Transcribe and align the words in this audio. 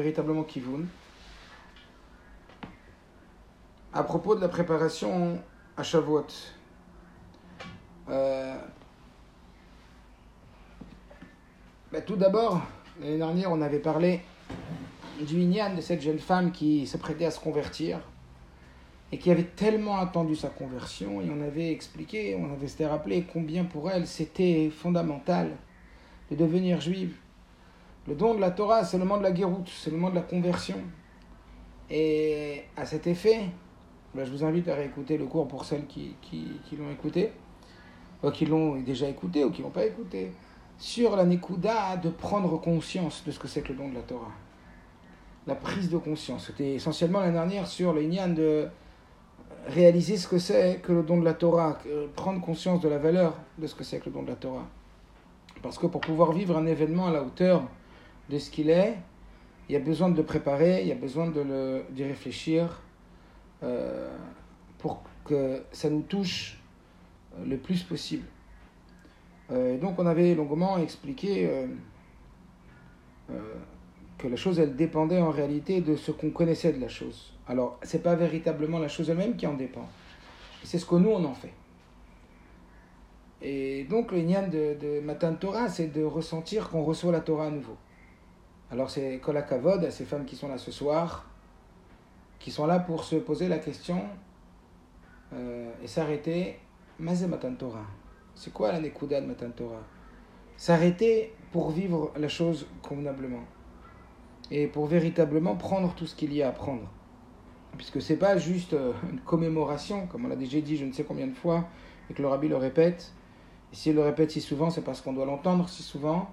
véritablement 0.00 0.44
Kivun 0.44 0.86
à 3.92 4.02
propos 4.02 4.34
de 4.34 4.40
la 4.40 4.48
préparation 4.48 5.38
à 5.76 5.82
Shavuot. 5.82 6.26
Euh, 8.08 8.56
bah, 11.92 12.00
tout 12.00 12.16
d'abord, 12.16 12.62
l'année 13.00 13.18
dernière, 13.18 13.52
on 13.52 13.60
avait 13.60 13.78
parlé 13.78 14.20
du 15.20 15.40
Inyan 15.40 15.74
de 15.74 15.82
cette 15.82 16.00
jeune 16.00 16.18
femme 16.18 16.50
qui 16.50 16.86
se 16.86 16.96
prêtait 16.96 17.26
à 17.26 17.30
se 17.30 17.40
convertir 17.40 18.00
et 19.12 19.18
qui 19.18 19.30
avait 19.30 19.44
tellement 19.44 19.98
attendu 19.98 20.36
sa 20.36 20.48
conversion, 20.48 21.20
et 21.20 21.28
on 21.28 21.42
avait 21.42 21.72
expliqué, 21.72 22.36
on 22.36 22.52
avait 22.52 22.68
s'était 22.68 22.86
rappelé 22.86 23.26
combien 23.30 23.64
pour 23.64 23.90
elle 23.90 24.06
c'était 24.06 24.70
fondamental 24.70 25.50
de 26.30 26.36
devenir 26.36 26.80
juive. 26.80 27.16
Le 28.08 28.14
don 28.14 28.34
de 28.34 28.40
la 28.40 28.50
Torah, 28.50 28.84
c'est 28.84 28.98
le 28.98 29.04
moment 29.04 29.18
de 29.18 29.22
la 29.22 29.32
guéroute, 29.32 29.68
c'est 29.68 29.90
le 29.90 29.96
moment 29.96 30.10
de 30.10 30.16
la 30.16 30.22
conversion. 30.22 30.76
Et 31.90 32.62
à 32.76 32.86
cet 32.86 33.06
effet, 33.06 33.42
ben, 34.14 34.24
je 34.24 34.30
vous 34.30 34.44
invite 34.44 34.68
à 34.68 34.74
réécouter 34.74 35.18
le 35.18 35.26
cours 35.26 35.46
pour 35.46 35.64
celles 35.64 35.86
qui, 35.86 36.14
qui, 36.22 36.48
qui 36.64 36.76
l'ont 36.76 36.90
écouté, 36.90 37.32
ou 38.22 38.30
qui 38.30 38.46
l'ont 38.46 38.76
déjà 38.80 39.08
écouté 39.08 39.44
ou 39.44 39.50
qui 39.50 39.62
l'ont 39.62 39.70
pas 39.70 39.84
écouté, 39.84 40.32
sur 40.78 41.14
la 41.14 41.24
Nekuda 41.24 41.96
de 41.98 42.10
prendre 42.10 42.58
conscience 42.60 43.22
de 43.24 43.30
ce 43.30 43.38
que 43.38 43.48
c'est 43.48 43.60
que 43.60 43.72
le 43.72 43.78
don 43.78 43.88
de 43.90 43.94
la 43.94 44.02
Torah. 44.02 44.32
La 45.46 45.54
prise 45.54 45.90
de 45.90 45.98
conscience. 45.98 46.46
C'était 46.46 46.74
essentiellement 46.74 47.20
l'année 47.20 47.32
dernière 47.32 47.66
sur 47.66 47.92
le 47.92 48.02
de 48.34 48.68
réaliser 49.68 50.16
ce 50.16 50.26
que 50.26 50.38
c'est 50.38 50.80
que 50.82 50.92
le 50.92 51.02
don 51.02 51.18
de 51.18 51.24
la 51.24 51.34
Torah, 51.34 51.78
prendre 52.16 52.40
conscience 52.40 52.80
de 52.80 52.88
la 52.88 52.98
valeur 52.98 53.34
de 53.58 53.66
ce 53.66 53.74
que 53.74 53.84
c'est 53.84 53.98
que 53.98 54.06
le 54.06 54.12
don 54.12 54.22
de 54.22 54.28
la 54.28 54.36
Torah. 54.36 54.66
Parce 55.62 55.78
que 55.78 55.86
pour 55.86 56.00
pouvoir 56.00 56.32
vivre 56.32 56.56
un 56.56 56.66
événement 56.66 57.08
à 57.08 57.10
la 57.10 57.22
hauteur 57.22 57.62
de 58.30 58.38
ce 58.38 58.50
qu'il 58.50 58.70
est, 58.70 58.96
il 59.68 59.72
y 59.74 59.76
a 59.76 59.80
besoin 59.80 60.08
de 60.08 60.16
le 60.16 60.24
préparer, 60.24 60.82
il 60.82 60.88
y 60.88 60.92
a 60.92 60.96
besoin 60.96 61.26
de 61.28 61.82
d'y 61.90 62.04
réfléchir 62.04 62.80
euh, 63.62 64.10
pour 64.78 65.02
que 65.24 65.62
ça 65.72 65.90
nous 65.90 66.02
touche 66.02 66.60
le 67.44 67.56
plus 67.56 67.82
possible. 67.82 68.26
Euh, 69.52 69.78
donc 69.78 69.98
on 69.98 70.06
avait 70.06 70.34
longuement 70.34 70.78
expliqué 70.78 71.48
euh, 73.30 73.38
que 74.18 74.28
la 74.28 74.36
chose, 74.36 74.58
elle 74.58 74.76
dépendait 74.76 75.20
en 75.20 75.30
réalité 75.30 75.80
de 75.80 75.96
ce 75.96 76.10
qu'on 76.10 76.30
connaissait 76.30 76.72
de 76.72 76.80
la 76.80 76.88
chose. 76.88 77.32
Alors, 77.48 77.78
ce 77.82 77.96
n'est 77.96 78.02
pas 78.02 78.14
véritablement 78.14 78.78
la 78.78 78.88
chose 78.88 79.08
elle-même 79.08 79.36
qui 79.36 79.46
en 79.46 79.54
dépend. 79.54 79.88
C'est 80.62 80.78
ce 80.78 80.84
que 80.84 80.96
nous, 80.96 81.10
on 81.10 81.24
en 81.24 81.34
fait. 81.34 81.52
Et 83.40 83.84
donc, 83.84 84.12
le 84.12 84.20
nian 84.20 84.48
de, 84.48 84.76
de 84.78 85.00
Matan 85.00 85.34
Torah, 85.34 85.68
c'est 85.68 85.88
de 85.88 86.02
ressentir 86.02 86.68
qu'on 86.68 86.84
reçoit 86.84 87.12
la 87.12 87.20
Torah 87.20 87.46
à 87.46 87.50
nouveau. 87.50 87.76
Alors, 88.72 88.88
c'est 88.90 89.18
Kolakavod 89.18 89.90
ces 89.90 90.04
femmes 90.04 90.24
qui 90.24 90.36
sont 90.36 90.48
là 90.48 90.58
ce 90.58 90.70
soir, 90.70 91.26
qui 92.38 92.50
sont 92.50 92.66
là 92.66 92.78
pour 92.78 93.04
se 93.04 93.16
poser 93.16 93.48
la 93.48 93.58
question 93.58 94.02
euh, 95.32 95.70
et 95.82 95.86
s'arrêter. 95.86 96.58
Mazé 96.98 97.26
Matan 97.26 97.54
Torah. 97.54 97.86
C'est 98.34 98.52
quoi 98.52 98.72
la 98.72 98.80
Nekuda 98.80 99.22
de 99.22 99.26
Matan 99.26 99.50
Torah? 99.56 99.82
S'arrêter 100.58 101.32
pour 101.50 101.70
vivre 101.70 102.12
la 102.18 102.28
chose 102.28 102.66
convenablement 102.82 103.44
et 104.50 104.66
pour 104.66 104.86
véritablement 104.86 105.56
prendre 105.56 105.94
tout 105.94 106.06
ce 106.06 106.14
qu'il 106.14 106.34
y 106.34 106.42
a 106.42 106.48
à 106.48 106.52
prendre. 106.52 106.86
Puisque 107.78 108.02
c'est 108.02 108.16
pas 108.16 108.36
juste 108.36 108.74
euh, 108.74 108.92
une 109.10 109.20
commémoration, 109.20 110.06
comme 110.08 110.26
on 110.26 110.28
l'a 110.28 110.36
déjà 110.36 110.60
dit 110.60 110.76
je 110.76 110.84
ne 110.84 110.92
sais 110.92 111.04
combien 111.04 111.26
de 111.26 111.34
fois, 111.34 111.64
et 112.10 112.14
que 112.14 112.20
le 112.20 112.28
rabbi 112.28 112.48
le 112.48 112.56
répète. 112.56 113.12
Et 113.72 113.76
s'il 113.76 113.94
le 113.94 114.02
répète 114.02 114.32
si 114.32 114.40
souvent, 114.40 114.68
c'est 114.68 114.82
parce 114.82 115.00
qu'on 115.00 115.12
doit 115.12 115.24
l'entendre 115.24 115.68
si 115.68 115.82
souvent. 115.82 116.30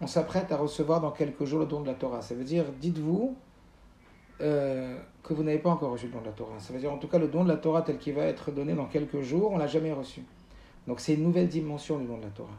On 0.00 0.06
s'apprête 0.06 0.52
à 0.52 0.56
recevoir 0.56 1.00
dans 1.00 1.10
quelques 1.10 1.44
jours 1.44 1.60
le 1.60 1.66
don 1.66 1.80
de 1.80 1.86
la 1.86 1.94
Torah. 1.94 2.20
Ça 2.20 2.34
veut 2.34 2.44
dire, 2.44 2.64
dites-vous 2.80 3.36
euh, 4.42 4.98
que 5.22 5.32
vous 5.32 5.42
n'avez 5.42 5.58
pas 5.58 5.70
encore 5.70 5.92
reçu 5.92 6.06
le 6.06 6.12
don 6.12 6.20
de 6.20 6.26
la 6.26 6.32
Torah. 6.32 6.58
Ça 6.58 6.72
veut 6.72 6.78
dire, 6.78 6.92
en 6.92 6.98
tout 6.98 7.08
cas, 7.08 7.18
le 7.18 7.28
don 7.28 7.44
de 7.44 7.48
la 7.48 7.56
Torah 7.56 7.82
tel 7.82 7.98
qu'il 7.98 8.14
va 8.14 8.24
être 8.24 8.50
donné 8.50 8.74
dans 8.74 8.86
quelques 8.86 9.22
jours, 9.22 9.52
on 9.52 9.58
l'a 9.58 9.66
jamais 9.66 9.92
reçu. 9.92 10.22
Donc 10.86 11.00
c'est 11.00 11.14
une 11.14 11.22
nouvelle 11.22 11.48
dimension 11.48 11.98
du 11.98 12.06
don 12.06 12.18
de 12.18 12.24
la 12.24 12.30
Torah. 12.30 12.50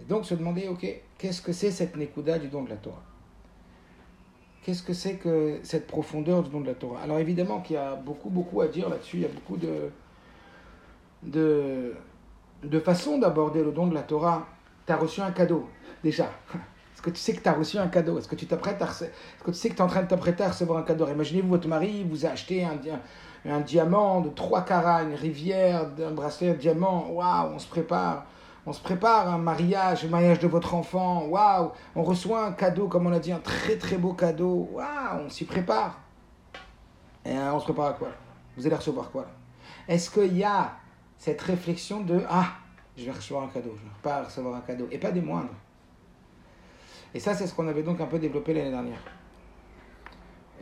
Et 0.00 0.04
donc 0.04 0.24
se 0.26 0.34
demander, 0.34 0.68
ok, 0.68 0.86
qu'est-ce 1.16 1.40
que 1.40 1.52
c'est 1.52 1.70
cette 1.70 1.96
Nekuda 1.96 2.38
du 2.38 2.48
don 2.48 2.64
de 2.64 2.70
la 2.70 2.76
Torah? 2.76 3.02
Qu'est-ce 4.62 4.82
que 4.82 4.92
c'est 4.92 5.14
que 5.14 5.60
cette 5.62 5.86
profondeur 5.86 6.42
du 6.42 6.50
don 6.50 6.60
de 6.60 6.66
la 6.66 6.74
Torah? 6.74 7.00
Alors 7.00 7.18
évidemment 7.18 7.60
qu'il 7.60 7.74
y 7.74 7.78
a 7.78 7.94
beaucoup, 7.94 8.30
beaucoup 8.30 8.60
à 8.60 8.66
dire 8.66 8.88
là-dessus, 8.88 9.18
il 9.18 9.22
y 9.22 9.26
a 9.26 9.28
beaucoup 9.28 9.56
de, 9.56 9.90
de, 11.22 11.94
de 12.64 12.80
façons 12.80 13.18
d'aborder 13.18 13.62
le 13.62 13.70
don 13.70 13.86
de 13.86 13.94
la 13.94 14.02
Torah. 14.02 14.48
Tu 14.84 14.92
as 14.92 14.96
reçu 14.96 15.20
un 15.20 15.30
cadeau, 15.30 15.68
déjà. 16.02 16.24
Est-ce 16.24 17.02
que 17.02 17.10
tu 17.10 17.20
sais 17.20 17.34
que 17.34 17.42
tu 17.42 17.48
as 17.48 17.52
reçu 17.52 17.78
un 17.78 17.88
cadeau? 17.88 18.18
Est-ce 18.18 18.28
que 18.28 18.34
tu 18.34 18.46
t'apprêtes 18.46 18.80
à 18.80 18.88
sais 18.88 19.10
que 19.42 19.50
tu 19.52 19.66
es 19.68 19.80
en 19.80 19.86
train 19.86 20.02
de 20.02 20.08
t'apprêter 20.08 20.44
à 20.44 20.48
recevoir 20.48 20.78
un 20.78 20.82
cadeau? 20.82 21.06
Imaginez-vous, 21.06 21.48
votre 21.48 21.68
mari 21.68 22.04
vous 22.08 22.26
a 22.26 22.30
acheté 22.30 22.64
un, 22.64 22.78
un, 23.46 23.54
un 23.54 23.60
diamant 23.60 24.20
de 24.20 24.30
3 24.30 24.64
carats, 24.64 25.02
une 25.02 25.14
rivière, 25.14 25.88
un 26.04 26.10
bracelet 26.12 26.52
de 26.52 26.54
diamant. 26.54 27.08
Waouh, 27.10 27.54
on 27.54 27.58
se 27.58 27.68
prépare 27.68 28.26
on 28.66 28.72
se 28.72 28.80
prépare 28.80 29.28
un 29.28 29.38
mariage, 29.38 30.02
le 30.02 30.08
mariage 30.08 30.40
de 30.40 30.48
votre 30.48 30.74
enfant, 30.74 31.26
waouh, 31.26 31.70
on 31.94 32.02
reçoit 32.02 32.46
un 32.46 32.52
cadeau, 32.52 32.88
comme 32.88 33.06
on 33.06 33.12
a 33.12 33.20
dit, 33.20 33.30
un 33.30 33.38
très 33.38 33.76
très 33.76 33.96
beau 33.96 34.12
cadeau, 34.12 34.68
waouh, 34.72 35.20
on 35.24 35.30
s'y 35.30 35.44
prépare. 35.44 36.00
Et 37.24 37.32
hein, 37.32 37.52
on 37.54 37.60
se 37.60 37.64
prépare 37.64 37.86
à 37.86 37.92
quoi? 37.92 38.08
Vous 38.56 38.66
allez 38.66 38.74
recevoir 38.74 39.10
quoi? 39.12 39.26
Est-ce 39.86 40.10
qu'il 40.10 40.36
y 40.36 40.42
a 40.42 40.72
cette 41.16 41.40
réflexion 41.42 42.00
de 42.00 42.22
ah, 42.28 42.48
je 42.96 43.04
vais 43.04 43.12
recevoir 43.12 43.44
un 43.44 43.48
cadeau, 43.48 43.70
je 43.76 43.82
vais 43.82 44.02
pas 44.02 44.24
recevoir 44.24 44.56
un 44.56 44.60
cadeau, 44.60 44.88
et 44.90 44.98
pas 44.98 45.12
des 45.12 45.20
moindres. 45.20 45.54
Et 47.16 47.18
ça, 47.18 47.32
c'est 47.32 47.46
ce 47.46 47.54
qu'on 47.54 47.66
avait 47.66 47.82
donc 47.82 48.02
un 48.02 48.06
peu 48.06 48.18
développé 48.18 48.52
l'année 48.52 48.72
dernière. 48.72 49.00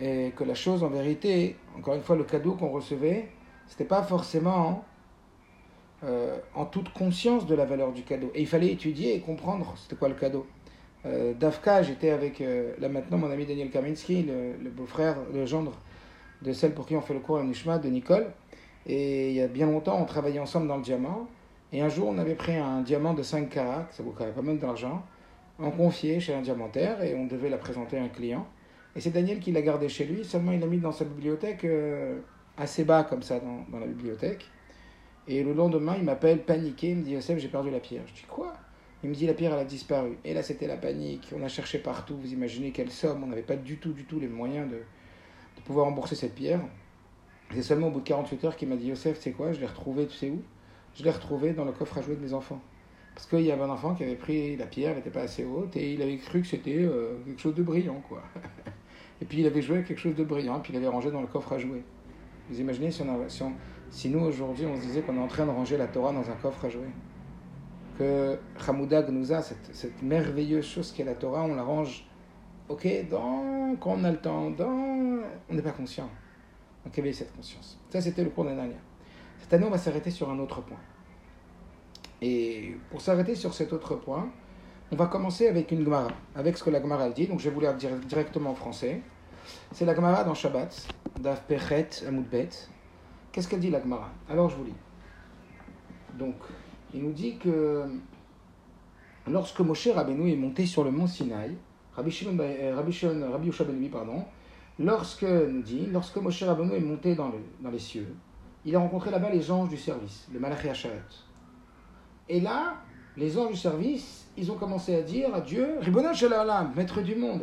Et 0.01 0.33
que 0.37 0.45
la 0.45 0.55
chose, 0.55 0.85
en 0.85 0.89
vérité, 0.89 1.57
encore 1.77 1.95
une 1.95 2.03
fois, 2.03 2.15
le 2.15 2.23
cadeau 2.23 2.53
qu'on 2.53 2.69
recevait, 2.69 3.29
c'était 3.67 3.85
pas 3.85 4.05
forcément 4.05 4.85
euh, 6.05 6.39
en 6.55 6.65
toute 6.65 6.93
conscience 6.93 7.45
de 7.47 7.57
la 7.57 7.65
valeur 7.65 7.91
du 7.91 8.03
cadeau. 8.05 8.31
Et 8.37 8.43
il 8.43 8.47
fallait 8.47 8.71
étudier 8.71 9.17
et 9.17 9.21
comprendre 9.21 9.75
c'était 9.77 9.97
quoi 9.97 10.09
le 10.09 10.15
cadeau. 10.15 10.47
Euh, 11.07 11.35
Dafka, 11.35 11.83
j'étais 11.83 12.11
avec, 12.11 12.41
euh, 12.41 12.75
là 12.79 12.89
maintenant, 12.89 13.19
mon 13.19 13.33
ami 13.33 13.47
Daniel 13.47 13.71
Kaminski, 13.71 14.23
le, 14.23 14.71
beau-frère, 14.71 15.17
le 15.35 15.47
gendre 15.47 15.73
de 16.43 16.53
celle 16.53 16.73
pour 16.73 16.87
qui 16.87 16.95
on 16.95 17.01
fait 17.01 17.15
le 17.15 17.21
cours 17.21 17.39
à 17.39 17.43
Nishma, 17.43 17.79
de 17.79 17.89
Nicole. 17.89 18.29
Et 18.87 19.31
il 19.31 19.35
y 19.35 19.43
a 19.43 19.49
bien 19.49 19.67
longtemps, 19.67 20.01
on 20.01 20.05
travaillait 20.05 20.39
ensemble 20.39 20.69
dans 20.69 20.77
le 20.77 20.85
diamant. 20.85 21.27
Et 21.73 21.81
un 21.81 21.89
jour, 21.89 22.07
on 22.07 22.19
avait 22.19 22.37
pris 22.37 22.55
un 22.55 22.81
diamant 22.83 23.13
de 23.13 23.25
5 23.25 23.51
carats, 23.51 23.89
ça 23.91 24.05
vaut 24.05 24.15
quand 24.17 24.25
même 24.25 24.35
pas 24.35 24.43
mal 24.43 24.59
d'argent, 24.59 25.03
en 25.59 25.71
confié 25.71 26.21
chez 26.21 26.35
un 26.35 26.43
diamantaire 26.43 27.03
et 27.03 27.15
on 27.15 27.27
devait 27.27 27.51
la 27.51 27.59
présenter 27.59 27.99
à 27.99 28.03
un 28.03 28.09
client. 28.09 28.47
Et 28.97 29.01
c'est 29.01 29.11
Daniel 29.11 29.41
qui 29.41 29.53
l'a 29.53 29.63
gardé 29.63 29.89
chez 29.89 30.05
lui, 30.05 30.25
seulement 30.25 30.53
il 30.53 30.61
l'a 30.61 30.67
mis 30.67 30.79
dans 30.79 30.93
sa 30.93 31.05
bibliothèque, 31.05 31.67
assez 32.57 32.85
bas 32.85 33.05
comme 33.05 33.23
ça 33.23 33.41
dans, 33.41 33.79
la 33.79 33.87
bibliothèque. 33.87 34.47
Et 35.27 35.43
le 35.43 35.53
lendemain, 35.53 35.97
il 35.97 36.05
m'appelle 36.05 36.43
paniqué, 36.43 36.91
il 36.91 36.97
me 36.97 37.03
dit 37.03 37.13
Yosef, 37.13 37.39
j'ai 37.39 37.49
perdu 37.49 37.71
la 37.71 37.81
pierre. 37.81 38.03
Je 38.07 38.13
dis 38.13 38.27
quoi? 38.29 38.55
Il 39.03 39.11
me 39.11 39.15
dit 39.15 39.27
la 39.27 39.35
pierre, 39.35 39.53
elle 39.53 39.61
a 39.61 39.65
disparu. 39.65 40.19
Et 40.25 40.35
là, 40.35 40.43
c'était 40.43 40.67
la 40.67 40.77
panique. 40.77 41.31
On 41.37 41.43
a 41.43 41.49
cherché 41.49 41.79
partout. 41.79 42.17
Vous 42.17 42.33
imaginez 42.33 42.73
quelle 42.73 42.91
somme 42.91 43.23
On 43.25 43.27
n'avait 43.27 43.43
pas 43.43 43.57
du 43.57 43.79
tout, 43.79 43.93
du 43.93 44.05
tout 44.05 44.21
les 44.21 44.29
moyens 44.29 44.71
de, 44.71 44.79
pouvoir 45.65 45.87
rembourser 45.87 46.15
cette 46.15 46.35
pierre. 46.35 46.61
C'est 47.55 47.63
seulement 47.63 47.89
au 47.89 47.91
bout 47.91 48.01
de 48.01 48.05
48 48.05 48.45
heures 48.45 48.57
qu'il 48.57 48.69
m'a 48.69 48.77
dit 48.77 48.89
Yosef, 48.89 49.19
c'est 49.21 49.33
quoi? 49.33 49.53
Je 49.53 49.61
l'ai 49.61 49.67
retrouvé, 49.67 50.07
tu 50.07 50.17
sais 50.17 50.31
où? 50.31 50.43
Je 50.95 51.05
l'ai 51.05 51.11
retrouvé 51.11 51.53
dans 51.53 51.65
le 51.65 51.73
coffre 51.73 51.99
à 51.99 52.03
jouer 52.03 52.17
de 52.17 52.21
mes 52.21 52.33
enfants. 52.33 52.61
Parce 53.15 53.27
qu'il 53.27 53.43
y 53.43 53.53
avait 53.53 53.63
un 53.63 53.71
enfant 53.71 53.95
qui 53.95 54.03
avait 54.03 54.17
pris 54.17 54.57
la 54.57 54.67
pierre, 54.67 54.91
elle 54.91 54.97
n'était 54.97 55.11
pas 55.11 55.23
assez 55.23 55.45
haute, 55.45 55.77
et 55.77 55.93
il 55.93 56.03
avait 56.03 56.17
cru 56.17 56.41
que 56.41 56.47
c'était 56.47 56.79
euh, 56.79 57.17
quelque 57.25 57.41
chose 57.41 57.55
de 57.55 57.63
brillant, 57.63 58.03
quoi. 58.09 58.23
et 59.23 59.25
puis 59.25 59.41
il 59.41 59.47
avait 59.47 59.63
joué 59.63 59.85
quelque 59.85 59.99
chose 59.99 60.17
de 60.17 60.25
brillant, 60.25 60.59
puis 60.61 60.73
il 60.73 60.77
avait 60.77 60.89
rangé 60.89 61.11
dans 61.11 61.21
le 61.21 61.29
coffre 61.29 61.53
à 61.53 61.59
jouer. 61.59 61.85
Vous 62.51 62.61
imaginez 62.61 62.91
si 62.91 64.09
nous, 64.11 64.21
aujourd'hui, 64.21 64.67
on 64.67 64.77
se 64.77 64.83
disait 64.83 65.03
qu'on 65.03 65.17
est 65.17 65.21
en 65.21 65.29
train 65.29 65.47
de 65.47 65.51
ranger 65.51 65.77
la 65.77 65.87
Torah 65.87 66.13
dans 66.13 66.29
un 66.29 66.35
coffre 66.35 66.65
à 66.65 66.69
jouer, 66.69 66.89
que 67.99 68.37
Hamoudag 68.67 69.09
nous 69.11 69.33
a, 69.33 69.41
cette, 69.43 70.03
merveilleuse 70.03 70.67
chose 70.67 70.93
qu'est 70.93 71.05
la 71.05 71.15
Torah, 71.15 71.45
on 71.45 71.55
la 71.55 71.63
range, 71.63 72.05
ok, 72.69 73.09
dans, 73.09 73.77
quand 73.81 73.93
on 73.93 74.05
a 74.05 74.11
le 74.11 74.19
temps, 74.19 74.51
dans, 74.51 74.67
on 75.49 75.55
n'est 75.55 75.63
pas 75.63 75.71
conscient. 75.71 76.11
Donc 76.85 76.99
éveille 76.99 77.15
cette 77.15 77.35
conscience? 77.35 77.79
Ça, 77.91 78.01
c'était 78.01 78.25
le 78.25 78.31
cours 78.31 78.45
l'année. 78.45 78.75
Cette 79.39 79.53
année, 79.55 79.65
on 79.67 79.71
va 79.71 79.79
s'arrêter 79.79 80.11
sur 80.11 80.29
un 80.29 80.39
autre 80.39 80.61
point. 80.61 80.79
Et 82.27 82.75
pour 82.91 83.03
s'arrêter 83.03 83.35
sur 83.35 83.53
cet 83.53 83.75
autre 83.75 83.97
point, 83.97 84.31
on 84.91 84.97
va 84.97 85.09
commencer 85.09 85.47
avec 85.47 85.71
une 85.73 85.85
Gemara, 85.85 86.09
avec 86.35 86.57
ce 86.57 86.65
que 86.65 86.71
la 86.71 86.81
Gemara 86.81 87.11
dit. 87.11 87.27
Donc 87.27 87.39
je 87.39 87.51
vais 87.51 87.55
vous 87.55 87.61
lire 87.61 87.75
directement 87.75 88.53
en 88.53 88.55
français. 88.55 89.03
C'est 89.73 89.85
la 89.85 89.95
Gemara 89.95 90.25
dans 90.25 90.33
Shabbat, 90.33 90.89
Daf 91.21 91.43
Pechet 91.43 92.07
Amoudbet, 92.09 92.49
Qu'est-ce 93.31 93.47
qu'elle 93.47 93.61
dit 93.61 93.69
la 93.69 93.83
Gemara? 93.83 94.09
Alors 94.31 94.49
je 94.49 94.57
vous 94.57 94.65
lis. 94.65 94.81
Donc, 96.19 96.37
il 96.95 97.03
nous 97.03 97.13
dit 97.13 97.37
que 97.37 97.85
lorsque 99.29 99.61
Moshe 99.61 99.89
Rabbeinu 99.89 100.33
est 100.33 100.37
monté 100.37 100.65
sur 100.65 100.83
le 100.83 100.93
mont 100.93 101.07
Sinaï, 101.07 101.55
Rabbi, 101.95 102.11
Shimon, 102.11 102.39
euh, 102.41 102.75
Rabbi, 102.75 102.99
Rabbi 103.03 103.89
pardon, 103.91 104.25
lorsque, 104.79 105.25
nous 105.25 105.61
dit, 105.61 105.89
lorsque 105.93 106.17
Moshe 106.17 106.43
Rabbeinu 106.43 106.73
est 106.75 106.81
monté 106.81 107.15
dans, 107.17 107.29
le, 107.29 107.41
dans 107.61 107.71
les 107.71 107.79
cieux, 107.79 108.15
il 108.65 108.75
a 108.75 108.79
rencontré 108.79 109.11
là-bas 109.11 109.29
les 109.29 109.51
anges 109.51 109.69
du 109.69 109.77
service, 109.77 110.27
les 110.33 110.39
Malachi 110.39 110.71
Hacharot. 110.71 111.24
Et 112.29 112.41
là, 112.41 112.77
les 113.17 113.39
anges 113.39 113.53
du 113.53 113.57
service, 113.57 114.27
ils 114.37 114.51
ont 114.51 114.57
commencé 114.57 114.95
à 114.95 115.03
dire 115.03 115.35
à 115.35 115.41
Dieu, 115.41 115.79
maître 116.75 117.03
du 117.03 117.15
monde, 117.15 117.43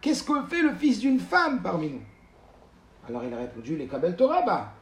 Qu'est-ce 0.00 0.22
que 0.22 0.42
fait 0.46 0.62
le 0.62 0.74
fils 0.74 1.00
d'une 1.00 1.18
femme 1.18 1.62
parmi 1.62 1.90
nous? 1.90 2.02
Alors 3.08 3.22
il 3.24 3.32
a 3.32 3.38
répondu, 3.38 3.76
les 3.76 3.86
Kabel 3.86 4.16
Torah, 4.16 4.42
bah. 4.42 4.72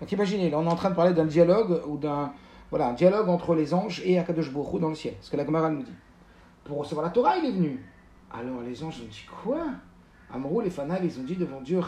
Donc 0.00 0.12
imaginez, 0.12 0.50
là 0.50 0.58
on 0.58 0.64
est 0.64 0.70
en 0.70 0.76
train 0.76 0.90
de 0.90 0.94
parler 0.94 1.12
d'un 1.14 1.24
dialogue 1.24 1.82
ou 1.86 1.96
d'un 1.96 2.32
voilà, 2.70 2.88
un 2.88 2.92
dialogue 2.92 3.28
entre 3.28 3.54
les 3.54 3.74
anges 3.74 4.00
et 4.04 4.18
Akadosh 4.18 4.50
Baruch 4.50 4.80
dans 4.80 4.88
le 4.88 4.94
ciel. 4.94 5.14
Ce 5.20 5.30
que 5.30 5.36
la 5.36 5.44
Gemara 5.44 5.68
nous 5.68 5.82
dit. 5.82 5.92
Pour 6.64 6.78
recevoir 6.78 7.04
la 7.04 7.12
Torah, 7.12 7.36
il 7.36 7.44
est 7.46 7.52
venu. 7.52 7.84
Alors 8.32 8.62
les 8.62 8.82
anges 8.82 9.00
ont 9.02 9.08
dit 9.10 9.26
quoi? 9.42 9.66
Amrou, 10.32 10.62
les 10.62 10.70
fanal, 10.70 11.04
ils 11.04 11.20
ont 11.20 11.24
dit 11.24 11.36
devant 11.36 11.60
Dieu, 11.60 11.80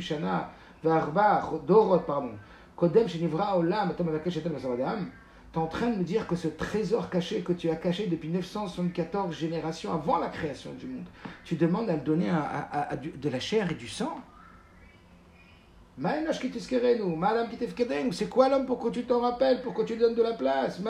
Shana, 0.00 0.50
Dorot, 0.82 1.98
pardon, 2.00 2.30
Kodem, 2.76 3.06
Olam, 3.56 3.94
T'es 5.54 5.60
en 5.60 5.66
train 5.68 5.90
de 5.90 5.98
me 5.98 6.02
dire 6.02 6.26
que 6.26 6.34
ce 6.34 6.48
trésor 6.48 7.10
caché 7.10 7.42
que 7.42 7.52
tu 7.52 7.70
as 7.70 7.76
caché 7.76 8.08
depuis 8.08 8.28
974 8.28 9.32
générations 9.32 9.92
avant 9.92 10.18
la 10.18 10.26
création 10.26 10.72
du 10.72 10.86
monde, 10.86 11.06
tu 11.44 11.54
demandes 11.54 11.88
à 11.88 11.94
le 11.94 12.00
donner 12.00 12.28
à, 12.28 12.96
de 12.96 13.28
la 13.28 13.38
chair 13.38 13.70
et 13.70 13.74
du 13.74 13.86
sang. 13.86 14.20
C'est 18.10 18.28
quoi 18.28 18.48
l'homme 18.48 18.66
pour 18.66 18.80
que 18.80 18.88
tu 18.88 19.04
t'en 19.04 19.20
rappelles, 19.20 19.62
pour 19.62 19.74
que 19.74 19.82
tu 19.82 19.92
lui 19.92 20.00
donnes 20.00 20.16
de 20.16 20.24
la 20.24 20.32
place? 20.32 20.82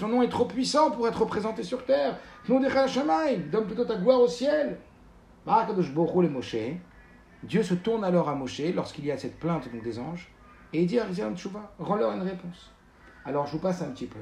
Ton 0.00 0.08
nom 0.08 0.22
est 0.22 0.28
trop 0.28 0.46
puissant 0.46 0.90
pour 0.90 1.06
être 1.06 1.20
représenté 1.20 1.62
sur 1.62 1.84
terre. 1.84 2.18
Donne 2.48 3.66
plutôt 3.66 3.84
ta 3.84 3.94
gloire 3.94 4.20
au 4.20 4.26
ciel. 4.26 4.78
Dieu 7.44 7.62
se 7.62 7.74
tourne 7.74 8.02
alors 8.02 8.28
à 8.28 8.34
Moshe 8.34 8.62
lorsqu'il 8.74 9.04
y 9.04 9.12
a 9.12 9.18
cette 9.18 9.38
plainte 9.38 9.72
donc 9.72 9.84
des 9.84 10.00
anges 10.00 10.28
et 10.74 10.82
il 10.82 10.86
dit 10.86 10.98
à 10.98 11.06
rends-leur 11.78 12.12
une 12.12 12.22
réponse. 12.22 12.72
Alors 13.24 13.46
je 13.46 13.52
vous 13.52 13.58
passe 13.58 13.80
un 13.80 13.90
petit 13.90 14.06
peu. 14.06 14.18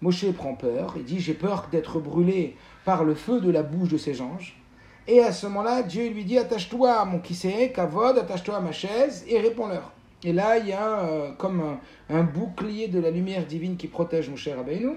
Moshe 0.00 0.30
prend 0.32 0.54
peur, 0.54 0.94
il 0.96 1.04
dit 1.04 1.20
j'ai 1.20 1.34
peur 1.34 1.68
d'être 1.70 2.00
brûlé 2.00 2.56
par 2.84 3.04
le 3.04 3.14
feu 3.14 3.40
de 3.40 3.50
la 3.50 3.62
bouche 3.62 3.88
de 3.88 3.96
ces 3.96 4.20
anges. 4.20 4.60
Et 5.06 5.20
à 5.20 5.32
ce 5.32 5.46
moment-là, 5.46 5.82
Dieu 5.82 6.08
lui 6.10 6.24
dit 6.24 6.38
Attache-toi 6.38 6.92
à 6.92 7.04
mon 7.04 7.20
kissé, 7.20 7.72
kavod, 7.72 8.18
attache-toi 8.18 8.56
à 8.56 8.60
ma 8.60 8.72
chaise 8.72 9.24
et 9.28 9.38
réponds-leur. 9.40 9.92
Et 10.24 10.32
là, 10.32 10.58
il 10.58 10.68
y 10.68 10.72
a 10.72 11.00
euh, 11.00 11.32
comme 11.32 11.78
un, 12.08 12.22
bouclier 12.22 12.88
de 12.88 13.00
la 13.00 13.10
lumière 13.10 13.46
divine 13.46 13.76
qui 13.76 13.88
protège 13.88 14.28
mon 14.28 14.36
cher 14.36 14.58
Abéinou. 14.58 14.96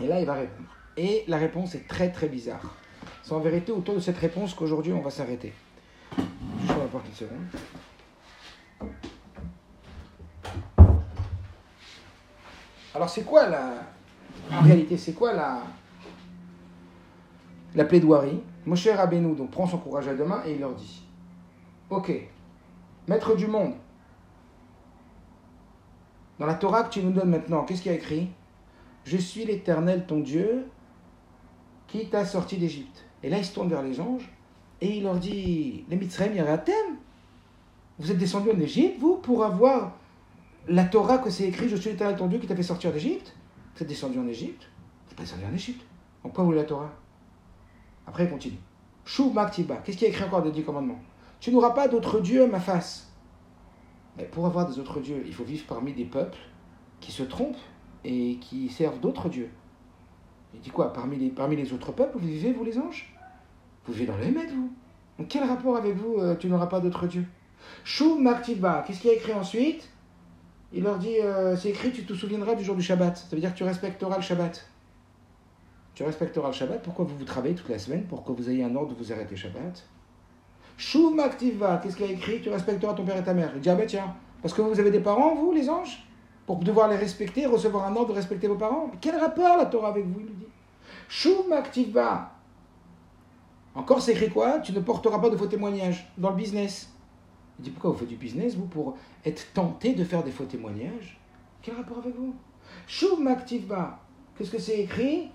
Et 0.00 0.06
là, 0.06 0.20
il 0.20 0.26
va 0.26 0.34
répondre. 0.34 0.68
Et 0.96 1.24
la 1.28 1.36
réponse 1.36 1.74
est 1.74 1.86
très 1.86 2.10
très 2.10 2.28
bizarre. 2.28 2.76
C'est 3.22 3.32
en 3.32 3.40
vérité 3.40 3.72
autour 3.72 3.94
de 3.94 4.00
cette 4.00 4.18
réponse 4.18 4.54
qu'aujourd'hui 4.54 4.92
on 4.92 5.00
va 5.00 5.10
s'arrêter. 5.10 5.52
Je 6.16 6.22
vais 6.22 6.78
une 7.06 7.14
seconde. 7.14 7.46
Alors, 12.98 13.08
c'est 13.08 13.22
quoi 13.22 13.48
la. 13.48 13.74
Réalité, 14.50 14.96
c'est 14.96 15.12
quoi 15.12 15.32
la. 15.32 15.62
La 17.76 17.84
plaidoirie? 17.84 18.42
Moshe 18.66 18.88
Rabbeinu 18.88 19.36
donc 19.36 19.52
prend 19.52 19.68
son 19.68 19.78
courage 19.78 20.08
à 20.08 20.14
deux 20.14 20.24
mains 20.24 20.42
et 20.44 20.54
il 20.54 20.58
leur 20.58 20.74
dit 20.74 21.04
Ok, 21.90 22.10
maître 23.06 23.36
du 23.36 23.46
monde, 23.46 23.74
dans 26.40 26.46
la 26.46 26.54
Torah 26.54 26.82
que 26.82 26.90
tu 26.90 27.00
nous 27.00 27.12
donnes 27.12 27.30
maintenant, 27.30 27.62
qu'est-ce 27.62 27.82
qu'il 27.82 27.92
y 27.92 27.94
a 27.94 27.98
écrit? 27.98 28.30
Je 29.04 29.16
suis 29.16 29.44
l'Éternel 29.44 30.04
ton 30.04 30.18
Dieu 30.18 30.66
qui 31.86 32.08
t'a 32.08 32.26
sorti 32.26 32.56
d'Égypte. 32.56 33.04
Et 33.22 33.30
là, 33.30 33.38
il 33.38 33.44
se 33.44 33.54
tourne 33.54 33.68
vers 33.68 33.82
les 33.82 34.00
anges 34.00 34.28
et 34.80 34.96
il 34.96 35.04
leur 35.04 35.18
dit 35.18 35.84
Les 35.88 35.96
Mitzrayim 35.96 36.44
thème 36.64 36.96
vous 38.00 38.10
êtes 38.10 38.18
descendus 38.18 38.50
en 38.50 38.58
Égypte, 38.58 38.98
vous, 38.98 39.18
pour 39.18 39.44
avoir 39.44 39.97
la 40.68 40.84
Torah 40.84 41.18
que 41.18 41.30
c'est 41.30 41.44
écrit 41.48 41.68
Je 41.68 41.76
suis 41.76 41.90
l'Éternel 41.90 42.16
ton 42.16 42.26
Dieu 42.26 42.38
qui 42.38 42.46
t'a 42.46 42.56
fait 42.56 42.62
sortir 42.62 42.92
d'Égypte 42.92 43.34
Vous 43.74 43.82
êtes 43.82 43.88
descendu 43.88 44.18
en 44.18 44.26
Égypte 44.26 44.68
Vous 45.04 45.10
n'êtes 45.10 45.16
pas 45.16 45.22
descendu 45.22 45.44
en 45.50 45.54
Égypte. 45.54 45.84
En 46.24 46.28
quoi 46.28 46.44
vous 46.44 46.52
la 46.52 46.64
Torah? 46.64 46.92
Après, 48.06 48.24
il 48.24 48.30
continue. 48.30 48.58
Chou 49.04 49.30
Maktiba. 49.30 49.76
Qu'est-ce 49.76 49.96
qu'il 49.96 50.08
y 50.08 50.10
écrit 50.10 50.24
encore 50.24 50.42
des 50.42 50.50
dix 50.50 50.62
commandements? 50.62 51.00
Tu 51.40 51.52
n'auras 51.52 51.70
pas 51.70 51.88
d'autres 51.88 52.20
dieux 52.20 52.44
à 52.44 52.46
ma 52.46 52.60
face. 52.60 53.10
Mais 54.16 54.24
pour 54.24 54.46
avoir 54.46 54.68
des 54.68 54.78
autres 54.78 55.00
dieux, 55.00 55.22
il 55.26 55.32
faut 55.32 55.44
vivre 55.44 55.64
parmi 55.66 55.92
des 55.92 56.04
peuples 56.04 56.38
qui 57.00 57.12
se 57.12 57.22
trompent 57.22 57.56
et 58.04 58.38
qui 58.40 58.68
servent 58.68 59.00
d'autres 59.00 59.28
dieux. 59.28 59.50
Il 60.54 60.60
dit 60.60 60.70
quoi? 60.70 60.92
Parmi 60.92 61.16
les, 61.16 61.72
autres 61.72 61.92
peuples, 61.92 62.18
vous 62.18 62.26
vivez, 62.26 62.52
vous 62.52 62.64
les 62.64 62.78
anges? 62.78 63.14
Vous 63.86 63.92
vivez 63.92 64.06
dans 64.06 64.16
le 64.16 64.24
Hémet, 64.24 64.46
vous? 64.46 64.72
Quel 65.28 65.44
rapport 65.44 65.76
avec 65.76 65.94
vous 65.96 66.18
euh, 66.18 66.34
Tu 66.36 66.48
n'auras 66.48 66.66
pas 66.66 66.80
d'autres 66.80 67.06
dieux 67.06 67.26
Chou 67.84 68.18
Maktiba. 68.18 68.84
Qu'est-ce 68.86 69.00
qu'il 69.00 69.10
y 69.10 69.14
écrit 69.14 69.34
ensuite? 69.34 69.88
Il 70.72 70.82
leur 70.82 70.98
dit 70.98 71.18
euh, 71.20 71.56
C'est 71.56 71.70
écrit, 71.70 71.92
tu 71.92 72.04
te 72.04 72.12
souviendras 72.12 72.54
du 72.54 72.64
jour 72.64 72.76
du 72.76 72.82
Shabbat. 72.82 73.16
Ça 73.16 73.26
veut 73.32 73.40
dire 73.40 73.52
que 73.52 73.58
tu 73.58 73.64
respecteras 73.64 74.16
le 74.16 74.22
Shabbat 74.22 74.68
tu 75.98 76.04
respecteras 76.04 76.46
le 76.46 76.54
Shabbat. 76.54 76.80
Pourquoi 76.80 77.04
vous 77.04 77.16
vous 77.16 77.24
travaillez 77.24 77.56
toute 77.56 77.68
la 77.68 77.78
semaine 77.80 78.04
Pour 78.04 78.22
que 78.22 78.30
vous 78.30 78.48
ayez 78.48 78.62
un 78.62 78.76
ordre 78.76 78.94
de 78.94 79.02
vous 79.02 79.12
arrêter 79.12 79.34
Shabbat? 79.34 79.84
Shuv 80.76 81.12
Maktiva, 81.12 81.80
qu'est-ce 81.82 81.96
qu'il 81.96 82.06
a 82.06 82.12
écrit? 82.12 82.40
Tu 82.40 82.50
respecteras 82.50 82.94
ton 82.94 83.04
père 83.04 83.16
et 83.16 83.24
ta 83.24 83.34
mère. 83.34 83.50
Il 83.56 83.60
dit, 83.60 83.68
ah 83.68 83.74
ben 83.74 83.84
tiens, 83.84 84.14
parce 84.40 84.54
que 84.54 84.62
vous 84.62 84.78
avez 84.78 84.92
des 84.92 85.00
parents, 85.00 85.34
vous, 85.34 85.50
les 85.50 85.68
anges? 85.68 86.06
Pour 86.46 86.58
devoir 86.58 86.86
les 86.86 86.94
respecter, 86.94 87.46
recevoir 87.46 87.84
un 87.84 87.96
ordre 87.96 88.10
de 88.10 88.12
respecter 88.12 88.46
vos 88.46 88.54
parents? 88.54 88.92
quel 89.00 89.16
rapport 89.16 89.56
la 89.56 89.66
Torah 89.66 89.88
avec 89.88 90.06
vous 90.06 90.20
Il 90.20 90.26
lui 90.26 90.34
dit? 90.34 90.46
Shuv 91.08 91.48
Maktiva. 91.48 92.30
Encore, 93.74 94.00
c'est 94.00 94.12
écrit 94.12 94.30
quoi? 94.30 94.60
Tu 94.60 94.70
ne 94.70 94.78
porteras 94.78 95.18
pas 95.18 95.30
de 95.30 95.36
faux 95.36 95.46
témoignages 95.46 96.08
dans 96.16 96.30
le 96.30 96.36
business. 96.36 96.92
Il 97.58 97.64
dit, 97.64 97.70
pourquoi 97.70 97.90
vous 97.90 97.98
faites 97.98 98.08
du 98.08 98.16
business, 98.16 98.54
vous, 98.54 98.66
pour 98.66 98.96
être 99.24 99.52
tenté 99.52 99.94
de 99.94 100.04
faire 100.04 100.22
des 100.22 100.30
faux 100.30 100.44
témoignages? 100.44 101.18
Quel 101.62 101.74
rapport 101.74 101.98
avec 101.98 102.14
vous? 102.14 102.34
Shuv 102.86 103.18
Maktiva. 103.20 103.98
Qu'est-ce 104.36 104.50
que 104.50 104.58
c'est 104.58 104.80
écrit? 104.80 105.30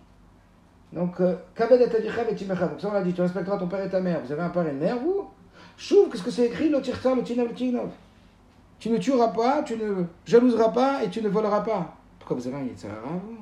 Donc, 0.94 1.20
euh, 1.20 1.36
Kabed 1.56 1.82
et 1.82 1.86
Donc, 1.88 2.80
ça, 2.80 2.90
on 2.92 2.96
a 2.96 3.02
dit, 3.02 3.14
tu 3.14 3.22
respecteras 3.22 3.58
ton 3.58 3.68
père 3.68 3.84
et 3.84 3.90
ta 3.90 4.00
mère. 4.00 4.22
Vous 4.24 4.32
avez 4.32 4.44
un 4.44 4.50
père 4.50 4.66
et 4.68 4.72
une 4.72 4.78
mère, 4.78 5.00
vous? 5.00 5.28
Chouv, 5.76 6.10
qu'est-ce 6.10 6.24
que 6.24 6.32
c'est 6.32 6.46
écrit? 6.46 6.70
Le 6.70 6.80
Tu 8.80 8.90
ne 8.90 8.98
tueras 8.98 9.30
pas, 9.30 9.64
tu 9.64 9.76
ne 9.76 10.04
jalouseras 10.26 10.70
pas 10.70 11.04
et 11.04 11.10
tu 11.10 11.22
ne 11.22 11.30
voleras 11.30 11.62
pas. 11.62 11.96
Pourquoi 12.20 12.38
vous 12.38 12.48
avez 12.48 12.58
un 12.58 12.64
Yitzhara, 12.64 13.10
vous? 13.10 13.38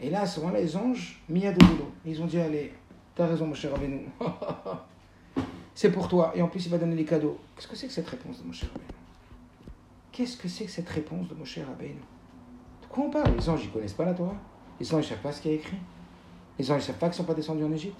Et 0.00 0.10
là, 0.10 0.22
à 0.22 0.26
ce 0.26 0.40
moment-là, 0.40 0.60
les 0.60 0.76
anges, 0.76 1.22
boulot. 1.28 1.92
Ils 2.04 2.20
ont 2.20 2.26
dit, 2.26 2.40
allez, 2.40 2.72
t'as 3.14 3.26
raison, 3.26 3.46
mon 3.46 3.54
cher 3.54 3.72
Rabbeinu. 3.72 4.06
c'est 5.74 5.90
pour 5.90 6.08
toi. 6.08 6.32
Et 6.34 6.42
en 6.42 6.48
plus, 6.48 6.66
il 6.66 6.70
va 6.70 6.78
donner 6.78 6.96
les 6.96 7.04
cadeaux. 7.04 7.38
Qu'est-ce 7.56 7.68
que 7.68 7.76
c'est 7.76 7.86
que 7.86 7.92
cette 7.92 8.08
réponse 8.08 8.40
de 8.40 8.46
mon 8.46 8.52
cher 8.52 8.68
Rabbeinu? 8.70 8.92
Qu'est-ce 10.12 10.36
que 10.36 10.48
c'est 10.48 10.64
que 10.64 10.70
cette 10.70 10.88
réponse 10.88 11.28
de 11.28 11.34
mon 11.34 11.44
cher 11.44 11.66
Rabbeinu? 11.66 12.00
De 12.82 12.86
quoi 12.88 13.04
on 13.04 13.10
parle? 13.10 13.34
Les 13.36 13.48
anges, 13.48 13.64
ils 13.64 13.70
connaissent 13.70 13.92
pas 13.92 14.04
la 14.04 14.14
Torah 14.14 14.36
les 14.80 14.94
anges 14.94 15.04
ne 15.04 15.08
savent 15.10 15.18
pas 15.18 15.32
ce 15.32 15.40
qu'il 15.40 15.52
y 15.52 15.54
a 15.54 15.56
écrit. 15.58 15.76
Les 16.58 16.70
anges 16.70 16.80
ne 16.80 16.86
savent 16.86 16.96
pas 16.96 17.06
qu'ils 17.06 17.14
ne 17.14 17.16
sont 17.18 17.24
pas 17.24 17.34
descendus 17.34 17.64
en 17.64 17.72
Égypte. 17.72 17.98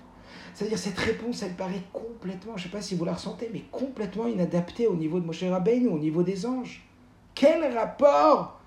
C'est-à-dire, 0.53 0.79
cette 0.79 0.99
réponse, 0.99 1.43
elle 1.43 1.55
paraît 1.55 1.83
complètement, 1.93 2.57
je 2.57 2.67
ne 2.67 2.71
sais 2.71 2.77
pas 2.77 2.83
si 2.83 2.95
vous 2.95 3.05
la 3.05 3.15
ressentez, 3.15 3.51
mais 3.53 3.63
complètement 3.71 4.27
inadaptée 4.27 4.87
au 4.87 4.95
niveau 4.95 5.21
de 5.21 5.27
Moshe 5.27 5.43
Rabbeinu, 5.45 5.89
au 5.89 5.99
niveau 5.99 6.23
des 6.23 6.47
anges. 6.47 6.87
Quel 7.35 7.77
rapport 7.77 8.61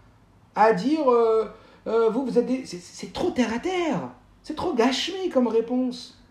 à 0.55 0.73
dire, 0.73 1.09
euh, 1.09 1.45
euh, 1.87 2.09
vous, 2.09 2.25
vous 2.25 2.37
êtes 2.37 2.65
C'est 2.65 3.13
trop 3.13 3.31
terre 3.31 3.53
à 3.53 3.59
terre. 3.59 4.09
C'est 4.43 4.55
trop 4.55 4.73
gâché 4.73 5.29
comme 5.29 5.47
réponse. 5.47 6.21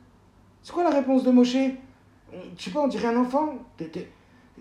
C'est 0.62 0.72
quoi 0.72 0.84
la 0.84 0.90
réponse 0.90 1.22
de 1.22 1.30
Moshe? 1.30 1.56
Je 2.32 2.64
sais 2.64 2.70
pas, 2.70 2.80
on 2.80 2.88
dirait 2.88 3.08
un 3.08 3.20
enfant. 3.20 3.54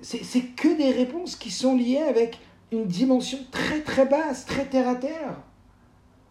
C'est 0.01 0.41
que 0.55 0.77
des 0.77 0.91
réponses 0.91 1.36
qui 1.36 1.51
sont 1.51 1.75
liées 1.75 2.03
avec 2.07 2.39
une 2.72 2.86
dimension 2.86 3.38
très 3.51 3.81
très 3.81 4.05
basse, 4.05 4.45
très 4.45 4.65
terre 4.65 4.88
à 4.88 4.95
terre. 4.95 5.36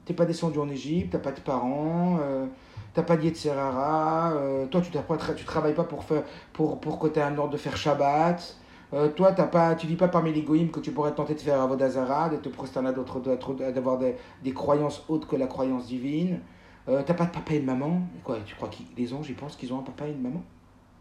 T'es 0.05 0.15
pas 0.15 0.27
descendu 0.27 0.59
en 0.59 0.69
Égypte, 0.69 1.13
t'as 1.13 1.19
pas 1.19 1.33
de 1.33 1.41
parents, 1.41 2.19
euh, 2.21 2.47
t'as 2.93 3.03
pas 3.03 3.17
de 3.17 3.35
Serrara, 3.35 4.33
euh, 4.35 4.67
toi 4.67 4.83
tu 4.83 4.91
tu 4.91 5.45
travailles 5.45 5.75
pas 5.75 5.85
pour, 5.85 6.05
faire, 6.05 6.25
pour, 6.53 6.79
pour 6.79 6.99
que 6.99 7.09
tu 7.09 7.19
aies 7.19 7.23
un 7.23 7.39
ordre 7.39 7.53
de 7.53 7.57
faire 7.57 7.77
Shabbat, 7.77 8.57
euh, 8.93 9.09
toi 9.09 9.33
t'as 9.33 9.47
pas, 9.47 9.75
tu 9.75 9.87
vis 9.87 9.97
pas 9.97 10.09
parmi 10.09 10.33
les 10.33 10.43
goïms 10.43 10.71
que 10.71 10.81
tu 10.81 10.91
pourrais 10.91 11.15
tenter 11.15 11.35
de 11.35 11.41
faire 11.41 11.61
Avodazara, 11.61 12.29
de 12.29 12.37
te 12.37 12.51
prosterner 12.51 12.93
d'autres, 12.93 13.21
d'avoir 13.21 13.97
des, 13.97 14.17
des, 14.43 14.53
croyances 14.53 15.03
autres 15.09 15.27
que 15.27 15.37
la 15.37 15.47
croyance 15.47 15.87
divine, 15.87 16.41
t'as 16.87 17.15
pas 17.15 17.25
de 17.25 17.31
papa 17.31 17.55
et 17.55 17.61
de 17.61 17.65
maman, 17.65 18.03
quoi, 18.25 18.37
tu 18.45 18.55
crois 18.57 18.69
que 18.69 18.77
les 18.99 19.15
anges 19.15 19.31
ils 19.31 19.37
pensent 19.37 19.57
qu'ils 19.57 19.73
ont 19.73 19.79
un 19.79 19.85
papa 19.85 20.07
et 20.07 20.13
une 20.13 20.21
maman? 20.21 20.43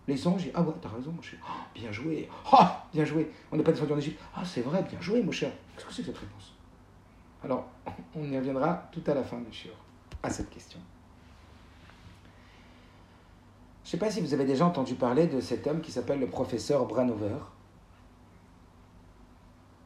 Les 0.07 0.27
anges, 0.27 0.49
ah 0.53 0.61
ouais, 0.61 0.73
t'as 0.81 0.89
raison, 0.89 1.11
mon 1.11 1.21
cher. 1.21 1.39
Oh, 1.47 1.51
bien 1.73 1.91
joué. 1.91 2.29
Oh, 2.51 2.57
bien 2.93 3.05
joué. 3.05 3.31
On 3.51 3.55
n'est 3.55 3.63
pas 3.63 3.71
descendu 3.71 3.93
en 3.93 3.97
Égypte. 3.97 4.19
Ah, 4.35 4.43
c'est 4.43 4.61
vrai, 4.61 4.83
bien 4.83 4.99
joué, 4.99 5.21
mon 5.23 5.31
cher. 5.31 5.51
Qu'est-ce 5.75 5.87
que 5.87 5.93
c'est 5.93 6.01
que 6.01 6.07
cette 6.07 6.17
réponse? 6.17 6.53
Alors, 7.43 7.67
on 8.15 8.23
y 8.29 8.37
reviendra 8.37 8.89
tout 8.91 9.03
à 9.07 9.13
la 9.13 9.23
fin 9.23 9.39
du 9.39 9.51
shiur 9.51 9.75
à 10.21 10.29
cette 10.29 10.49
question. 10.49 10.79
Je 13.83 13.89
ne 13.89 13.91
sais 13.91 13.97
pas 13.97 14.09
si 14.09 14.21
vous 14.21 14.33
avez 14.33 14.45
déjà 14.45 14.65
entendu 14.65 14.95
parler 14.95 15.27
de 15.27 15.41
cet 15.41 15.67
homme 15.67 15.81
qui 15.81 15.91
s'appelle 15.91 16.19
le 16.19 16.27
professeur 16.27 16.85
Branover, 16.85 17.35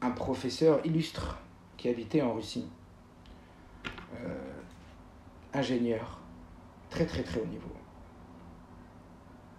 un 0.00 0.10
professeur 0.12 0.84
illustre 0.84 1.38
qui 1.76 1.88
habitait 1.88 2.22
en 2.22 2.34
Russie, 2.34 2.68
euh, 4.20 4.38
ingénieur, 5.52 6.18
très 6.90 7.06
très 7.06 7.24
très 7.24 7.40
haut 7.40 7.46
niveau. 7.46 7.77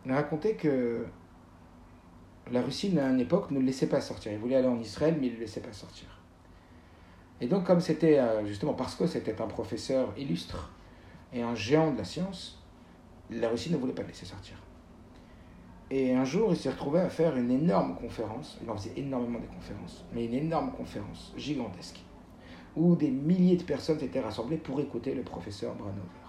Il 0.06 0.12
a 0.12 0.16
raconté 0.16 0.56
que 0.56 1.06
la 2.52 2.62
Russie, 2.62 2.98
à 2.98 3.10
une 3.10 3.20
époque, 3.20 3.52
ne 3.52 3.60
le 3.60 3.66
laissait 3.66 3.90
pas 3.90 4.02
sortir. 4.02 4.32
Il 4.32 4.40
voulait 4.40 4.56
aller 4.56 4.68
en 4.68 4.80
Israël, 4.80 5.16
mais 5.20 5.28
il 5.28 5.34
ne 5.34 5.36
le 5.36 5.42
laissait 5.42 5.62
pas 5.62 5.74
sortir. 5.74 6.08
Et 7.42 7.48
donc, 7.48 7.66
comme 7.66 7.80
c'était, 7.80 8.20
euh, 8.20 8.46
justement 8.46 8.74
parce 8.74 8.96
que 8.96 9.08
c'était 9.08 9.42
un 9.42 9.48
professeur 9.48 10.14
illustre 10.18 10.72
et 11.32 11.42
un 11.42 11.56
géant 11.56 11.92
de 11.92 11.98
la 11.98 12.04
science, 12.04 12.62
la 13.30 13.50
Russie 13.50 13.72
ne 13.72 13.78
voulait 13.78 13.94
pas 13.94 14.02
le 14.02 14.10
laisser 14.10 14.26
sortir. 14.26 14.56
Et 15.92 16.14
un 16.14 16.26
jour, 16.26 16.52
il 16.52 16.58
s'est 16.58 16.70
retrouvé 16.70 17.00
à 17.00 17.10
faire 17.10 17.36
une 17.36 17.50
énorme 17.50 17.96
conférence, 17.96 18.60
il 18.62 18.70
en 18.70 18.76
faisait 18.76 18.94
énormément 18.96 19.40
des 19.40 19.48
conférences, 19.48 20.06
mais 20.14 20.26
une 20.26 20.36
énorme 20.36 20.72
conférence 20.72 21.34
gigantesque, 21.36 22.00
où 22.76 22.96
des 22.96 23.10
milliers 23.10 23.58
de 23.58 23.64
personnes 23.64 24.00
étaient 24.02 24.20
rassemblées 24.20 24.58
pour 24.58 24.80
écouter 24.80 25.16
le 25.16 25.24
professeur 25.24 25.74
Branover. 25.74 26.29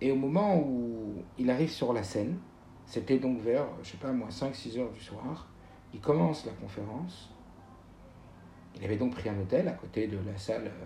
Et 0.00 0.12
au 0.12 0.16
moment 0.16 0.56
où 0.56 1.22
il 1.38 1.50
arrive 1.50 1.70
sur 1.70 1.92
la 1.92 2.02
scène, 2.02 2.38
c'était 2.86 3.18
donc 3.18 3.40
vers, 3.40 3.66
je 3.82 3.90
sais 3.90 3.96
pas 3.96 4.12
moi, 4.12 4.28
5-6 4.28 4.78
heures 4.78 4.92
du 4.92 5.00
soir, 5.00 5.48
il 5.92 6.00
commence 6.00 6.46
la 6.46 6.52
conférence, 6.52 7.30
il 8.76 8.84
avait 8.84 8.96
donc 8.96 9.12
pris 9.12 9.28
un 9.28 9.38
hôtel 9.38 9.66
à 9.68 9.72
côté 9.72 10.06
de 10.06 10.18
la 10.24 10.36
salle, 10.38 10.66
euh, 10.66 10.84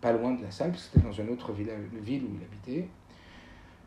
pas 0.00 0.12
loin 0.12 0.32
de 0.32 0.42
la 0.42 0.50
salle, 0.50 0.70
parce 0.70 0.84
que 0.84 0.94
c'était 0.94 1.06
dans 1.06 1.12
une 1.12 1.30
autre 1.30 1.52
ville, 1.52 1.70
où 1.70 2.36
il 2.36 2.44
habitait. 2.44 2.88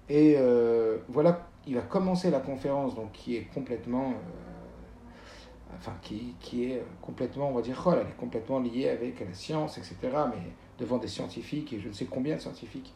Et 0.09 0.35
euh, 0.37 0.97
voilà, 1.07 1.47
il 1.65 1.75
va 1.75 1.81
commencer 1.81 2.29
la 2.29 2.39
conférence, 2.39 2.95
donc 2.95 3.11
qui 3.13 3.37
est 3.37 3.47
complètement, 3.53 4.09
euh, 4.09 5.75
enfin 5.77 5.93
qui, 6.01 6.35
qui, 6.39 6.65
est 6.65 6.83
complètement, 7.01 7.49
on 7.49 7.53
va 7.53 7.61
dire, 7.61 7.81
oh, 7.85 7.93
elle 7.93 8.07
est 8.07 8.17
complètement 8.17 8.59
liée 8.59 8.89
avec 8.89 9.21
la 9.21 9.33
science, 9.33 9.77
etc. 9.77 9.95
Mais 10.03 10.51
devant 10.77 10.97
des 10.97 11.07
scientifiques 11.07 11.73
et 11.73 11.79
je 11.79 11.87
ne 11.87 11.93
sais 11.93 12.05
combien 12.05 12.35
de 12.35 12.41
scientifiques. 12.41 12.93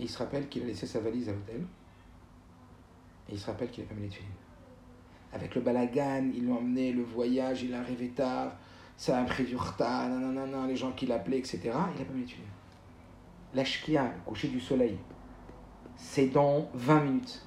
Et 0.00 0.04
il 0.04 0.08
se 0.08 0.18
rappelle 0.18 0.48
qu'il 0.48 0.64
a 0.64 0.66
laissé 0.66 0.86
sa 0.86 0.98
valise 0.98 1.28
à 1.28 1.32
l'hôtel. 1.32 1.64
Et 3.28 3.34
il 3.34 3.38
se 3.38 3.46
rappelle 3.46 3.70
qu'il 3.70 3.84
a 3.84 3.86
pas 3.86 3.94
mis 3.94 4.02
les 4.02 4.10
films 4.10 4.26
avec 5.32 5.54
le 5.54 5.60
balagan, 5.60 6.30
ils 6.34 6.46
l'ont 6.46 6.58
emmené, 6.58 6.92
le 6.92 7.02
voyage, 7.02 7.62
il 7.62 7.74
arrivé 7.74 8.08
tard, 8.08 8.52
ça 8.96 9.18
a 9.18 9.24
pris 9.24 9.44
du 9.44 9.56
retard, 9.56 10.08
nanana, 10.08 10.66
les 10.66 10.76
gens 10.76 10.92
qui 10.92 11.06
l'appelaient, 11.06 11.38
etc. 11.38 11.60
Il 11.64 11.70
n'a 11.70 12.04
pas 12.04 12.12
mis 12.12 12.24
les 12.24 12.36
L'ashkia, 13.54 14.04
le 14.04 14.20
coucher 14.24 14.48
du 14.48 14.60
soleil, 14.60 14.96
c'est 15.96 16.28
dans 16.28 16.68
20 16.74 17.00
minutes. 17.00 17.46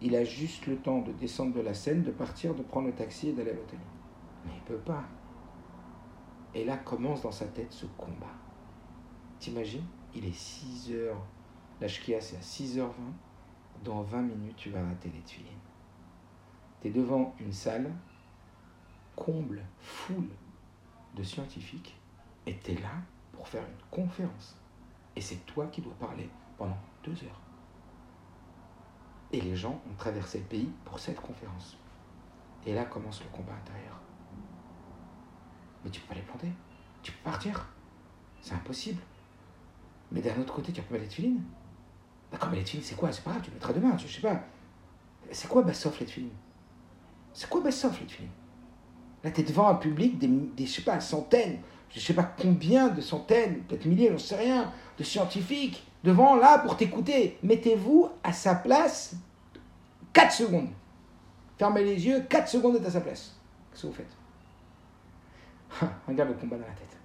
Il 0.00 0.14
a 0.14 0.22
juste 0.22 0.66
le 0.66 0.76
temps 0.76 1.00
de 1.00 1.12
descendre 1.12 1.54
de 1.54 1.60
la 1.60 1.74
scène, 1.74 2.02
de 2.02 2.10
partir, 2.10 2.54
de 2.54 2.62
prendre 2.62 2.86
le 2.86 2.92
taxi 2.92 3.30
et 3.30 3.32
d'aller 3.32 3.50
à 3.50 3.54
l'hôtel. 3.54 3.78
Mais 4.44 4.52
il 4.54 4.72
ne 4.72 4.78
peut 4.78 4.84
pas. 4.84 5.04
Et 6.54 6.64
là 6.64 6.76
commence 6.76 7.22
dans 7.22 7.32
sa 7.32 7.46
tête 7.46 7.72
ce 7.72 7.86
combat. 7.96 8.26
T'imagines? 9.40 9.84
Il 10.14 10.24
est 10.24 10.34
6 10.34 10.92
heures. 10.92 11.20
L'ashkia, 11.80 12.20
c'est 12.20 12.36
à 12.36 12.40
6h20. 12.40 12.92
Dans 13.84 14.02
20 14.02 14.22
minutes, 14.22 14.56
tu 14.56 14.70
vas 14.70 14.84
rater 14.84 15.10
les 15.14 15.22
tuiles 15.22 15.46
tu 16.80 16.88
es 16.88 16.90
devant 16.90 17.34
une 17.40 17.52
salle 17.52 17.92
comble, 19.16 19.64
foule 19.80 20.28
de 21.14 21.22
scientifiques, 21.22 21.98
et 22.46 22.56
tu 22.58 22.72
es 22.72 22.74
là 22.76 22.92
pour 23.32 23.48
faire 23.48 23.62
une 23.62 23.82
conférence. 23.90 24.56
Et 25.16 25.20
c'est 25.20 25.44
toi 25.46 25.66
qui 25.66 25.80
dois 25.80 25.94
parler 25.94 26.30
pendant 26.56 26.78
deux 27.02 27.24
heures. 27.24 27.40
Et 29.32 29.40
les 29.40 29.56
gens 29.56 29.80
ont 29.90 29.94
traversé 29.96 30.38
le 30.38 30.44
pays 30.44 30.70
pour 30.84 30.98
cette 30.98 31.20
conférence. 31.20 31.76
Et 32.64 32.74
là 32.74 32.84
commence 32.84 33.22
le 33.22 33.28
combat 33.36 33.54
intérieur. 33.54 34.00
Mais 35.84 35.90
tu 35.90 36.00
peux 36.00 36.08
pas 36.08 36.14
les 36.14 36.22
planter. 36.22 36.52
Tu 37.02 37.12
peux 37.12 37.24
partir. 37.24 37.68
C'est 38.40 38.54
impossible. 38.54 39.02
Mais 40.10 40.22
d'un 40.22 40.40
autre 40.40 40.54
côté, 40.54 40.72
tu 40.72 40.80
peux 40.80 40.94
mettre 40.94 41.04
les 41.04 41.10
filines. 41.10 41.42
D'accord, 42.30 42.50
mais 42.50 42.58
les 42.58 42.64
filines, 42.64 42.84
c'est 42.84 42.96
quoi? 42.96 43.10
C'est 43.12 43.24
pas 43.24 43.30
grave, 43.30 43.42
tu 43.42 43.50
mettras 43.50 43.72
demain, 43.72 43.96
je 43.96 44.06
sais 44.06 44.20
pas. 44.20 44.42
C'est 45.30 45.48
quoi 45.48 45.72
sauf 45.72 45.98
les 46.00 46.06
filines 46.06 46.30
c'est 47.38 47.48
quoi 47.48 47.60
Bessoff, 47.60 48.00
les 48.00 48.08
filles 48.08 48.28
Là, 49.22 49.30
tu 49.30 49.42
es 49.42 49.44
devant 49.44 49.68
un 49.68 49.76
public, 49.76 50.18
des, 50.18 50.26
des, 50.26 50.66
je 50.66 50.72
sais 50.72 50.82
pas, 50.82 50.98
centaines, 50.98 51.60
je 51.88 52.00
sais 52.00 52.12
pas 52.12 52.24
combien 52.24 52.88
de 52.88 53.00
centaines, 53.00 53.60
peut-être 53.62 53.84
milliers, 53.84 54.10
j'en 54.10 54.18
sais 54.18 54.36
rien, 54.36 54.72
de 54.98 55.04
scientifiques, 55.04 55.86
devant 56.02 56.34
là 56.34 56.58
pour 56.58 56.76
t'écouter. 56.76 57.38
Mettez-vous 57.44 58.10
à 58.24 58.32
sa 58.32 58.56
place 58.56 59.14
4 60.12 60.32
secondes. 60.32 60.70
Fermez 61.58 61.84
les 61.84 62.06
yeux, 62.06 62.26
4 62.28 62.48
secondes 62.48 62.74
est 62.74 62.86
à 62.86 62.90
sa 62.90 63.00
place. 63.00 63.36
Qu'est-ce 63.70 63.82
que 63.82 63.86
vous 63.86 63.92
faites? 63.92 64.16
Regarde 66.08 66.30
le 66.30 66.34
combat 66.36 66.56
dans 66.56 66.66
la 66.66 66.72
tête. 66.72 66.96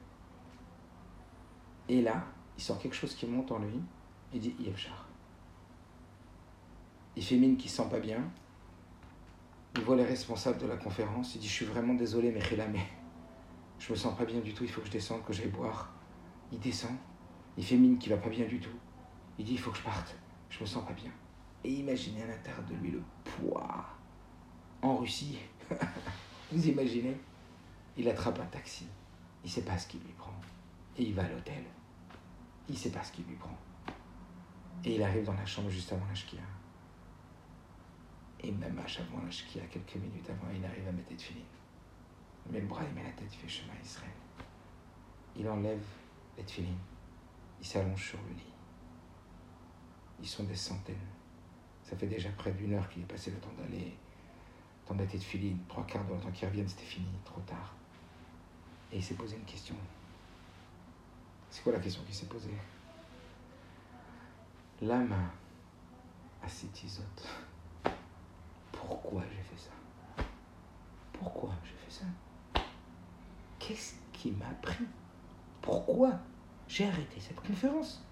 Et 1.89 2.01
là, 2.01 2.23
il 2.57 2.63
sent 2.63 2.73
quelque 2.81 2.95
chose 2.95 3.13
qui 3.13 3.27
monte 3.27 3.51
en 3.51 3.59
lui. 3.59 3.79
Il 4.33 4.39
dit 4.39 4.55
Yevchar. 4.59 5.02
Il 7.15 7.23
fait 7.23 7.37
mine 7.37 7.57
qu'il 7.57 7.69
se 7.69 7.77
sent 7.77 7.89
pas 7.89 7.99
bien. 7.99 8.23
Il 9.75 9.83
voit 9.83 9.95
les 9.95 10.05
responsables 10.05 10.59
de 10.59 10.67
la 10.67 10.77
conférence, 10.77 11.35
il 11.35 11.41
dit 11.41 11.47
Je 11.47 11.53
suis 11.53 11.65
vraiment 11.65 11.93
désolé, 11.93 12.31
mais 12.31 12.41
mais 12.71 12.85
je 13.79 13.91
me 13.91 13.97
sens 13.97 14.15
pas 14.17 14.25
bien 14.25 14.39
du 14.39 14.53
tout, 14.53 14.63
il 14.63 14.69
faut 14.69 14.81
que 14.81 14.87
je 14.87 14.91
descende, 14.91 15.23
que 15.25 15.33
j'aille 15.33 15.47
boire. 15.47 15.91
Il 16.51 16.59
descend, 16.59 16.95
il 17.57 17.65
fait 17.65 17.75
mine 17.75 17.97
qu'il 17.97 18.11
va 18.11 18.17
pas 18.17 18.29
bien 18.29 18.45
du 18.45 18.59
tout. 18.59 18.77
Il 19.37 19.45
dit 19.45 19.53
Il 19.53 19.59
faut 19.59 19.71
que 19.71 19.77
je 19.77 19.83
parte, 19.83 20.15
je 20.49 20.59
me 20.61 20.65
sens 20.65 20.85
pas 20.85 20.93
bien. 20.93 21.11
Et 21.63 21.71
imaginez 21.71 22.23
à 22.23 22.27
l'intérieur 22.27 22.63
de 22.63 22.75
lui 22.75 22.91
le 22.91 23.01
poids. 23.23 23.85
En 24.81 24.97
Russie, 24.97 25.39
vous 26.51 26.67
imaginez 26.67 27.17
Il 27.97 28.07
attrape 28.09 28.39
un 28.39 28.45
taxi, 28.45 28.87
il 29.43 29.49
sait 29.49 29.63
pas 29.63 29.77
ce 29.77 29.87
qu'il 29.87 30.01
lui 30.01 30.13
prend. 30.17 30.33
Et 30.97 31.03
il 31.03 31.13
va 31.13 31.23
à 31.23 31.29
l'hôtel, 31.29 31.63
il 32.69 32.77
sait 32.77 32.91
pas 32.91 33.03
ce 33.03 33.11
qu'il 33.11 33.25
lui 33.25 33.35
prend. 33.35 33.57
Et 34.85 34.95
il 34.95 35.03
arrive 35.03 35.25
dans 35.25 35.33
la 35.33 35.45
chambre 35.45 35.69
juste 35.69 35.91
avant 35.93 36.05
la 36.07 36.13
shkia. 36.13 36.39
Et 38.43 38.51
même 38.51 38.77
à 38.77 38.83
qui 38.83 39.59
a 39.59 39.65
quelques 39.67 39.95
minutes 39.95 40.29
avant, 40.29 40.51
il 40.53 40.63
arrive 40.65 40.87
à 40.87 40.91
mettre 40.91 41.15
filine. 41.17 41.43
Il 42.45 42.51
met 42.51 42.59
le 42.59 42.67
bras, 42.67 42.83
il 42.83 42.93
met 42.93 43.03
la 43.03 43.11
tête, 43.11 43.29
il 43.31 43.37
fait 43.37 43.47
chemin 43.47 43.73
Israël. 43.81 44.11
Il 45.37 45.47
enlève 45.47 45.83
les 46.37 46.43
filines. 46.43 46.77
Il 47.61 47.65
s'allonge 47.65 48.09
sur 48.09 48.19
le 48.23 48.33
lit. 48.33 48.53
Ils 50.19 50.27
sont 50.27 50.43
des 50.43 50.55
centaines. 50.55 50.95
Ça 51.83 51.95
fait 51.95 52.07
déjà 52.07 52.29
près 52.31 52.51
d'une 52.51 52.73
heure 52.73 52.89
qu'il 52.89 53.03
est 53.03 53.05
passé 53.05 53.31
le 53.31 53.37
temps 53.37 53.53
d'aller, 53.57 53.95
temps 54.85 54.95
d'être 54.95 55.13
de 55.13 55.19
filine. 55.19 55.59
Trois 55.69 55.85
quarts 55.85 56.03
de 56.05 56.21
temps 56.21 56.31
qu'il 56.31 56.47
revienne, 56.47 56.67
c'était 56.67 56.83
fini, 56.83 57.07
trop 57.23 57.41
tard. 57.41 57.73
Et 58.91 58.97
il 58.97 59.03
s'est 59.03 59.15
posé 59.15 59.37
une 59.37 59.45
question. 59.45 59.75
C'est 61.49 61.63
quoi 61.63 61.71
la 61.71 61.79
question 61.79 62.03
qu'il 62.03 62.13
s'est 62.15 62.25
posée? 62.25 62.57
L'âme 64.81 65.15
a 66.43 66.47
cette 66.49 66.83
isote 66.83 67.27
pourquoi 69.01 69.23
j'ai 69.31 69.41
fait 69.41 69.57
ça? 69.57 70.23
Pourquoi 71.13 71.49
j'ai 71.63 71.73
fait 71.73 72.03
ça? 72.03 72.63
Qu'est-ce 73.57 73.95
qui 74.11 74.31
m'a 74.31 74.53
pris? 74.61 74.85
Pourquoi 75.61 76.11
j'ai 76.67 76.87
arrêté 76.87 77.19
cette 77.19 77.39
conférence? 77.41 78.03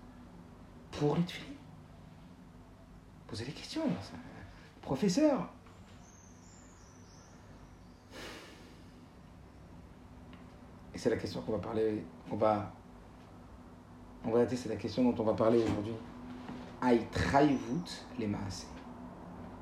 Pour 0.91 1.15
les 1.15 1.23
filles 1.23 1.57
Posez 3.27 3.45
des 3.45 3.51
questions, 3.51 3.83
professeur. 4.81 5.49
Et 10.93 10.97
c'est 10.97 11.09
la 11.09 11.15
question 11.15 11.41
qu'on 11.41 11.53
va 11.53 11.59
parler, 11.59 12.03
on 12.29 12.35
va, 12.35 12.73
en 14.25 14.31
réalité, 14.31 14.57
c'est 14.57 14.67
la 14.67 14.75
question 14.75 15.09
dont 15.09 15.21
on 15.21 15.25
va 15.25 15.33
parler 15.33 15.63
aujourd'hui. 15.63 15.93
Aïtraïvout 16.81 18.05
les 18.19 18.27
masses. 18.27 18.67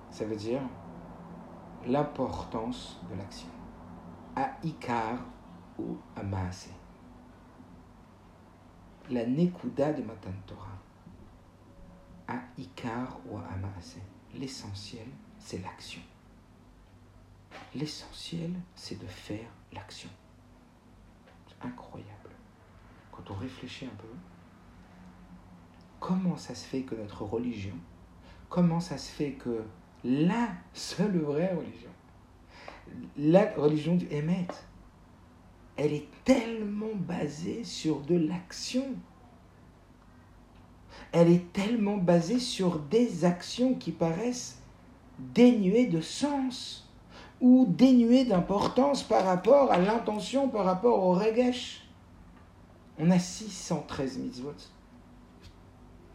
Ça 0.09 0.25
veut 0.25 0.35
dire 0.35 0.61
l'importance 1.87 2.99
de 3.09 3.15
l'action. 3.15 3.49
À 4.35 4.51
Ikar 4.63 5.19
ou 5.77 5.97
à 6.15 6.23
Maase. 6.23 6.69
La 9.09 9.25
Nekuda 9.25 9.93
de 9.93 10.03
Matan 10.03 10.31
Torah. 10.45 10.77
À 12.27 12.39
Ikar 12.57 13.19
ou 13.27 13.37
à 13.37 13.55
Maase. 13.55 13.97
L'essentiel, 14.35 15.07
c'est 15.39 15.59
l'action. 15.59 16.01
L'essentiel, 17.73 18.53
c'est 18.75 18.99
de 18.99 19.07
faire 19.07 19.49
l'action. 19.73 20.09
Incroyable. 21.61 22.29
Quand 23.11 23.31
on 23.31 23.35
réfléchit 23.35 23.85
un 23.85 23.95
peu, 23.97 24.07
comment 25.99 26.37
ça 26.37 26.55
se 26.55 26.65
fait 26.65 26.83
que 26.83 26.95
notre 26.95 27.23
religion, 27.23 27.75
comment 28.47 28.79
ça 28.79 28.97
se 28.97 29.11
fait 29.11 29.33
que 29.33 29.63
la 30.03 30.49
seule 30.73 31.19
vraie 31.19 31.53
religion. 31.53 31.89
La 33.17 33.51
religion 33.55 33.95
du 33.95 34.07
Hémet. 34.09 34.47
Elle 35.77 35.93
est 35.93 36.07
tellement 36.25 36.95
basée 36.95 37.63
sur 37.63 38.01
de 38.01 38.15
l'action. 38.15 38.85
Elle 41.11 41.31
est 41.31 41.53
tellement 41.53 41.97
basée 41.97 42.39
sur 42.39 42.79
des 42.79 43.25
actions 43.25 43.75
qui 43.75 43.91
paraissent 43.91 44.61
dénuées 45.17 45.87
de 45.87 46.01
sens 46.01 46.89
ou 47.41 47.65
dénuées 47.69 48.25
d'importance 48.25 49.03
par 49.03 49.25
rapport 49.25 49.71
à 49.71 49.77
l'intention, 49.77 50.49
par 50.49 50.65
rapport 50.65 51.03
au 51.03 51.13
regesh. 51.13 51.87
On 52.97 53.09
a 53.11 53.19
613 53.19 54.17
mitzvot. 54.17 54.53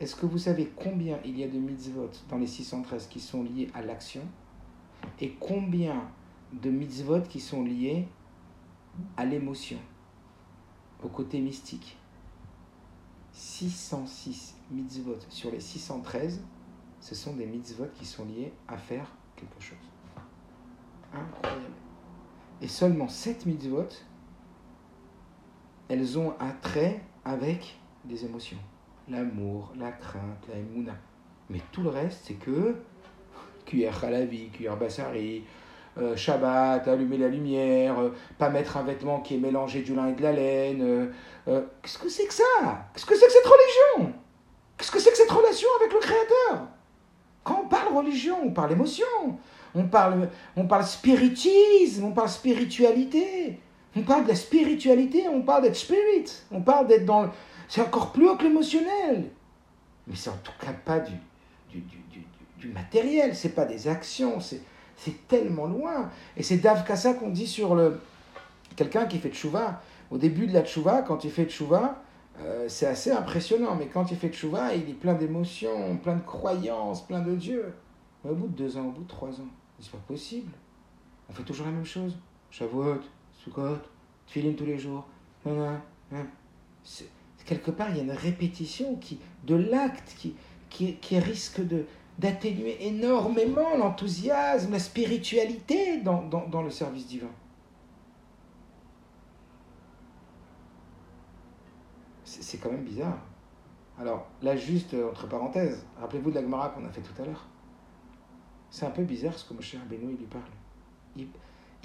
Est-ce 0.00 0.16
que 0.16 0.26
vous 0.26 0.38
savez 0.38 0.72
combien 0.74 1.18
il 1.24 1.38
y 1.38 1.44
a 1.44 1.48
de 1.48 1.58
mitzvot 1.58 2.10
dans 2.28 2.38
les 2.38 2.48
613 2.48 3.06
qui 3.06 3.20
sont 3.20 3.44
liés 3.44 3.70
à 3.74 3.82
l'action 3.82 4.22
et 5.20 5.30
combien 5.38 6.02
de 6.52 6.70
mitzvot 6.70 7.22
qui 7.22 7.40
sont 7.40 7.62
liés 7.62 8.08
à 9.16 9.24
l'émotion, 9.24 9.78
au 11.02 11.08
côté 11.08 11.40
mystique? 11.40 11.96
606 13.32 14.56
mitzvot 14.70 15.18
sur 15.28 15.50
les 15.50 15.60
613, 15.60 16.42
ce 17.00 17.14
sont 17.14 17.34
des 17.34 17.46
mitzvot 17.46 17.86
qui 17.94 18.04
sont 18.04 18.24
liés 18.24 18.52
à 18.68 18.76
faire 18.76 19.06
quelque 19.36 19.60
chose. 19.60 19.78
Incroyable. 21.12 21.74
Et 22.60 22.68
seulement 22.68 23.08
7 23.08 23.46
mitzvot, 23.46 23.88
elles 25.88 26.18
ont 26.18 26.34
un 26.40 26.52
trait 26.52 27.02
avec 27.24 27.78
des 28.04 28.24
émotions. 28.24 28.58
L'amour, 29.08 29.72
la 29.78 29.92
crainte, 29.92 30.46
la 30.48 30.58
émouna. 30.58 30.94
Mais 31.50 31.60
tout 31.72 31.82
le 31.82 31.90
reste, 31.90 32.20
c'est 32.24 32.34
que 32.34 32.74
cuillère 33.66 34.00
khalavi, 34.00 34.48
cuillère 34.48 34.76
bassari, 34.76 35.44
euh, 35.96 36.16
Shabbat, 36.16 36.88
allumer 36.88 37.18
la 37.18 37.28
lumière, 37.28 38.00
euh, 38.00 38.14
pas 38.36 38.48
mettre 38.48 38.76
un 38.76 38.82
vêtement 38.82 39.20
qui 39.20 39.36
est 39.36 39.38
mélangé 39.38 39.82
du 39.82 39.94
lin 39.94 40.08
et 40.08 40.14
de 40.14 40.22
la 40.22 40.32
laine. 40.32 41.12
Euh, 41.46 41.62
qu'est-ce 41.82 41.98
que 41.98 42.08
c'est 42.08 42.26
que 42.26 42.34
ça? 42.34 42.88
Qu'est-ce 42.92 43.06
que 43.06 43.14
c'est 43.14 43.26
que 43.26 43.32
cette 43.32 43.46
religion? 43.46 44.12
Qu'est-ce 44.76 44.90
que 44.90 44.98
c'est 44.98 45.10
que 45.10 45.16
cette 45.16 45.30
relation 45.30 45.68
avec 45.80 45.92
le 45.92 46.00
Créateur? 46.00 46.66
Quand 47.44 47.60
on 47.64 47.68
parle 47.68 47.94
religion, 47.94 48.38
on 48.42 48.50
parle 48.50 48.72
émotion, 48.72 49.06
on 49.74 49.84
parle, 49.84 50.28
on 50.56 50.66
parle 50.66 50.84
spiritisme, 50.84 52.04
on 52.04 52.12
parle 52.12 52.30
spiritualité, 52.30 53.60
on 53.94 54.02
parle 54.02 54.24
de 54.24 54.28
la 54.30 54.34
spiritualité, 54.34 55.28
on 55.28 55.42
parle 55.42 55.62
d'être 55.62 55.76
spirit, 55.76 56.24
on 56.50 56.62
parle 56.62 56.86
d'être 56.88 57.04
dans... 57.04 57.30
C'est 57.68 57.80
encore 57.80 58.12
plus 58.12 58.28
haut 58.28 58.36
que 58.36 58.44
l'émotionnel. 58.44 59.30
Mais 60.06 60.16
c'est 60.16 60.30
en 60.30 60.36
tout 60.42 60.52
cas 60.60 60.72
pas 60.72 61.00
du, 61.00 61.14
du, 61.70 61.80
du, 61.80 61.98
du, 62.10 62.24
du 62.58 62.68
matériel, 62.68 63.34
c'est 63.34 63.54
pas 63.54 63.64
des 63.64 63.88
actions, 63.88 64.40
c'est 64.40 64.62
c'est 64.96 65.26
tellement 65.28 65.66
loin. 65.66 66.10
Et 66.36 66.42
c'est 66.42 66.58
Davkasa 66.58 67.14
qu'on 67.14 67.30
dit 67.30 67.46
sur 67.46 67.74
le 67.74 68.00
quelqu'un 68.76 69.06
qui 69.06 69.18
fait 69.18 69.30
tchouva. 69.30 69.80
Au 70.10 70.18
début 70.18 70.46
de 70.46 70.52
la 70.52 70.62
tchouva, 70.62 71.02
quand 71.02 71.24
il 71.24 71.30
fait 71.30 71.46
tchouva, 71.46 72.02
euh, 72.40 72.66
c'est 72.68 72.86
assez 72.86 73.10
impressionnant. 73.10 73.74
Mais 73.74 73.86
quand 73.86 74.10
il 74.10 74.16
fait 74.16 74.28
tchouva, 74.28 74.74
il 74.74 74.88
est 74.88 74.94
plein 74.94 75.14
d'émotions, 75.14 75.96
plein 75.96 76.16
de 76.16 76.22
croyances, 76.22 77.06
plein 77.06 77.20
de 77.20 77.34
Dieu. 77.34 77.74
Mais 78.24 78.30
au 78.30 78.34
bout 78.34 78.48
de 78.48 78.56
deux 78.56 78.76
ans, 78.76 78.86
au 78.86 78.90
bout 78.90 79.02
de 79.02 79.08
trois 79.08 79.30
ans, 79.30 79.48
c'est 79.80 79.90
pas 79.90 79.98
possible. 80.06 80.52
On 81.28 81.32
fait 81.32 81.42
toujours 81.42 81.66
la 81.66 81.72
même 81.72 81.84
chose. 81.84 82.16
Shavuot, 82.50 83.00
Sukkot, 83.32 83.78
Tfilin 84.26 84.52
tous 84.52 84.66
les 84.66 84.78
jours. 84.78 85.06
Quelque 87.44 87.70
part, 87.70 87.90
il 87.90 87.96
y 87.96 88.00
a 88.00 88.02
une 88.02 88.12
répétition 88.12 88.96
qui, 88.96 89.18
de 89.44 89.54
l'acte 89.54 90.14
qui, 90.18 90.34
qui, 90.70 90.96
qui 90.96 91.18
risque 91.18 91.60
de, 91.60 91.84
d'atténuer 92.18 92.86
énormément 92.86 93.76
l'enthousiasme, 93.76 94.72
la 94.72 94.78
spiritualité 94.78 96.00
dans, 96.00 96.22
dans, 96.22 96.62
le 96.62 96.70
service 96.70 97.06
divin. 97.06 97.30
C'est 102.24 102.58
quand 102.58 102.70
même 102.70 102.84
bizarre. 102.84 103.18
Alors, 103.98 104.26
là, 104.42 104.56
juste 104.56 104.94
entre 104.94 105.28
parenthèses, 105.28 105.86
rappelez-vous 106.00 106.30
de 106.30 106.36
la 106.36 106.42
Gemara 106.42 106.70
qu'on 106.70 106.84
a 106.84 106.90
fait 106.90 107.00
tout 107.00 107.22
à 107.22 107.24
l'heure. 107.24 107.46
C'est 108.70 108.86
un 108.86 108.90
peu 108.90 109.04
bizarre 109.04 109.38
ce 109.38 109.48
que 109.48 109.54
Moshe 109.54 109.76
Rabbeinu 109.76 110.16
lui 110.16 110.26
parle. 110.26 110.42
Il, 111.16 111.28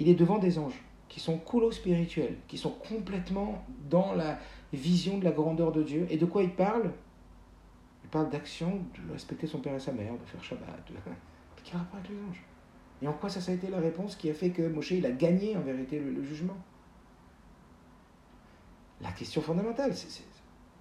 il, 0.00 0.08
est 0.08 0.14
devant 0.14 0.38
des 0.38 0.58
anges 0.58 0.82
qui 1.08 1.20
sont 1.20 1.38
coulos 1.38 1.72
spirituels, 1.72 2.38
qui 2.48 2.58
sont 2.58 2.70
complètement 2.70 3.64
dans 3.88 4.14
la 4.14 4.38
vision 4.72 5.18
de 5.18 5.24
la 5.24 5.32
grandeur 5.32 5.72
de 5.72 5.82
Dieu. 5.82 6.06
Et 6.10 6.16
de 6.16 6.26
quoi 6.26 6.42
il 6.42 6.54
parle? 6.54 6.92
Parle 8.10 8.28
d'action, 8.28 8.80
de 9.06 9.12
respecter 9.12 9.46
son 9.46 9.60
père 9.60 9.74
et 9.74 9.80
sa 9.80 9.92
mère, 9.92 10.12
de 10.12 10.24
faire 10.26 10.42
Shabbat. 10.42 10.66
De... 10.88 10.94
Quel 11.64 11.78
rapport 11.78 12.00
avec 12.00 12.10
les 12.10 12.16
anges 12.16 12.42
Et 13.00 13.06
en 13.06 13.12
quoi 13.12 13.28
ça, 13.28 13.40
ça 13.40 13.52
a 13.52 13.54
été 13.54 13.68
la 13.68 13.78
réponse 13.78 14.16
qui 14.16 14.28
a 14.28 14.34
fait 14.34 14.50
que 14.50 14.66
Moshe 14.66 14.90
il 14.90 15.06
a 15.06 15.12
gagné 15.12 15.56
en 15.56 15.60
vérité 15.60 16.00
le, 16.00 16.22
jugement? 16.24 16.56
La 19.00 19.12
question 19.12 19.40
fondamentale, 19.40 19.92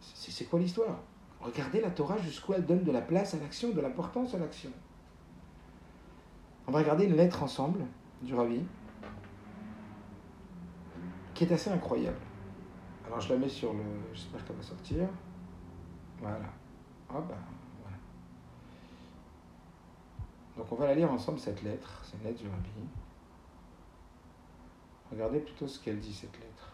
c'est 0.01 0.45
quoi 0.45 0.59
l'histoire? 0.59 0.99
Regardez 1.39 1.81
la 1.81 1.91
Torah 1.91 2.17
jusqu'où 2.17 2.53
elle 2.53 2.65
donne 2.65 2.83
de 2.83 2.91
la 2.91 3.01
place 3.01 3.35
à 3.35 3.37
l'action, 3.37 3.69
de 3.69 3.79
l'importance 3.79 4.33
à 4.33 4.39
l'action. 4.39 4.71
On 6.67 6.71
va 6.71 6.79
regarder 6.79 7.05
une 7.05 7.15
lettre 7.15 7.43
ensemble 7.43 7.85
du 8.23 8.33
Ravi, 8.33 8.61
qui 11.33 11.43
est 11.43 11.51
assez 11.51 11.69
incroyable. 11.69 12.17
Alors 13.09 13.21
je 13.21 13.33
la 13.33 13.39
mets 13.39 13.49
sur 13.49 13.73
le. 13.73 13.83
J'espère 14.13 14.45
qu'elle 14.45 14.55
va 14.55 14.61
sortir. 14.61 15.07
Voilà. 16.19 16.53
Ah 17.09 17.21
ben, 17.27 17.37
voilà. 17.81 17.97
Donc 20.55 20.71
on 20.71 20.75
va 20.75 20.85
la 20.85 20.93
lire 20.93 21.11
ensemble 21.11 21.39
cette 21.39 21.63
lettre. 21.63 22.03
C'est 22.03 22.17
une 22.17 22.23
lettre 22.23 22.39
du 22.39 22.47
Rabbi. 22.47 22.69
Regardez 25.11 25.39
plutôt 25.39 25.67
ce 25.67 25.79
qu'elle 25.79 25.97
dit 25.97 26.13
cette 26.13 26.37
lettre. 26.39 26.71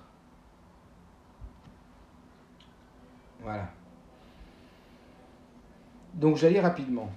Voilà. 3.39 3.69
Donc 6.15 6.35
j'allais 6.35 6.59
rapidement. 6.59 7.09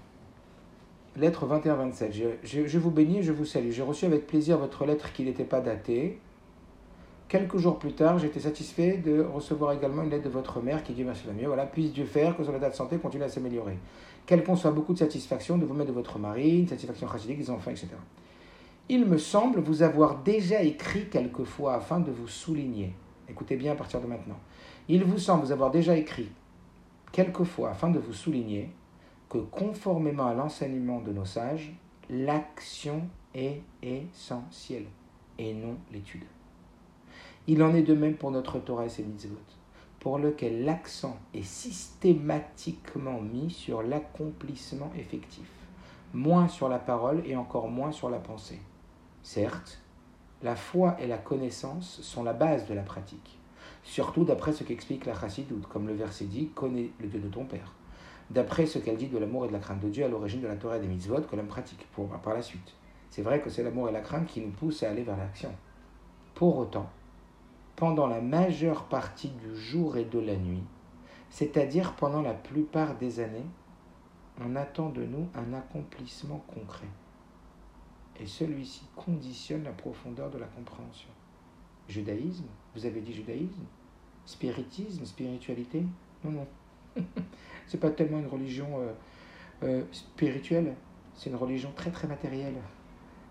Lettre 1.16 1.44
21-27. 1.48 2.12
Je, 2.44 2.66
je, 2.68 2.78
vous 2.78 2.92
bénis, 2.92 3.24
je 3.24 3.32
vous 3.32 3.44
salue. 3.44 3.70
J'ai 3.70 3.82
reçu 3.82 4.04
avec 4.04 4.28
plaisir 4.28 4.58
votre 4.58 4.84
lettre 4.84 5.12
qui 5.12 5.24
n'était 5.24 5.44
pas 5.44 5.60
datée. 5.60 6.20
Quelques 7.28 7.58
jours 7.58 7.78
plus 7.78 7.92
tard, 7.92 8.18
j'étais 8.18 8.40
satisfait 8.40 8.96
de 8.96 9.20
recevoir 9.20 9.72
également 9.72 10.02
une 10.02 10.08
lettre 10.08 10.24
de 10.24 10.30
votre 10.30 10.62
mère 10.62 10.82
qui 10.82 10.94
dit 10.94 11.04
merci 11.04 11.26
la 11.26 11.34
mieux. 11.34 11.46
Voilà, 11.46 11.66
puisse 11.66 11.92
Dieu 11.92 12.06
faire 12.06 12.34
que 12.34 12.42
son 12.42 12.56
état 12.56 12.70
de 12.70 12.74
santé 12.74 12.96
continue 12.96 13.24
à 13.24 13.28
s'améliorer. 13.28 13.76
Qu'elle 14.24 14.42
conçoit 14.42 14.70
beaucoup 14.70 14.94
de 14.94 14.98
satisfaction 14.98 15.58
de 15.58 15.66
vous 15.66 15.74
mettre 15.74 15.90
de 15.90 15.94
votre 15.94 16.18
mari, 16.18 16.60
une 16.60 16.68
satisfaction 16.68 17.06
chassidique 17.06 17.36
des 17.36 17.50
enfants, 17.50 17.70
etc. 17.70 17.88
Il 18.88 19.04
me 19.04 19.18
semble 19.18 19.60
vous 19.60 19.82
avoir 19.82 20.22
déjà 20.22 20.62
écrit 20.62 21.10
quelquefois 21.10 21.74
afin 21.74 22.00
de 22.00 22.10
vous 22.10 22.28
souligner. 22.28 22.94
Écoutez 23.28 23.56
bien 23.56 23.72
à 23.72 23.76
partir 23.76 24.00
de 24.00 24.06
maintenant. 24.06 24.38
Il 24.88 25.04
vous 25.04 25.18
semble 25.18 25.44
vous 25.44 25.52
avoir 25.52 25.70
déjà 25.70 25.94
écrit 25.98 26.30
quelquefois 27.12 27.72
afin 27.72 27.90
de 27.90 27.98
vous 27.98 28.14
souligner 28.14 28.70
que 29.28 29.36
conformément 29.36 30.28
à 30.28 30.32
l'enseignement 30.32 31.02
de 31.02 31.12
nos 31.12 31.26
sages, 31.26 31.74
l'action 32.08 33.02
est 33.34 33.60
essentielle 33.82 34.86
et 35.38 35.52
non 35.52 35.76
l'étude. 35.92 36.24
Il 37.50 37.62
en 37.62 37.74
est 37.74 37.82
de 37.82 37.94
même 37.94 38.14
pour 38.14 38.30
notre 38.30 38.58
Torah 38.58 38.84
et 38.84 38.90
ses 38.90 39.02
mitzvot, 39.02 39.38
pour 40.00 40.18
lequel 40.18 40.66
l'accent 40.66 41.16
est 41.32 41.42
systématiquement 41.42 43.22
mis 43.22 43.50
sur 43.50 43.82
l'accomplissement 43.82 44.92
effectif, 44.98 45.48
moins 46.12 46.46
sur 46.46 46.68
la 46.68 46.78
parole 46.78 47.22
et 47.24 47.36
encore 47.36 47.68
moins 47.68 47.90
sur 47.90 48.10
la 48.10 48.18
pensée. 48.18 48.60
Certes, 49.22 49.80
la 50.42 50.56
foi 50.56 50.98
et 51.00 51.06
la 51.06 51.16
connaissance 51.16 52.02
sont 52.02 52.22
la 52.22 52.34
base 52.34 52.68
de 52.68 52.74
la 52.74 52.82
pratique, 52.82 53.38
surtout 53.82 54.24
d'après 54.24 54.52
ce 54.52 54.62
qu'explique 54.62 55.06
la 55.06 55.18
chassidoute, 55.18 55.66
comme 55.68 55.88
le 55.88 55.94
verset 55.94 56.26
dit 56.26 56.50
Connais 56.54 56.90
le 57.00 57.08
Dieu 57.08 57.18
de 57.18 57.28
ton 57.28 57.46
Père, 57.46 57.72
d'après 58.28 58.66
ce 58.66 58.78
qu'elle 58.78 58.98
dit 58.98 59.08
de 59.08 59.16
l'amour 59.16 59.46
et 59.46 59.48
de 59.48 59.54
la 59.54 59.58
crainte 59.58 59.80
de 59.80 59.88
Dieu 59.88 60.04
à 60.04 60.08
l'origine 60.08 60.42
de 60.42 60.48
la 60.48 60.56
Torah 60.56 60.76
et 60.76 60.80
des 60.80 60.86
mitzvot 60.86 61.22
que 61.22 61.34
l'homme 61.34 61.46
pratique, 61.46 61.86
par 62.22 62.34
la 62.34 62.42
suite. 62.42 62.74
C'est 63.08 63.22
vrai 63.22 63.40
que 63.40 63.48
c'est 63.48 63.62
l'amour 63.62 63.88
et 63.88 63.92
la 63.92 64.02
crainte 64.02 64.26
qui 64.26 64.42
nous 64.42 64.50
poussent 64.50 64.82
à 64.82 64.90
aller 64.90 65.02
vers 65.02 65.16
l'action. 65.16 65.54
Pour 66.34 66.58
autant, 66.58 66.90
pendant 67.78 68.08
la 68.08 68.20
majeure 68.20 68.86
partie 68.86 69.28
du 69.28 69.56
jour 69.56 69.96
et 69.96 70.04
de 70.04 70.18
la 70.18 70.34
nuit, 70.34 70.64
c'est-à-dire 71.30 71.94
pendant 71.94 72.22
la 72.22 72.34
plupart 72.34 72.96
des 72.96 73.20
années, 73.20 73.46
on 74.40 74.56
attend 74.56 74.88
de 74.88 75.04
nous 75.04 75.28
un 75.36 75.54
accomplissement 75.54 76.44
concret. 76.52 76.88
Et 78.18 78.26
celui-ci 78.26 78.82
conditionne 78.96 79.62
la 79.62 79.70
profondeur 79.70 80.28
de 80.28 80.38
la 80.38 80.46
compréhension. 80.46 81.08
Judaïsme, 81.88 82.46
vous 82.74 82.84
avez 82.84 83.00
dit 83.00 83.12
judaïsme? 83.12 83.64
Spiritisme, 84.26 85.04
spiritualité? 85.04 85.84
Non, 86.24 86.32
non. 86.32 86.46
c'est 87.68 87.78
pas 87.78 87.90
tellement 87.90 88.18
une 88.18 88.26
religion 88.26 88.80
euh, 88.80 88.92
euh, 89.62 89.84
spirituelle, 89.92 90.74
c'est 91.14 91.30
une 91.30 91.36
religion 91.36 91.70
très 91.76 91.92
très 91.92 92.08
matérielle. 92.08 92.56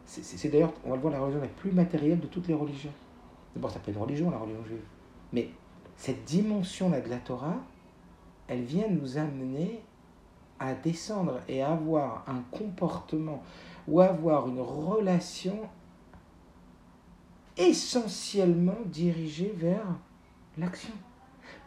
C'est 0.05 0.47
d'ailleurs, 0.47 0.71
on 0.85 0.91
va 0.91 0.95
le 0.95 1.01
voir, 1.01 1.11
la 1.11 1.19
religion 1.19 1.41
la 1.41 1.49
plus 1.49 1.73
matérielle 1.73 2.21
de 2.21 2.27
toutes 2.27 2.47
les 2.47 2.53
religions. 2.53 2.93
D'abord, 3.57 3.71
ça 3.71 3.79
peut 3.79 3.89
être 3.89 3.99
religion, 3.99 4.29
la 4.29 4.37
religion 4.37 4.63
juive. 4.65 4.83
Mais 5.33 5.49
cette 5.95 6.23
dimension-là 6.25 7.01
de 7.01 7.09
la 7.09 7.17
Torah, 7.17 7.55
elle 8.47 8.61
vient 8.61 8.87
nous 8.87 9.17
amener 9.17 9.81
à 10.59 10.75
descendre 10.75 11.39
et 11.49 11.63
avoir 11.63 12.23
un 12.27 12.43
comportement 12.55 13.41
ou 13.87 13.99
avoir 13.99 14.47
une 14.47 14.59
relation 14.59 15.57
essentiellement 17.57 18.77
dirigée 18.85 19.55
vers 19.57 19.87
l'action. 20.59 20.93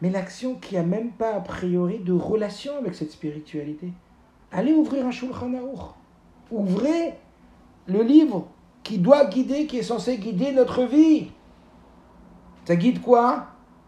Mais 0.01 0.09
l'action 0.09 0.55
qui 0.55 0.77
a 0.77 0.83
même 0.83 1.11
pas 1.11 1.35
a 1.35 1.41
priori 1.41 1.99
de 1.99 2.13
relation 2.13 2.77
avec 2.77 2.95
cette 2.95 3.11
spiritualité. 3.11 3.91
Allez 4.49 4.71
ouvrir 4.71 5.05
un 5.05 5.11
Shulchan 5.11 5.55
Aruch. 5.55 5.93
Ouvrez 6.51 7.15
le 7.85 8.01
livre 8.01 8.47
qui 8.81 8.97
doit 8.97 9.25
guider, 9.25 9.65
qui 9.65 9.79
est 9.79 9.83
censé 9.83 10.17
guider 10.19 10.53
notre 10.53 10.85
vie. 10.85 11.31
Ça 12.65 12.75
guide 12.75 13.01
quoi? 13.01 13.47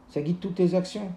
Ça 0.09 0.21
guide 0.21 0.39
toutes 0.39 0.55
tes 0.55 0.75
actions. 0.75 1.11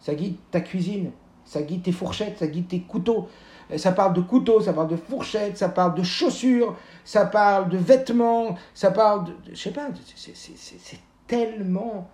Ça 0.00 0.14
guide 0.14 0.36
ta 0.50 0.60
cuisine. 0.60 1.10
Ça 1.44 1.62
guide 1.62 1.82
tes 1.82 1.92
fourchettes. 1.92 2.38
Ça 2.38 2.46
guide 2.46 2.68
tes 2.68 2.80
couteaux. 2.80 3.28
Ça 3.76 3.90
parle 3.90 4.14
de 4.14 4.20
couteaux, 4.20 4.60
ça 4.60 4.72
parle 4.72 4.88
de 4.88 4.96
fourchettes, 4.96 5.58
ça 5.58 5.68
parle 5.68 5.94
de 5.96 6.04
chaussures, 6.04 6.76
ça 7.04 7.26
parle 7.26 7.68
de 7.68 7.76
vêtements, 7.76 8.56
ça 8.74 8.92
parle 8.92 9.24
de. 9.24 9.32
Je 9.52 9.56
sais 9.56 9.72
pas, 9.72 9.88
c'est 10.14 11.00
tellement. 11.26 12.08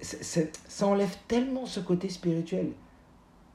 Ça 0.00 0.86
enlève 0.86 1.16
tellement 1.26 1.66
ce 1.66 1.80
côté 1.80 2.08
spirituel. 2.08 2.70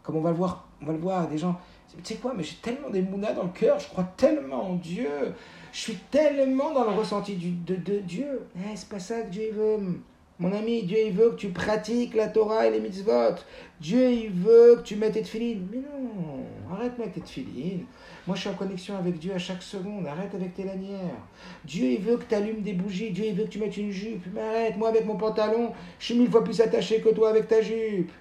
Comme 0.03 0.17
on 0.17 0.21
va 0.21 0.31
le 0.31 0.35
voir, 0.35 0.67
on 0.81 0.85
va 0.85 0.93
le 0.93 0.99
voir, 0.99 1.27
des 1.29 1.37
gens. 1.37 1.57
Tu 2.03 2.15
sais 2.15 2.19
quoi, 2.19 2.33
mais 2.35 2.43
j'ai 2.43 2.55
tellement 2.55 2.89
des 2.89 3.01
mounas 3.01 3.33
dans 3.33 3.43
le 3.43 3.49
cœur, 3.49 3.79
je 3.79 3.87
crois 3.87 4.05
tellement 4.15 4.71
en 4.71 4.75
Dieu, 4.75 5.33
je 5.73 5.77
suis 5.77 5.97
tellement 6.09 6.73
dans 6.73 6.85
le 6.85 6.97
ressenti 6.97 7.35
de, 7.35 7.75
de 7.75 7.99
Dieu. 7.99 8.47
Eh, 8.55 8.75
c'est 8.75 8.89
pas 8.89 8.99
ça 8.99 9.21
que 9.21 9.29
Dieu 9.29 9.51
veut. 9.53 9.99
Mon 10.41 10.51
ami, 10.53 10.81
Dieu 10.81 10.97
il 11.05 11.13
veut 11.13 11.29
que 11.29 11.35
tu 11.35 11.49
pratiques 11.49 12.15
la 12.15 12.27
Torah 12.27 12.65
et 12.65 12.71
les 12.71 12.79
mitzvot. 12.79 13.35
Dieu 13.79 14.09
il 14.09 14.31
veut 14.31 14.77
que 14.77 14.81
tu 14.81 14.95
mettes 14.95 15.13
tes 15.13 15.21
tefilines. 15.21 15.67
Mais 15.71 15.77
non, 15.77 16.73
arrête 16.73 16.97
de 16.97 17.01
mettre 17.03 17.13
tes 17.13 17.21
tefilines. 17.21 17.85
Moi 18.25 18.35
je 18.35 18.41
suis 18.41 18.49
en 18.49 18.55
connexion 18.55 18.97
avec 18.97 19.19
Dieu 19.19 19.33
à 19.35 19.37
chaque 19.37 19.61
seconde. 19.61 20.07
Arrête 20.07 20.33
avec 20.33 20.55
tes 20.55 20.63
lanières. 20.63 21.21
Dieu 21.63 21.85
il 21.85 22.01
veut 22.01 22.17
que 22.17 22.23
tu 22.23 22.33
allumes 22.33 22.63
des 22.63 22.73
bougies. 22.73 23.11
Dieu 23.11 23.25
il 23.27 23.35
veut 23.35 23.43
que 23.43 23.49
tu 23.49 23.59
mettes 23.59 23.77
une 23.77 23.91
jupe. 23.91 24.25
Mais 24.33 24.41
arrête, 24.41 24.77
moi 24.77 24.89
avec 24.89 25.05
mon 25.05 25.15
pantalon, 25.15 25.73
je 25.99 26.05
suis 26.05 26.15
mille 26.17 26.31
fois 26.31 26.43
plus 26.43 26.59
attaché 26.59 27.01
que 27.01 27.09
toi 27.09 27.29
avec 27.29 27.47
ta 27.47 27.61
jupe. 27.61 28.11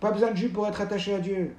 Pas 0.00 0.10
besoin 0.10 0.32
de 0.32 0.36
jupe 0.36 0.54
pour 0.54 0.66
être 0.66 0.80
attaché 0.80 1.14
à 1.14 1.20
Dieu. 1.20 1.54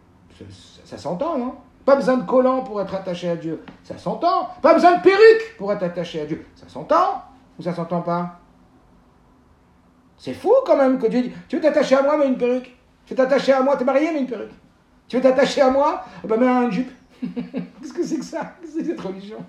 Ça, 0.83 0.97
s'entend, 0.97 1.37
non 1.37 1.55
Pas 1.85 1.95
besoin 1.95 2.17
de 2.17 2.25
collant 2.25 2.63
pour 2.63 2.81
être 2.81 2.93
attaché 2.93 3.29
à 3.29 3.37
Dieu. 3.37 3.61
Ça 3.83 3.97
s'entend. 3.97 4.49
Pas 4.61 4.73
besoin 4.73 4.97
de 4.97 5.01
perruque 5.01 5.55
pour 5.57 5.71
être 5.71 5.83
attaché 5.83 6.21
à 6.21 6.25
Dieu. 6.25 6.45
Ça 6.55 6.67
s'entend 6.67 7.23
ou 7.57 7.63
ça 7.63 7.73
s'entend 7.73 8.01
pas? 8.01 8.38
C'est 10.19 10.33
fou 10.33 10.53
quand 10.65 10.75
même 10.75 10.99
que 10.99 11.07
Dieu 11.07 11.21
dit 11.23 11.31
Tu 11.47 11.55
veux 11.55 11.61
t'attacher 11.61 11.95
à 11.95 12.03
moi, 12.03 12.17
mais 12.17 12.27
une 12.27 12.37
perruque. 12.37 12.75
Tu 13.05 13.13
veux 13.13 13.17
t'attacher 13.17 13.53
à 13.53 13.63
moi, 13.63 13.77
t'es 13.77 13.85
marié, 13.85 14.11
mais 14.11 14.19
une 14.19 14.27
perruque. 14.27 14.51
Tu 15.07 15.15
veux 15.15 15.21
t'attacher 15.23 15.61
à 15.61 15.71
moi, 15.71 16.03
eh 16.23 16.27
ben 16.27 16.37
mets 16.37 16.47
un 16.47 16.69
jupe. 16.69 16.91
Qu'est-ce 17.21 17.93
que 17.93 18.03
c'est 18.03 18.17
que 18.17 18.25
ça? 18.25 18.55
Qu'est-ce 18.61 18.75
que 18.75 18.79
c'est 18.81 18.89
cette 18.91 18.99
religion? 18.99 19.43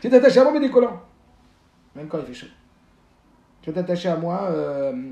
Tu 0.00 0.08
veux 0.08 0.10
t'attacher 0.10 0.40
à 0.40 0.44
moi, 0.44 0.52
mais 0.52 0.60
des 0.60 0.70
collants. 0.70 1.00
Même 1.96 2.06
quand 2.06 2.18
il 2.18 2.26
fait 2.26 2.34
chaud. 2.34 2.46
Tu 3.62 3.70
veux 3.70 3.74
t'attacher 3.74 4.10
à 4.10 4.16
moi, 4.16 4.42
euh, 4.50 5.10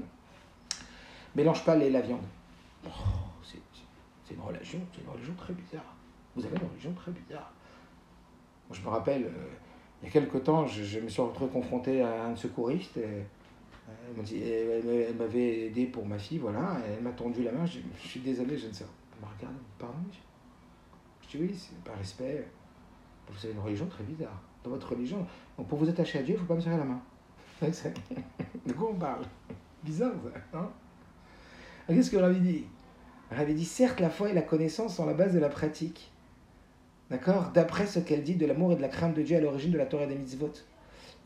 mélange 1.35 1.65
pas 1.65 1.75
les, 1.75 1.91
la 1.91 2.03
viande. 2.03 2.23
Oh, 2.87 2.91
c'est 3.43 4.35
une 4.35 4.41
religion, 4.41 4.81
c'est 4.93 5.03
une 5.03 5.11
religion 5.11 5.35
très 5.35 5.55
bizarre. 5.55 5.95
Vous 6.37 6.45
avez 6.45 6.57
une 6.57 6.69
religion 6.69 6.93
très 6.93 7.11
bizarre. 7.11 7.53
Je 8.71 8.81
me 8.83 8.89
rappelle, 8.89 9.25
euh, 9.25 9.49
il 10.03 10.07
y 10.07 10.09
a 10.09 10.13
quelque 10.13 10.39
temps, 10.39 10.67
je, 10.67 11.01
me 11.01 11.09
suis 11.09 11.23
retrouvé 11.23 11.51
confronté 11.51 12.03
à 12.03 12.27
un 12.27 12.37
secouriste. 12.37 12.99
Elle 14.09 15.17
m'avait 15.17 15.67
aidé 15.67 15.87
pour 15.87 16.07
ma 16.07 16.19
fille, 16.19 16.39
voilà. 16.39 16.79
Elle 16.87 17.03
m'a 17.03 17.13
tendu 17.13 17.43
la 17.43 17.53
main. 17.53 17.67
Je, 17.67 17.79
suis 17.99 18.21
désolé, 18.21 18.57
je 18.57 18.69
ne 18.69 18.73
sais 18.73 18.85
pas. 18.85 18.91
Elle 19.15 19.23
m'a 19.23 19.35
regardé, 19.35 19.59
pardon. 19.79 19.99
Je 21.23 21.37
dis 21.37 21.43
oui, 21.43 21.55
c'est 21.57 21.79
par 21.83 21.97
respect. 21.97 22.47
Vous 23.29 23.45
avez 23.45 23.55
une 23.55 23.61
religion 23.61 23.87
très 23.87 24.05
bizarre. 24.05 24.41
Dans 24.63 24.71
votre 24.71 24.91
religion, 24.91 25.27
pour 25.69 25.79
vous 25.79 25.89
attacher 25.89 26.21
à 26.21 26.23
Dieu, 26.23 26.35
il 26.35 26.37
ne 26.37 26.41
faut 26.41 26.47
pas 26.47 26.55
me 26.55 26.61
serrer 26.61 26.77
la 26.77 26.85
main. 26.85 27.01
De 28.67 28.73
quoi 28.73 28.91
on 28.91 28.95
parle? 28.95 29.25
Bizarre, 29.83 30.13
ça. 30.53 30.59
Hein? 30.59 30.69
Qu'est-ce 31.89 32.11
que 32.11 32.17
Rabbi 32.17 32.41
dit? 32.41 32.65
Rabbi 33.31 33.55
dit 33.55 33.65
certes, 33.65 34.01
la 34.01 34.11
foi 34.11 34.31
et 34.31 34.35
la 34.35 34.43
connaissance 34.43 34.97
sont 34.97 35.07
la 35.07 35.15
base 35.15 35.33
de 35.33 35.39
la 35.39 35.49
pratique. 35.49 36.13
D'accord? 37.11 37.51
D'après 37.55 37.87
ce 37.87 38.01
qu'elle 38.01 38.23
dit 38.23 38.35
de 38.35 38.47
l'amour 38.47 38.73
et 38.73 38.77
de 38.77 38.83
la 38.83 38.89
crainte 38.89 39.15
de 39.15 39.23
Dieu 39.23 39.37
à 39.37 39.41
l'origine 39.41 39.71
de 39.71 39.79
la 39.79 39.87
Torah 39.87 40.07
des 40.07 40.17
mitzvot 40.17 40.53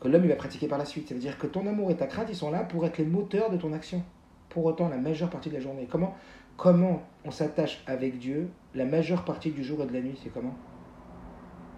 que 0.01 0.07
l'homme 0.07 0.27
va 0.27 0.35
pratiquer 0.35 0.67
par 0.67 0.79
la 0.79 0.85
suite. 0.85 1.07
Ça 1.07 1.13
veut 1.13 1.21
dire 1.21 1.37
que 1.37 1.47
ton 1.47 1.65
amour 1.67 1.91
et 1.91 1.95
ta 1.95 2.07
crainte, 2.07 2.27
ils 2.29 2.35
sont 2.35 2.51
là 2.51 2.63
pour 2.63 2.85
être 2.85 2.97
les 2.97 3.05
moteurs 3.05 3.51
de 3.51 3.57
ton 3.57 3.71
action. 3.71 4.03
Pour 4.49 4.65
autant, 4.65 4.89
la 4.89 4.97
majeure 4.97 5.29
partie 5.29 5.49
de 5.49 5.53
la 5.53 5.61
journée. 5.61 5.87
Comment, 5.89 6.15
comment 6.57 7.03
on 7.23 7.31
s'attache 7.31 7.83
avec 7.85 8.17
Dieu 8.17 8.49
la 8.73 8.85
majeure 8.85 9.23
partie 9.23 9.51
du 9.51 9.63
jour 9.63 9.81
et 9.83 9.85
de 9.85 9.93
la 9.93 10.01
nuit 10.01 10.19
C'est 10.21 10.33
comment? 10.33 10.55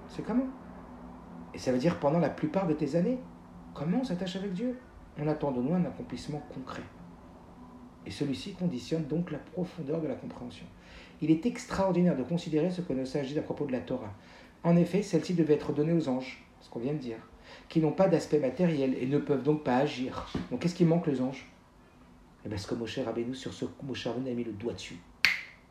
C'est 0.07 0.23
comment? 0.23 0.47
Et 1.53 1.57
ça 1.57 1.71
veut 1.71 1.77
dire 1.77 1.99
pendant 1.99 2.19
la 2.19 2.29
plupart 2.29 2.65
de 2.65 2.73
tes 2.73 2.95
années. 2.95 3.19
Comment 3.73 3.99
on 4.01 4.03
s'attache 4.05 4.37
avec 4.37 4.53
Dieu? 4.53 4.79
On 5.19 5.27
attend 5.27 5.51
de 5.51 5.61
nous 5.61 5.73
un 5.73 5.83
accomplissement 5.83 6.41
concret. 6.53 6.83
Et 8.05 8.11
celui-ci 8.11 8.53
conditionne 8.53 9.05
donc 9.05 9.31
la 9.31 9.37
profondeur 9.37 10.01
de 10.01 10.07
la 10.07 10.15
compréhension. 10.15 10.65
Il 11.21 11.29
est 11.29 11.45
extraordinaire 11.45 12.15
de 12.15 12.23
considérer 12.23 12.71
ce 12.71 12.81
que 12.81 12.93
nous 12.93 13.05
s'agit 13.05 13.37
à 13.37 13.41
propos 13.41 13.65
de 13.65 13.71
la 13.73 13.79
Torah. 13.79 14.13
En 14.63 14.75
effet, 14.77 15.01
celle-ci 15.01 15.33
devait 15.33 15.55
être 15.55 15.73
donnée 15.73 15.93
aux 15.93 16.07
anges, 16.07 16.45
ce 16.61 16.69
qu'on 16.69 16.79
vient 16.79 16.93
de 16.93 16.99
dire 16.99 17.19
qui 17.73 17.81
n'ont 17.81 17.91
pas 17.91 18.07
d'aspect 18.07 18.37
matériel 18.37 18.95
et 19.01 19.07
ne 19.07 19.17
peuvent 19.17 19.41
donc 19.41 19.63
pas 19.63 19.77
agir. 19.77 20.31
Donc 20.51 20.59
qu'est-ce 20.59 20.75
qui 20.75 20.85
manque 20.85 21.07
les 21.07 21.21
anges? 21.21 21.47
Eh 22.45 22.47
bien, 22.47 22.55
ce 22.55 22.67
que 22.67 22.75
Moshe 22.75 22.99
Rabbeinu, 22.99 23.33
sur 23.33 23.51
ce 23.51 23.65
Moshe 23.81 24.05
Rabbeinu 24.05 24.29
a 24.29 24.33
mis 24.35 24.43
le 24.43 24.51
doigt 24.51 24.73
dessus. 24.73 24.99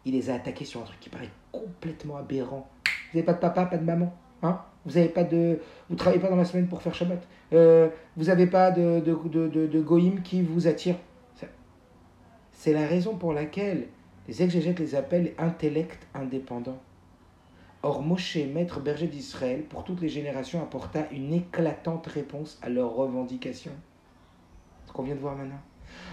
Il 0.05 0.15
les 0.15 0.29
a 0.29 0.35
attaqués 0.35 0.65
sur 0.65 0.81
un 0.81 0.83
truc 0.83 0.99
qui 0.99 1.11
paraît 1.11 1.31
complètement 1.53 2.17
aberrant. 2.17 2.69
Vous 2.85 3.19
n'avez 3.19 3.25
pas 3.25 3.35
de 3.35 3.39
papa, 3.39 3.67
pas 3.67 3.77
de 3.77 3.85
maman 3.85 4.13
hein? 4.43 4.61
Vous 4.85 4.95
n'avez 4.95 5.11
pas 5.11 5.23
de... 5.23 5.61
Vous 5.89 5.95
travaillez 5.95 6.21
pas 6.21 6.29
dans 6.29 6.35
la 6.35 6.45
semaine 6.45 6.67
pour 6.67 6.83
faire 6.83 6.93
Shabbat 6.93 7.25
euh, 7.53 7.89
Vous 8.17 8.25
n'avez 8.25 8.49
pas 8.49 8.73
de, 8.73 8.99
de, 8.99 9.15
de, 9.29 9.67
de, 9.69 9.81
goïm 9.81 10.23
qui 10.23 10.43
vous 10.43 10.67
attire 10.67 10.97
C'est 12.51 12.73
la 12.73 12.89
raison 12.89 13.15
pour 13.15 13.33
laquelle 13.33 13.87
les 14.27 14.43
exégètes 14.43 14.81
les 14.81 14.97
appellent 14.97 15.35
intellect 15.39 16.05
indépendant. 16.15 16.83
Or 17.85 18.01
Moshe, 18.01 18.37
maître 18.37 18.79
berger 18.79 19.09
d'Israël, 19.09 19.65
pour 19.65 19.83
toutes 19.83 20.01
les 20.01 20.09
générations, 20.09 20.63
apporta 20.63 21.11
une 21.11 21.33
éclatante 21.33 22.07
réponse 22.07 22.59
à 22.63 22.69
leurs 22.69 22.95
revendications. 22.95 23.75
Ce 24.87 24.93
qu'on 24.93 25.03
vient 25.03 25.17
de 25.17 25.21
voir 25.21 25.35
maintenant. 25.35 25.61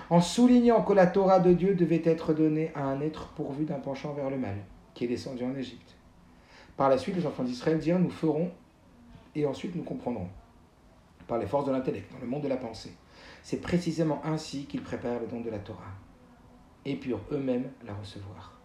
En 0.10 0.20
soulignant 0.20 0.82
que 0.82 0.94
la 0.94 1.06
Torah 1.06 1.40
de 1.40 1.54
Dieu 1.54 1.76
devait 1.76 2.02
être 2.04 2.34
donnée 2.34 2.72
à 2.74 2.86
un 2.86 3.02
être 3.02 3.28
pourvu 3.30 3.66
d'un 3.66 3.80
penchant 3.80 4.14
vers 4.14 4.32
le 4.32 4.38
mal, 4.38 4.56
qui 4.96 5.06
est 5.06 5.08
descendu 5.08 5.44
en 5.44 5.56
Égypte. 5.56 5.96
Par 6.76 6.90
la 6.90 6.98
suite, 6.98 7.16
les 7.16 7.28
enfants 7.28 7.44
d'Israël 7.44 7.78
dirent 7.78 8.00
Nous 8.00 8.10
ferons 8.10 8.50
et 9.36 9.46
ensuite 9.46 9.76
nous 9.76 9.84
comprendrons. 9.84 10.30
Par 11.28 11.38
les 11.38 11.46
forces 11.46 11.68
de 11.68 11.72
l'intellect, 11.72 12.12
dans 12.12 12.20
le 12.20 12.26
monde 12.26 12.42
de 12.42 12.48
la 12.48 12.58
pensée. 12.58 12.94
C'est 13.44 13.62
précisément 13.62 14.22
ainsi 14.26 14.66
qu'ils 14.66 14.82
préparent 14.82 15.20
le 15.20 15.28
don 15.28 15.42
de 15.42 15.52
la 15.52 15.60
Torah. 15.60 15.94
Et 16.86 16.96
purent 16.96 17.22
eux-mêmes 17.32 17.70
la 17.86 17.94
recevoir. 17.94 18.59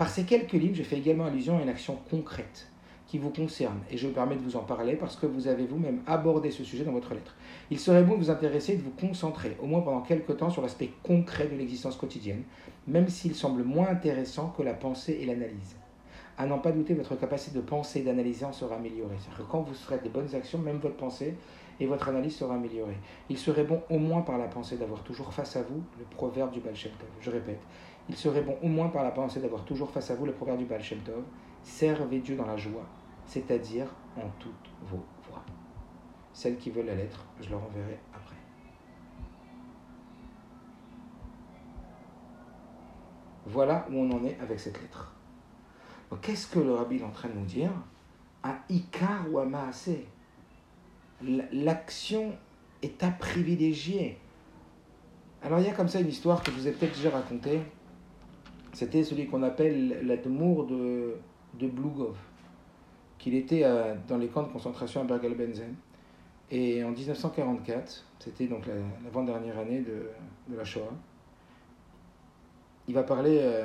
Par 0.00 0.08
ces 0.08 0.24
quelques 0.24 0.54
livres, 0.54 0.76
je 0.76 0.82
fais 0.82 0.96
également 0.96 1.26
allusion 1.26 1.58
à 1.58 1.62
une 1.62 1.68
action 1.68 1.98
concrète 2.08 2.70
qui 3.06 3.18
vous 3.18 3.28
concerne, 3.28 3.80
et 3.90 3.98
je 3.98 4.08
me 4.08 4.14
permets 4.14 4.36
de 4.36 4.40
vous 4.40 4.56
en 4.56 4.62
parler 4.62 4.96
parce 4.96 5.14
que 5.14 5.26
vous 5.26 5.46
avez 5.46 5.66
vous-même 5.66 6.00
abordé 6.06 6.50
ce 6.50 6.64
sujet 6.64 6.84
dans 6.84 6.92
votre 6.92 7.12
lettre. 7.12 7.36
Il 7.70 7.78
serait 7.78 8.02
bon 8.02 8.14
de 8.14 8.20
vous 8.20 8.30
intéresser 8.30 8.72
et 8.72 8.76
de 8.76 8.82
vous 8.82 8.94
concentrer, 8.98 9.58
au 9.60 9.66
moins 9.66 9.82
pendant 9.82 10.00
quelques 10.00 10.38
temps, 10.38 10.48
sur 10.48 10.62
l'aspect 10.62 10.88
concret 11.02 11.48
de 11.48 11.54
l'existence 11.54 11.96
quotidienne, 11.96 12.44
même 12.86 13.10
s'il 13.10 13.34
semble 13.34 13.62
moins 13.62 13.88
intéressant 13.88 14.54
que 14.56 14.62
la 14.62 14.72
pensée 14.72 15.18
et 15.20 15.26
l'analyse. 15.26 15.76
À 16.38 16.46
n'en 16.46 16.60
pas 16.60 16.72
douter, 16.72 16.94
votre 16.94 17.16
capacité 17.16 17.54
de 17.58 17.62
penser 17.62 18.00
et 18.00 18.02
d'analyser 18.02 18.46
en 18.46 18.54
sera 18.54 18.76
améliorée. 18.76 19.16
C'est-à-dire 19.18 19.44
que 19.44 19.52
quand 19.52 19.60
vous 19.60 19.74
ferez 19.74 19.98
des 19.98 20.08
bonnes 20.08 20.34
actions, 20.34 20.60
même 20.60 20.78
votre 20.78 20.96
pensée 20.96 21.34
et 21.78 21.84
votre 21.84 22.08
analyse 22.08 22.36
sera 22.36 22.54
améliorée. 22.54 22.96
Il 23.28 23.36
serait 23.36 23.64
bon, 23.64 23.82
au 23.90 23.98
moins 23.98 24.22
par 24.22 24.38
la 24.38 24.46
pensée, 24.46 24.76
d'avoir 24.76 25.02
toujours 25.02 25.34
face 25.34 25.56
à 25.56 25.62
vous 25.62 25.82
le 25.98 26.04
proverbe 26.16 26.52
du 26.52 26.60
Baal 26.60 26.74
Je 27.20 27.30
répète, 27.30 27.60
il 28.10 28.16
serait 28.16 28.42
bon 28.42 28.56
au 28.60 28.66
moins 28.66 28.88
par 28.88 29.04
la 29.04 29.12
pensée 29.12 29.38
d'avoir 29.38 29.64
toujours 29.64 29.88
face 29.88 30.10
à 30.10 30.16
vous 30.16 30.26
le 30.26 30.32
proverbe 30.32 30.58
du 30.58 30.64
Baal 30.64 30.82
Shem 30.82 30.98
Tov, 30.98 31.22
servez 31.62 32.18
Dieu 32.18 32.34
dans 32.34 32.44
la 32.44 32.56
joie, 32.56 32.84
c'est-à-dire 33.24 33.86
en 34.16 34.28
toutes 34.40 34.68
vos 34.82 35.04
voies. 35.28 35.44
Celles 36.32 36.56
qui 36.56 36.70
veulent 36.70 36.86
la 36.86 36.96
lettre, 36.96 37.24
je 37.40 37.50
leur 37.50 37.62
enverrai 37.62 38.00
après. 38.12 38.34
Voilà 43.46 43.86
où 43.92 43.94
on 43.94 44.10
en 44.10 44.24
est 44.24 44.36
avec 44.40 44.58
cette 44.58 44.82
lettre. 44.82 45.14
Qu'est-ce 46.20 46.48
que 46.48 46.58
le 46.58 46.74
rabbi 46.74 46.96
est 46.96 47.04
en 47.04 47.10
train 47.10 47.28
de 47.28 47.34
nous 47.34 47.46
dire? 47.46 47.70
À 48.42 48.56
Ikar 48.68 49.26
ou 49.30 49.38
à. 49.38 49.46
L'action 51.52 52.32
est 52.82 53.04
à 53.04 53.10
privilégier. 53.12 54.18
Alors 55.44 55.60
il 55.60 55.66
y 55.66 55.68
a 55.68 55.74
comme 55.74 55.88
ça 55.88 56.00
une 56.00 56.08
histoire 56.08 56.42
que 56.42 56.50
je 56.50 56.56
vous 56.56 56.66
ai 56.66 56.72
peut-être 56.72 56.96
déjà 56.96 57.10
racontée. 57.10 57.60
C'était 58.72 59.02
celui 59.04 59.26
qu'on 59.26 59.42
appelle 59.42 60.06
l'Admour 60.06 60.66
de, 60.66 61.16
de 61.54 61.66
Blugov, 61.66 62.16
qu'il 63.18 63.34
était 63.34 63.64
dans 64.08 64.18
les 64.18 64.28
camps 64.28 64.44
de 64.44 64.52
concentration 64.52 65.02
à 65.02 65.04
Bergen-Belsen. 65.04 65.74
Et 66.50 66.82
en 66.82 66.90
1944, 66.90 68.04
c'était 68.18 68.46
donc 68.48 68.64
l'avant-dernière 69.04 69.58
année 69.58 69.80
de, 69.80 70.10
de, 70.48 70.56
la 70.56 70.64
Shoah, 70.64 70.92
il 72.88 72.94
va 72.94 73.04
parler 73.04 73.38
euh, 73.40 73.64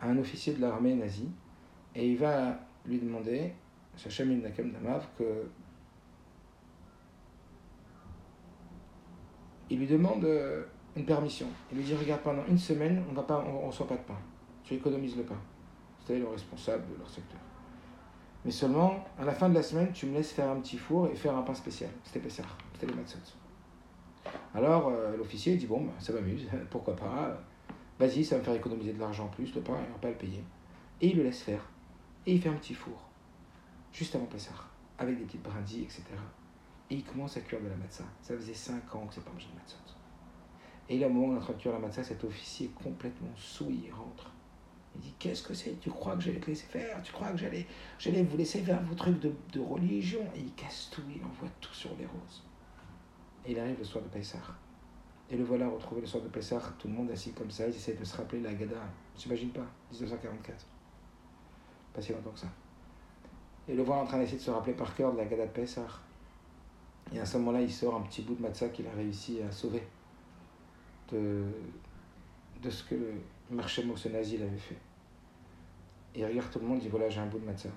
à, 0.00 0.08
un 0.08 0.18
officier 0.18 0.52
de 0.52 0.60
l'armée 0.60 0.94
nazie 0.94 1.30
et 1.94 2.08
il 2.10 2.16
va 2.16 2.58
lui 2.84 2.98
demander, 2.98 3.52
Shachem 3.96 4.40
Nakam 4.40 4.72
Damav, 4.72 5.06
que 5.16 5.46
il 9.70 9.78
lui 9.78 9.86
demande 9.86 10.24
euh, 10.24 10.64
une 10.96 11.04
permission. 11.04 11.46
Il 11.70 11.78
lui 11.78 11.84
dit 11.84 11.94
Regarde, 11.94 12.22
pendant 12.22 12.44
une 12.46 12.58
semaine, 12.58 13.02
on 13.08 13.12
ne 13.12 13.66
reçoit 13.66 13.86
pas 13.86 13.96
de 13.96 14.02
pain. 14.02 14.18
Tu 14.62 14.74
économises 14.74 15.16
le 15.16 15.24
pain. 15.24 15.38
C'était 16.00 16.18
le 16.18 16.28
responsable 16.28 16.84
de 16.92 16.98
leur 16.98 17.08
secteur. 17.08 17.40
Mais 18.44 18.50
seulement, 18.50 19.04
à 19.18 19.24
la 19.24 19.32
fin 19.32 19.48
de 19.48 19.54
la 19.54 19.62
semaine, 19.62 19.90
tu 19.92 20.06
me 20.06 20.14
laisses 20.14 20.32
faire 20.32 20.50
un 20.50 20.60
petit 20.60 20.76
four 20.76 21.08
et 21.08 21.14
faire 21.14 21.34
un 21.34 21.42
pain 21.42 21.54
spécial. 21.54 21.90
C'était 22.04 22.20
Pessar, 22.20 22.58
c'était 22.74 22.86
les 22.86 22.94
matzot. 22.94 23.18
Alors, 24.54 24.88
euh, 24.88 25.16
l'officier 25.16 25.56
dit 25.56 25.66
Bon, 25.66 25.80
bah, 25.80 25.92
ça 25.98 26.12
m'amuse, 26.12 26.46
pourquoi 26.70 26.94
pas? 26.94 27.40
Vas-y, 27.98 28.24
ça 28.24 28.36
va 28.36 28.40
me 28.40 28.44
faire 28.44 28.54
économiser 28.54 28.92
de 28.92 29.00
l'argent 29.00 29.24
en 29.24 29.28
plus, 29.28 29.54
le 29.54 29.62
pain, 29.62 29.76
il 29.86 29.92
va 29.92 29.98
pas 29.98 30.10
le 30.10 30.16
payer. 30.16 30.44
Et 31.00 31.08
il 31.08 31.16
le 31.16 31.22
laisse 31.22 31.42
faire. 31.42 31.70
Et 32.26 32.34
il 32.34 32.40
fait 32.40 32.48
un 32.48 32.54
petit 32.54 32.74
four, 32.74 33.08
juste 33.92 34.14
avant 34.14 34.26
Pessar, 34.26 34.70
avec 34.98 35.18
des 35.18 35.24
petites 35.24 35.42
brindilles, 35.42 35.84
etc. 35.84 36.02
Et 36.90 36.96
il 36.96 37.04
commence 37.04 37.36
à 37.36 37.40
cuire 37.40 37.60
de 37.62 37.68
la 37.68 37.76
matzah. 37.76 38.04
Ça 38.20 38.34
faisait 38.36 38.54
5 38.54 38.94
ans 38.94 39.06
que 39.06 39.14
c'est 39.14 39.24
pas 39.24 39.30
mangé 39.30 39.46
de 39.52 39.58
matzah. 39.58 39.76
Et 40.88 40.98
là, 40.98 41.06
au 41.06 41.10
moment 41.10 41.34
où 41.34 41.38
on 41.38 41.52
cuire 41.54 41.72
la 41.72 41.78
matzah, 41.78 42.04
cet 42.04 42.24
officier 42.24 42.70
complètement 42.82 43.30
souillé 43.36 43.90
rentre. 43.90 44.30
Il 44.94 45.00
dit 45.00 45.14
Qu'est-ce 45.18 45.42
que 45.42 45.54
c'est? 45.54 45.80
Tu 45.80 45.90
crois 45.90 46.14
que 46.14 46.22
j'allais 46.22 46.40
te 46.40 46.46
laisser 46.46 46.66
faire? 46.66 47.02
Tu 47.02 47.12
crois 47.12 47.30
que 47.30 47.38
j'allais, 47.38 47.66
j'allais 47.98 48.22
vous 48.22 48.36
laisser 48.36 48.60
faire 48.60 48.82
vos 48.82 48.94
trucs 48.94 49.18
de, 49.18 49.60
religion? 49.60 50.20
Et 50.36 50.40
il 50.40 50.52
casse 50.54 50.90
tout, 50.92 51.02
il 51.08 51.24
envoie 51.24 51.48
tout 51.60 51.72
sur 51.72 51.90
les 51.98 52.06
roses. 52.06 52.42
Et 53.46 53.52
il 53.52 53.58
arrive 53.58 53.78
le 53.78 53.84
soir 53.84 54.04
de 54.04 54.08
Pessah. 54.08 54.38
Et 55.30 55.36
le 55.36 55.44
voilà 55.44 55.68
retrouvé 55.68 56.02
le 56.02 56.06
soir 56.06 56.22
de 56.22 56.28
Pessah, 56.28 56.60
tout 56.78 56.86
le 56.88 56.94
monde 56.94 57.10
assis 57.10 57.32
comme 57.32 57.50
ça, 57.50 57.66
ils 57.66 57.74
essaient 57.74 57.94
de 57.94 58.04
se 58.04 58.16
rappeler 58.16 58.40
la 58.40 58.52
Gada. 58.52 58.76
On 59.14 59.18
s'imagine 59.18 59.50
pas, 59.50 59.66
1944. 59.90 60.66
Pas 61.94 62.02
si 62.02 62.12
longtemps 62.12 62.30
que 62.30 62.40
ça. 62.40 62.48
Et 63.66 63.74
le 63.74 63.82
voilà 63.82 64.02
en 64.02 64.06
train 64.06 64.18
d'essayer 64.18 64.36
de 64.36 64.42
se 64.42 64.50
rappeler 64.50 64.74
par 64.74 64.94
cœur 64.94 65.12
de 65.12 65.16
la 65.16 65.24
Gada 65.24 65.46
de 65.46 65.50
Pessah. 65.50 65.86
Et 67.12 67.18
à 67.18 67.24
ce 67.24 67.38
moment-là, 67.38 67.62
il 67.62 67.72
sort 67.72 67.94
un 67.94 68.02
petit 68.02 68.22
bout 68.22 68.34
de 68.34 68.42
matzah 68.42 68.68
qu'il 68.68 68.86
a 68.86 68.92
réussi 68.92 69.40
à 69.40 69.50
sauver 69.50 69.82
de, 71.14 71.44
de 72.62 72.70
ce 72.70 72.84
que 72.84 72.94
le 72.94 73.14
marché 73.50 73.84
nazi 73.84 74.36
avait 74.36 74.56
fait. 74.56 74.78
Et 76.14 76.20
il 76.20 76.26
regarde 76.26 76.50
tout 76.50 76.58
le 76.58 76.66
monde, 76.66 76.78
il 76.78 76.82
dit 76.82 76.88
voilà, 76.88 77.08
j'ai 77.08 77.20
un 77.20 77.26
bout 77.26 77.38
de 77.38 77.46
matzah. 77.46 77.70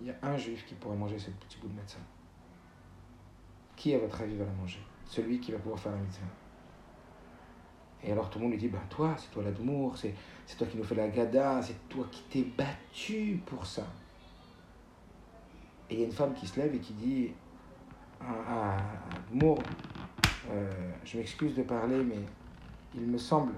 Il 0.00 0.06
y 0.06 0.10
a 0.10 0.16
un 0.22 0.36
juif 0.36 0.66
qui 0.66 0.74
pourrait 0.74 0.96
manger 0.96 1.18
ce 1.18 1.30
petit 1.30 1.58
bout 1.58 1.68
de 1.68 1.74
matzah. 1.74 1.98
Qui, 3.76 3.94
à 3.94 3.98
votre 3.98 4.20
avis, 4.20 4.36
va 4.36 4.44
la 4.44 4.52
manger? 4.52 4.80
Celui 5.06 5.40
qui 5.40 5.52
va 5.52 5.58
pouvoir 5.58 5.80
faire 5.80 5.92
la 5.92 5.98
mitzvah. 5.98 6.26
Et 8.02 8.12
alors 8.12 8.30
tout 8.30 8.38
le 8.38 8.44
monde 8.44 8.52
lui 8.52 8.58
dit, 8.58 8.68
ben 8.68 8.80
toi, 8.88 9.14
c'est 9.18 9.30
toi 9.30 9.42
l'amour, 9.42 9.96
c'est, 9.96 10.14
c'est 10.46 10.56
toi 10.56 10.66
qui 10.66 10.76
nous 10.76 10.84
fais 10.84 10.94
la 10.94 11.08
gada, 11.08 11.60
c'est 11.62 11.88
toi 11.88 12.06
qui 12.10 12.22
t'es 12.22 12.42
battu 12.56 13.40
pour 13.44 13.66
ça. 13.66 13.86
Et 15.88 15.94
il 15.94 16.00
y 16.00 16.02
a 16.02 16.06
une 16.06 16.12
femme 16.12 16.32
qui 16.34 16.46
se 16.46 16.58
lève 16.60 16.74
et 16.74 16.78
qui 16.78 16.94
dit, 16.94 17.32
à, 18.20 18.78
Amour, 19.32 19.58
euh, 20.50 20.70
je 21.04 21.18
m'excuse 21.18 21.54
de 21.54 21.62
parler, 21.62 22.02
mais 22.02 22.20
il 22.94 23.06
me 23.06 23.18
semble 23.18 23.52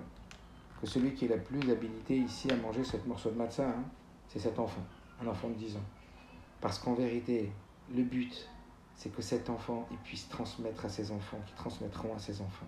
que 0.80 0.86
celui 0.86 1.14
qui 1.14 1.26
est 1.26 1.28
la 1.28 1.38
plus 1.38 1.70
habilité 1.70 2.16
ici 2.16 2.50
à 2.50 2.56
manger 2.56 2.84
cette 2.84 3.06
morceau 3.06 3.30
de 3.30 3.36
matzah, 3.36 3.68
hein, 3.68 3.84
c'est 4.28 4.38
cet 4.38 4.58
enfant, 4.58 4.82
un 5.22 5.26
enfant 5.26 5.48
de 5.48 5.54
10 5.54 5.76
ans. 5.76 5.84
Parce 6.60 6.78
qu'en 6.78 6.94
vérité, 6.94 7.52
le 7.94 8.02
but, 8.02 8.48
c'est 8.94 9.14
que 9.14 9.22
cet 9.22 9.50
enfant 9.50 9.88
puisse 10.04 10.28
transmettre 10.28 10.84
à 10.84 10.88
ses 10.88 11.10
enfants, 11.10 11.40
qui 11.46 11.54
transmettront 11.54 12.14
à 12.14 12.18
ses 12.18 12.40
enfants 12.40 12.66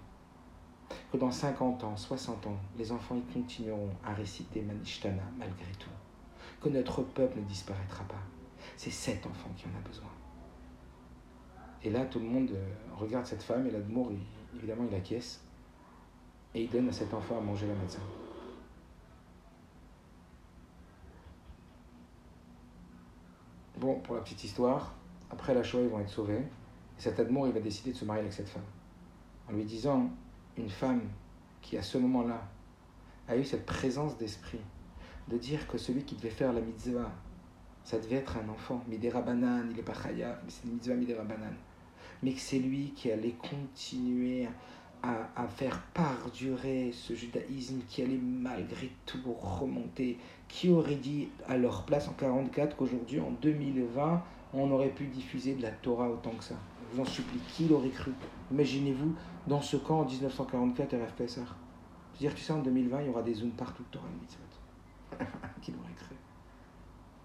que 1.13 1.17
dans 1.17 1.31
50 1.31 1.85
ans, 1.85 1.97
60 1.97 2.47
ans, 2.47 2.57
les 2.77 2.93
enfants 2.93 3.17
ils 3.17 3.33
continueront 3.33 3.91
à 4.05 4.13
réciter 4.15 4.63
Manishtana 4.63 5.23
malgré 5.39 5.71
tout. 5.79 5.91
Que 6.61 6.69
notre 6.69 7.03
peuple 7.03 7.39
ne 7.39 7.45
disparaîtra 7.45 8.05
pas. 8.05 8.23
C'est 8.77 8.91
cet 8.91 9.27
enfant 9.27 9.51
qui 9.57 9.67
en 9.67 9.79
a 9.79 9.87
besoin. 9.87 10.11
Et 11.83 11.91
là, 11.91 12.07
tout 12.07 12.19
le 12.19 12.25
monde 12.25 12.51
euh, 12.53 12.73
regarde 12.97 13.27
cette 13.27 13.43
femme 13.43 13.67
et 13.67 13.71
l'admour, 13.71 14.11
évidemment, 14.57 14.85
il 14.91 14.95
acquiesce. 14.97 15.43
Et 16.55 16.63
il 16.63 16.71
donne 16.71 16.89
à 16.89 16.93
cet 16.93 17.13
enfant 17.13 17.39
à 17.39 17.41
manger 17.41 17.67
la 17.67 17.75
médecin. 17.75 18.01
Bon, 23.77 23.99
pour 24.01 24.15
la 24.15 24.23
petite 24.23 24.45
histoire, 24.45 24.95
après 25.31 25.53
la 25.53 25.63
Shoah, 25.63 25.83
ils 25.83 25.89
vont 25.89 26.01
être 26.01 26.09
sauvés. 26.09 26.39
Et 26.39 27.01
cet 27.01 27.19
admour, 27.19 27.49
il 27.49 27.53
va 27.53 27.61
décider 27.61 27.93
de 27.93 27.97
se 27.97 28.05
marier 28.05 28.23
avec 28.23 28.33
cette 28.33 28.49
femme. 28.49 28.63
En 29.49 29.53
lui 29.53 29.65
disant 29.65 30.11
une 30.57 30.71
femme 30.71 31.03
qui, 31.61 31.77
à 31.77 31.83
ce 31.83 31.99
moment-là, 31.99 32.41
a 33.27 33.37
eu 33.37 33.45
cette 33.45 33.67
présence 33.67 34.17
d'esprit 34.17 34.61
de 35.29 35.39
dire 35.39 35.67
que 35.67 35.79
celui 35.79 36.05
qui 36.05 36.15
devait 36.15 36.31
faire 36.31 36.53
la 36.53 36.61
mitzvah, 36.61 37.11
ça 37.83 37.99
devait 37.99 38.17
être 38.17 38.37
un 38.37 38.49
enfant. 38.49 38.83
Midera 38.89 39.23
banan, 39.23 39.69
il 39.71 39.79
est 39.79 39.83
pas 39.83 39.95
chaya, 39.95 40.39
mais 40.45 40.51
c'est 40.51 40.65
une 40.65 40.75
mitzvah 40.75 40.95
midera 40.95 41.25
banan. 41.25 41.53
Mais 42.23 42.33
que 42.33 42.41
c'est 42.41 42.59
lui 42.59 42.93
qui 42.93 43.11
allait 43.11 43.33
continuer 43.33 44.49
à, 45.37 45.47
faire 45.49 45.81
perdurer 45.93 46.91
ce 46.93 47.15
judaïsme 47.15 47.81
qui 47.89 48.03
allait 48.03 48.21
malgré 48.23 48.91
tout 49.07 49.33
remonter. 49.33 50.19
Qui 50.49 50.71
aurait 50.71 50.97
dit 50.97 51.29
à 51.49 51.57
leur 51.57 51.85
place 51.85 52.09
en 52.09 52.13
44 52.13 52.77
qu'aujourd'hui, 52.77 53.21
en 53.21 53.31
2020, 53.43 54.23
on 54.53 54.71
aurait 54.71 54.91
pu 54.91 55.07
diffuser 55.07 55.55
de 55.55 55.63
la 55.63 55.71
Torah 55.71 56.09
autant 56.09 56.31
que 56.31 56.45
ça 56.45 56.55
Je 56.91 56.97
vous 56.97 57.03
en 57.03 57.07
supplie, 57.07 57.41
qui 57.49 57.67
l'aurait 57.67 57.91
cru? 57.91 58.13
Imaginez-vous 58.53 59.15
dans 59.47 59.61
ce 59.61 59.77
camp 59.77 60.01
en 60.01 60.05
1944 60.05 60.95
RF 60.95 61.13
Pessah. 61.15 61.41
Je 61.41 62.19
veux 62.19 62.29
dire, 62.29 62.35
tu 62.35 62.43
sais, 62.43 62.53
en 62.53 62.61
2020, 62.61 63.01
il 63.01 63.07
y 63.07 63.11
aura 63.11 63.23
des 63.23 63.35
zooms 63.35 63.51
partout 63.51 63.83
de 63.83 63.89
Torah 63.89 64.07
Mitzvot. 64.21 64.43
Qui 65.63 65.73
l'aurait 65.73 65.95
cru? 65.97 66.15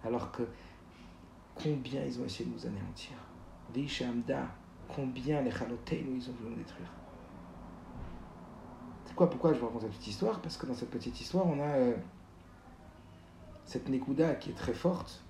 Alors 0.04 0.32
que 0.32 0.44
combien 1.56 2.04
ils 2.04 2.20
ont 2.20 2.26
essayé 2.26 2.50
de 2.50 2.56
nous 2.56 2.66
anéantir? 2.66 3.14
Amda, 4.08 4.48
combien 4.88 5.42
les 5.42 5.52
nous 5.52 6.16
ils 6.16 6.30
ont 6.30 6.34
voulu 6.40 6.52
nous 6.52 6.56
détruire? 6.56 6.90
C'est 9.20 9.26
quoi 9.26 9.32
Pourquoi 9.32 9.54
je 9.54 9.60
vous 9.60 9.66
raconte 9.66 9.82
cette 9.82 9.92
petite 9.92 10.08
histoire? 10.08 10.40
Parce 10.40 10.56
que 10.56 10.66
dans 10.66 10.74
cette 10.74 10.92
petite 10.92 11.20
histoire, 11.20 11.46
on 11.46 11.60
a 11.60 11.66
euh, 11.66 11.94
cette 13.66 13.90
Nekuda 13.90 14.36
qui 14.36 14.52
est 14.52 14.54
très 14.54 14.72
forte. 14.72 15.22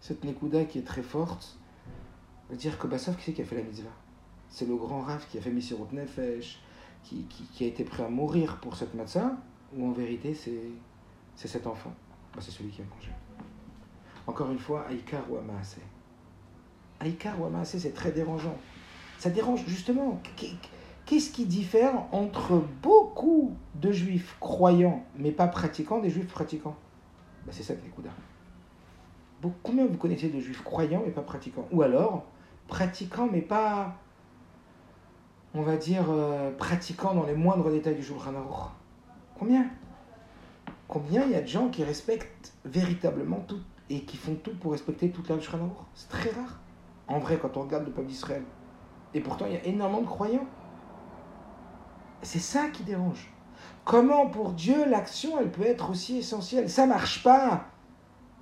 Cette 0.00 0.24
Nekuda 0.24 0.64
qui 0.64 0.78
est 0.78 0.86
très 0.86 1.02
forte 1.02 1.58
veut 2.48 2.56
dire 2.56 2.78
que 2.78 2.86
Bassov, 2.86 3.16
qui 3.16 3.24
c'est 3.24 3.32
qui 3.34 3.42
a 3.42 3.44
fait 3.44 3.56
la 3.56 3.62
mitzvah? 3.62 3.90
C'est 4.48 4.66
le 4.66 4.74
grand 4.74 5.02
Rav 5.02 5.26
qui 5.28 5.36
a 5.36 5.42
fait 5.42 5.50
Messirut 5.50 5.92
Nefesh, 5.92 6.62
qui, 7.04 7.26
qui, 7.26 7.64
a 7.64 7.66
été 7.66 7.84
prêt 7.84 8.04
à 8.04 8.08
mourir 8.08 8.56
pour 8.56 8.74
cette 8.74 8.94
matzah, 8.94 9.36
ou 9.76 9.86
en 9.86 9.92
vérité 9.92 10.32
c'est 10.32 11.46
cet 11.46 11.66
enfant? 11.66 11.92
Bah, 12.34 12.40
C'est 12.40 12.52
celui 12.52 12.70
qui 12.70 12.80
a 12.80 12.84
mangé. 12.86 13.10
Encore 14.26 14.50
une 14.50 14.58
fois, 14.58 14.86
Aïkar 14.88 15.30
ou 15.30 15.36
Amaase? 15.36 15.76
Aïkar 17.00 17.38
ou 17.38 17.44
Amaase, 17.44 17.76
c'est 17.76 17.92
très 17.92 18.12
dérangeant. 18.12 18.56
Ça 19.18 19.28
dérange 19.28 19.66
justement. 19.66 20.22
Qu'est-ce 21.10 21.32
qui 21.32 21.44
diffère 21.44 22.04
entre 22.12 22.62
beaucoup 22.84 23.56
de 23.74 23.90
juifs 23.90 24.36
croyants, 24.38 25.04
mais 25.18 25.32
pas 25.32 25.48
pratiquants, 25.48 25.98
des 25.98 26.08
juifs 26.08 26.28
pratiquants? 26.28 26.76
Bah, 27.44 27.50
C'est 27.50 27.64
ça 27.64 27.74
que 27.74 27.84
Nekuda. 27.84 28.10
Combien 29.64 29.86
vous 29.86 29.96
connaissez 29.96 30.28
de 30.28 30.38
juifs 30.38 30.62
croyants, 30.62 31.02
mais 31.04 31.10
pas 31.10 31.22
pratiquants? 31.22 31.66
Ou 31.72 31.82
alors, 31.82 32.26
pratiquants, 32.68 33.28
mais 33.28 33.40
pas 33.40 33.96
on 35.52 35.62
va 35.62 35.76
dire, 35.76 36.04
euh, 36.10 36.52
pratiquant 36.56 37.12
dans 37.12 37.26
les 37.26 37.34
moindres 37.34 37.72
détails 37.72 37.96
du 37.96 38.04
Shulchan 38.04 38.36
Aruch 38.36 38.70
Combien? 39.36 39.66
Combien 40.86 41.24
il 41.24 41.32
y 41.32 41.34
a 41.34 41.42
de 41.42 41.48
gens 41.48 41.70
qui 41.70 41.82
respectent 41.82 42.52
véritablement 42.64 43.40
tout 43.48 43.58
et 43.88 44.02
qui 44.02 44.16
font 44.16 44.36
tout 44.36 44.54
pour 44.60 44.70
respecter 44.70 45.10
toute 45.10 45.28
la 45.28 45.40
Shulchan 45.40 45.58
Aruch 45.58 45.86
C'est 45.92 46.08
très 46.08 46.30
rare. 46.30 46.60
En 47.08 47.18
vrai, 47.18 47.36
quand 47.36 47.56
on 47.56 47.62
regarde 47.62 47.84
le 47.84 47.90
peuple 47.90 48.06
d'Israël. 48.06 48.44
Et 49.12 49.20
pourtant, 49.20 49.46
il 49.46 49.54
y 49.54 49.56
a 49.56 49.64
énormément 49.64 50.02
de 50.02 50.06
croyants. 50.06 50.46
C'est 52.22 52.38
ça 52.38 52.68
qui 52.68 52.82
dérange. 52.82 53.32
Comment 53.84 54.26
pour 54.26 54.52
Dieu 54.52 54.84
l'action, 54.88 55.38
elle 55.40 55.50
peut 55.50 55.66
être 55.66 55.90
aussi 55.90 56.18
essentielle? 56.18 56.68
Ça 56.68 56.86
marche 56.86 57.22
pas. 57.22 57.64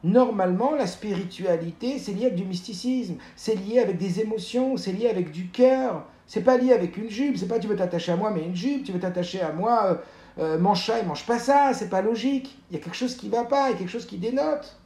Normalement, 0.04 0.72
la 0.72 0.86
spiritualité, 0.86 1.98
c'est 1.98 2.12
lié 2.12 2.26
avec 2.26 2.36
du 2.36 2.44
mysticisme, 2.44 3.16
c'est 3.34 3.54
lié 3.54 3.80
avec 3.80 3.98
des 3.98 4.20
émotions, 4.20 4.76
c'est 4.76 4.92
lié 4.92 5.08
avec 5.08 5.32
du 5.32 5.48
cœur, 5.48 6.04
c'est 6.26 6.42
pas 6.42 6.56
lié 6.56 6.72
avec 6.72 6.96
une 6.96 7.08
jupe, 7.08 7.36
c'est 7.36 7.48
pas 7.48 7.58
tu 7.58 7.66
veux 7.66 7.74
t'attacher 7.74 8.12
à 8.12 8.16
moi, 8.16 8.30
mais 8.30 8.44
une 8.44 8.54
jupe, 8.54 8.84
tu 8.84 8.92
veux 8.92 9.00
t'attacher 9.00 9.40
à 9.40 9.52
moi, 9.52 9.84
euh, 9.86 9.94
euh, 10.38 10.58
mange 10.58 10.86
ça 10.86 11.00
et 11.00 11.04
mange 11.04 11.26
pas 11.26 11.40
ça, 11.40 11.72
c'est 11.72 11.88
pas 11.88 12.02
logique. 12.02 12.58
Il 12.70 12.76
y 12.76 12.80
a 12.80 12.82
quelque 12.82 12.96
chose 12.96 13.16
qui 13.16 13.28
va 13.28 13.44
pas, 13.44 13.70
il 13.70 13.72
y 13.72 13.74
a 13.74 13.78
quelque 13.78 13.90
chose 13.90 14.06
qui 14.06 14.18
dénote. 14.18 14.78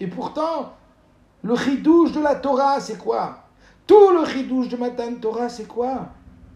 Et 0.00 0.08
pourtant, 0.08 0.72
le 1.42 1.52
ridouche 1.52 2.12
de 2.12 2.20
la 2.20 2.34
Torah, 2.34 2.80
c'est 2.80 2.98
quoi? 2.98 3.44
Tout 3.86 4.10
le 4.10 4.20
ridouche 4.20 4.68
de 4.68 4.76
Matan 4.76 5.14
Torah, 5.20 5.48
c'est 5.48 5.68
quoi? 5.68 6.08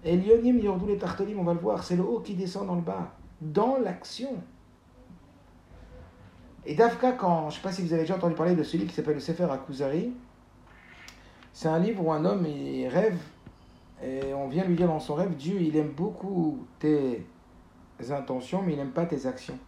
Elionim, 0.05 0.59
Yordou, 0.59 0.87
les 0.87 0.97
Tartolim, 0.97 1.39
on 1.39 1.45
va 1.45 1.55
le 1.55 1.61
voir, 1.61 1.83
c'est 1.83 1.97
le 1.97 2.03
haut 2.03 2.21
qui 2.21 2.35
descend 2.35 2.67
dans 2.67 2.75
le 2.75 2.81
bas, 2.81 3.13
dans 3.41 3.79
l'action. 3.79 4.31
Et 6.65 6.75
Dafka, 6.75 7.13
quand, 7.13 7.43
je 7.43 7.47
ne 7.47 7.51
sais 7.53 7.63
pas 7.63 7.73
si 7.73 7.83
vous 7.83 7.93
avez 7.93 8.03
déjà 8.03 8.17
entendu 8.17 8.35
parler 8.35 8.55
de 8.55 8.63
ce 8.63 8.77
livre 8.77 8.89
qui 8.89 8.95
s'appelle 8.95 9.15
le 9.15 9.21
Sefer 9.21 9.45
Akuzari, 9.51 10.13
c'est 11.53 11.69
un 11.69 11.79
livre 11.79 12.05
où 12.05 12.13
un 12.13 12.25
homme 12.25 12.47
il 12.47 12.87
rêve 12.89 13.19
et 14.03 14.33
on 14.33 14.49
vient 14.49 14.65
lui 14.65 14.77
dire 14.77 14.87
dans 14.87 15.01
son 15.01 15.15
rêve, 15.15 15.35
Dieu, 15.37 15.61
il 15.61 15.77
aime 15.77 15.91
beaucoup 15.91 16.67
tes 16.79 17.27
intentions, 18.11 18.63
mais 18.63 18.73
il 18.73 18.79
n'aime 18.79 18.93
pas 18.93 19.05
tes 19.05 19.27
actions. 19.27 19.59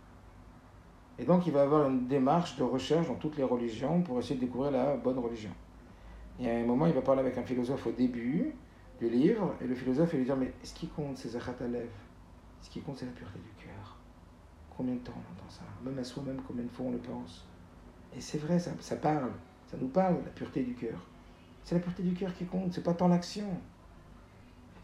Et 1.18 1.24
donc 1.24 1.46
il 1.46 1.52
va 1.52 1.62
avoir 1.62 1.88
une 1.88 2.06
démarche 2.06 2.56
de 2.56 2.62
recherche 2.62 3.08
dans 3.08 3.14
toutes 3.14 3.36
les 3.36 3.44
religions 3.44 4.00
pour 4.00 4.18
essayer 4.18 4.36
de 4.36 4.40
découvrir 4.40 4.70
la 4.70 4.96
bonne 4.96 5.18
religion. 5.18 5.50
Et 6.40 6.50
à 6.50 6.54
un 6.56 6.64
moment, 6.64 6.86
il 6.86 6.94
va 6.94 7.02
parler 7.02 7.20
avec 7.20 7.36
un 7.36 7.42
philosophe 7.42 7.86
au 7.86 7.92
début 7.92 8.54
du 9.02 9.08
livre, 9.08 9.54
et 9.60 9.66
le 9.66 9.74
philosophe 9.74 10.12
va 10.12 10.18
lui 10.18 10.24
dire, 10.24 10.36
mais 10.36 10.52
ce 10.62 10.74
qui 10.74 10.86
compte, 10.86 11.16
c'est 11.16 11.30
Zachat 11.30 11.56
Alev. 11.60 11.88
Ce 12.60 12.70
qui 12.70 12.80
compte, 12.80 12.98
c'est 12.98 13.06
la 13.06 13.12
pureté 13.12 13.40
du 13.40 13.64
cœur. 13.64 13.96
Combien 14.76 14.94
de 14.94 15.00
temps 15.00 15.14
on 15.16 15.32
entend 15.32 15.50
ça? 15.50 15.62
Même 15.84 15.98
à 15.98 16.04
soi-même, 16.04 16.40
combien 16.46 16.64
de 16.64 16.70
fois 16.70 16.86
on 16.86 16.92
le 16.92 16.98
pense? 16.98 17.44
Et 18.16 18.20
c'est 18.20 18.38
vrai, 18.38 18.58
ça, 18.60 18.70
ça 18.78 18.96
parle. 18.96 19.32
Ça 19.66 19.76
nous 19.80 19.88
parle, 19.88 20.16
la 20.24 20.30
pureté 20.30 20.62
du 20.62 20.74
cœur. 20.74 20.98
C'est 21.64 21.74
la 21.74 21.80
pureté 21.80 22.04
du 22.04 22.14
cœur 22.14 22.32
qui 22.32 22.44
compte, 22.44 22.72
c'est 22.72 22.82
pas 22.82 22.94
tant 22.94 23.08
l'action. 23.08 23.48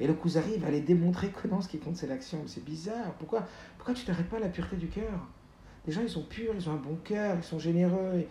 Et 0.00 0.06
le 0.06 0.14
Kuzari 0.14 0.58
va 0.58 0.68
aller 0.68 0.80
démontrer 0.80 1.28
que 1.30 1.46
non, 1.46 1.60
ce 1.60 1.68
qui 1.68 1.78
compte, 1.78 1.96
c'est 1.96 2.06
l'action. 2.06 2.42
C'est 2.46 2.64
bizarre. 2.64 3.12
Pourquoi, 3.18 3.46
pourquoi 3.76 3.94
tu 3.94 4.04
t'arrêtes 4.04 4.28
pas 4.28 4.40
la 4.40 4.48
pureté 4.48 4.76
du 4.76 4.88
cœur? 4.88 5.28
Les 5.86 5.92
gens, 5.92 6.02
ils 6.02 6.10
sont 6.10 6.24
purs, 6.24 6.54
ils 6.54 6.68
ont 6.68 6.72
un 6.72 6.76
bon 6.76 6.96
cœur, 7.04 7.36
ils 7.36 7.44
sont 7.44 7.58
généreux, 7.58 8.24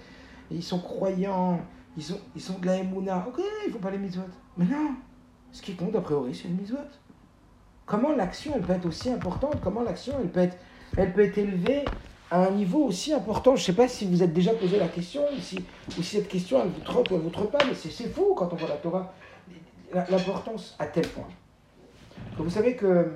ils 0.51 0.63
sont 0.63 0.79
croyants, 0.79 1.61
ils 1.95 2.03
sont, 2.03 2.19
ils 2.35 2.41
sont 2.41 2.59
de 2.59 2.65
la 2.65 2.77
Emouna. 2.77 3.25
Ok, 3.27 3.41
il 3.65 3.71
faut 3.71 3.79
pas 3.79 3.91
les 3.91 3.97
mitzvot. 3.97 4.23
Mais 4.57 4.65
non, 4.65 4.95
Ce 5.57 5.63
qui 5.63 5.73
compte, 5.73 5.95
a 5.95 6.01
priori, 6.01 6.35
c'est 6.35 6.49
le 6.49 6.53
mitzvot. 6.53 6.77
Comment 7.87 8.11
l'action, 8.11 8.51
elle 8.55 8.61
peut 8.61 8.73
être 8.73 8.85
aussi 8.85 9.09
importante? 9.09 9.59
Comment 9.59 9.81
l'action, 9.81 10.13
elle 10.21 10.29
peut 10.29 10.41
être, 10.41 10.55
elle 10.95 11.11
peut 11.13 11.23
être 11.23 11.39
élevée 11.39 11.83
à 12.29 12.45
un 12.45 12.51
niveau 12.51 12.83
aussi 12.83 13.11
important? 13.11 13.55
Je 13.55 13.61
ne 13.63 13.65
sais 13.65 13.73
pas 13.73 13.87
si 13.87 14.05
vous 14.05 14.21
êtes 14.21 14.33
déjà 14.33 14.53
posé 14.53 14.77
la 14.77 14.87
question, 14.87 15.23
ou 15.35 15.39
si, 15.41 15.65
cette 16.03 16.27
question, 16.27 16.61
elle 16.61 16.69
vous 16.69 16.81
trotte 16.81 17.09
ou 17.09 17.15
elle 17.15 17.21
vous 17.21 17.31
trotte 17.31 17.49
pas, 17.49 17.65
mais 17.65 17.73
c'est 17.73 18.07
fou 18.07 18.35
quand 18.35 18.53
on 18.53 18.55
voit 18.55 18.69
la 18.69 18.75
Torah, 18.75 19.11
l'importance 20.11 20.75
à 20.77 20.85
tel 20.85 21.07
point. 21.07 21.27
vous 22.37 22.51
savez 22.51 22.75
que 22.75 23.13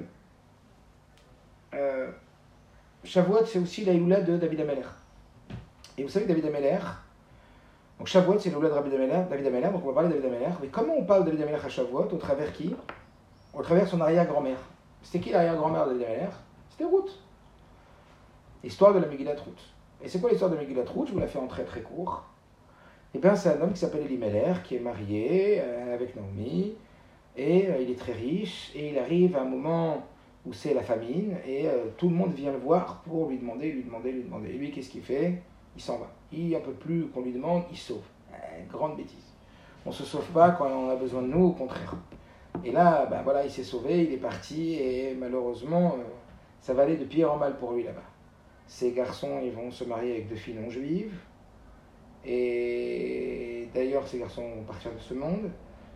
euh, 1.75 2.11
Shavuot, 3.03 3.45
c'est 3.45 3.59
aussi 3.59 3.85
la 3.85 3.93
de 3.93 4.37
David 4.37 4.61
Ameller. 4.61 4.87
Et 5.95 6.01
vous 6.01 6.09
savez 6.09 6.25
que 6.25 6.29
David 6.29 6.47
Ameller, 6.47 6.79
donc 8.01 8.07
Shavuot, 8.07 8.39
c'est 8.39 8.49
l'aïoula 8.49 8.69
de 8.69 9.29
David 9.29 9.45
Ameller, 9.45 9.69
donc 9.71 9.83
on 9.85 9.89
va 9.89 9.93
parler 9.93 10.09
de 10.09 10.19
David 10.19 10.33
Ameller. 10.33 10.55
Mais 10.59 10.69
comment 10.69 10.95
on 10.97 11.03
parle 11.03 11.23
de 11.23 11.29
David 11.29 11.43
Ameller 11.43 11.63
à 11.63 11.69
Shavuot? 11.69 12.07
Au 12.11 12.17
travers 12.17 12.51
qui? 12.51 12.75
Au 13.53 13.61
travers 13.61 13.87
son 13.87 14.01
arrière-grand-mère. 14.01 14.57
C'était 15.03 15.19
qui 15.19 15.29
l'arrière-grand-mère 15.29 15.85
de 15.85 15.91
David 15.91 16.07
Ameller 16.07 16.29
C'était 16.71 16.85
Ruth. 16.85 17.19
Histoire 18.63 18.95
de 18.95 18.99
la 19.01 19.05
Megillat 19.05 19.33
Ruth. 19.33 19.61
Et 20.03 20.07
c'est 20.07 20.19
quoi 20.19 20.31
l'histoire 20.31 20.49
de 20.49 20.55
la 20.55 20.63
Megillat 20.63 20.81
Ruth? 20.81 21.09
Je 21.09 21.13
vous 21.13 21.19
la 21.19 21.27
fais 21.27 21.37
en 21.37 21.45
très 21.45 21.63
très 21.63 21.81
court. 21.81 22.23
Eh 23.13 23.19
bien, 23.19 23.35
c'est 23.35 23.49
un 23.49 23.61
homme 23.61 23.73
qui 23.73 23.79
s'appelle 23.79 24.01
Elimelech, 24.01 24.63
qui 24.63 24.77
est 24.77 24.79
marié 24.79 25.61
euh, 25.61 25.93
avec 25.93 26.15
Naomi, 26.15 26.73
et 27.37 27.67
euh, 27.67 27.83
il 27.83 27.91
est 27.91 27.99
très 27.99 28.13
riche, 28.13 28.71
et 28.73 28.89
il 28.89 28.97
arrive 28.97 29.35
à 29.35 29.41
un 29.41 29.45
moment 29.45 30.03
où 30.47 30.53
c'est 30.53 30.73
la 30.73 30.81
famine, 30.81 31.35
et 31.45 31.67
euh, 31.67 31.85
tout 31.97 32.09
le 32.09 32.15
monde 32.15 32.33
vient 32.33 32.51
le 32.51 32.57
voir 32.57 33.03
pour 33.05 33.29
lui 33.29 33.37
demander, 33.37 33.71
lui 33.71 33.83
demander, 33.83 34.11
lui 34.11 34.23
demander. 34.23 34.49
Et 34.49 34.57
lui, 34.57 34.71
qu'est-ce 34.71 34.89
qu'il 34.89 35.03
fait? 35.03 35.43
Il 35.75 35.81
s'en 35.81 35.97
va. 35.97 36.07
Il 36.31 36.55
un 36.55 36.59
peu 36.59 36.71
plus 36.71 37.07
qu'on 37.07 37.21
lui 37.21 37.33
demande, 37.33 37.63
il 37.71 37.77
sauve. 37.77 38.03
grande 38.71 38.97
bêtise. 38.97 39.33
On 39.85 39.89
ne 39.89 39.95
se 39.95 40.03
sauve 40.03 40.27
pas 40.31 40.51
quand 40.51 40.67
on 40.67 40.89
a 40.89 40.95
besoin 40.95 41.21
de 41.21 41.27
nous, 41.27 41.47
au 41.47 41.51
contraire. 41.51 41.95
Et 42.63 42.71
là, 42.71 43.05
ben 43.05 43.21
voilà, 43.23 43.43
il 43.43 43.51
s'est 43.51 43.63
sauvé, 43.63 44.03
il 44.03 44.13
est 44.13 44.17
parti, 44.17 44.75
et 44.75 45.15
malheureusement, 45.15 45.95
ça 46.59 46.73
va 46.73 46.83
aller 46.83 46.97
de 46.97 47.05
pire 47.05 47.33
en 47.33 47.37
mal 47.37 47.57
pour 47.57 47.73
lui 47.73 47.83
là-bas. 47.83 48.03
Ces 48.67 48.91
garçons, 48.91 49.39
ils 49.43 49.51
vont 49.51 49.71
se 49.71 49.83
marier 49.83 50.11
avec 50.13 50.29
deux 50.29 50.35
filles 50.35 50.55
non 50.55 50.69
juives, 50.69 51.17
et 52.25 53.67
d'ailleurs, 53.73 54.07
ces 54.07 54.19
garçons 54.19 54.47
vont 54.47 54.63
partir 54.63 54.93
de 54.93 54.99
ce 54.99 55.13
monde. 55.13 55.49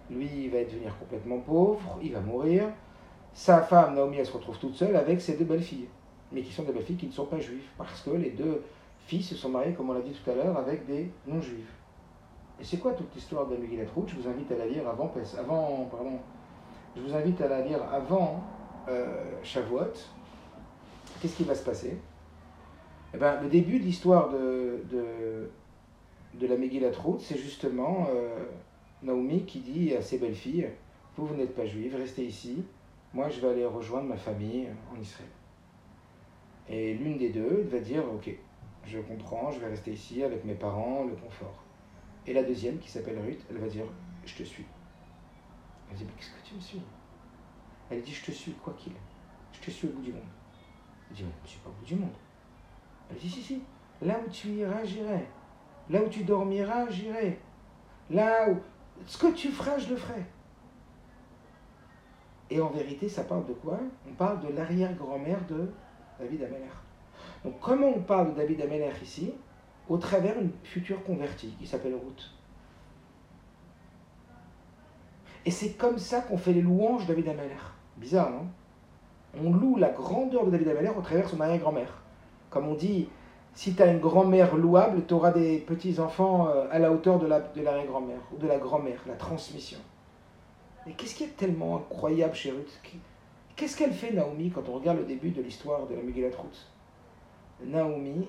Lui, 0.10 0.30
il 0.46 0.50
va 0.50 0.64
devenir 0.64 0.98
complètement 0.98 1.40
pauvre, 1.40 2.00
il 2.02 2.14
va 2.14 2.20
mourir. 2.20 2.66
Sa 3.34 3.62
femme, 3.62 3.96
Naomi, 3.96 4.18
elle 4.18 4.26
se 4.26 4.32
retrouve 4.32 4.58
toute 4.58 4.76
seule 4.76 4.96
avec 4.96 5.22
ses 5.22 5.36
deux 5.36 5.46
belles-filles. 5.46 5.88
Mais 6.32 6.42
qui 6.42 6.52
sont 6.52 6.64
des 6.64 6.72
belles-filles 6.72 6.96
qui 6.96 7.08
ne 7.08 7.12
sont 7.12 7.26
pas 7.26 7.40
juives. 7.40 7.68
Parce 7.78 8.02
que 8.02 8.12
les 8.12 8.32
deux 8.32 8.64
filles 9.06 9.24
se 9.24 9.36
sont 9.36 9.50
mariées, 9.50 9.74
comme 9.74 9.90
on 9.90 9.94
l'a 9.94 10.02
dit 10.02 10.12
tout 10.12 10.30
à 10.30 10.36
l'heure, 10.36 10.58
avec 10.58 10.86
des 10.86 11.12
non-juifs. 11.28 11.74
Et 12.60 12.64
c'est 12.64 12.78
quoi 12.78 12.94
toute 12.94 13.14
l'histoire 13.14 13.48
de 13.48 13.58
Megillat 13.58 13.86
Ruth 13.96 14.10
Je 14.10 14.16
vous 14.16 14.28
invite 14.28 14.52
à 14.52 14.58
la 14.58 14.66
lire 14.66 14.88
avant, 14.88 15.14
avant 15.38 15.86
pardon, 15.92 16.20
je 16.96 17.02
vous 17.02 17.14
invite 17.14 17.42
à 17.42 17.48
la 17.48 17.62
lire 17.62 17.84
avant 17.92 18.44
euh, 18.88 19.06
Shavuot. 19.44 19.94
Qu'est-ce 21.22 21.36
qui 21.36 21.44
va 21.44 21.56
se 21.56 21.64
passer? 21.64 21.98
Eh 23.14 23.18
ben, 23.18 23.42
Le 23.42 23.50
début 23.50 23.80
de 23.80 23.84
l'histoire 23.84 24.30
de, 24.30 24.82
de 26.40 26.48
la 26.48 26.58
Megillat 26.58 26.92
c'est 27.20 27.38
justement 27.38 28.08
euh, 28.10 28.46
Naomi 29.04 29.44
qui 29.46 29.60
dit 29.60 29.94
à 29.96 30.02
ses 30.02 30.18
belles-filles 30.18 30.70
Vous, 31.18 31.26
vous 31.26 31.36
n'êtes 31.36 31.56
pas 31.56 31.66
juives, 31.66 31.96
restez 31.96 32.26
ici. 32.26 32.64
Moi, 33.14 33.30
je 33.30 33.40
vais 33.40 33.50
aller 33.50 33.66
rejoindre 33.66 34.08
ma 34.08 34.18
famille 34.18 34.68
en 34.94 35.00
Israël. 35.00 35.30
Et 36.70 36.94
l'une 36.96 37.18
des 37.18 37.30
deux 37.30 37.66
va 37.70 37.80
dire 37.80 38.04
Ok, 38.14 38.30
je 38.86 39.00
comprends, 39.00 39.52
je 39.52 39.60
vais 39.60 39.68
rester 39.68 39.94
ici 39.94 40.24
avec 40.24 40.46
mes 40.46 40.54
parents, 40.54 41.04
le 41.04 41.16
confort. 41.16 41.64
Et 42.28 42.34
la 42.34 42.44
deuxième, 42.44 42.78
qui 42.80 42.90
s'appelle 42.90 43.20
Ruth, 43.20 43.44
elle 43.50 43.58
va 43.58 43.68
dire 43.68 43.86
Je 44.26 44.36
te 44.36 44.44
suis. 44.44 44.66
Elle 45.90 45.98
dit 45.98 46.06
Mais 46.06 46.12
qu'est-ce 46.18 46.32
que 46.32 46.48
tu 46.48 46.56
me 46.56 46.60
suis? 46.60 46.82
Elle 47.90 48.02
dit 48.02 48.14
Je 48.14 48.26
te 48.26 48.32
suis, 48.32 48.54
quoi 48.54 48.74
qu'il. 48.78 48.94
Je 49.54 49.60
te 49.60 49.72
suis 49.72 49.88
au 49.88 49.92
bout 49.92 50.02
du 50.02 50.12
monde. 50.12 50.22
Elle 51.10 51.16
dit 51.16 51.24
Mais 51.24 51.32
je 51.40 51.44
ne 51.44 51.48
suis 51.48 51.60
pas 51.60 51.70
au 51.70 51.74
bout 51.74 51.86
du 51.86 51.96
monde. 51.96 52.16
Elle 53.10 53.18
dit 53.18 53.30
Si, 53.30 53.42
si, 53.42 53.62
là 54.02 54.20
où 54.26 54.30
tu 54.30 54.50
iras, 54.50 54.84
j'irai. 54.84 55.26
Là 55.90 56.02
où 56.04 56.10
tu 56.10 56.24
dormiras, 56.24 56.90
j'irai. 56.90 57.40
Là 58.10 58.50
où... 58.50 58.58
Ce 59.06 59.18
que 59.18 59.34
tu 59.34 59.50
feras, 59.50 59.78
je 59.78 59.90
le 59.90 59.96
ferai. 59.98 60.24
Et 62.50 62.62
en 62.62 62.70
vérité, 62.70 63.10
ça 63.10 63.24
parle 63.24 63.46
de 63.46 63.54
quoi? 63.54 63.80
On 64.08 64.14
parle 64.14 64.42
de 64.42 64.54
l'arrière-grand-mère 64.54 65.46
de 65.48 65.72
David 66.20 66.44
Ameller. 66.44 66.85
Donc 67.44 67.60
comment 67.60 67.90
on 67.96 68.02
parle 68.02 68.34
de 68.34 68.38
David 68.38 68.64
ici 69.02 69.34
Au 69.90 69.98
travers 69.98 70.38
d'une 70.38 70.52
future 70.64 71.04
convertie 71.04 71.56
qui 71.60 71.68
s'appelle 71.68 71.94
Ruth? 71.94 72.32
Et 75.46 75.52
c'est 75.52 75.74
comme 75.74 76.00
ça 76.00 76.22
qu'on 76.22 76.38
fait 76.38 76.54
les 76.54 76.62
louanges 76.62 77.04
de 77.04 77.14
David 77.14 77.30
Ameller. 77.30 77.56
Bizarre, 77.98 78.32
non? 78.32 78.48
On 79.40 79.52
loue 79.52 79.78
la 79.78 79.90
grandeur 79.90 80.46
de 80.46 80.52
David 80.52 80.70
Ameller 80.70 80.92
au 80.98 81.02
travers 81.02 81.26
de 81.26 81.30
son 81.30 81.42
arrière-grand-mère. 81.42 82.02
Comme 82.50 82.68
on 82.68 82.74
dit, 82.74 83.10
si 83.54 83.76
tu 83.76 83.82
as 83.82 83.88
une 83.88 84.00
grand-mère 84.00 84.56
louable, 84.56 85.06
tu 85.08 85.14
auras 85.14 85.32
des 85.32 85.60
petits-enfants 85.60 86.48
euh, 86.48 86.68
à 86.72 86.80
la 86.80 86.92
hauteur 86.92 87.20
de 87.20 87.28
l'arrière-grand-mère, 87.28 88.22
ou 88.34 88.38
de 88.38 88.48
la 88.48 88.58
grand-mère, 88.58 89.00
la 89.08 89.16
transmission. 89.16 89.78
Mais 90.86 90.94
qu'est-ce 90.94 91.16
qui 91.16 91.24
est 91.24 91.38
tellement 91.38 91.78
incroyable 91.78 92.36
chez 92.36 92.52
Ruth? 92.52 92.82
Qu'est-ce 93.56 93.78
qu'elle 93.78 93.94
fait, 93.94 94.12
Naomi, 94.12 94.52
quand 94.52 94.68
on 94.68 94.74
regarde 94.74 94.98
le 94.98 95.06
début 95.06 95.30
de 95.30 95.42
l'histoire 95.42 95.88
de 95.88 95.96
la 95.96 96.02
Megillat 96.02 96.30
Ruth? 96.30 96.68
Naomi, 97.64 98.28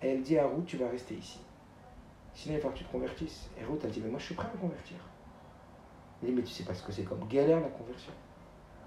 elle 0.00 0.22
dit 0.22 0.38
à 0.38 0.46
Ruth, 0.46 0.66
tu 0.66 0.76
vas 0.76 0.88
rester 0.88 1.14
ici. 1.14 1.38
Sinon, 2.34 2.54
il 2.54 2.58
falloir 2.58 2.74
que 2.74 2.78
tu 2.78 2.84
te 2.84 2.92
convertisses. 2.92 3.48
Et 3.60 3.64
Ruth, 3.64 3.80
elle 3.84 3.90
dit, 3.90 4.00
mais 4.00 4.10
moi, 4.10 4.18
je 4.18 4.26
suis 4.26 4.34
prêt 4.34 4.48
à 4.48 4.56
me 4.56 4.60
convertir. 4.60 4.96
Elle 6.22 6.30
dit, 6.30 6.34
mais 6.34 6.42
tu 6.42 6.52
sais 6.52 6.64
pas 6.64 6.74
ce 6.74 6.82
que 6.82 6.92
c'est 6.92 7.02
comme 7.02 7.26
galère 7.28 7.60
la 7.60 7.68
conversion. 7.68 8.12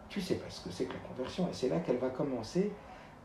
Tu 0.09 0.21
sais 0.21 0.35
pas 0.35 0.49
ce 0.49 0.63
que 0.63 0.71
c'est 0.71 0.85
que 0.85 0.93
la 0.93 0.99
conversion. 0.99 1.47
Et 1.49 1.53
c'est 1.53 1.69
là 1.69 1.79
qu'elle 1.79 1.97
va 1.97 2.09
commencer 2.09 2.71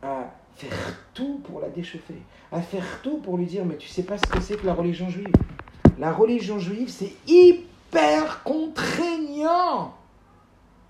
à 0.02 0.30
faire 0.54 0.96
tout 1.12 1.40
pour 1.44 1.60
la 1.60 1.68
déchauffer, 1.68 2.22
à 2.52 2.60
faire 2.62 3.02
tout 3.02 3.18
pour 3.18 3.36
lui 3.36 3.46
dire 3.46 3.64
mais 3.64 3.76
tu 3.76 3.88
sais 3.88 4.04
pas 4.04 4.16
ce 4.16 4.26
que 4.26 4.40
c'est 4.40 4.56
que 4.56 4.66
la 4.66 4.74
religion 4.74 5.08
juive. 5.08 5.32
La 5.98 6.12
religion 6.12 6.58
juive, 6.58 6.88
c'est 6.88 7.12
hyper 7.26 8.42
contraignant. 8.44 9.94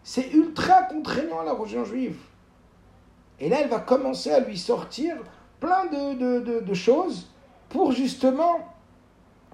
C'est 0.02 0.30
ultra 0.32 0.82
contraignant 0.82 1.42
la 1.42 1.52
religion 1.52 1.84
juive. 1.84 2.18
Et 3.40 3.48
là, 3.48 3.60
elle 3.60 3.68
va 3.68 3.80
commencer 3.80 4.30
à 4.30 4.40
lui 4.40 4.58
sortir 4.58 5.16
plein 5.60 5.86
de, 5.86 6.60
de 6.60 6.74
choses 6.74 7.28
pour 7.68 7.92
justement 7.92 8.58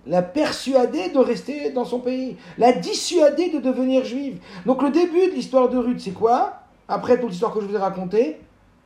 la 0.07 0.23
persuader 0.23 1.11
de 1.11 1.19
rester 1.19 1.71
dans 1.71 1.85
son 1.85 2.01
pays, 2.01 2.37
la 2.59 2.73
dissuader 2.73 3.51
de 3.51 3.59
devenir 3.59 4.05
juive. 4.05 4.39
Donc 4.67 4.83
le 4.83 4.91
début 4.91 5.27
de 5.29 5.33
l'histoire 5.33 5.69
de 5.69 5.79
Ruth, 5.79 6.01
c'est 6.01 6.13
quoi? 6.13 6.61
Après 6.89 7.19
toute 7.19 7.31
l'histoire 7.31 7.55
que 7.55 7.61
je 7.61 7.67
vous 7.67 7.75
ai 7.75 7.79
racontée, 7.79 8.39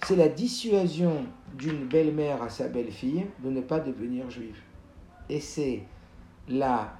c'est 0.05 0.17
la 0.17 0.29
dissuasion 0.29 1.25
d'une 1.57 1.87
belle-mère 1.87 2.43
à 2.43 2.51
sa 2.51 2.69
belle-fille 2.69 3.27
de 3.43 3.51
ne 3.51 3.61
pas 3.61 3.81
devenir 3.81 4.31
juive. 4.31 4.61
Et 5.29 5.41
c'est 5.41 5.83
la, 6.49 6.93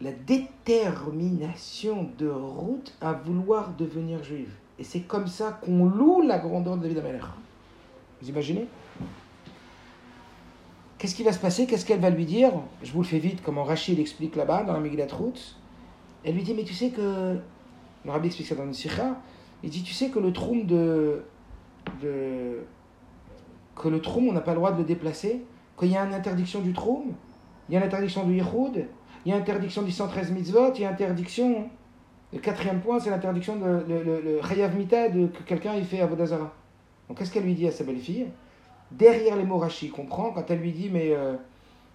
la, 0.00 0.12
détermination 0.26 2.08
de 2.18 2.28
Ruth 2.28 2.96
à 3.00 3.12
vouloir 3.12 3.74
devenir 3.76 4.24
juive. 4.24 4.54
Et 4.78 4.84
c'est 4.84 5.00
comme 5.00 5.26
ça 5.26 5.58
qu'on 5.64 5.86
loue 5.86 6.22
la 6.22 6.38
grandeur 6.38 6.76
de 6.76 6.82
David 6.82 6.98
Ameller. 6.98 7.24
Vous 8.20 8.28
imaginez? 8.28 8.66
Qu'est-ce 10.98 11.14
qui 11.14 11.22
va 11.22 11.32
se 11.32 11.38
passer? 11.38 11.66
Qu'est-ce 11.66 11.84
qu'elle 11.84 12.00
va 12.00 12.10
lui 12.10 12.24
dire? 12.24 12.52
Je 12.82 12.92
vous 12.92 13.02
le 13.02 13.06
fais 13.06 13.18
vite, 13.18 13.42
comme 13.42 13.58
Rachid 13.58 13.98
explique 13.98 14.36
là-bas 14.36 14.64
dans 14.64 14.72
la 14.72 14.80
Megillat 14.80 15.06
Ruth. 15.12 15.56
Elle 16.24 16.34
lui 16.34 16.42
dit 16.42 16.54
Mais 16.54 16.64
tu 16.64 16.74
sais 16.74 16.90
que. 16.90 17.38
Le 18.04 18.10
rabbi 18.10 18.28
explique 18.28 18.46
ça 18.46 18.54
dans 18.54 18.64
une 18.64 18.72
sikha 18.72 19.16
il 19.62 19.70
dit, 19.70 19.82
tu 19.82 19.92
sais 19.92 20.10
que 20.10 20.18
le 20.18 20.32
trône 20.32 20.66
de, 20.66 21.22
que 22.00 23.88
le 23.88 24.00
trône, 24.00 24.28
on 24.28 24.32
n'a 24.32 24.40
pas 24.40 24.52
le 24.52 24.58
droit 24.58 24.72
de 24.72 24.78
le 24.78 24.84
déplacer, 24.84 25.42
qu'il 25.78 25.90
y 25.90 25.96
a 25.96 26.04
une 26.04 26.14
interdiction 26.14 26.60
du 26.60 26.72
trône, 26.72 27.14
il 27.68 27.74
y 27.74 27.76
a 27.76 27.80
une 27.80 27.86
interdiction 27.86 28.24
du 28.24 28.36
Yichud, 28.36 28.86
il 29.24 29.30
y 29.30 29.32
a 29.32 29.36
une 29.36 29.42
interdiction 29.42 29.82
du 29.82 29.90
113 29.90 30.30
mitzvot, 30.30 30.72
il 30.74 30.82
y 30.82 30.84
a 30.84 30.90
interdiction, 30.90 31.68
le 32.32 32.38
quatrième 32.40 32.80
point, 32.80 32.98
c'est 32.98 33.10
l'interdiction 33.10 33.56
de 33.56 33.84
le, 33.88 34.02
le, 34.02 34.40
Chayav 34.42 34.76
Mita 34.76 35.08
de, 35.08 35.28
que 35.28 35.42
quelqu'un 35.44 35.74
il 35.74 35.84
fait 35.84 36.00
à 36.00 36.06
Vodazara. 36.06 36.52
Donc 37.08 37.18
qu'est-ce 37.18 37.32
qu'elle 37.32 37.44
lui 37.44 37.54
dit 37.54 37.66
à 37.66 37.72
sa 37.72 37.84
belle-fille? 37.84 38.26
Derrière 38.90 39.36
les 39.36 39.44
mots 39.44 39.58
Rashi, 39.58 39.90
comprend 39.90 40.30
quand 40.30 40.50
elle 40.50 40.58
lui 40.58 40.72
dit, 40.72 40.90
mais 40.92 41.12
euh, 41.12 41.34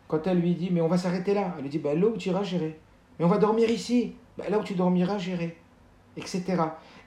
quand 0.07 0.25
elle 0.27 0.39
lui 0.39 0.55
dit, 0.55 0.69
mais 0.71 0.81
on 0.81 0.87
va 0.87 0.97
s'arrêter 0.97 1.33
là. 1.33 1.53
Elle 1.57 1.63
lui 1.63 1.69
dit, 1.69 1.79
bah, 1.79 1.93
là 1.93 2.07
où 2.07 2.17
tu 2.17 2.29
iras, 2.29 2.43
j'irai. 2.43 2.79
Mais 3.19 3.25
on 3.25 3.27
va 3.27 3.37
dormir 3.37 3.69
ici. 3.69 4.13
Bah, 4.37 4.45
là 4.49 4.59
où 4.59 4.63
tu 4.63 4.73
dormiras, 4.73 5.17
j'irai. 5.17 5.57
Etc. 6.17 6.43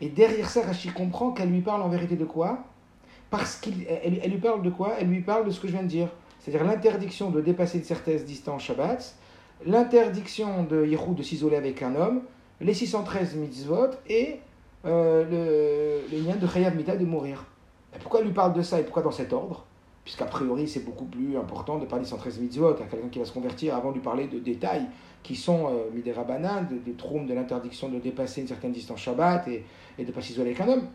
Et 0.01 0.09
derrière 0.09 0.49
ça, 0.49 0.63
Rachid 0.63 0.93
comprend 0.93 1.33
qu'elle 1.33 1.51
lui 1.51 1.61
parle 1.61 1.83
en 1.83 1.89
vérité 1.89 2.17
de 2.17 2.25
quoi? 2.25 2.65
Parce 3.31 3.57
qu'elle 3.57 3.87
elle 3.89 4.31
lui 4.31 4.39
parle 4.39 4.63
de 4.63 4.71
quoi? 4.71 4.95
Elle 4.99 5.09
lui 5.09 5.23
parle 5.23 5.47
de 5.47 5.51
ce 5.51 5.61
que 5.61 5.67
je 5.67 5.73
viens 5.73 5.83
de 5.83 5.89
dire. 5.89 6.09
C'est-à-dire 6.41 6.67
l'interdiction 6.67 7.31
de 7.31 7.41
dépasser 7.41 7.79
une 7.79 7.85
certaine 7.85 8.23
distance 8.23 8.63
Shabbat, 8.63 9.17
l'interdiction 9.67 10.65
de 10.65 10.85
Yehud 10.85 11.15
de 11.15 11.23
s'isoler 11.23 11.57
avec 11.57 11.83
un 11.83 11.95
homme, 11.95 12.23
les 12.61 12.75
613 12.75 13.37
mitzvot 13.37 13.91
et 14.09 14.41
euh, 14.85 16.03
le, 16.11 16.19
lien 16.19 16.37
de 16.37 16.47
Chayav 16.47 16.77
Mita 16.77 16.97
de 16.97 17.05
mourir. 17.05 17.45
pourquoi 18.01 18.21
elle 18.21 18.27
lui 18.27 18.33
parle 18.35 18.53
de 18.53 18.63
ça 18.63 18.81
et 18.81 18.83
pourquoi 18.83 19.03
dans 19.03 19.11
cet 19.11 19.33
ordre? 19.33 19.65
Puisqu'a 20.05 20.27
priori 20.27 20.69
c'est 20.69 20.85
beaucoup 20.85 21.07
plus 21.07 21.37
important 21.37 21.79
de 21.79 21.87
parler 21.87 22.05
113 22.05 22.41
mitzvot 22.41 22.69
à 22.69 22.75
quelqu'un 22.75 23.09
qui 23.09 23.19
va 23.19 23.25
se 23.25 23.33
convertir 23.33 23.75
avant 23.75 23.91
de 23.91 23.95
lui 23.95 24.03
parler 24.03 24.27
de 24.27 24.39
détails 24.39 24.87
qui 25.23 25.35
sont 25.35 25.67
euh, 25.67 25.91
midera 25.95 26.23
banane, 26.25 26.69
des 26.69 26.93
de, 26.93 27.27
de 27.27 27.35
l'interdiction 27.35 27.89
de 27.89 27.99
dépasser 27.99 28.43
une 28.43 28.49
certaine 28.49 28.73
distance 28.73 29.01
Shabbat 29.01 29.49
et, 29.49 29.65
et 29.99 30.03
de 30.03 30.09
ne 30.09 30.15
pas 30.15 30.21
s'isoler 30.21 30.51
avec 30.51 30.61
un 30.61 30.69
homme. 30.69 30.87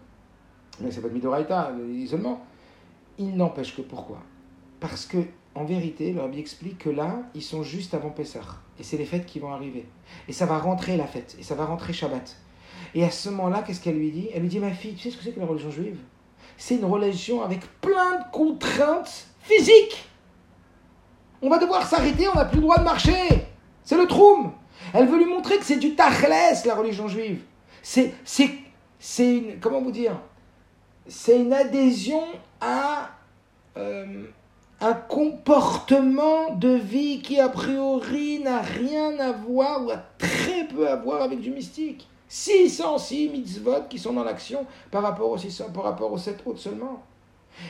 Mais 0.81 0.91
c'est 0.91 1.01
pas 1.01 1.09
de 1.09 1.13
midoraita, 1.13 1.71
l'isolement. 1.87 2.41
Il 3.17 3.35
n'empêche 3.35 3.75
que 3.75 3.81
pourquoi? 3.81 4.19
Parce 4.79 5.05
que 5.05 5.17
en 5.59 5.65
vérité, 5.65 6.13
le 6.13 6.21
Rabbi 6.21 6.39
explique 6.39 6.77
que 6.77 6.89
là, 6.89 7.17
ils 7.35 7.41
sont 7.41 7.63
juste 7.63 7.93
avant 7.93 8.11
Pessah. 8.11 8.39
Et 8.79 8.83
c'est 8.83 8.95
les 8.95 9.05
fêtes 9.05 9.25
qui 9.25 9.39
vont 9.39 9.51
arriver. 9.51 9.85
Et 10.29 10.33
ça 10.33 10.45
va 10.45 10.57
rentrer 10.57 10.95
la 10.95 11.05
fête. 11.05 11.35
Et 11.37 11.43
ça 11.43 11.53
va 11.53 11.65
rentrer 11.65 11.91
Shabbat. 11.91 12.37
Et 12.95 13.03
à 13.03 13.11
ce 13.11 13.27
moment-là, 13.29 13.61
qu'est-ce 13.61 13.81
qu'elle 13.81 13.97
lui 13.97 14.09
dit? 14.09 14.29
Elle 14.33 14.43
lui 14.43 14.47
dit 14.47 14.59
Ma 14.59 14.71
fille, 14.71 14.93
tu 14.93 15.03
sais 15.03 15.11
ce 15.11 15.17
que 15.17 15.23
c'est 15.23 15.33
que 15.33 15.39
la 15.41 15.45
religion 15.45 15.69
juive? 15.69 15.97
C'est 16.55 16.75
une 16.75 16.85
religion 16.85 17.43
avec 17.43 17.59
plein 17.81 18.19
de 18.19 18.31
contraintes 18.31 19.27
physiques. 19.41 20.07
On 21.41 21.49
va 21.49 21.57
devoir 21.57 21.85
s'arrêter, 21.85 22.29
on 22.29 22.35
n'a 22.35 22.45
plus 22.45 22.57
le 22.57 22.63
droit 22.63 22.77
de 22.77 22.85
marcher. 22.85 23.45
C'est 23.83 23.97
le 23.97 24.07
troum. 24.07 24.53
Elle 24.93 25.07
veut 25.07 25.17
lui 25.17 25.25
montrer 25.25 25.57
que 25.57 25.65
c'est 25.65 25.75
du 25.75 25.93
tachles, 25.93 26.29
la 26.65 26.75
religion 26.75 27.09
juive. 27.09 27.41
C'est, 27.81 28.13
c'est, 28.23 28.49
c'est 28.97 29.37
une, 29.37 29.59
comment 29.59 29.81
vous 29.81 29.91
dire? 29.91 30.17
C'est 31.05 31.41
une 31.41 31.51
adhésion 31.51 32.23
à 32.61 33.09
euh, 33.75 34.23
un 34.81 34.93
comportement 34.93 36.53
de 36.55 36.69
vie 36.69 37.21
qui, 37.21 37.39
a 37.39 37.49
priori, 37.49 38.39
n'a 38.39 38.61
rien 38.61 39.19
à 39.19 39.33
voir 39.33 39.85
ou 39.85 39.91
a 39.91 39.97
très 40.17 40.65
peu 40.67 40.87
à 40.87 40.95
voir 40.95 41.21
avec 41.21 41.41
du 41.41 41.51
mystique. 41.51 42.07
606 42.29 43.29
mitzvot 43.29 43.87
qui 43.89 43.97
sont 43.97 44.13
dans 44.13 44.23
l'action 44.23 44.65
par 44.91 45.01
rapport, 45.01 45.31
aux 45.31 45.37
par 45.73 45.83
rapport 45.83 46.11
aux 46.11 46.17
7 46.17 46.43
autres 46.45 46.59
seulement. 46.59 47.03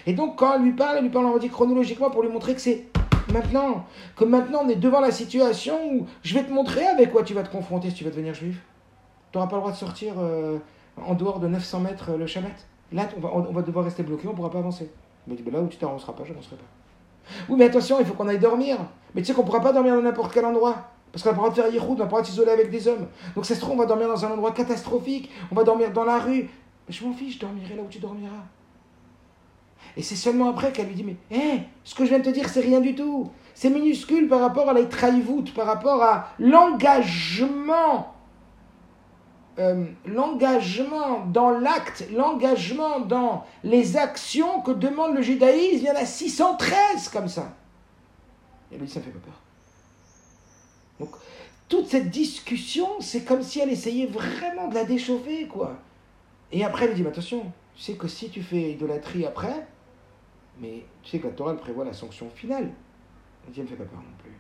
Et 0.06 0.14
donc, 0.14 0.38
quand 0.38 0.54
elle 0.56 0.62
lui 0.62 0.74
parle, 0.74 0.98
elle 0.98 1.04
lui 1.04 1.10
parle, 1.10 1.26
on 1.26 1.38
dit 1.38 1.50
chronologiquement 1.50 2.12
pour 2.12 2.22
lui 2.22 2.30
montrer 2.30 2.54
que 2.54 2.62
c'est 2.62 2.88
maintenant. 3.34 3.86
Que 4.16 4.26
maintenant, 4.26 4.62
on 4.66 4.70
est 4.70 4.76
devant 4.76 5.00
la 5.00 5.12
situation 5.12 5.78
où 5.92 6.06
je 6.24 6.34
vais 6.36 6.44
te 6.44 6.52
montrer 6.52 6.86
avec 6.86 7.12
quoi 7.12 7.24
tu 7.24 7.34
vas 7.34 7.44
te 7.44 7.50
confronter 7.50 7.90
si 7.90 7.96
tu 7.96 8.04
vas 8.04 8.12
devenir 8.12 8.34
juif. 8.34 8.62
Tu 9.32 9.38
n'auras 9.38 9.50
pas 9.50 9.56
le 9.56 9.62
droit 9.62 9.72
de 9.72 9.78
sortir 9.78 10.14
euh, 10.18 10.58
en 10.98 11.16
dehors 11.16 11.40
de 11.40 11.48
900 11.48 11.80
mètres 11.80 12.12
euh, 12.12 12.18
le 12.18 12.28
Shabbat. 12.28 12.68
Là, 12.92 13.08
on 13.18 13.20
va, 13.20 13.30
on 13.34 13.54
va, 13.54 13.62
devoir 13.62 13.86
rester 13.86 14.04
bloqué, 14.04 14.28
on 14.28 14.32
ne 14.32 14.36
pourra 14.36 14.52
pas 14.52 14.60
avancer. 14.60 14.92
Mais 15.28 15.36
ben 15.36 15.54
là 15.54 15.62
où 15.62 15.68
tu 15.68 15.78
t'avanceras 15.78 16.14
pas, 16.14 16.24
je 16.24 16.30
n'avancerai 16.30 16.56
pas. 16.56 16.79
Oui, 17.48 17.56
mais 17.58 17.66
attention, 17.66 18.00
il 18.00 18.06
faut 18.06 18.14
qu'on 18.14 18.28
aille 18.28 18.40
dormir. 18.40 18.78
Mais 19.14 19.22
tu 19.22 19.28
sais 19.28 19.34
qu'on 19.34 19.42
ne 19.42 19.48
pourra 19.48 19.62
pas 19.62 19.74
dormir 19.74 19.96
dans 19.96 20.02
n'importe 20.02 20.34
quel 20.34 20.46
endroit. 20.46 20.92
Parce 21.12 21.24
qu'on 21.24 21.30
n'a 21.30 21.36
pas 21.36 21.44
le 21.44 21.50
droit 21.50 21.50
de 21.50 21.62
faire 21.62 21.74
yichoud, 21.74 21.90
on 21.90 21.94
n'a 21.94 21.98
pas 21.98 22.04
le 22.04 22.10
droit 22.10 22.22
de 22.22 22.28
s'isoler 22.28 22.52
avec 22.52 22.70
des 22.70 22.88
hommes. 22.88 23.08
Donc 23.36 23.46
ça 23.46 23.56
se 23.56 23.60
trouve, 23.60 23.74
on 23.74 23.78
va 23.78 23.86
dormir 23.86 24.08
dans 24.08 24.26
un 24.26 24.32
endroit 24.32 24.52
catastrophique, 24.52 25.32
on 25.52 25.56
va 25.56 25.64
dormir 25.64 25.92
dans 25.92 26.06
la 26.06 26.20
rue. 26.20 26.50
Mais 26.88 26.94
je 26.94 27.04
m'en 27.04 27.14
fiche, 27.14 27.36
je 27.36 27.40
dormirai 27.40 27.76
là 27.76 27.82
où 27.82 27.88
tu 27.90 28.00
dormiras. 28.00 28.44
Et 29.98 30.04
c'est 30.04 30.16
seulement 30.16 30.50
après 30.50 30.72
qu'elle 30.72 30.88
lui 30.88 30.96
dit, 30.96 31.04
mais 31.04 31.18
hé, 31.32 31.62
ce 31.84 31.96
que 31.96 32.04
je 32.04 32.10
viens 32.10 32.20
de 32.20 32.24
te 32.24 32.30
dire, 32.30 32.48
c'est 32.48 32.62
rien 32.62 32.80
du 32.80 32.94
tout. 32.94 33.32
C'est 33.56 33.70
minuscule 33.70 34.28
par 34.28 34.40
rapport 34.40 34.70
à 34.70 34.74
la 34.74 34.84
par 34.84 35.66
rapport 35.66 36.04
à 36.04 36.28
l'engagement. 36.40 38.14
Euh, 39.60 39.86
l'engagement 40.06 41.26
dans 41.26 41.50
l'acte, 41.50 42.08
l'engagement 42.14 43.02
dans 43.02 43.46
les 43.66 43.98
actions 43.98 44.62
que 44.62 44.72
demande 44.72 45.16
le 45.16 45.22
judaïsme, 45.22 45.80
il 45.80 45.84
y 45.84 45.92
en 45.92 45.96
a 45.96 46.06
613 46.06 47.10
comme 47.10 47.28
ça. 47.28 47.54
Et 48.72 48.78
lui, 48.78 48.88
ça 48.88 49.00
ne 49.00 49.06
fait 49.06 49.12
pas 49.12 49.20
peur. 49.20 49.42
Donc, 51.02 51.10
toute 51.68 51.88
cette 51.88 52.10
discussion, 52.10 53.02
c'est 53.02 53.26
comme 53.26 53.44
si 53.44 53.60
elle 53.60 53.70
essayait 53.70 54.06
vraiment 54.06 54.70
de 54.70 54.76
la 54.76 54.86
déchauffer, 54.86 55.48
quoi. 55.48 55.78
Et 56.54 56.64
après, 56.64 56.86
elle 56.86 56.94
dit, 56.94 57.02
mais 57.02 57.10
attention, 57.10 57.52
tu 57.76 57.82
sais 57.82 57.96
que 57.96 58.08
si 58.08 58.30
tu 58.30 58.42
fais 58.42 58.72
idolâtrie 58.72 59.26
après, 59.26 59.68
mais 60.62 60.86
tu 61.04 61.12
sais 61.12 61.20
que 61.20 61.28
la 61.28 61.34
Torah 61.34 61.54
prévoit 61.58 61.84
la 61.84 61.94
sanction 61.94 62.30
finale. 62.30 62.72
Elle 63.46 63.54
dit, 63.54 63.60
elle 63.60 63.66
ne 63.66 63.70
fait 63.72 63.76
pas 63.76 63.84
peur 63.84 64.00
non 64.00 64.24
plus. 64.24 64.38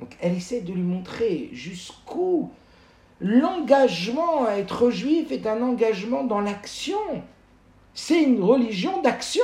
Donc, 0.00 0.18
elle 0.20 0.34
essaie 0.34 0.60
de 0.60 0.72
lui 0.74 0.82
montrer 0.82 1.48
jusqu'où 1.52 2.50
l'engagement 3.20 4.44
à 4.46 4.52
être 4.52 4.90
juif 4.90 5.30
est 5.30 5.46
un 5.46 5.62
engagement 5.62 6.24
dans 6.24 6.40
l'action. 6.40 6.98
C'est 7.94 8.22
une 8.22 8.42
religion 8.42 9.02
d'action. 9.02 9.42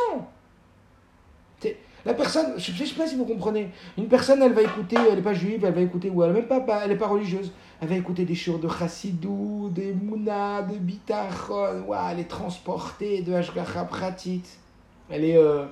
La 2.05 2.15
personne, 2.15 2.55
je 2.57 2.73
ne 2.73 2.87
sais 2.87 2.95
pas 2.95 3.07
si 3.07 3.17
vous 3.17 3.27
comprenez, 3.27 3.71
une 3.99 4.07
personne, 4.07 4.41
elle 4.41 4.53
va 4.53 4.63
écouter, 4.63 4.97
elle 4.97 5.17
n'est 5.17 5.23
pas 5.23 5.35
juive, 5.35 5.65
elle 5.65 5.75
va 5.75 5.81
écouter, 5.81 6.09
ou 6.09 6.23
elle 6.23 6.33
n'est 6.33 6.43
pas, 6.43 6.65
elle 6.85 6.97
pas 6.97 7.09
religieuse, 7.09 7.53
elle 7.83 7.89
va 7.89 7.97
écouter 7.97 8.25
des 8.25 8.35
chants 8.35 8.57
de 8.57 8.69
chassidou, 8.69 9.69
des 9.71 9.93
mouna, 9.93 10.63
de 10.63 10.77
bitachon, 10.77 11.85
elle 12.11 12.21
est 12.21 12.29
transportée 12.29 13.23
de 13.23 13.35
Hashgacha 13.35 13.85
Pratit. 13.85 14.43
Elle 15.11 15.25
est, 15.25 15.37
euh, 15.37 15.65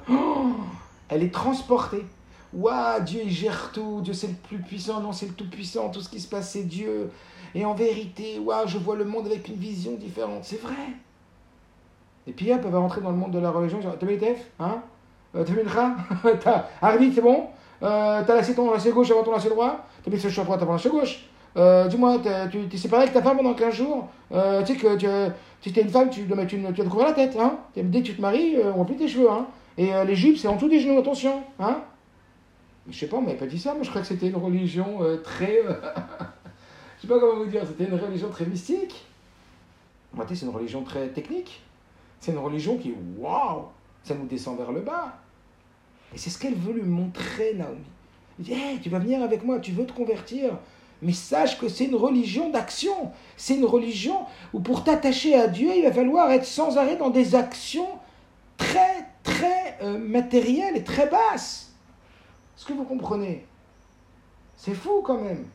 elle 1.09 1.23
est 1.23 1.33
transportée. 1.33 2.05
Waouh, 2.53 3.03
Dieu 3.03 3.21
il 3.25 3.31
gère 3.31 3.71
tout, 3.73 4.01
Dieu 4.03 4.13
c'est 4.13 4.29
le 4.29 4.35
plus 4.35 4.59
puissant, 4.59 5.01
non 5.01 5.13
c'est 5.13 5.27
le 5.27 5.33
tout 5.33 5.49
puissant, 5.49 5.91
tout 5.91 6.01
ce 6.01 6.09
qui 6.09 6.21
se 6.21 6.29
passe 6.29 6.51
c'est 6.53 6.65
Dieu. 6.65 7.11
Et 7.57 7.65
en 7.65 7.73
vérité, 7.73 8.39
waouh, 8.39 8.69
je 8.69 8.77
vois 8.77 8.97
le 8.97 9.07
monde 9.07 9.27
avec 9.27 9.49
une 9.49 9.55
vision 9.55 9.93
différente, 9.95 10.41
c'est 10.45 10.61
vrai. 10.61 10.75
Et 12.27 12.33
puis 12.33 12.53
hop, 12.53 12.61
va 12.61 12.79
rentrer 12.79 13.01
dans 13.01 13.11
le 13.11 13.17
monde 13.17 13.31
de 13.31 13.39
la 13.39 13.51
religion, 13.51 13.79
t'as 13.81 14.07
mis 14.07 14.19
hein? 14.61 14.83
Euh, 15.35 15.43
t'as 15.43 15.53
mis 15.55 16.37
T'as 16.45 16.67
Arvit, 16.83 17.15
c'est 17.15 17.23
bon? 17.23 17.45
Euh, 17.83 18.23
T'as 18.27 18.37
laissé 18.37 18.55
ton 18.55 18.71
lacet 18.71 18.91
gauche 18.91 19.11
avant 19.11 19.23
ton 19.23 19.33
lacet 19.33 19.49
droit? 19.49 19.87
T'as 20.05 20.11
mis 20.11 20.21
ce 20.21 20.29
choix 20.29 20.45
droit 20.45 20.59
avant 20.61 20.75
lacet 20.75 20.91
gauche? 20.91 21.25
Euh, 21.57 21.89
Dis-moi, 21.89 22.19
tu 22.53 22.69
t'es 22.69 22.77
séparé 22.77 23.05
avec 23.05 23.15
ta 23.15 23.23
femme 23.23 23.39
pendant 23.39 23.55
15 23.55 23.73
jours? 23.73 24.09
Tu 24.31 24.37
sais 24.67 24.77
que 24.77 24.97
tu, 24.97 25.07
si 25.63 25.73
t'es 25.73 25.81
une 25.81 25.89
femme, 25.89 26.11
tu 26.11 26.25
dois, 26.25 26.37
mettre 26.37 26.53
une, 26.53 26.67
tu 26.67 26.73
dois 26.75 26.85
te 26.85 26.91
couvrir 26.91 27.09
la 27.09 27.15
tête. 27.15 27.39
Hein? 27.41 27.57
Dès 27.75 28.03
que 28.03 28.07
tu 28.07 28.17
te 28.17 28.21
maries, 28.21 28.57
on 28.63 28.75
remplit 28.75 28.97
tes 28.97 29.09
cheveux. 29.09 29.31
Hein? 29.31 29.47
Et 29.79 29.93
les 30.07 30.15
jupes, 30.15 30.37
c'est 30.37 30.49
en 30.49 30.57
dessous 30.57 30.69
des 30.69 30.81
genoux, 30.81 30.99
attention. 30.99 31.43
Hein? 31.59 31.79
Je 32.91 32.99
sais 32.99 33.07
pas, 33.07 33.17
on 33.17 33.23
m'avait 33.23 33.39
pas 33.39 33.47
dit 33.47 33.59
ça. 33.59 33.73
Moi, 33.73 33.83
je 33.83 33.89
crois 33.89 34.03
que 34.03 34.09
c'était 34.09 34.29
une 34.29 34.37
religion 34.37 34.99
très. 35.25 35.63
je 37.07 37.13
sais 37.13 37.21
pas 37.21 37.25
comment 37.25 37.45
vous 37.45 37.51
dire, 37.51 37.63
c'était 37.65 37.85
une 37.85 38.01
religion 38.01 38.31
très 38.31 38.47
mystique. 38.47 39.07
Moi, 40.13 40.27
c'est 40.29 40.43
une 40.43 40.51
religion 40.51 40.83
très 40.83 41.09
technique. 41.11 41.63
C'est 42.19 42.33
une 42.33 42.39
religion 42.39 42.79
qui, 42.79 42.95
waouh, 43.17 43.67
ça 44.03 44.17
nous 44.17 44.27
descend 44.27 44.57
vers 44.57 44.73
le 44.73 44.81
bas. 44.81 45.17
Et 46.13 46.19
c'est 46.19 46.31
ce 46.31 46.39
qu'elle 46.39 46.57
veut 46.57 46.73
lui 46.73 46.83
montrer, 46.83 47.55
Naomi. 47.55 47.79
Elle 48.39 48.45
dit, 48.45 48.53
hey, 48.55 48.81
tu 48.81 48.91
vas 48.91 48.99
venir 48.99 49.23
avec 49.23 49.45
moi, 49.45 49.61
tu 49.61 49.71
veux 49.71 49.87
te 49.87 49.93
convertir. 49.93 50.59
Mais 51.01 51.13
sache 51.13 51.61
que 51.61 51.69
c'est 51.69 51.85
une 51.85 51.95
religion 51.95 52.51
d'action. 52.51 53.13
C'est 53.37 53.55
une 53.55 53.67
religion 53.67 54.25
où 54.53 54.59
pour 54.59 54.83
t'attacher 54.83 55.37
à 55.37 55.47
Dieu, 55.47 55.71
il 55.77 55.85
va 55.85 55.93
falloir 55.93 56.33
être 56.33 56.47
sans 56.47 56.77
arrêt 56.77 56.97
dans 56.97 57.11
des 57.11 57.37
actions 57.37 58.01
très, 58.57 59.07
très 59.23 59.79
euh, 59.83 59.97
matérielles 59.97 60.77
et 60.77 60.83
très 60.83 61.09
basses. 61.09 61.73
Est-ce 62.57 62.67
que 62.67 62.73
vous 62.73 62.85
comprenez? 62.85 63.47
C'est 64.57 64.75
fou 64.75 65.03
quand 65.05 65.21
même. 65.21 65.47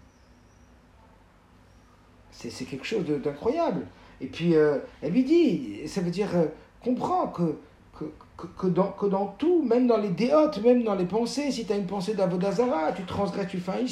C'est 2.50 2.66
quelque 2.66 2.86
chose 2.86 3.06
d'incroyable. 3.06 3.86
Et 4.20 4.28
puis, 4.28 4.56
euh, 4.56 4.78
elle 5.02 5.12
lui 5.12 5.24
dit, 5.24 5.88
ça 5.88 6.02
veut 6.02 6.12
dire, 6.12 6.30
euh, 6.36 6.46
comprends 6.84 7.28
que 7.28 8.68
dans, 8.68 9.36
tout, 9.38 9.64
même 9.64 9.88
dans 9.88 9.98
les 9.98 10.10
déotes, 10.10 10.62
même 10.64 10.84
dans 10.84 10.96
les 10.96 11.06
pensées, 11.06 11.52
si 11.52 11.66
tu 11.66 11.74
as 11.74 11.78
une 11.78 11.88
pensée 11.88 12.14
d'Avodazara, 12.14 12.94
tu 12.94 13.04
transgresses, 13.04 13.48
tu 13.48 13.60
fais 13.60 13.72
un. 13.72 13.86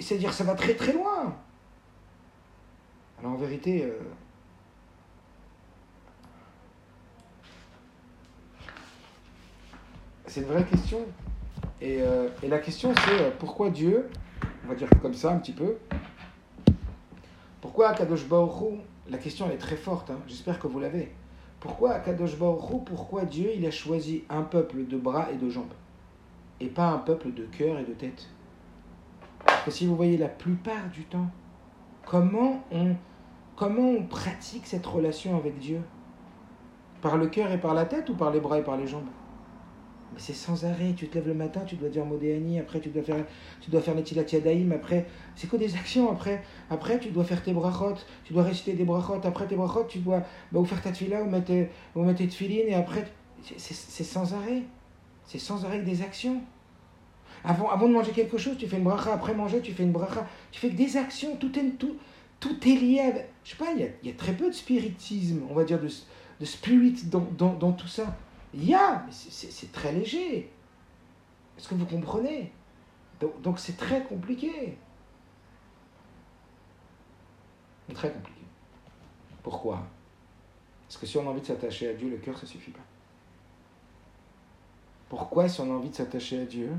C'est-à-dire 0.00 0.32
ça 0.32 0.44
va 0.44 0.54
très 0.54 0.74
très 0.74 0.92
loin. 0.92 1.34
Alors 3.20 3.32
en 3.32 3.36
vérité, 3.36 3.84
euh, 3.84 3.98
c'est 10.26 10.40
une 10.40 10.46
vraie 10.46 10.64
question. 10.64 10.98
Et, 11.80 12.00
et 12.42 12.48
la 12.48 12.58
question 12.58 12.92
c'est 13.06 13.38
pourquoi 13.38 13.70
Dieu, 13.70 14.10
on 14.64 14.68
va 14.68 14.74
dire 14.74 14.88
comme 15.00 15.14
ça 15.14 15.30
un 15.30 15.38
petit 15.38 15.52
peu, 15.52 15.76
pourquoi 17.60 17.92
Kadosh 17.92 18.26
Baruch 18.28 18.78
la 19.10 19.18
question 19.18 19.46
elle 19.46 19.54
est 19.54 19.58
très 19.58 19.76
forte, 19.76 20.10
hein. 20.10 20.18
j'espère 20.26 20.58
que 20.58 20.66
vous 20.66 20.80
l'avez. 20.80 21.10
Pourquoi 21.60 21.92
Akadosh 21.92 22.38
Baruch 22.38 22.84
pourquoi 22.84 23.24
Dieu 23.24 23.50
il 23.56 23.66
a 23.66 23.70
choisi 23.70 24.24
un 24.28 24.42
peuple 24.42 24.86
de 24.86 24.96
bras 24.96 25.28
et 25.32 25.36
de 25.36 25.48
jambes 25.48 25.72
et 26.60 26.66
pas 26.66 26.88
un 26.88 26.98
peuple 26.98 27.32
de 27.32 27.44
cœur 27.44 27.78
et 27.78 27.84
de 27.84 27.94
tête? 27.94 28.28
Parce 29.44 29.64
que 29.64 29.70
si 29.70 29.86
vous 29.86 29.96
voyez 29.96 30.18
la 30.18 30.28
plupart 30.28 30.88
du 30.92 31.04
temps, 31.04 31.30
comment 32.04 32.62
on, 32.70 32.94
comment 33.56 33.88
on 33.88 34.02
pratique 34.02 34.66
cette 34.66 34.86
relation 34.86 35.36
avec 35.36 35.58
Dieu? 35.58 35.80
Par 37.00 37.16
le 37.16 37.28
cœur 37.28 37.50
et 37.50 37.58
par 37.58 37.74
la 37.74 37.86
tête 37.86 38.10
ou 38.10 38.14
par 38.14 38.30
les 38.30 38.40
bras 38.40 38.58
et 38.58 38.64
par 38.64 38.76
les 38.76 38.86
jambes? 38.86 39.08
Mais 40.12 40.20
c'est 40.20 40.34
sans 40.34 40.64
arrêt. 40.64 40.94
Tu 40.96 41.08
te 41.08 41.14
lèves 41.16 41.28
le 41.28 41.34
matin, 41.34 41.60
tu 41.66 41.76
dois 41.76 41.88
dire 41.88 42.04
Modéani, 42.04 42.58
après 42.58 42.80
tu 42.80 42.88
dois 42.88 43.02
faire, 43.02 43.24
tu 43.60 43.70
dois 43.70 43.80
faire 43.80 43.94
après 44.74 45.06
c'est 45.36 45.48
que 45.48 45.56
des 45.56 45.74
actions. 45.74 46.10
Après, 46.10 46.42
après 46.70 46.98
tu 46.98 47.10
dois 47.10 47.24
faire 47.24 47.42
tes 47.42 47.52
brachot, 47.52 47.94
tu 48.24 48.32
dois 48.32 48.42
réciter 48.42 48.72
des 48.72 48.84
brachot. 48.84 49.20
Après 49.24 49.46
tes 49.46 49.56
brachot, 49.56 49.84
tu 49.88 49.98
dois 49.98 50.22
bah, 50.52 50.60
ou 50.60 50.64
faire 50.64 50.82
ta 50.82 50.90
tefila 50.90 51.22
ou 51.22 51.30
mettre, 51.30 51.52
ou 51.94 52.02
mettre 52.02 52.18
tes 52.18 52.28
tefilines 52.28 52.68
et 52.68 52.74
après, 52.74 53.06
c'est 53.56 54.04
sans 54.04 54.34
arrêt. 54.34 54.62
C'est 55.24 55.38
sans 55.38 55.64
arrêt 55.64 55.80
des 55.80 56.02
actions. 56.02 56.40
Avant, 57.44 57.70
avant 57.70 57.88
de 57.88 57.92
manger 57.92 58.12
quelque 58.12 58.38
chose, 58.38 58.56
tu 58.58 58.66
fais 58.66 58.78
une 58.78 58.84
bracha. 58.84 59.12
Après 59.12 59.34
manger, 59.34 59.60
tu 59.60 59.72
fais 59.72 59.82
une 59.82 59.92
bracha. 59.92 60.26
Tu 60.50 60.60
fais 60.60 60.70
que 60.70 60.76
des 60.76 60.96
actions. 60.96 61.36
Tout 61.36 61.56
est, 61.58 61.78
tout, 61.78 61.96
tout 62.40 62.56
est 62.66 62.74
lié 62.74 63.00
avec. 63.00 63.28
Je 63.44 63.50
sais 63.50 63.56
pas, 63.56 63.72
il 63.74 63.80
y 63.80 63.84
a, 63.84 63.88
y 64.02 64.10
a 64.10 64.14
très 64.14 64.32
peu 64.32 64.48
de 64.48 64.54
spiritisme, 64.54 65.42
on 65.48 65.54
va 65.54 65.64
dire, 65.64 65.80
de, 65.80 65.88
de 66.40 66.44
spirit 66.44 66.96
dans, 67.04 67.26
dans, 67.36 67.52
dans 67.52 67.72
tout 67.72 67.86
ça. 67.86 68.16
Il 68.54 68.64
y 68.64 68.74
a, 68.74 69.02
mais 69.04 69.12
c'est 69.12 69.72
très 69.72 69.92
léger. 69.92 70.50
Est-ce 71.56 71.68
que 71.68 71.74
vous 71.74 71.86
comprenez? 71.86 72.52
Donc 73.42 73.58
c'est 73.58 73.76
très 73.76 74.02
compliqué. 74.04 74.78
Très 77.94 78.12
compliqué. 78.12 78.42
Pourquoi? 79.42 79.86
Parce 80.86 80.98
que 80.98 81.06
si 81.06 81.16
on 81.18 81.26
a 81.26 81.30
envie 81.30 81.40
de 81.40 81.46
s'attacher 81.46 81.88
à 81.88 81.94
Dieu, 81.94 82.08
le 82.08 82.16
cœur, 82.16 82.36
ça 82.36 82.42
ne 82.42 82.50
suffit 82.50 82.70
pas. 82.70 82.84
Pourquoi, 85.08 85.48
si 85.48 85.60
on 85.60 85.70
a 85.70 85.74
envie 85.74 85.90
de 85.90 85.94
s'attacher 85.94 86.40
à 86.42 86.44
Dieu, 86.44 86.70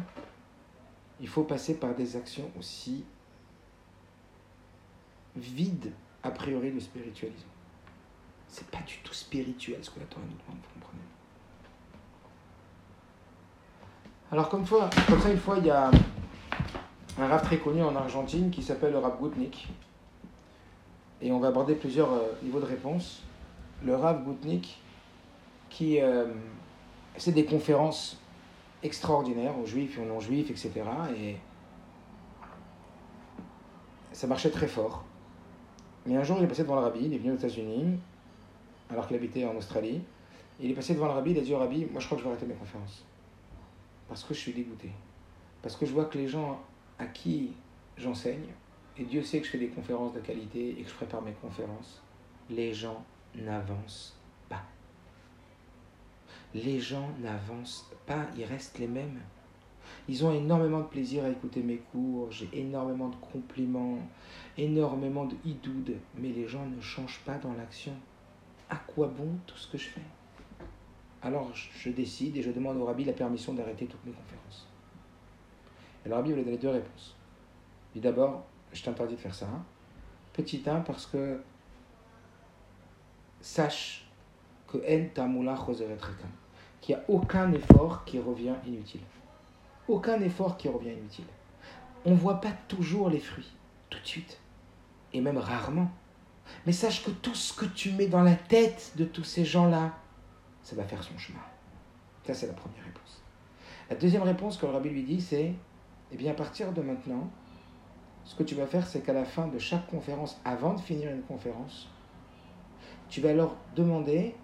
il 1.19 1.27
faut 1.27 1.43
passer 1.43 1.79
par 1.79 1.95
des 1.95 2.15
actions 2.15 2.49
aussi 2.57 3.03
vides, 5.35 5.91
a 6.23 6.31
priori, 6.31 6.71
de 6.71 6.79
spiritualisme? 6.79 7.47
C'est 8.47 8.67
pas 8.69 8.81
du 8.81 8.97
tout 9.03 9.13
spirituel 9.13 9.83
ce 9.83 9.89
que 9.89 9.99
la 9.99 10.05
Torah 10.05 10.25
nous 10.25 10.37
demande, 10.37 10.63
vous 10.63 10.79
comprenez? 10.79 11.01
Alors, 14.31 14.47
comme, 14.47 14.63
fois, 14.63 14.91
comme 15.07 15.19
ça, 15.19 15.31
une 15.31 15.39
fois, 15.39 15.57
il 15.57 15.65
y 15.65 15.71
a 15.71 15.89
un 17.17 17.27
rap 17.27 17.41
très 17.41 17.57
connu 17.57 17.81
en 17.81 17.95
Argentine 17.95 18.51
qui 18.51 18.61
s'appelle 18.61 18.91
le 18.91 18.99
rap 18.99 19.19
Goutnik. 19.19 19.67
Et 21.19 21.31
on 21.31 21.39
va 21.39 21.47
aborder 21.47 21.73
plusieurs 21.73 22.13
euh, 22.13 22.33
niveaux 22.43 22.59
de 22.59 22.65
réponse. 22.65 23.23
Le 23.83 23.95
rap 23.95 24.23
Goutnik, 24.23 24.79
qui. 25.69 25.99
Euh, 25.99 26.27
c'est 27.17 27.31
des 27.31 27.43
conférences 27.43 28.17
extraordinaires 28.83 29.57
aux 29.57 29.65
juifs 29.65 29.97
et 29.97 30.01
aux 30.01 30.05
non-juifs, 30.05 30.51
etc. 30.51 30.73
Et 31.17 31.37
ça 34.11 34.27
marchait 34.27 34.51
très 34.51 34.67
fort. 34.67 35.03
Mais 36.05 36.15
un 36.15 36.23
jour, 36.23 36.37
il 36.37 36.43
est 36.43 36.47
passé 36.47 36.61
devant 36.61 36.75
le 36.75 36.81
rabbi, 36.81 36.99
il 37.03 37.13
est 37.13 37.17
venu 37.17 37.31
aux 37.31 37.35
États-Unis, 37.35 37.97
alors 38.91 39.07
qu'il 39.07 39.17
habitait 39.17 39.43
en 39.43 39.55
Australie. 39.55 40.01
Il 40.61 40.69
est 40.69 40.75
passé 40.75 40.93
devant 40.93 41.07
le 41.07 41.13
rabbi, 41.13 41.31
il 41.31 41.39
a 41.39 41.41
dit 41.41 41.53
au 41.53 41.57
rabbi 41.57 41.87
Moi, 41.91 41.99
je 41.99 42.05
crois 42.05 42.15
que 42.15 42.23
je 42.23 42.27
vais 42.29 42.33
arrêter 42.33 42.45
mes 42.45 42.53
conférences 42.53 43.03
parce 44.09 44.23
que 44.23 44.33
je 44.33 44.39
suis 44.39 44.53
dégoûté. 44.53 44.89
Parce 45.61 45.75
que 45.75 45.85
je 45.85 45.93
vois 45.93 46.05
que 46.05 46.17
les 46.17 46.27
gens 46.27 46.59
à 46.97 47.05
qui 47.05 47.53
j'enseigne, 47.95 48.49
et 48.97 49.03
Dieu 49.03 49.23
sait 49.23 49.39
que 49.39 49.45
je 49.45 49.51
fais 49.51 49.57
des 49.57 49.69
conférences 49.69 50.13
de 50.13 50.19
qualité 50.19 50.71
et 50.71 50.83
que 50.83 50.89
je 50.89 50.95
prépare 50.95 51.21
mes 51.21 51.31
conférences, 51.33 52.01
les 52.49 52.73
gens 52.73 53.05
n'avancent 53.35 54.17
pas. 54.49 54.63
Les 56.53 56.79
gens 56.79 57.09
n'avancent 57.21 57.89
pas, 58.05 58.25
ils 58.35 58.43
restent 58.43 58.79
les 58.79 58.87
mêmes. 58.87 59.21
Ils 60.07 60.25
ont 60.25 60.33
énormément 60.33 60.79
de 60.79 60.87
plaisir 60.87 61.23
à 61.23 61.29
écouter 61.29 61.61
mes 61.61 61.77
cours, 61.77 62.31
j'ai 62.31 62.49
énormément 62.53 63.09
de 63.09 63.15
compliments, 63.15 63.99
énormément 64.57 65.25
de 65.25 65.35
idoud, 65.45 65.95
mais 66.17 66.29
les 66.29 66.47
gens 66.47 66.65
ne 66.65 66.81
changent 66.81 67.21
pas 67.25 67.37
dans 67.37 67.53
l'action. 67.53 67.93
À 68.69 68.75
quoi 68.75 69.07
bon 69.07 69.37
tout 69.45 69.57
ce 69.57 69.71
que 69.71 69.77
je 69.77 69.87
fais? 69.87 70.01
Alors 71.21 71.49
je 71.53 71.89
décide 71.89 72.37
et 72.37 72.41
je 72.41 72.51
demande 72.51 72.77
au 72.77 72.85
rabbi 72.85 73.03
la 73.03 73.13
permission 73.13 73.53
d'arrêter 73.53 73.85
toutes 73.85 74.05
mes 74.05 74.11
conférences. 74.11 74.67
Et 76.05 76.09
le 76.09 76.15
rabbi 76.15 76.31
voulait 76.31 76.43
donner 76.43 76.57
deux 76.57 76.69
réponses. 76.69 77.15
Il 77.95 78.01
d'abord, 78.01 78.45
je 78.71 78.83
t'interdis 78.83 79.15
de 79.15 79.19
faire 79.19 79.35
ça. 79.35 79.47
Petit 80.33 80.63
1, 80.65 80.81
parce 80.81 81.05
que 81.05 81.41
sache 83.41 84.05
que 84.67 84.77
qu'il 86.81 86.95
n'y 86.95 87.01
a 87.01 87.03
aucun 87.09 87.51
effort 87.51 88.05
qui 88.05 88.19
revient 88.19 88.55
inutile. 88.65 89.01
Aucun 89.87 90.21
effort 90.21 90.55
qui 90.57 90.69
revient 90.69 90.91
inutile. 90.91 91.25
On 92.05 92.11
ne 92.11 92.15
voit 92.15 92.39
pas 92.39 92.53
toujours 92.67 93.09
les 93.09 93.19
fruits, 93.19 93.51
tout 93.89 93.99
de 93.99 94.05
suite, 94.05 94.39
et 95.11 95.19
même 95.19 95.37
rarement. 95.37 95.91
Mais 96.65 96.71
sache 96.71 97.03
que 97.03 97.11
tout 97.11 97.35
ce 97.35 97.53
que 97.53 97.65
tu 97.65 97.91
mets 97.91 98.07
dans 98.07 98.23
la 98.23 98.35
tête 98.35 98.93
de 98.95 99.03
tous 99.03 99.23
ces 99.23 99.43
gens-là, 99.43 99.93
ça 100.63 100.75
va 100.75 100.83
faire 100.83 101.03
son 101.03 101.17
chemin. 101.17 101.39
Ça, 102.25 102.33
c'est 102.33 102.47
la 102.47 102.53
première 102.53 102.83
réponse. 102.83 103.23
La 103.89 103.95
deuxième 103.95 104.23
réponse 104.23 104.57
que 104.57 104.65
le 104.65 104.73
rabbi 104.73 104.89
lui 104.89 105.03
dit, 105.03 105.21
c'est, 105.21 105.53
eh 106.11 106.17
bien, 106.17 106.31
à 106.31 106.35
partir 106.35 106.71
de 106.73 106.81
maintenant, 106.81 107.29
ce 108.23 108.35
que 108.35 108.43
tu 108.43 108.55
vas 108.55 108.67
faire, 108.67 108.85
c'est 108.85 109.01
qu'à 109.01 109.13
la 109.13 109.25
fin 109.25 109.47
de 109.47 109.57
chaque 109.57 109.87
conférence, 109.87 110.39
avant 110.45 110.73
de 110.75 110.79
finir 110.79 111.09
une 111.11 111.23
conférence, 111.23 111.89
tu 113.09 113.21
vas 113.21 113.33
leur 113.33 113.55
demander 113.75 114.35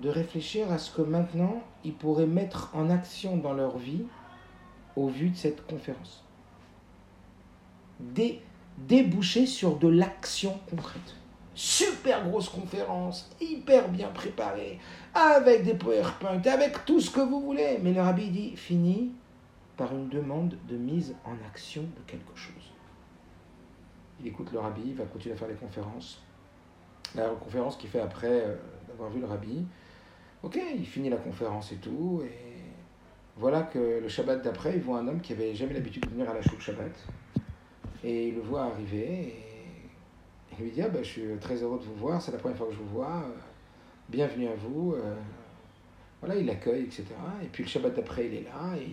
de 0.00 0.08
réfléchir 0.08 0.70
à 0.70 0.78
ce 0.78 0.94
que 0.94 1.02
maintenant 1.02 1.62
ils 1.82 1.94
pourraient 1.94 2.26
mettre 2.26 2.70
en 2.74 2.90
action 2.90 3.36
dans 3.36 3.54
leur 3.54 3.78
vie 3.78 4.04
au 4.94 5.08
vu 5.08 5.30
de 5.30 5.36
cette 5.36 5.66
conférence. 5.66 6.24
déboucher 8.78 9.46
sur 9.46 9.78
de 9.78 9.88
l'action 9.88 10.60
concrète 10.68 11.16
super 11.56 12.28
grosse 12.28 12.50
conférence, 12.50 13.30
hyper 13.40 13.88
bien 13.88 14.08
préparée, 14.08 14.78
avec 15.14 15.64
des 15.64 15.74
PowerPoint, 15.74 16.42
avec 16.44 16.84
tout 16.84 17.00
ce 17.00 17.10
que 17.10 17.20
vous 17.20 17.40
voulez. 17.40 17.78
Mais 17.82 17.92
le 17.92 18.02
rabbi 18.02 18.28
dit, 18.28 18.54
fini 18.56 19.12
par 19.76 19.92
une 19.94 20.08
demande 20.08 20.56
de 20.68 20.76
mise 20.76 21.16
en 21.24 21.34
action 21.46 21.82
de 21.82 22.02
quelque 22.06 22.36
chose. 22.36 22.72
Il 24.20 24.26
écoute 24.26 24.52
le 24.52 24.58
rabbi, 24.58 24.82
il 24.86 24.94
va 24.94 25.04
continuer 25.04 25.34
à 25.34 25.38
faire 25.38 25.48
des 25.48 25.54
conférences. 25.54 26.22
La 27.14 27.28
conférence 27.28 27.76
qu'il 27.76 27.88
fait 27.88 28.00
après 28.00 28.28
euh, 28.28 28.56
d'avoir 28.88 29.10
vu 29.10 29.20
le 29.20 29.26
rabbi, 29.26 29.64
ok, 30.42 30.58
il 30.76 30.86
finit 30.86 31.08
la 31.08 31.16
conférence 31.16 31.72
et 31.72 31.76
tout, 31.76 32.22
et 32.24 32.56
voilà 33.36 33.62
que 33.62 34.00
le 34.00 34.08
Shabbat 34.08 34.42
d'après, 34.42 34.74
il 34.74 34.82
voit 34.82 34.98
un 34.98 35.08
homme 35.08 35.20
qui 35.20 35.32
avait 35.32 35.54
jamais 35.54 35.74
l'habitude 35.74 36.04
de 36.04 36.10
venir 36.10 36.28
à 36.28 36.34
la 36.34 36.42
choule 36.42 36.60
Shabbat, 36.60 36.92
et 38.04 38.28
il 38.28 38.34
le 38.34 38.40
voit 38.42 38.64
arriver, 38.64 39.45
il 40.58 40.64
lui 40.64 40.70
dit 40.70 40.82
ah, 40.82 40.88
ben, 40.88 41.02
Je 41.02 41.08
suis 41.08 41.22
très 41.40 41.56
heureux 41.56 41.78
de 41.78 41.84
vous 41.84 41.94
voir, 41.94 42.20
c'est 42.20 42.32
la 42.32 42.38
première 42.38 42.56
fois 42.56 42.66
que 42.66 42.72
je 42.72 42.78
vous 42.78 42.88
vois, 42.88 43.16
euh, 43.16 43.38
bienvenue 44.08 44.48
à 44.48 44.54
vous. 44.54 44.94
Euh. 44.94 45.14
voilà, 46.20 46.36
il 46.36 46.46
l'accueille, 46.46 46.84
etc. 46.84 47.04
Et 47.42 47.46
puis 47.46 47.64
le 47.64 47.68
Shabbat 47.68 47.94
d'après, 47.94 48.26
il 48.26 48.34
est 48.34 48.44
là, 48.44 48.76
et, 48.78 48.88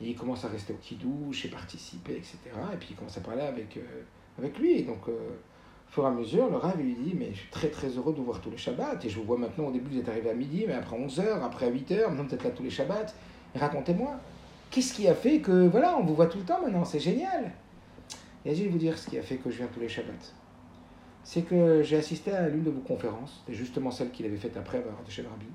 il 0.00 0.16
commence 0.16 0.44
à 0.44 0.48
rester 0.48 0.72
au 0.72 0.76
kidouche 0.76 1.46
et 1.46 1.48
participer, 1.48 2.12
etc. 2.14 2.36
Et 2.72 2.76
puis 2.76 2.88
il 2.90 2.96
commence 2.96 3.16
à 3.16 3.20
parler 3.20 3.42
avec, 3.42 3.76
euh, 3.76 4.48
lui. 4.58 4.80
Et 4.80 4.82
donc, 4.82 5.08
au 5.08 5.12
fur 5.88 6.04
et 6.04 6.08
à 6.08 6.10
mesure, 6.10 6.50
le 6.50 6.56
Rav 6.56 6.76
lui 6.76 6.94
dit 6.94 7.14
Mais 7.14 7.30
je 7.32 7.38
suis 7.38 7.50
très 7.50 7.68
très 7.68 7.88
heureux 7.88 8.12
de 8.12 8.18
vous 8.18 8.24
voir 8.24 8.40
tous 8.40 8.50
les 8.50 8.56
Shabbats, 8.56 8.98
et 9.02 9.08
je 9.08 9.16
vous 9.16 9.24
vois 9.24 9.38
maintenant, 9.38 9.66
au 9.66 9.72
début 9.72 9.92
vous 9.92 10.00
êtes 10.00 10.08
arrivé 10.08 10.30
à 10.30 10.34
midi, 10.34 10.64
mais 10.66 10.74
après 10.74 10.98
11h, 10.98 11.42
après 11.42 11.70
8h, 11.70 12.08
maintenant 12.08 12.24
vous 12.24 12.34
êtes 12.34 12.44
là 12.44 12.50
tous 12.50 12.64
les 12.64 12.70
Shabbats. 12.70 13.14
Racontez-moi, 13.54 14.18
qu'est-ce 14.70 14.92
qui 14.92 15.06
a 15.06 15.14
fait 15.14 15.38
que, 15.38 15.68
voilà, 15.68 15.96
on 15.96 16.02
vous 16.02 16.16
voit 16.16 16.26
tout 16.26 16.38
le 16.38 16.44
temps 16.44 16.60
maintenant, 16.60 16.84
c'est 16.84 17.00
génial. 17.00 17.52
Et 18.44 18.54
je 18.54 18.64
vais 18.64 18.68
vous 18.68 18.78
dire 18.78 18.98
ce 18.98 19.08
qui 19.08 19.16
a 19.16 19.22
fait 19.22 19.36
que 19.36 19.50
je 19.50 19.58
viens 19.58 19.68
tous 19.68 19.80
les 19.80 19.88
Shabbats 19.88 20.34
c'est 21.24 21.42
que 21.42 21.82
j'ai 21.82 21.96
assisté 21.96 22.30
à 22.30 22.48
l'une 22.48 22.62
de 22.62 22.70
vos 22.70 22.82
conférences, 22.82 23.42
c'est 23.46 23.54
justement 23.54 23.90
celle 23.90 24.10
qu'il 24.10 24.26
avait 24.26 24.36
faite 24.36 24.56
après 24.56 24.78
avoir 24.78 25.00
été 25.00 25.10
chez 25.10 25.22
le 25.22 25.28
rabbi. 25.28 25.46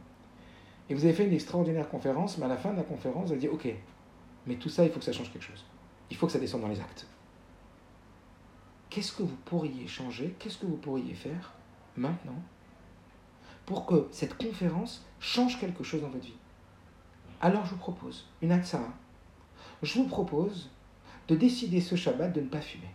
Et 0.89 0.95
vous 0.95 1.05
avez 1.05 1.13
fait 1.13 1.25
une 1.25 1.33
extraordinaire 1.33 1.87
conférence, 1.87 2.39
mais 2.39 2.45
à 2.45 2.49
la 2.49 2.57
fin 2.57 2.71
de 2.71 2.77
la 2.77 2.83
conférence, 2.83 3.27
vous 3.27 3.31
avez 3.33 3.41
dit 3.41 3.47
Ok, 3.47 3.67
mais 4.47 4.55
tout 4.55 4.69
ça, 4.69 4.83
il 4.83 4.91
faut 4.91 4.97
que 4.99 5.05
ça 5.05 5.13
change 5.13 5.31
quelque 5.31 5.43
chose. 5.43 5.63
Il 6.09 6.17
faut 6.17 6.25
que 6.25 6.31
ça 6.31 6.39
descende 6.39 6.61
dans 6.61 6.67
les 6.67 6.79
actes. 6.79 7.05
Qu'est-ce 8.89 9.11
que 9.11 9.21
vous 9.21 9.37
pourriez 9.45 9.87
changer? 9.87 10.35
Qu'est-ce 10.39 10.57
que 10.57 10.65
vous 10.65 10.77
pourriez 10.77 11.13
faire 11.13 11.53
maintenant 11.95 12.41
pour 13.67 13.85
que 13.85 14.07
cette 14.11 14.35
conférence 14.35 15.05
change 15.19 15.59
quelque 15.59 15.83
chose 15.83 16.01
dans 16.01 16.09
votre 16.09 16.25
vie? 16.25 16.33
Alors 17.39 17.65
je 17.65 17.71
vous 17.71 17.77
propose 17.77 18.27
une 18.41 18.63
ça. 18.63 18.81
Je 19.83 19.99
vous 19.99 20.07
propose 20.07 20.71
de 21.27 21.35
décider 21.35 21.79
ce 21.79 21.95
Shabbat 21.95 22.33
de 22.33 22.41
ne 22.41 22.47
pas 22.47 22.61
fumer. 22.61 22.89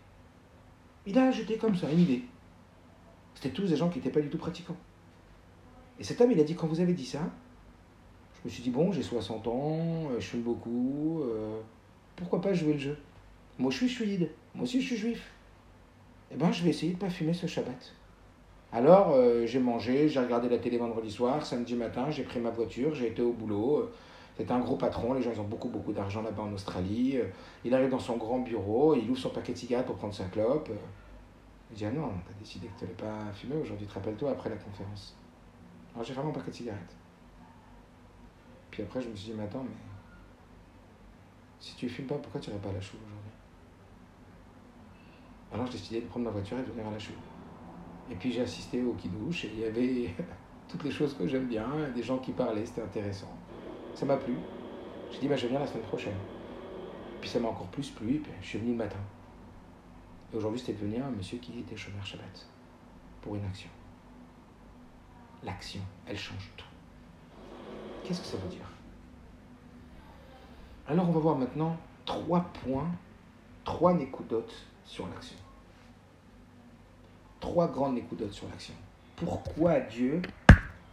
Il 1.07 1.17
a 1.19 1.29
ajouté 1.29 1.57
comme 1.57 1.77
ça 1.77 1.91
une 1.93 2.01
idée. 2.01 2.25
C'était 3.35 3.51
tous 3.51 3.69
des 3.69 3.77
gens 3.77 3.89
qui 3.89 3.99
n'étaient 3.99 4.11
pas 4.11 4.21
du 4.21 4.29
tout 4.29 4.39
pratiquants. 4.39 4.77
Et 5.99 6.05
cet 6.05 6.21
homme, 6.21 6.33
il 6.33 6.41
a 6.41 6.45
dit, 6.45 6.55
quand 6.55 6.67
vous 6.67 6.81
avez 6.81 6.93
dit 6.93 7.07
ça, 7.07 7.21
je 8.35 8.49
me 8.49 8.53
suis 8.53 8.63
dit, 8.63 8.71
bon, 8.71 8.93
j'ai 8.93 9.03
60 9.03 9.47
ans, 9.47 9.79
euh, 10.11 10.21
je 10.21 10.27
fume 10.27 10.43
beaucoup, 10.43 11.23
euh, 11.23 11.61
pourquoi 12.17 12.41
pas 12.41 12.53
jouer 12.53 12.75
le 12.75 12.79
jeu? 12.79 12.99
Moi, 13.59 13.71
je 13.71 13.77
suis 13.77 13.89
fluide, 13.89 14.31
moi 14.55 14.65
aussi, 14.65 14.81
je 14.81 14.87
suis 14.87 14.97
juif. 14.97 15.31
Eh 16.33 16.37
bien, 16.37 16.51
je 16.51 16.63
vais 16.65 16.71
essayer 16.71 16.93
de 16.93 16.97
ne 16.97 17.01
pas 17.01 17.11
fumer 17.11 17.33
ce 17.33 17.47
Shabbat. 17.47 17.95
Alors, 18.73 19.13
euh, 19.13 19.47
j'ai 19.47 19.61
mangé, 19.61 20.09
j'ai 20.09 20.19
regardé 20.19 20.49
la 20.49 20.59
télé 20.59 20.79
vendredi 20.79 21.11
soir, 21.11 21.47
samedi 21.47 21.75
matin, 21.75 22.11
j'ai 22.11 22.25
pris 22.25 22.41
ma 22.41 22.51
voiture, 22.51 22.95
j'ai 22.95 23.07
été 23.07 23.23
au 23.23 23.33
boulot. 23.33 23.89
C'est 24.37 24.51
un 24.51 24.59
gros 24.59 24.75
patron, 24.75 25.13
les 25.13 25.23
gens 25.23 25.31
ont 25.39 25.45
beaucoup 25.45 25.69
beaucoup 25.69 25.93
d'argent 25.93 26.23
là-bas 26.23 26.43
en 26.43 26.53
Australie. 26.53 27.19
Il 27.65 27.73
arrive 27.73 27.91
dans 27.91 28.01
son 28.01 28.17
grand 28.17 28.41
bureau, 28.41 28.97
il 28.97 29.09
ouvre 29.09 29.21
son 29.21 29.31
paquet 29.31 29.53
de 29.53 29.59
cigarettes 29.59 29.87
pour 29.87 29.95
prendre 29.95 30.13
sa 30.13 30.25
clope. 30.25 30.71
Il 31.75 31.79
dit 31.79 31.87
Ah 31.87 31.91
non, 31.91 32.13
t'as 32.25 32.33
décidé 32.35 32.69
que 32.69 32.79
tu 32.79 32.85
n'allais 32.85 32.95
pas 32.97 33.33
fumer 33.33 33.57
aujourd'hui, 33.57 33.85
te 33.89 33.93
rappelles-toi 33.95 34.31
après 34.31 34.49
la 34.49 34.57
conférence. 34.57 35.17
Alors 35.95 36.05
j'ai 36.07 36.15
fermé 36.15 36.29
mon 36.29 36.33
paquet 36.35 36.53
de 36.53 36.57
cigarettes. 36.57 36.97
Puis 38.71 38.83
après, 38.83 39.01
je 39.01 39.09
me 39.09 39.17
suis 39.17 39.31
dit 39.33 39.37
Mais 39.39 39.45
attends, 39.45 39.65
mais 39.65 39.77
si 41.59 41.75
tu 41.75 41.89
fumes 41.89 42.07
pas, 42.07 42.19
pourquoi 42.19 42.41
tu 42.41 42.51
n'irais 42.51 42.63
pas 42.63 42.69
à 42.71 42.75
la 42.75 42.81
choule 42.81 43.01
aujourd'hui? 43.05 43.33
Alors 45.51 45.67
j'ai 45.67 45.73
décidé 45.79 46.01
de 46.03 46.07
prendre 46.07 46.27
ma 46.27 46.31
voiture 46.31 46.59
et 46.59 46.63
de 46.63 46.71
venir 46.71 46.87
à 46.87 46.91
la 46.91 46.99
choule. 46.99 47.17
Et 48.09 48.17
puis 48.17 48.33
j'ai 48.33 48.43
assisté 48.43 48.83
au 48.85 48.95
kidouche 48.95 49.45
et 49.47 49.51
il 49.55 49.61
y 49.61 49.65
avait 49.65 50.15
toutes 50.69 50.85
les 50.85 50.91
choses 50.91 51.15
que 51.17 51.27
j'aime 51.29 51.49
bien, 51.49 51.91
des 51.95 52.03
gens 52.03 52.19
qui 52.19 52.33
parlaient, 52.33 52.67
c'était 52.67 52.83
intéressant. 52.83 53.39
Ça 53.95 54.07
m'a 54.07 54.17
plu. 54.19 54.49
J'ai 55.11 55.21
dit 55.21 55.29
bah, 55.29 55.37
Je 55.37 55.47
viens 55.49 55.61
la 55.61 55.67
semaine 55.67 55.85
prochaine. 55.85 56.19
Puis 57.21 57.29
ça 57.31 57.41
m'a 57.41 57.49
encore 57.49 57.71
plus 57.73 57.91
plu, 57.91 58.15
et 58.17 58.19
puis 58.21 58.33
je 58.41 58.47
suis 58.47 58.59
venu 58.59 58.71
le 58.71 58.77
matin. 58.77 59.01
Aujourd'hui, 60.35 60.59
c'était 60.59 60.73
devenu 60.73 61.01
un 61.01 61.11
monsieur 61.11 61.39
qui 61.39 61.61
était 61.61 61.77
chômeur 61.77 62.05
Shabbat 62.05 62.47
pour 63.23 63.37
une 63.37 63.45
action. 63.45 63.71
L'action, 65.45 65.81
elle 66.07 66.19
change 66.19 66.51
tout. 66.57 66.67
Qu'est-ce 68.03 68.21
que 68.21 68.27
ça 68.27 68.37
veut 68.39 68.49
dire? 68.49 68.67
Alors 70.89 71.09
on 71.09 71.13
va 71.13 71.21
voir 71.21 71.37
maintenant 71.37 71.77
trois 72.05 72.41
points, 72.65 72.91
trois 73.63 73.95
nécoudotes 73.95 74.67
sur 74.85 75.07
l'action. 75.07 75.37
Trois 77.41 77.69
grandes 77.69 77.95
nécoudotes 77.95 78.33
sur 78.33 78.49
l'action. 78.49 78.75
Pourquoi 79.17 79.81
Dieu 79.81 80.21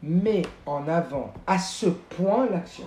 met 0.04 0.44
en 0.66 0.88
avant 0.88 1.34
à 1.48 1.58
ce 1.58 1.88
point 1.88 2.48
l'action? 2.48 2.86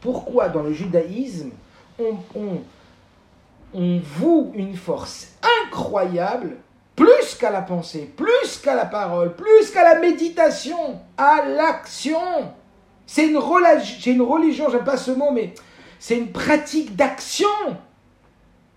Pourquoi 0.00 0.48
dans 0.48 0.62
le 0.62 0.72
judaïsme 0.72 1.50
on, 1.98 2.16
on, 2.34 2.62
on 3.74 4.00
voue 4.02 4.52
une 4.54 4.76
force 4.76 5.34
incroyable 5.64 6.56
plus 6.96 7.34
qu'à 7.34 7.50
la 7.50 7.62
pensée, 7.62 8.12
plus 8.16 8.58
qu'à 8.62 8.74
la 8.74 8.84
parole, 8.84 9.34
plus 9.34 9.70
qu'à 9.70 9.82
la 9.82 10.00
méditation, 10.00 11.00
à 11.16 11.44
l'action. 11.46 12.20
C'est 13.06 13.26
une, 13.26 13.38
religion, 13.38 14.68
j'aime 14.70 14.84
pas 14.84 14.96
ce 14.96 15.10
mot, 15.10 15.30
mais 15.32 15.54
c'est 15.98 16.18
une 16.18 16.30
pratique 16.30 16.94
d'action. 16.94 17.48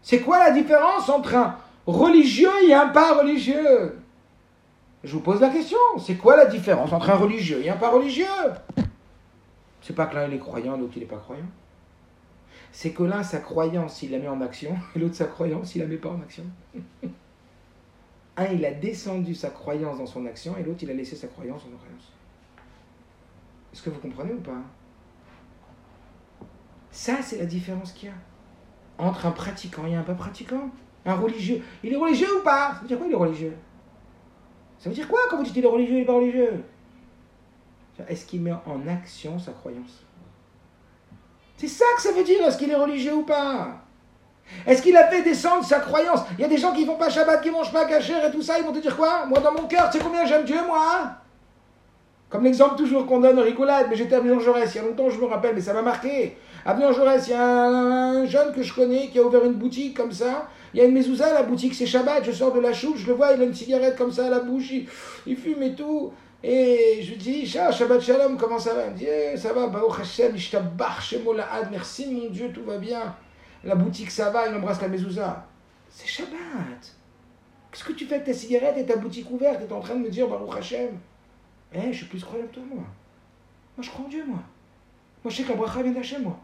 C'est 0.01 0.21
quoi 0.21 0.39
la 0.39 0.51
différence 0.51 1.09
entre 1.09 1.35
un 1.35 1.57
religieux 1.85 2.49
et 2.65 2.73
un 2.73 2.87
pas 2.87 3.19
religieux? 3.19 3.99
Je 5.03 5.11
vous 5.11 5.19
pose 5.19 5.41
la 5.41 5.49
question, 5.49 5.77
c'est 5.99 6.15
quoi 6.15 6.37
la 6.37 6.45
différence 6.45 6.93
entre 6.93 7.09
un 7.09 7.17
religieux 7.17 7.61
et 7.63 7.69
un 7.69 7.75
pas 7.75 7.89
religieux? 7.89 8.25
C'est 9.81 9.95
pas 9.95 10.05
que 10.05 10.15
l'un 10.15 10.31
est 10.31 10.37
croyant, 10.37 10.77
l'autre 10.77 10.93
il 10.95 11.01
n'est 11.01 11.05
pas 11.05 11.17
croyant. 11.17 11.43
C'est 12.73 12.91
que 12.91 13.03
l'un, 13.03 13.23
sa 13.23 13.39
croyance, 13.39 14.01
il 14.01 14.11
la 14.11 14.19
met 14.19 14.27
en 14.27 14.41
action, 14.41 14.75
et 14.95 14.99
l'autre, 14.99 15.15
sa 15.15 15.25
croyance, 15.25 15.75
il 15.75 15.79
la 15.79 15.87
met 15.87 15.97
pas 15.97 16.09
en 16.09 16.19
action. 16.19 16.43
Un, 18.35 18.45
il 18.45 18.65
a 18.65 18.73
descendu 18.73 19.35
sa 19.35 19.51
croyance 19.51 19.99
dans 19.99 20.07
son 20.07 20.25
action 20.25 20.57
et 20.57 20.63
l'autre, 20.63 20.79
il 20.81 20.89
a 20.89 20.93
laissé 20.93 21.15
sa 21.15 21.27
croyance 21.27 21.61
en 21.61 21.77
croyance. 21.77 22.11
Est-ce 23.71 23.83
que 23.83 23.91
vous 23.91 23.99
comprenez 23.99 24.33
ou 24.33 24.41
pas? 24.41 24.57
Ça, 26.89 27.21
c'est 27.21 27.37
la 27.37 27.45
différence 27.45 27.91
qu'il 27.91 28.09
y 28.09 28.11
a 28.11 28.15
entre 28.97 29.27
un 29.27 29.31
pratiquant 29.31 29.85
et 29.85 29.93
un 29.93 30.01
pas 30.01 30.15
pratiquant. 30.15 30.71
Un 31.05 31.13
religieux. 31.13 31.61
Il 31.83 31.93
est 31.93 31.97
religieux 31.97 32.39
ou 32.39 32.43
pas? 32.43 32.73
Ça 32.73 32.81
veut 32.81 32.87
dire 32.87 32.97
quoi, 32.97 33.05
il 33.05 33.13
est 33.13 33.17
religieux? 33.17 33.55
Ça 34.79 34.89
veut 34.89 34.95
dire 34.95 35.07
quoi 35.07 35.19
quand 35.29 35.37
vous 35.37 35.43
dites 35.43 35.53
qu'il 35.53 35.63
est 35.63 35.67
religieux, 35.67 35.93
il 35.93 35.99
n'est 35.99 36.05
pas 36.05 36.15
religieux? 36.15 36.63
Est-ce 38.07 38.25
qu'il 38.25 38.41
met 38.41 38.53
en 38.65 38.87
action 38.87 39.37
sa 39.37 39.51
croyance? 39.51 40.03
C'est 41.57 41.67
ça 41.67 41.85
que 41.95 42.01
ça 42.01 42.11
veut 42.11 42.23
dire, 42.23 42.45
est-ce 42.45 42.57
qu'il 42.57 42.69
est 42.69 42.75
religieux 42.75 43.13
ou 43.13 43.23
pas? 43.23 43.83
Est-ce 44.65 44.81
qu'il 44.81 44.95
a 44.97 45.07
fait 45.07 45.21
descendre 45.21 45.63
sa 45.63 45.79
croyance? 45.79 46.21
Il 46.37 46.41
y 46.41 46.45
a 46.45 46.47
des 46.47 46.57
gens 46.57 46.73
qui 46.73 46.85
font 46.85 46.95
pas 46.95 47.09
Shabbat, 47.09 47.41
qui 47.41 47.49
mangent 47.49 47.71
pas 47.71 47.85
cachère 47.85 48.25
et 48.25 48.31
tout 48.31 48.41
ça, 48.41 48.57
ils 48.59 48.65
vont 48.65 48.73
te 48.73 48.79
dire 48.79 48.95
quoi? 48.95 49.25
Moi, 49.25 49.39
dans 49.39 49.51
mon 49.51 49.67
cœur, 49.67 49.89
tu 49.89 49.97
sais 49.97 50.03
combien 50.03 50.25
j'aime 50.25 50.43
Dieu, 50.43 50.57
moi 50.65 51.11
Comme 52.29 52.43
l'exemple 52.43 52.75
toujours 52.75 53.05
qu'on 53.05 53.19
donne 53.19 53.39
rigolade, 53.39 53.87
mais 53.89 53.95
j'étais 53.95 54.15
à 54.15 54.17
Avenue 54.17 54.39
Jaurès, 54.41 54.73
il 54.73 54.77
y 54.77 54.79
a 54.79 54.83
longtemps, 54.83 55.09
je 55.09 55.19
me 55.19 55.25
rappelle, 55.25 55.55
mais 55.55 55.61
ça 55.61 55.73
m'a 55.73 55.81
marqué. 55.81 56.37
À 56.65 56.71
Avenue 56.71 56.93
Jaurès, 56.93 57.27
il 57.27 57.31
y 57.31 57.33
a 57.33 57.43
un 57.43 58.25
jeune 58.25 58.53
que 58.53 58.61
je 58.61 58.73
connais 58.73 59.07
qui 59.07 59.19
a 59.19 59.23
ouvert 59.23 59.43
une 59.45 59.53
boutique 59.53 59.95
comme 59.95 60.11
ça. 60.11 60.47
Il 60.73 60.79
y 60.79 60.81
a 60.81 60.85
une 60.85 60.93
mezouza, 60.93 61.33
la 61.33 61.43
boutique, 61.43 61.75
c'est 61.75 61.85
Shabbat, 61.85 62.23
je 62.25 62.31
sors 62.31 62.51
de 62.51 62.59
la 62.59 62.73
choupe, 62.73 62.97
je 62.97 63.07
le 63.07 63.13
vois, 63.13 63.33
il 63.33 63.41
a 63.41 63.45
une 63.45 63.53
cigarette 63.53 63.95
comme 63.95 64.11
ça 64.11 64.25
à 64.25 64.29
la 64.29 64.39
bouche, 64.39 64.71
il, 65.25 65.37
fume 65.37 65.61
et 65.61 65.75
tout. 65.75 66.11
Et 66.43 66.99
je 67.01 67.11
lui 67.11 67.17
dis, 67.17 67.45
Shabbat 67.47 68.01
Shalom, 68.01 68.37
comment 68.37 68.59
ça 68.59 68.73
va? 68.73 68.87
Il 68.87 68.91
me 68.91 68.97
dit, 68.97 69.05
eh, 69.05 69.37
ça 69.37 69.53
va, 69.53 69.67
Baruch 69.67 70.01
Hashem, 70.01 70.35
merci 71.71 72.07
mon 72.07 72.29
Dieu, 72.29 72.51
tout 72.51 72.63
va 72.63 72.77
bien 72.77 73.15
la 73.63 73.75
boutique 73.75 74.11
ça 74.11 74.29
va, 74.29 74.47
il 74.47 74.55
embrasse 74.55 74.81
la 74.81 74.87
mezouza. 74.87 75.45
C'est 75.89 76.07
Shabbat. 76.07 76.95
Qu'est-ce 77.71 77.83
que 77.83 77.93
tu 77.93 78.05
fais 78.05 78.15
avec 78.15 78.27
ta 78.27 78.33
cigarette 78.33 78.77
et 78.77 78.85
ta 78.85 78.97
boutique 78.97 79.29
ouverte? 79.31 79.59
Tu 79.59 79.65
es 79.65 79.73
en 79.73 79.79
train 79.79 79.95
de 79.95 80.01
me 80.01 80.09
dire 80.09 80.27
Baruch 80.27 80.57
Hashem 80.57 80.99
Eh, 81.73 81.91
je 81.91 81.97
suis 81.97 82.05
plus 82.05 82.23
croyant 82.23 82.45
que 82.47 82.55
toi, 82.55 82.63
moi. 82.67 82.83
Moi, 83.75 83.83
je 83.83 83.89
crois 83.89 84.05
en 84.05 84.09
Dieu, 84.09 84.23
moi. 84.25 84.39
Moi, 85.23 85.31
je 85.31 85.37
sais 85.37 85.43
que 85.43 85.53
bracha 85.53 85.81
vient 85.81 85.91
d'Hachem, 85.91 86.23
moi. 86.23 86.37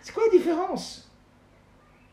C'est 0.00 0.12
quoi 0.12 0.24
la 0.30 0.38
différence? 0.38 1.10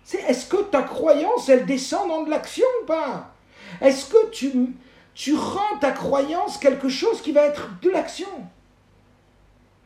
C'est 0.03 0.21
est-ce 0.21 0.47
que 0.47 0.63
ta 0.63 0.81
croyance, 0.81 1.49
elle 1.49 1.65
descend 1.65 2.07
dans 2.07 2.23
de 2.23 2.29
l'action 2.29 2.65
ou 2.81 2.85
pas? 2.85 3.35
Est-ce 3.81 4.09
que 4.09 4.29
tu, 4.31 4.51
tu 5.19 5.35
rends 5.35 5.77
ta 5.81 5.91
croyance 5.91 6.57
quelque 6.57 6.87
chose 6.87 7.21
qui 7.21 7.33
va 7.33 7.41
être 7.41 7.77
de 7.81 7.89
l'action. 7.89 8.29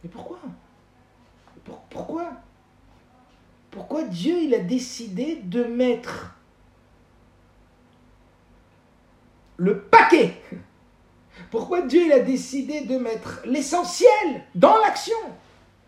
Mais 0.03 0.09
pourquoi? 0.11 0.37
Pourquoi? 1.89 2.29
Pourquoi 3.71 4.03
Dieu 4.03 4.43
il 4.43 4.53
a 4.53 4.59
décidé 4.59 5.37
de 5.37 5.63
mettre 5.63 6.35
le 9.57 9.79
paquet? 9.79 10.39
Pourquoi 11.49 11.81
Dieu 11.81 12.05
il 12.05 12.11
a 12.11 12.19
décidé 12.19 12.81
de 12.81 12.99
mettre 12.99 13.41
l'essentiel 13.43 14.43
dans 14.53 14.77
l'action? 14.77 15.17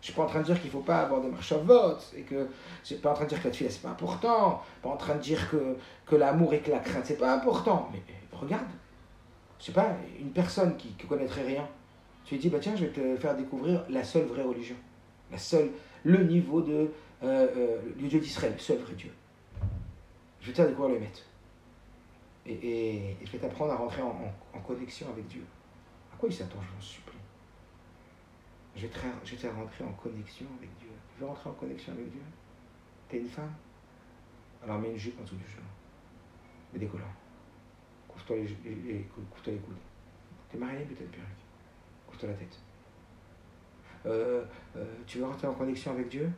ne 0.00 0.04
suis 0.06 0.12
pas 0.12 0.24
en 0.24 0.26
train 0.26 0.40
de 0.40 0.46
dire 0.46 0.56
qu'il 0.56 0.70
ne 0.70 0.72
faut 0.72 0.80
pas 0.80 1.02
avoir 1.02 1.20
de 1.20 1.28
marche 1.28 1.52
à 1.52 1.58
vote, 1.58 2.12
et 2.16 2.22
que 2.22 2.34
je 2.34 2.40
ne 2.40 2.46
suis 2.82 2.96
pas 2.96 3.12
en 3.12 3.14
train 3.14 3.24
de 3.26 3.28
dire 3.28 3.40
que 3.40 3.46
la 3.46 3.54
ce 3.54 3.68
c'est 3.68 3.82
pas 3.82 3.90
important, 3.90 4.64
pas 4.82 4.88
en 4.88 4.96
train 4.96 5.14
de 5.14 5.20
dire 5.20 5.48
que, 5.48 5.76
que 6.04 6.16
l'amour 6.16 6.52
et 6.52 6.58
que 6.62 6.72
la 6.72 6.80
crainte 6.80 7.04
c'est 7.04 7.16
pas 7.16 7.32
important. 7.32 7.88
Mais, 7.92 8.02
regarde, 8.32 8.66
je 9.58 9.64
sais 9.66 9.72
pas, 9.72 9.96
une 10.18 10.30
personne 10.30 10.76
qui 10.76 10.94
ne 11.02 11.08
connaîtrait 11.08 11.44
rien, 11.44 11.66
tu 12.24 12.34
lui 12.34 12.40
dis, 12.40 12.48
bah 12.48 12.58
tiens, 12.60 12.74
je 12.76 12.84
vais 12.86 12.92
te 12.92 13.16
faire 13.16 13.36
découvrir 13.36 13.84
la 13.88 14.02
seule 14.02 14.26
vraie 14.26 14.42
religion, 14.42 14.76
la 15.30 15.38
seule, 15.38 15.70
le 16.04 16.24
niveau 16.24 16.60
de 16.60 16.90
euh, 17.22 17.48
euh, 17.56 17.80
le 17.98 18.08
Dieu 18.08 18.20
d'Israël, 18.20 18.52
le 18.52 18.58
seul 18.58 18.78
vrai 18.78 18.94
Dieu. 18.94 19.10
Je 20.40 20.46
vais 20.46 20.52
te 20.52 20.56
faire 20.56 20.68
découvrir 20.68 20.94
le 20.94 21.00
maître. 21.00 21.22
Et, 22.44 22.52
et, 22.52 23.16
je 23.24 23.32
vais 23.32 23.38
t'apprendre 23.38 23.72
à 23.72 23.76
rentrer 23.76 24.02
en, 24.02 24.60
connexion 24.66 25.08
avec 25.10 25.26
Dieu. 25.28 25.44
À 26.12 26.16
quoi 26.16 26.28
il 26.28 26.34
s'attend, 26.34 26.60
je 26.62 26.74
vous 26.76 26.82
supplie 26.82 27.12
je 28.74 28.82
vais, 28.82 28.88
te, 28.88 28.98
je 29.24 29.30
vais 29.30 29.36
te 29.36 29.42
faire 29.42 29.56
rentrer 29.56 29.84
en 29.84 29.92
connexion 29.92 30.46
avec 30.58 30.68
Dieu. 30.78 30.90
Tu 31.14 31.20
veux 31.20 31.26
rentrer 31.26 31.48
en 31.48 31.54
connexion 31.54 31.92
avec 31.92 32.10
Dieu 32.10 32.20
T'es 33.08 33.18
une 33.18 33.28
femme? 33.28 33.54
Alors 34.62 34.78
mets 34.78 34.90
une 34.90 34.98
jupe 34.98 35.18
en 35.18 35.22
dessous 35.22 35.36
du 35.36 35.48
genou. 35.48 35.62
Mets 36.72 36.80
des 36.80 36.86
collants. 36.86 37.04
Couvre-toi 38.26 38.36
les, 38.64 38.92
les, 38.92 39.02
coudes. 39.02 39.24
T'es 39.44 40.58
marié 40.58 40.84
peut-être, 40.84 41.10
perruque. 41.10 41.26
Couvre-toi 42.06 42.28
la 42.30 42.34
tête. 42.34 42.58
Euh, 44.06 44.44
tu 45.06 45.18
veux 45.18 45.24
rentrer 45.24 45.46
en 45.46 45.54
connexion 45.54 45.92
avec 45.92 46.08
Dieu? 46.08 46.30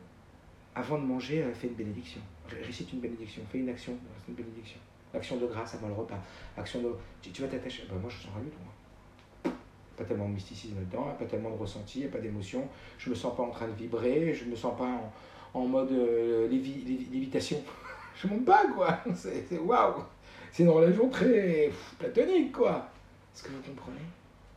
Avant 0.75 0.97
de 0.97 1.03
manger, 1.03 1.43
fais 1.53 1.67
une 1.67 1.73
bénédiction. 1.73 2.21
Récite 2.63 2.93
une 2.93 2.99
bénédiction, 2.99 3.41
fais 3.51 3.59
une 3.59 3.69
action, 3.69 3.93
une 4.27 4.35
bénédiction. 4.35 4.79
Action 5.13 5.37
de 5.37 5.47
grâce 5.47 5.75
avant 5.75 5.87
le 5.87 5.93
repas. 5.93 6.19
Action 6.55 6.81
de... 6.81 6.95
Tu, 7.21 7.41
vas 7.41 7.47
t'attacher. 7.47 7.85
Ben 7.89 7.97
moi, 7.99 8.09
je 8.09 8.17
sens 8.17 8.31
rien 8.35 8.43
du 8.43 8.49
tout. 8.49 8.59
Moi. 8.63 9.53
Pas 9.97 10.03
tellement 10.05 10.29
de 10.29 10.33
mysticisme 10.33 10.77
dedans, 10.79 11.13
pas 11.17 11.25
tellement 11.25 11.49
de 11.49 11.57
ressenti, 11.57 12.05
pas 12.07 12.19
d'émotion. 12.19 12.67
Je 12.97 13.09
me 13.09 13.15
sens 13.15 13.35
pas 13.35 13.43
en 13.43 13.49
train 13.49 13.67
de 13.67 13.73
vibrer, 13.73 14.33
je 14.33 14.45
me 14.45 14.55
sens 14.55 14.77
pas 14.77 15.11
en, 15.53 15.65
mode 15.65 15.91
euh, 15.91 16.47
lévitation. 16.47 17.61
je 18.15 18.27
monte 18.27 18.45
pas, 18.45 18.65
quoi. 18.73 18.99
C'est 19.15 19.57
waouh. 19.57 20.03
C'est 20.51 20.63
une 20.63 20.69
relation 20.69 21.09
très 21.09 21.71
platonique, 21.97 22.51
quoi. 22.51 22.89
Est-ce 23.33 23.43
que 23.43 23.49
vous 23.49 23.61
comprenez? 23.61 24.01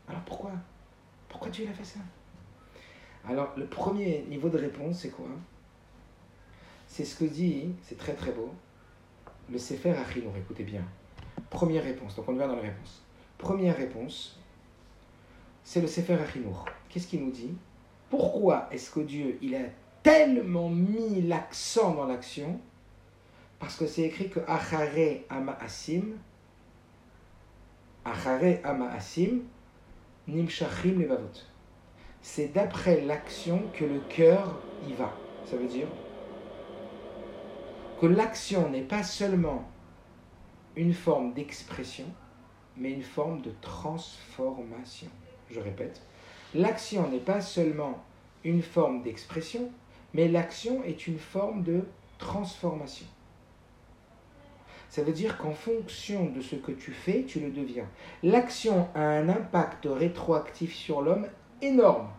Alors 0.09 0.23
pourquoi? 0.23 0.53
Pourquoi 1.29 1.51
Dieu 1.51 1.67
a 1.71 1.75
fait 1.75 1.85
ça? 1.85 2.01
Alors, 3.29 3.53
le 3.57 3.67
premier 3.67 4.25
niveau 4.29 4.49
de 4.49 4.59
réponse, 4.59 5.01
c'est 5.01 5.11
quoi? 5.11 5.29
C'est 6.89 7.05
ce 7.05 7.17
que 7.17 7.25
dit, 7.25 7.73
c'est 7.83 7.97
très 7.97 8.15
très 8.15 8.33
beau, 8.33 8.53
le 9.51 9.59
Sefer 9.59 9.91
Achinour. 9.93 10.33
Écoutez 10.37 10.65
bien. 10.65 10.85
Première 11.49 11.85
réponse, 11.85 12.17
donc 12.17 12.29
on 12.29 12.35
va 12.35 12.47
dans 12.47 12.57
la 12.57 12.63
réponse. 12.63 13.03
Première 13.39 13.77
réponse, 13.77 14.39
c'est 15.65 15.81
le 15.81 15.87
Sefer 15.87 16.15
Achinour. 16.15 16.65
Qu'est-ce 16.89 17.07
qu'il 17.07 17.25
nous 17.25 17.31
dit? 17.31 17.55
Pourquoi 18.11 18.69
est-ce 18.71 18.91
que 18.91 19.01
Dieu, 19.01 19.39
il 19.41 19.55
a 19.55 19.65
tellement 20.03 20.69
mis 20.69 21.23
l'accent 21.23 21.95
dans 21.95 22.07
l'action? 22.07 22.61
Parce 23.63 23.77
que 23.77 23.87
c'est 23.87 24.03
écrit 24.03 24.29
que 24.29 24.41
Achare 24.49 25.21
Ama 25.31 25.57
Asim, 25.61 26.17
Achare 28.05 28.59
Ama 28.65 28.91
Asim, 28.91 29.43
Nimshachim 30.27 30.99
Levavot. 30.99 31.31
C'est 32.21 32.49
d'après 32.49 33.03
l'action 33.03 33.63
que 33.73 33.85
le 33.85 34.01
cœur 34.09 34.59
y 34.85 34.95
va. 34.95 35.15
Ça 35.45 35.57
veut 35.57 35.69
dire 35.69 35.87
que 38.01 38.07
l'action 38.07 38.69
n'est 38.69 38.83
pas 38.83 39.05
seulement 39.05 39.71
une 40.75 40.93
forme 40.93 41.33
d'expression, 41.33 42.07
mais 42.77 42.91
une 42.91 43.05
forme 43.05 43.43
de 43.43 43.53
transformation. 43.61 45.09
Je 45.53 45.61
répète, 45.61 46.03
l'action 46.53 47.09
n'est 47.09 47.21
pas 47.21 47.41
seulement 47.41 48.03
une 48.43 48.63
forme 48.63 49.03
d'expression, 49.03 49.71
mais 50.15 50.27
l'action 50.27 50.83
est 50.83 51.07
une 51.07 51.21
forme 51.21 51.63
de 51.63 51.85
transformation. 52.19 53.07
Ça 54.93 55.03
veut 55.03 55.13
dire 55.13 55.39
qu'en 55.39 55.55
fonction 55.55 56.27
de 56.27 56.43
ce 56.43 56.55
que 56.55 56.71
tu 56.71 56.93
fais, 56.93 57.25
tu 57.27 57.41
le 57.41 57.51
deviens. 57.51 57.89
L'action 58.23 58.89
a 58.95 59.01
un 59.01 59.31
impact 59.31 59.89
rétroactif 59.91 60.75
sur 60.75 61.01
l'homme 61.01 61.29
énorme. 61.63 62.11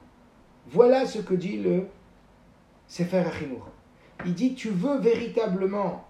Voilà 0.72 1.06
ce 1.06 1.20
que 1.20 1.36
dit 1.36 1.58
le 1.58 1.86
Sefer 2.88 3.20
Achinour 3.20 3.70
il 4.26 4.34
dit 4.34 4.56
tu 4.56 4.70
veux 4.70 4.98
véritablement 4.98 6.08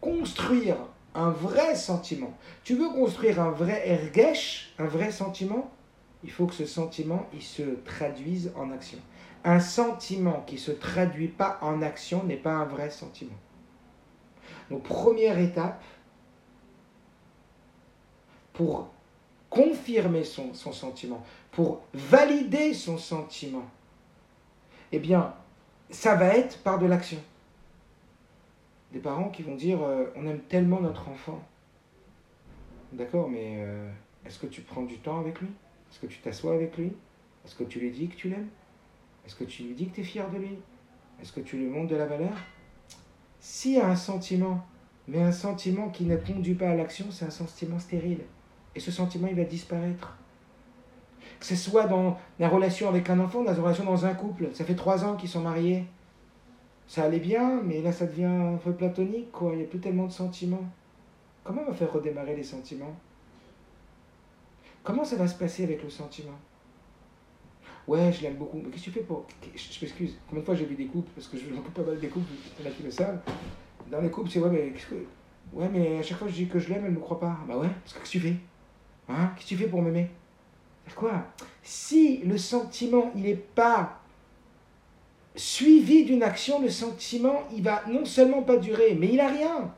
construire 0.00 0.76
un 1.14 1.30
vrai 1.30 1.76
sentiment, 1.76 2.36
tu 2.64 2.74
veux 2.74 2.88
construire 2.88 3.40
un 3.40 3.52
vrai 3.52 3.88
ergesh, 3.88 4.74
un 4.80 4.86
vrai 4.86 5.12
sentiment, 5.12 5.70
il 6.24 6.32
faut 6.32 6.46
que 6.46 6.54
ce 6.54 6.66
sentiment, 6.66 7.26
il 7.32 7.42
se 7.42 7.62
traduise 7.84 8.52
en 8.56 8.72
action. 8.72 8.98
Un 9.44 9.60
sentiment 9.60 10.42
qui 10.48 10.56
ne 10.56 10.60
se 10.60 10.72
traduit 10.72 11.28
pas 11.28 11.60
en 11.62 11.80
action 11.80 12.24
n'est 12.24 12.34
pas 12.34 12.54
un 12.54 12.64
vrai 12.64 12.90
sentiment. 12.90 13.38
Donc 14.70 14.84
première 14.84 15.38
étape, 15.38 15.82
pour 18.52 18.88
confirmer 19.50 20.24
son, 20.24 20.54
sentiment, 20.54 21.22
pour 21.50 21.82
valider 21.92 22.74
son 22.74 22.98
sentiment, 22.98 23.64
eh 24.92 24.98
bien, 24.98 25.34
ça 25.90 26.14
va 26.14 26.36
être 26.36 26.58
par 26.62 26.78
de 26.78 26.86
l'action. 26.86 27.18
Des 28.92 28.98
parents 28.98 29.30
qui 29.30 29.42
vont 29.42 29.54
dire 29.54 29.82
euh, 29.82 30.06
on 30.16 30.26
aime 30.26 30.40
tellement 30.40 30.80
notre 30.80 31.08
enfant. 31.08 31.42
D'accord, 32.92 33.28
mais 33.28 33.56
euh, 33.58 33.90
est-ce 34.26 34.38
que 34.38 34.46
tu 34.46 34.60
prends 34.60 34.82
du 34.82 34.98
temps 34.98 35.20
avec 35.20 35.40
lui? 35.40 35.48
Est-ce 35.90 36.00
que 36.00 36.06
tu 36.06 36.18
t'assois 36.18 36.54
avec 36.54 36.76
lui? 36.76 36.92
Est-ce 37.44 37.54
que 37.54 37.64
tu 37.64 37.80
lui 37.80 37.90
dis 37.90 38.08
que 38.08 38.16
tu 38.16 38.28
l'aimes? 38.28 38.48
Est-ce 39.26 39.34
que 39.34 39.44
tu 39.44 39.62
lui 39.62 39.74
dis 39.74 39.88
que 39.88 39.96
tu 39.96 40.00
es 40.00 40.04
fier 40.04 40.30
de 40.30 40.38
lui? 40.38 40.58
Est-ce 41.20 41.32
que 41.32 41.40
tu 41.40 41.56
lui 41.56 41.66
montres 41.66 41.90
de 41.90 41.96
la 41.96 42.06
valeur? 42.06 42.34
S'il 43.40 43.72
y 43.72 43.80
a 43.80 43.88
un 43.88 43.96
sentiment, 43.96 44.66
mais 45.08 45.20
un 45.20 45.32
sentiment 45.32 45.88
qui 45.88 46.04
ne 46.04 46.16
conduit 46.16 46.54
pas 46.54 46.70
à 46.70 46.74
l'action, 46.74 47.06
c'est 47.10 47.24
un 47.24 47.30
sentiment 47.30 47.78
stérile. 47.78 48.20
Et 48.74 48.80
ce 48.80 48.90
sentiment, 48.90 49.28
il 49.28 49.36
va 49.36 49.44
disparaître. 49.44 50.16
Que 51.40 51.46
ce 51.46 51.56
soit 51.56 51.86
dans 51.86 52.18
la 52.38 52.48
relation 52.48 52.88
avec 52.88 53.10
un 53.10 53.18
enfant, 53.18 53.42
dans 53.42 53.52
la 53.52 53.60
relation 53.60 53.84
dans 53.84 54.06
un 54.06 54.14
couple. 54.14 54.48
Ça 54.54 54.64
fait 54.64 54.74
trois 54.74 55.04
ans 55.04 55.16
qu'ils 55.16 55.28
sont 55.28 55.40
mariés. 55.40 55.84
Ça 56.86 57.04
allait 57.04 57.20
bien, 57.20 57.60
mais 57.62 57.80
là, 57.80 57.92
ça 57.92 58.06
devient 58.06 58.24
un 58.24 58.58
peu 58.62 58.72
platonique, 58.72 59.32
quoi. 59.32 59.52
Il 59.52 59.58
n'y 59.58 59.64
a 59.64 59.66
plus 59.66 59.80
tellement 59.80 60.06
de 60.06 60.12
sentiments. 60.12 60.64
Comment 61.44 61.62
on 61.66 61.70
va 61.70 61.74
faire 61.74 61.92
redémarrer 61.92 62.36
les 62.36 62.42
sentiments? 62.44 62.94
Comment 64.82 65.04
ça 65.04 65.16
va 65.16 65.26
se 65.26 65.36
passer 65.36 65.64
avec 65.64 65.82
le 65.82 65.90
sentiment? 65.90 66.38
Ouais, 67.86 68.12
je 68.12 68.22
l'aime 68.22 68.36
beaucoup. 68.36 68.60
Mais 68.62 68.70
qu'est-ce 68.70 68.86
que 68.86 68.90
tu 68.90 68.98
fais 68.98 69.04
pour. 69.04 69.26
Je 69.54 69.80
m'excuse. 69.80 70.18
Combien 70.28 70.40
de 70.40 70.46
fois 70.46 70.54
j'ai 70.54 70.64
vu 70.64 70.74
des 70.74 70.86
couples 70.86 71.10
Parce 71.14 71.26
que 71.28 71.36
je 71.36 71.48
m'occupe 71.52 71.74
pas 71.74 71.82
mal 71.82 71.98
des 71.98 72.08
couples, 72.08 72.26
il 72.58 72.64
y 72.64 72.68
en 72.68 72.70
a 72.70 72.74
qui 72.74 72.82
le 72.82 72.90
savent. 72.90 73.20
Dans 73.90 74.00
les 74.00 74.10
couples, 74.10 74.30
c'est 74.30 74.38
ouais, 74.38 74.50
mais 74.50 74.70
qu'est-ce 74.70 74.86
que. 74.86 75.04
Ouais, 75.52 75.68
mais 75.68 75.98
à 75.98 76.02
chaque 76.02 76.18
fois 76.18 76.26
que 76.28 76.32
je 76.32 76.38
dis 76.38 76.48
que 76.48 76.58
je 76.58 76.68
l'aime, 76.68 76.84
elle 76.84 76.92
ne 76.92 76.96
me 76.96 77.00
croit 77.00 77.20
pas. 77.20 77.36
Bah 77.46 77.56
ouais, 77.58 77.68
que 77.68 77.98
qu'est-ce 77.98 78.04
que 78.04 78.08
tu 78.08 78.20
fais? 78.20 78.36
Hein 79.08 79.32
Qu'est-ce 79.34 79.44
que 79.44 79.48
tu 79.48 79.56
fais 79.56 79.68
pour 79.68 79.82
m'aimer? 79.82 80.10
Quoi? 80.94 81.24
Si 81.62 82.18
le 82.18 82.36
sentiment, 82.38 83.12
il 83.14 83.22
n'est 83.22 83.34
pas 83.34 84.00
suivi 85.34 86.04
d'une 86.04 86.22
action, 86.22 86.60
le 86.60 86.68
sentiment, 86.68 87.42
il 87.54 87.62
va 87.62 87.82
non 87.88 88.04
seulement 88.04 88.42
pas 88.42 88.56
durer, 88.56 88.94
mais 88.98 89.08
il 89.08 89.16
n'a 89.16 89.28
rien. 89.28 89.72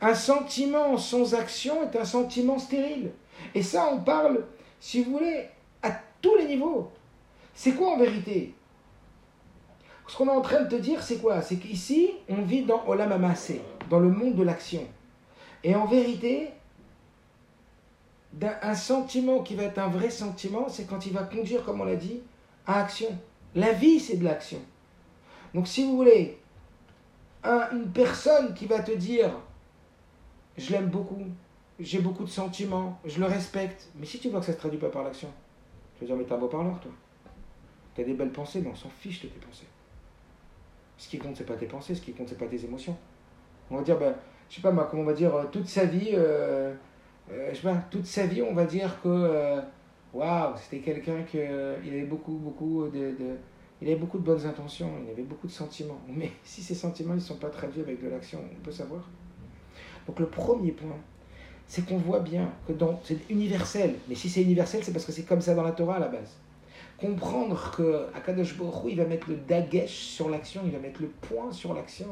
Un 0.00 0.14
sentiment 0.14 0.98
sans 0.98 1.34
action 1.34 1.82
est 1.82 1.96
un 1.96 2.04
sentiment 2.04 2.58
stérile. 2.58 3.12
Et 3.54 3.62
ça, 3.62 3.88
on 3.92 4.00
parle, 4.00 4.44
si 4.80 5.02
vous 5.02 5.12
voulez, 5.12 5.46
à 5.82 5.90
tous 6.20 6.36
les 6.36 6.46
niveaux. 6.46 6.90
C'est 7.54 7.72
quoi 7.72 7.92
en 7.92 7.98
vérité? 7.98 8.54
Ce 10.08 10.16
qu'on 10.16 10.26
est 10.26 10.30
en 10.30 10.42
train 10.42 10.62
de 10.62 10.68
te 10.68 10.80
dire, 10.80 11.02
c'est 11.02 11.18
quoi? 11.18 11.42
C'est 11.42 11.56
qu'ici, 11.56 12.10
on 12.28 12.42
vit 12.42 12.62
dans 12.62 12.86
Olam 12.86 13.12
Amasé, 13.12 13.60
dans 13.90 13.98
le 13.98 14.08
monde 14.08 14.34
de 14.34 14.42
l'action. 14.42 14.86
Et 15.64 15.74
en 15.74 15.86
vérité, 15.86 16.50
un 18.62 18.74
sentiment 18.74 19.42
qui 19.42 19.54
va 19.54 19.64
être 19.64 19.78
un 19.78 19.88
vrai 19.88 20.10
sentiment, 20.10 20.68
c'est 20.68 20.84
quand 20.84 21.06
il 21.06 21.12
va 21.12 21.22
conduire, 21.22 21.64
comme 21.64 21.80
on 21.80 21.84
l'a 21.84 21.96
dit, 21.96 22.20
à 22.66 22.80
action. 22.80 23.08
La 23.54 23.72
vie, 23.72 24.00
c'est 24.00 24.16
de 24.16 24.24
l'action. 24.24 24.58
Donc 25.54 25.68
si 25.68 25.84
vous 25.84 25.96
voulez, 25.96 26.38
une 27.44 27.90
personne 27.92 28.54
qui 28.54 28.66
va 28.66 28.80
te 28.80 28.92
dire, 28.92 29.30
je 30.58 30.72
l'aime 30.72 30.88
beaucoup, 30.88 31.22
j'ai 31.78 32.00
beaucoup 32.00 32.24
de 32.24 32.30
sentiments, 32.30 32.98
je 33.04 33.20
le 33.20 33.26
respecte, 33.26 33.88
mais 33.96 34.06
si 34.06 34.18
tu 34.18 34.28
vois 34.28 34.40
que 34.40 34.46
ça 34.46 34.52
ne 34.52 34.56
se 34.56 34.60
traduit 34.60 34.78
pas 34.78 34.88
par 34.88 35.04
l'action, 35.04 35.28
tu 35.94 36.00
vas 36.00 36.06
dire, 36.06 36.16
mais 36.16 36.24
t'es 36.24 36.32
un 36.32 36.38
beau 36.38 36.48
parleur, 36.48 36.78
toi. 36.80 36.90
Tu 37.94 38.02
as 38.02 38.04
des 38.04 38.14
belles 38.14 38.32
pensées, 38.32 38.60
mais 38.60 38.70
on 38.70 38.74
s'en 38.74 38.90
fiche 38.90 39.22
de 39.22 39.28
tes 39.28 39.38
pensées. 39.38 39.66
Ce 40.98 41.08
qui 41.08 41.18
compte, 41.18 41.36
c'est 41.36 41.44
pas 41.44 41.56
tes 41.56 41.66
pensées, 41.66 41.94
ce 41.94 42.00
qui 42.00 42.12
compte, 42.12 42.28
c'est 42.28 42.38
pas 42.38 42.46
tes 42.46 42.62
émotions. 42.64 42.96
On 43.70 43.76
va 43.76 43.82
dire, 43.82 43.98
ben, 43.98 44.14
je 44.48 44.56
sais 44.56 44.62
pas 44.62 44.72
comment 44.72 45.02
on 45.02 45.06
va 45.06 45.12
dire, 45.12 45.34
euh, 45.34 45.44
toute 45.50 45.68
sa 45.68 45.84
vie, 45.84 46.10
euh, 46.12 46.74
euh, 47.30 47.50
je 47.50 47.56
sais 47.56 47.62
pas, 47.62 47.76
toute 47.90 48.06
sa 48.06 48.26
vie, 48.26 48.42
on 48.42 48.54
va 48.54 48.64
dire 48.64 49.00
que, 49.02 49.08
euh, 49.08 49.60
waouh, 50.12 50.54
c'était 50.56 50.78
quelqu'un 50.82 51.22
qui 51.22 51.38
euh, 51.40 51.76
il 51.84 51.92
avait 51.92 52.04
beaucoup, 52.04 52.32
beaucoup 52.32 52.86
de, 52.86 52.98
de, 52.98 53.36
il 53.82 53.88
avait 53.88 53.96
beaucoup 53.96 54.18
de 54.18 54.24
bonnes 54.24 54.46
intentions, 54.46 54.90
il 55.04 55.10
avait 55.10 55.22
beaucoup 55.22 55.46
de 55.46 55.52
sentiments. 55.52 56.00
Mais 56.08 56.30
si 56.44 56.62
ces 56.62 56.74
sentiments 56.74 57.14
ne 57.14 57.20
sont 57.20 57.36
pas 57.36 57.50
traduits 57.50 57.80
avec 57.80 58.02
de 58.02 58.08
l'action, 58.08 58.40
on 58.40 58.64
peut 58.64 58.72
savoir. 58.72 59.08
Donc 60.06 60.20
le 60.20 60.26
premier 60.26 60.72
point, 60.72 60.96
c'est 61.66 61.84
qu'on 61.84 61.98
voit 61.98 62.20
bien 62.20 62.52
que 62.66 62.72
c'est 63.02 63.18
universel. 63.28 63.96
Mais 64.08 64.14
si 64.14 64.28
c'est 64.28 64.42
universel, 64.42 64.84
c'est 64.84 64.92
parce 64.92 65.04
que 65.04 65.12
c'est 65.12 65.24
comme 65.24 65.40
ça 65.40 65.54
dans 65.54 65.64
la 65.64 65.72
Torah 65.72 65.96
à 65.96 65.98
la 65.98 66.08
base. 66.08 66.36
Comprendre 66.96 67.72
que 67.76 68.06
Akadosh 68.14 68.56
Baruch 68.56 68.84
il 68.88 68.96
va 68.96 69.04
mettre 69.04 69.28
le 69.28 69.36
dagesh 69.36 69.90
sur 69.90 70.30
l'action, 70.30 70.62
il 70.64 70.70
va 70.70 70.78
mettre 70.78 71.02
le 71.02 71.08
point 71.08 71.50
sur 71.52 71.74
l'action. 71.74 72.06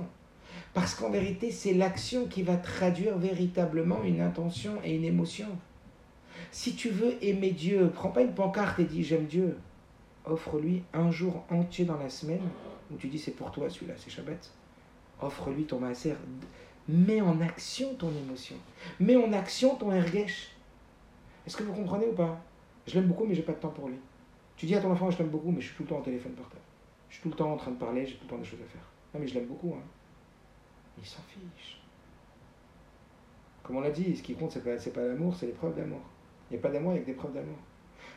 Parce 0.74 0.96
qu'en 0.96 1.08
vérité, 1.08 1.52
c'est 1.52 1.72
l'action 1.72 2.26
qui 2.26 2.42
va 2.42 2.56
traduire 2.56 3.16
véritablement 3.16 4.02
une 4.02 4.20
intention 4.20 4.72
et 4.84 4.96
une 4.96 5.04
émotion. 5.04 5.46
Si 6.50 6.74
tu 6.74 6.90
veux 6.90 7.14
aimer 7.24 7.52
Dieu, 7.52 7.90
prends 7.94 8.10
pas 8.10 8.22
une 8.22 8.34
pancarte 8.34 8.80
et 8.80 8.84
dis 8.84 9.04
j'aime 9.04 9.26
Dieu. 9.26 9.56
Offre-lui 10.24 10.82
un 10.92 11.12
jour 11.12 11.44
entier 11.48 11.84
dans 11.84 11.96
la 11.96 12.08
semaine 12.08 12.42
où 12.90 12.96
tu 12.96 13.06
dis 13.06 13.18
c'est 13.18 13.32
pour 13.32 13.52
toi 13.52 13.70
celui-là, 13.70 13.94
c'est 13.96 14.10
Shabbat. 14.10 14.52
Offre-lui 15.20 15.64
ton 15.64 15.78
maaser. 15.78 16.16
Mets 16.88 17.20
en 17.20 17.40
action 17.40 17.94
ton 17.94 18.10
émotion. 18.10 18.56
Mets 18.98 19.16
en 19.16 19.32
action 19.32 19.76
ton 19.76 19.92
ergesh. 19.92 20.50
Est-ce 21.46 21.56
que 21.56 21.62
vous 21.62 21.72
comprenez 21.72 22.06
ou 22.06 22.14
pas? 22.14 22.40
Je 22.86 22.94
l'aime 22.94 23.06
beaucoup, 23.06 23.24
mais 23.24 23.34
j'ai 23.34 23.42
pas 23.42 23.52
de 23.52 23.58
temps 23.58 23.68
pour 23.68 23.88
lui. 23.88 23.96
Tu 24.56 24.66
dis 24.66 24.74
à 24.74 24.80
ton 24.80 24.90
enfant, 24.90 25.10
je 25.10 25.18
l'aime 25.18 25.28
beaucoup, 25.28 25.50
mais 25.50 25.60
je 25.60 25.68
suis 25.68 25.76
tout 25.76 25.84
le 25.84 25.88
temps 25.88 25.98
au 25.98 26.02
téléphone 26.02 26.32
portable. 26.32 26.60
Je 27.08 27.14
suis 27.14 27.22
tout 27.22 27.30
le 27.30 27.36
temps 27.36 27.52
en 27.52 27.56
train 27.56 27.70
de 27.70 27.76
parler, 27.76 28.04
j'ai 28.06 28.14
tout 28.14 28.24
le 28.24 28.30
temps 28.30 28.38
des 28.38 28.44
choses 28.44 28.60
à 28.60 28.68
faire. 28.68 28.82
Non, 29.14 29.20
mais 29.20 29.26
je 29.26 29.34
l'aime 29.34 29.46
beaucoup. 29.46 29.74
Hein. 29.76 29.82
Il 30.98 31.06
s'en 31.06 31.22
fiche. 31.28 31.80
Comme 33.62 33.76
on 33.76 33.80
l'a 33.80 33.90
dit, 33.90 34.16
ce 34.16 34.22
qui 34.22 34.34
compte, 34.34 34.52
c'est 34.52 34.62
pas, 34.62 34.76
pas 34.76 35.06
l'amour, 35.06 35.34
c'est 35.34 35.46
les 35.46 35.52
preuves 35.52 35.74
d'amour. 35.74 36.02
Il 36.50 36.54
n'y 36.54 36.60
a 36.60 36.62
pas 36.62 36.70
d'amour 36.70 36.92
avec 36.92 37.06
des 37.06 37.14
preuves 37.14 37.32
d'amour. 37.32 37.56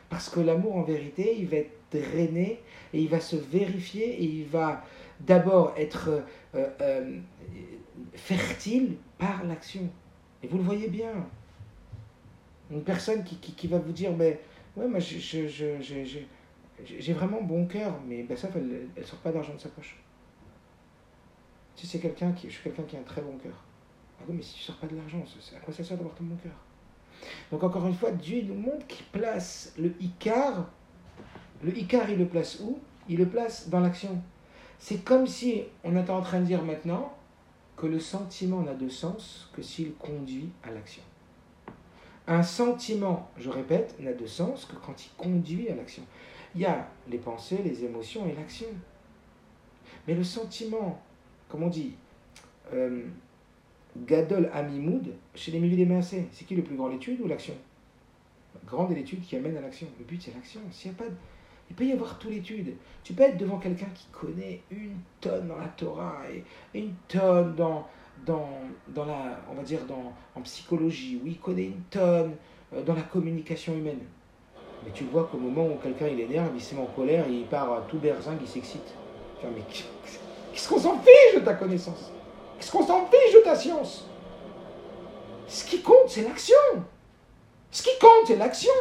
Parce 0.08 0.30
que 0.30 0.40
l'amour, 0.40 0.76
en 0.76 0.82
vérité, 0.82 1.36
il 1.38 1.48
va 1.48 1.58
être 1.58 1.72
drainé 1.90 2.60
et 2.92 3.00
il 3.00 3.08
va 3.08 3.20
se 3.20 3.36
vérifier 3.36 4.04
et 4.04 4.24
il 4.24 4.46
va 4.46 4.82
d'abord 5.20 5.74
être 5.76 6.24
euh, 6.54 6.68
euh, 6.80 7.18
fertile 8.14 8.96
par 9.18 9.44
l'action. 9.44 9.88
Et 10.42 10.46
vous 10.46 10.58
le 10.58 10.64
voyez 10.64 10.88
bien. 10.88 11.26
Une 12.70 12.82
personne 12.82 13.24
qui, 13.24 13.36
qui, 13.36 13.66
va 13.66 13.78
vous 13.78 13.92
dire, 13.92 14.14
mais 14.14 14.40
ouais, 14.76 14.86
moi 14.86 15.00
j'ai 15.00 17.12
vraiment 17.12 17.42
bon 17.42 17.66
cœur, 17.66 17.98
mais 18.06 18.22
ben, 18.22 18.36
ça, 18.36 18.48
elle 18.54 18.88
ne 18.96 19.02
sort 19.02 19.18
pas 19.20 19.32
d'argent 19.32 19.54
de 19.54 19.60
sa 19.60 19.70
poche. 19.70 19.98
Si 21.78 21.86
c'est 21.86 22.00
quelqu'un 22.00 22.32
qui, 22.32 22.48
je 22.48 22.54
suis 22.54 22.64
quelqu'un 22.64 22.82
qui 22.82 22.96
a 22.96 22.98
un 22.98 23.04
très 23.04 23.22
bon 23.22 23.38
cœur. 23.38 23.54
Ah 24.18 24.24
oui, 24.28 24.34
mais 24.36 24.42
si 24.42 24.54
tu 24.54 24.60
ne 24.62 24.64
sors 24.64 24.76
pas 24.78 24.88
de 24.88 24.96
l'argent, 24.96 25.22
à 25.56 25.60
quoi 25.60 25.72
ça 25.72 25.84
sert 25.84 25.96
d'avoir 25.96 26.12
ton 26.16 26.24
bon 26.24 26.34
cœur? 26.34 26.50
Donc 27.52 27.62
encore 27.62 27.86
une 27.86 27.94
fois, 27.94 28.10
Dieu 28.10 28.42
nous 28.42 28.54
montre 28.54 28.84
qu'il 28.88 29.06
place 29.06 29.72
le 29.78 29.94
Icar. 30.00 30.66
Le 31.62 31.78
Icar, 31.78 32.10
il 32.10 32.18
le 32.18 32.26
place 32.26 32.58
où? 32.58 32.80
Il 33.08 33.18
le 33.18 33.28
place 33.28 33.68
dans 33.68 33.78
l'action. 33.78 34.20
C'est 34.80 35.04
comme 35.04 35.28
si 35.28 35.62
on 35.84 35.96
était 35.96 36.10
en 36.10 36.20
train 36.20 36.40
de 36.40 36.46
dire 36.46 36.64
maintenant 36.64 37.16
que 37.76 37.86
le 37.86 38.00
sentiment 38.00 38.62
n'a 38.62 38.74
de 38.74 38.88
sens 38.88 39.48
que 39.54 39.62
s'il 39.62 39.94
conduit 39.94 40.50
à 40.64 40.72
l'action. 40.72 41.02
Un 42.26 42.42
sentiment, 42.42 43.30
je 43.36 43.50
répète, 43.50 43.94
n'a 44.00 44.14
de 44.14 44.26
sens 44.26 44.64
que 44.64 44.74
quand 44.84 45.06
il 45.06 45.10
conduit 45.16 45.68
à 45.68 45.76
l'action. 45.76 46.02
Il 46.56 46.62
y 46.62 46.66
a 46.66 46.88
les 47.08 47.18
pensées, 47.18 47.60
les 47.62 47.84
émotions 47.84 48.26
et 48.26 48.34
l'action. 48.34 48.66
Mais 50.08 50.14
le 50.14 50.24
sentiment, 50.24 51.00
comme 51.48 51.62
on 51.62 51.68
dit, 51.68 51.94
euh, 52.72 53.04
Gadol 54.06 54.50
Amimoud, 54.52 55.14
chez 55.34 55.50
les 55.52 55.86
Massés, 55.86 56.26
c'est 56.32 56.44
qui 56.44 56.54
le 56.54 56.62
plus 56.62 56.76
grand, 56.76 56.88
l'étude 56.88 57.20
ou 57.20 57.26
l'action? 57.26 57.54
Grande 58.66 58.92
est 58.92 58.96
l'étude 58.96 59.22
qui 59.22 59.36
amène 59.36 59.56
à 59.56 59.60
l'action. 59.60 59.86
Le 59.98 60.04
but, 60.04 60.20
c'est 60.22 60.34
l'action. 60.34 60.60
S'il 60.70 60.92
Il 61.70 61.76
peut 61.76 61.84
y 61.84 61.92
avoir 61.92 62.18
tout 62.18 62.28
l'étude. 62.28 62.74
Tu 63.02 63.14
peux 63.14 63.22
être 63.22 63.38
devant 63.38 63.58
quelqu'un 63.58 63.88
qui 63.94 64.06
connaît 64.12 64.60
une 64.70 64.96
tonne 65.20 65.48
dans 65.48 65.56
la 65.56 65.68
Torah 65.68 66.22
et 66.30 66.78
une 66.78 66.94
tonne 67.06 67.54
dans, 67.54 67.86
la, 68.96 69.40
on 69.50 69.54
va 69.54 69.62
dire, 69.62 69.84
dans, 69.86 70.12
en 70.34 70.42
psychologie, 70.42 71.20
où 71.22 71.26
il 71.26 71.38
connaît 71.38 71.66
une 71.66 71.82
tonne 71.90 72.32
euh, 72.74 72.82
dans 72.82 72.94
la 72.94 73.02
communication 73.02 73.74
humaine. 73.74 74.00
Mais 74.84 74.92
tu 74.92 75.04
vois 75.04 75.24
qu'au 75.24 75.38
moment 75.38 75.66
où 75.66 75.76
quelqu'un 75.76 76.08
il 76.08 76.20
énerve, 76.20 76.50
il 76.54 76.60
se 76.60 76.74
met 76.74 76.82
en 76.82 76.86
colère, 76.86 77.26
il 77.28 77.46
part 77.46 77.72
à 77.72 77.80
tout 77.82 77.98
berzingue, 77.98 78.38
il 78.40 78.48
s'excite. 78.48 78.94
mais 79.42 79.62
Qu'est-ce 80.58 80.70
qu'on 80.70 80.80
s'en 80.80 80.98
fiche 80.98 81.36
de 81.36 81.44
ta 81.44 81.54
connaissance? 81.54 82.10
Qu'est-ce 82.58 82.72
qu'on 82.72 82.84
s'en 82.84 83.06
fiche 83.06 83.32
de 83.32 83.44
ta 83.44 83.54
science? 83.54 84.08
Ce 85.46 85.64
qui 85.64 85.82
compte, 85.82 86.08
c'est 86.08 86.22
l'action. 86.22 86.56
Ce 87.70 87.80
qui 87.80 87.96
compte, 88.00 88.26
c'est 88.26 88.34
l'action. 88.34 88.72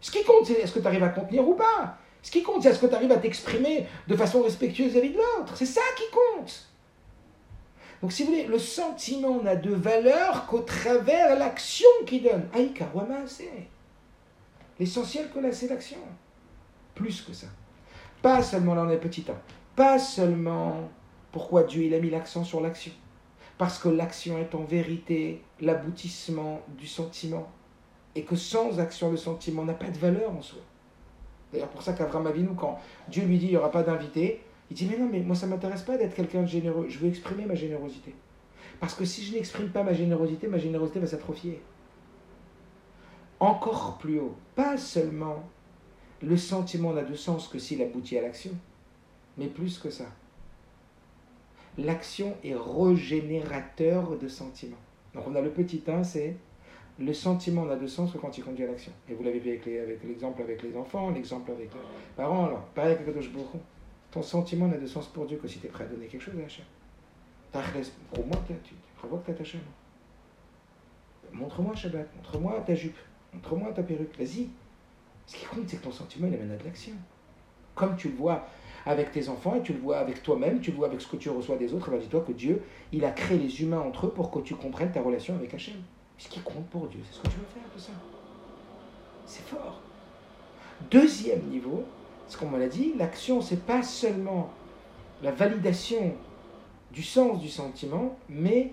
Ce 0.00 0.12
qui 0.12 0.22
compte, 0.22 0.46
c'est 0.46 0.52
est-ce 0.52 0.72
que 0.72 0.78
tu 0.78 0.86
arrives 0.86 1.02
à 1.02 1.08
contenir 1.08 1.48
ou 1.48 1.54
pas. 1.54 1.98
Ce 2.22 2.30
qui 2.30 2.44
compte, 2.44 2.62
c'est 2.62 2.68
est-ce 2.68 2.78
que 2.78 2.86
tu 2.86 2.94
arrives 2.94 3.10
à 3.10 3.16
t'exprimer 3.16 3.88
de 4.06 4.14
façon 4.14 4.40
respectueuse 4.44 4.92
vis-à-vis 4.92 5.10
de 5.10 5.16
l'autre. 5.16 5.56
C'est 5.56 5.66
ça 5.66 5.80
qui 5.96 6.04
compte. 6.12 6.68
Donc, 8.02 8.12
si 8.12 8.22
vous 8.22 8.30
voulez, 8.30 8.44
le 8.44 8.60
sentiment 8.60 9.42
n'a 9.42 9.56
de 9.56 9.74
valeur 9.74 10.46
qu'au 10.46 10.60
travers 10.60 11.36
l'action 11.36 11.88
qu'il 12.06 12.22
donne. 12.22 12.48
Aïka, 12.54 12.86
c'est. 13.26 13.66
L'essentiel 14.78 15.28
que 15.34 15.40
là, 15.40 15.50
c'est 15.50 15.66
l'action. 15.66 15.98
Plus 16.94 17.20
que 17.22 17.32
ça. 17.32 17.48
Pas 18.22 18.44
seulement 18.44 18.76
là, 18.76 18.84
on 18.86 18.90
est 18.90 18.96
petit 18.96 19.24
1. 19.28 19.34
Pas 19.74 19.98
seulement 19.98 20.88
pourquoi 21.32 21.62
Dieu 21.62 21.84
il 21.84 21.94
a 21.94 22.00
mis 22.00 22.10
l'accent 22.10 22.44
sur 22.44 22.60
l'action? 22.60 22.92
Parce 23.58 23.78
que 23.78 23.88
l'action 23.88 24.38
est 24.38 24.54
en 24.54 24.64
vérité 24.64 25.42
l'aboutissement 25.60 26.62
du 26.78 26.86
sentiment. 26.86 27.48
Et 28.14 28.22
que 28.22 28.34
sans 28.34 28.80
action, 28.80 29.10
le 29.10 29.16
sentiment 29.16 29.64
n'a 29.64 29.74
pas 29.74 29.90
de 29.90 29.98
valeur 29.98 30.32
en 30.32 30.42
soi. 30.42 30.60
D'ailleurs, 31.52 31.68
pour 31.68 31.82
ça 31.82 31.92
qu'Avram 31.92 32.26
Avinu, 32.26 32.48
quand 32.56 32.78
Dieu 33.08 33.24
lui 33.24 33.38
dit 33.38 33.46
il 33.46 33.50
n'y 33.50 33.56
aura 33.56 33.70
pas 33.70 33.82
d'invité, 33.82 34.40
il 34.70 34.76
dit 34.76 34.86
Mais 34.86 34.96
non, 34.96 35.08
mais 35.10 35.20
moi 35.20 35.36
ça 35.36 35.46
m'intéresse 35.46 35.82
pas 35.82 35.96
d'être 35.96 36.14
quelqu'un 36.14 36.42
de 36.42 36.48
généreux. 36.48 36.86
Je 36.88 36.98
veux 36.98 37.08
exprimer 37.08 37.44
ma 37.44 37.54
générosité. 37.54 38.14
Parce 38.80 38.94
que 38.94 39.04
si 39.04 39.24
je 39.24 39.34
n'exprime 39.34 39.68
pas 39.68 39.82
ma 39.82 39.92
générosité, 39.92 40.48
ma 40.48 40.58
générosité 40.58 41.00
va 41.00 41.06
s'atrophier. 41.06 41.60
Encore 43.38 43.98
plus 43.98 44.18
haut. 44.18 44.34
Pas 44.54 44.76
seulement 44.76 45.44
le 46.22 46.36
sentiment 46.36 46.92
n'a 46.92 47.02
de 47.02 47.14
sens 47.14 47.48
que 47.48 47.58
s'il 47.58 47.82
aboutit 47.82 48.18
à 48.18 48.22
l'action, 48.22 48.52
mais 49.38 49.46
plus 49.46 49.78
que 49.78 49.90
ça. 49.90 50.06
L'action 51.78 52.36
est 52.44 52.54
régénérateur 52.54 54.18
de 54.18 54.28
sentiments. 54.28 54.76
Donc 55.14 55.24
on 55.26 55.34
a 55.34 55.40
le 55.40 55.50
petit 55.50 55.82
1, 55.86 56.04
c'est 56.04 56.36
le 56.98 57.14
sentiment 57.14 57.64
n'a 57.64 57.76
de 57.76 57.86
sens 57.86 58.12
que 58.12 58.18
quand 58.18 58.36
il 58.36 58.44
conduit 58.44 58.64
à 58.64 58.66
l'action. 58.66 58.92
Et 59.08 59.14
vous 59.14 59.22
l'avez 59.22 59.38
vu 59.38 59.50
avec 59.50 59.64
l'exemple 60.04 60.42
avec, 60.42 60.62
les 60.62 60.76
enfants, 60.76 61.10
l'exemple 61.10 61.50
avec 61.52 61.70
les 61.72 61.80
parents. 62.16 62.46
Alors, 62.46 62.60
pareil 62.74 62.92
avec 62.92 63.06
Kadosh 63.06 63.30
Ton 64.10 64.22
sentiment 64.22 64.68
n'a 64.68 64.76
de 64.76 64.86
sens 64.86 65.08
pour 65.08 65.26
Dieu 65.26 65.38
que 65.38 65.48
si 65.48 65.58
tu 65.58 65.66
es 65.66 65.70
prêt 65.70 65.84
à 65.84 65.86
donner 65.86 66.06
quelque 66.06 66.22
chose 66.22 66.34
à 66.38 66.44
Hachem. 66.44 66.64
Prouve-moi 68.12 68.36
que 68.46 68.52
tu 68.62 68.74
prévois 68.98 69.22
que 69.26 69.32
tu 69.32 69.40
Hachem. 69.40 69.60
Montre-moi 71.32 71.74
Shabbat, 71.74 72.08
montre-moi 72.16 72.60
ta 72.66 72.74
jupe, 72.74 72.98
montre-moi 73.32 73.72
ta 73.72 73.82
perruque. 73.82 74.16
Vas-y. 74.18 74.48
Ce 75.26 75.36
qui 75.36 75.46
compte, 75.46 75.68
c'est 75.68 75.76
que 75.76 75.84
ton 75.84 75.92
sentiment, 75.92 76.26
il 76.26 76.34
amène 76.34 76.50
à 76.50 76.56
de 76.56 76.64
l'action. 76.64 76.94
Comme 77.74 77.96
tu 77.96 78.08
le 78.08 78.16
vois 78.16 78.46
avec 78.86 79.12
tes 79.12 79.28
enfants 79.28 79.54
et 79.56 79.62
tu 79.62 79.72
le 79.72 79.78
vois 79.78 79.98
avec 79.98 80.22
toi-même, 80.22 80.60
tu 80.60 80.70
le 80.70 80.76
vois 80.76 80.86
avec 80.86 81.00
ce 81.00 81.06
que 81.06 81.16
tu 81.16 81.30
reçois 81.30 81.56
des 81.56 81.74
autres, 81.74 81.88
et 81.88 81.90
ben 81.92 82.00
dis-toi 82.00 82.24
que 82.26 82.32
Dieu, 82.32 82.62
il 82.92 83.04
a 83.04 83.10
créé 83.10 83.38
les 83.38 83.62
humains 83.62 83.80
entre 83.80 84.06
eux 84.06 84.10
pour 84.10 84.30
que 84.30 84.40
tu 84.40 84.54
comprennes 84.54 84.92
ta 84.92 85.02
relation 85.02 85.34
avec 85.34 85.52
Hachem. 85.54 85.76
Ce 86.18 86.28
qui 86.28 86.40
compte 86.40 86.66
pour 86.66 86.86
Dieu, 86.86 87.00
c'est 87.04 87.16
ce 87.16 87.22
que 87.22 87.28
tu 87.28 87.36
veux 87.36 87.46
faire 87.46 87.70
de 87.74 87.80
ça. 87.80 87.92
C'est 89.26 89.44
fort. 89.44 89.80
Deuxième 90.90 91.42
niveau, 91.44 91.84
ce 92.28 92.36
qu'on 92.36 92.48
m'a 92.48 92.66
dit, 92.66 92.94
l'action, 92.98 93.40
c'est 93.40 93.64
pas 93.64 93.82
seulement 93.82 94.50
la 95.22 95.30
validation 95.30 96.14
du 96.92 97.02
sens 97.02 97.40
du 97.40 97.48
sentiment, 97.48 98.16
mais 98.28 98.72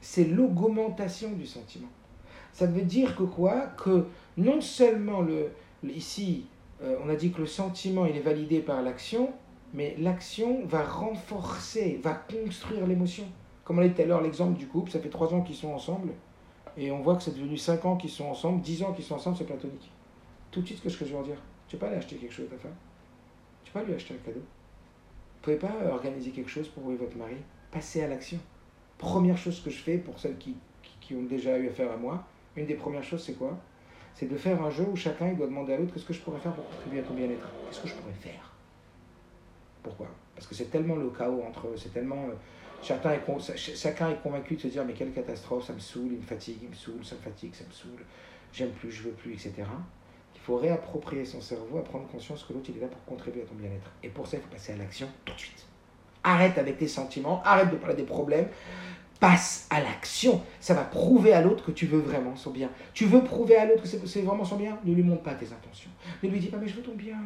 c'est 0.00 0.24
l'augmentation 0.24 1.32
du 1.32 1.46
sentiment. 1.46 1.88
Ça 2.52 2.66
veut 2.66 2.82
dire 2.82 3.16
que 3.16 3.24
quoi? 3.24 3.66
Que 3.76 4.06
non 4.36 4.60
seulement 4.60 5.20
le, 5.20 5.50
ici, 5.84 6.46
euh, 6.82 6.96
on 7.04 7.08
a 7.08 7.16
dit 7.16 7.32
que 7.32 7.40
le 7.40 7.46
sentiment 7.46 8.06
il 8.06 8.16
est 8.16 8.20
validé 8.20 8.60
par 8.60 8.82
l'action, 8.82 9.32
mais 9.74 9.96
l'action 9.98 10.64
va 10.66 10.82
renforcer, 10.82 12.00
va 12.02 12.14
construire 12.14 12.86
l'émotion. 12.86 13.24
Comme 13.64 13.78
on 13.78 13.82
a 13.82 13.88
dit 13.88 13.94
tout 13.94 14.02
à 14.02 14.06
l'heure, 14.06 14.22
l'exemple 14.22 14.58
du 14.58 14.66
couple, 14.66 14.90
ça 14.90 15.00
fait 15.00 15.10
trois 15.10 15.34
ans 15.34 15.42
qu'ils 15.42 15.56
sont 15.56 15.72
ensemble, 15.72 16.12
et 16.76 16.90
on 16.90 17.00
voit 17.00 17.16
que 17.16 17.22
c'est 17.24 17.34
devenu 17.34 17.56
5 17.56 17.84
ans 17.84 17.96
qu'ils 17.96 18.10
sont 18.10 18.26
ensemble, 18.26 18.62
10 18.62 18.84
ans 18.84 18.92
qu'ils 18.92 19.04
sont 19.04 19.16
ensemble, 19.16 19.36
c'est 19.36 19.44
platonique. 19.44 19.90
Tout 20.50 20.60
de 20.60 20.66
suite, 20.66 20.78
ce 20.88 20.96
que 20.96 21.04
je 21.04 21.14
veux 21.14 21.24
dire, 21.24 21.36
tu 21.66 21.76
peux 21.76 21.80
pas 21.80 21.88
aller 21.88 21.96
acheter 21.96 22.16
quelque 22.16 22.32
chose 22.32 22.46
à 22.46 22.54
ta 22.54 22.56
femme? 22.56 22.74
Tu 23.64 23.72
peux 23.72 23.80
pas 23.80 23.84
lui 23.84 23.94
acheter 23.94 24.14
un 24.14 24.24
cadeau? 24.24 24.40
Vous 24.40 25.42
pouvez 25.42 25.56
pas 25.56 25.74
organiser 25.90 26.30
quelque 26.30 26.50
chose 26.50 26.68
pour 26.68 26.84
vous 26.84 26.96
votre 26.96 27.16
mari? 27.16 27.36
Passez 27.70 28.02
à 28.02 28.08
l'action. 28.08 28.38
Première 28.96 29.36
chose 29.36 29.60
que 29.60 29.70
je 29.70 29.78
fais 29.78 29.98
pour 29.98 30.18
celles 30.18 30.38
qui, 30.38 30.56
qui, 31.00 31.14
ont 31.14 31.22
déjà 31.22 31.58
eu 31.58 31.68
affaire 31.68 31.92
à 31.92 31.96
moi, 31.96 32.24
une 32.56 32.66
des 32.66 32.74
premières 32.74 33.02
choses, 33.02 33.24
c'est 33.24 33.34
quoi? 33.34 33.58
C'est 34.18 34.26
de 34.26 34.36
faire 34.36 34.60
un 34.60 34.70
jeu 34.70 34.84
où 34.90 34.96
chacun 34.96 35.32
doit 35.32 35.46
demander 35.46 35.74
à 35.74 35.76
l'autre 35.76 35.94
qu'est-ce 35.94 36.06
que 36.06 36.12
je 36.12 36.20
pourrais 36.20 36.40
faire 36.40 36.52
pour 36.52 36.68
contribuer 36.68 36.98
à 36.98 37.02
ton 37.04 37.14
bien-être. 37.14 37.46
Qu'est-ce 37.68 37.82
que 37.82 37.88
je 37.88 37.94
pourrais 37.94 38.12
faire? 38.12 38.50
Pourquoi? 39.80 40.08
Parce 40.34 40.48
que 40.48 40.56
c'est 40.56 40.70
tellement 40.72 40.96
le 40.96 41.08
chaos 41.10 41.44
entre 41.46 41.68
eux, 41.68 41.76
c'est 41.76 41.92
tellement 41.92 42.24
euh, 42.24 42.34
Chacun 42.82 43.10
est, 43.10 43.76
chacun 43.76 44.10
est 44.10 44.22
convaincu 44.22 44.54
de 44.54 44.60
se 44.60 44.68
dire 44.68 44.84
mais 44.84 44.92
quelle 44.92 45.12
catastrophe, 45.12 45.66
ça 45.66 45.72
me 45.72 45.78
saoule, 45.78 46.12
il 46.12 46.18
me 46.18 46.22
fatigue, 46.22 46.58
il 46.62 46.68
me 46.68 46.74
saoule, 46.74 47.04
ça 47.04 47.16
me 47.16 47.20
fatigue, 47.20 47.54
ça 47.54 47.64
me 47.64 47.72
saoule, 47.72 48.04
j'aime 48.52 48.70
plus, 48.70 48.90
je 48.90 49.02
veux 49.04 49.10
plus, 49.10 49.32
etc. 49.32 49.52
Il 50.34 50.40
faut 50.40 50.56
réapproprier 50.56 51.24
son 51.24 51.40
cerveau, 51.40 51.78
à 51.78 51.84
prendre 51.84 52.06
conscience 52.08 52.44
que 52.44 52.52
l'autre 52.52 52.70
il 52.70 52.78
est 52.78 52.80
là 52.80 52.86
pour 52.86 53.04
contribuer 53.04 53.42
à 53.42 53.46
ton 53.46 53.56
bien-être. 53.56 53.90
Et 54.02 54.08
pour 54.08 54.26
ça, 54.26 54.36
il 54.36 54.42
faut 54.42 54.48
passer 54.48 54.72
à 54.72 54.76
l'action 54.76 55.08
tout 55.24 55.34
de 55.34 55.38
suite. 55.38 55.66
Arrête 56.22 56.56
avec 56.58 56.78
tes 56.78 56.88
sentiments, 56.88 57.42
arrête 57.44 57.70
de 57.70 57.76
parler 57.76 57.96
des 57.96 58.04
problèmes, 58.04 58.48
passe 59.20 59.66
à 59.70 59.80
l'action. 59.80 60.42
Ça 60.60 60.74
va 60.74 60.84
prouver 60.84 61.32
à 61.32 61.42
l'autre 61.42 61.64
que 61.64 61.72
tu 61.72 61.86
veux 61.86 61.98
vraiment 61.98 62.36
son 62.36 62.50
bien. 62.50 62.70
Tu 62.94 63.06
veux 63.06 63.22
prouver 63.22 63.56
à 63.56 63.66
l'autre 63.66 63.82
que 63.82 64.06
c'est 64.06 64.22
vraiment 64.22 64.44
son 64.44 64.56
bien? 64.56 64.78
Ne 64.84 64.94
lui 64.94 65.02
montre 65.02 65.22
pas 65.22 65.34
tes 65.34 65.46
intentions. 65.46 65.90
Ne 66.22 66.28
lui 66.28 66.40
dis 66.40 66.48
pas 66.48 66.58
mais 66.58 66.68
je 66.68 66.76
veux 66.76 66.82
ton 66.82 66.94
bien. 66.94 67.18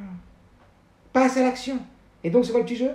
Passe 1.13 1.37
à 1.37 1.43
l'action. 1.43 1.79
Et 2.25 2.31
donc 2.31 2.45
c'est 2.45 2.53
quoi 2.53 2.61
le 2.61 2.67
petit 2.67 2.77
jeu? 2.77 2.91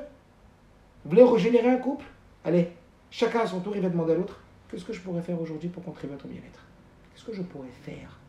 Vous 1.04 1.12
voulez 1.12 1.24
régénérer 1.24 1.70
un 1.70 1.78
couple? 1.78 2.06
Allez, 2.44 2.70
chacun 3.12 3.42
à 3.42 3.48
son 3.48 3.60
tour, 3.60 3.76
il 3.76 3.82
va 3.82 3.90
demander 3.90 4.14
à 4.14 4.16
l'autre 4.16 4.40
Qu'est-ce 4.70 4.84
que 4.84 4.94
je 4.94 5.00
pourrais 5.00 5.22
faire 5.22 5.40
aujourd'hui 5.40 5.70
pour 5.70 5.84
contribuer 5.84 6.16
à 6.16 6.18
ton 6.18 6.28
bien-être? 6.28 6.66
Qu'est-ce 7.14 7.26
que 7.26 7.34
je 7.34 7.42
pourrais 7.42 7.70
faire? 7.84 8.20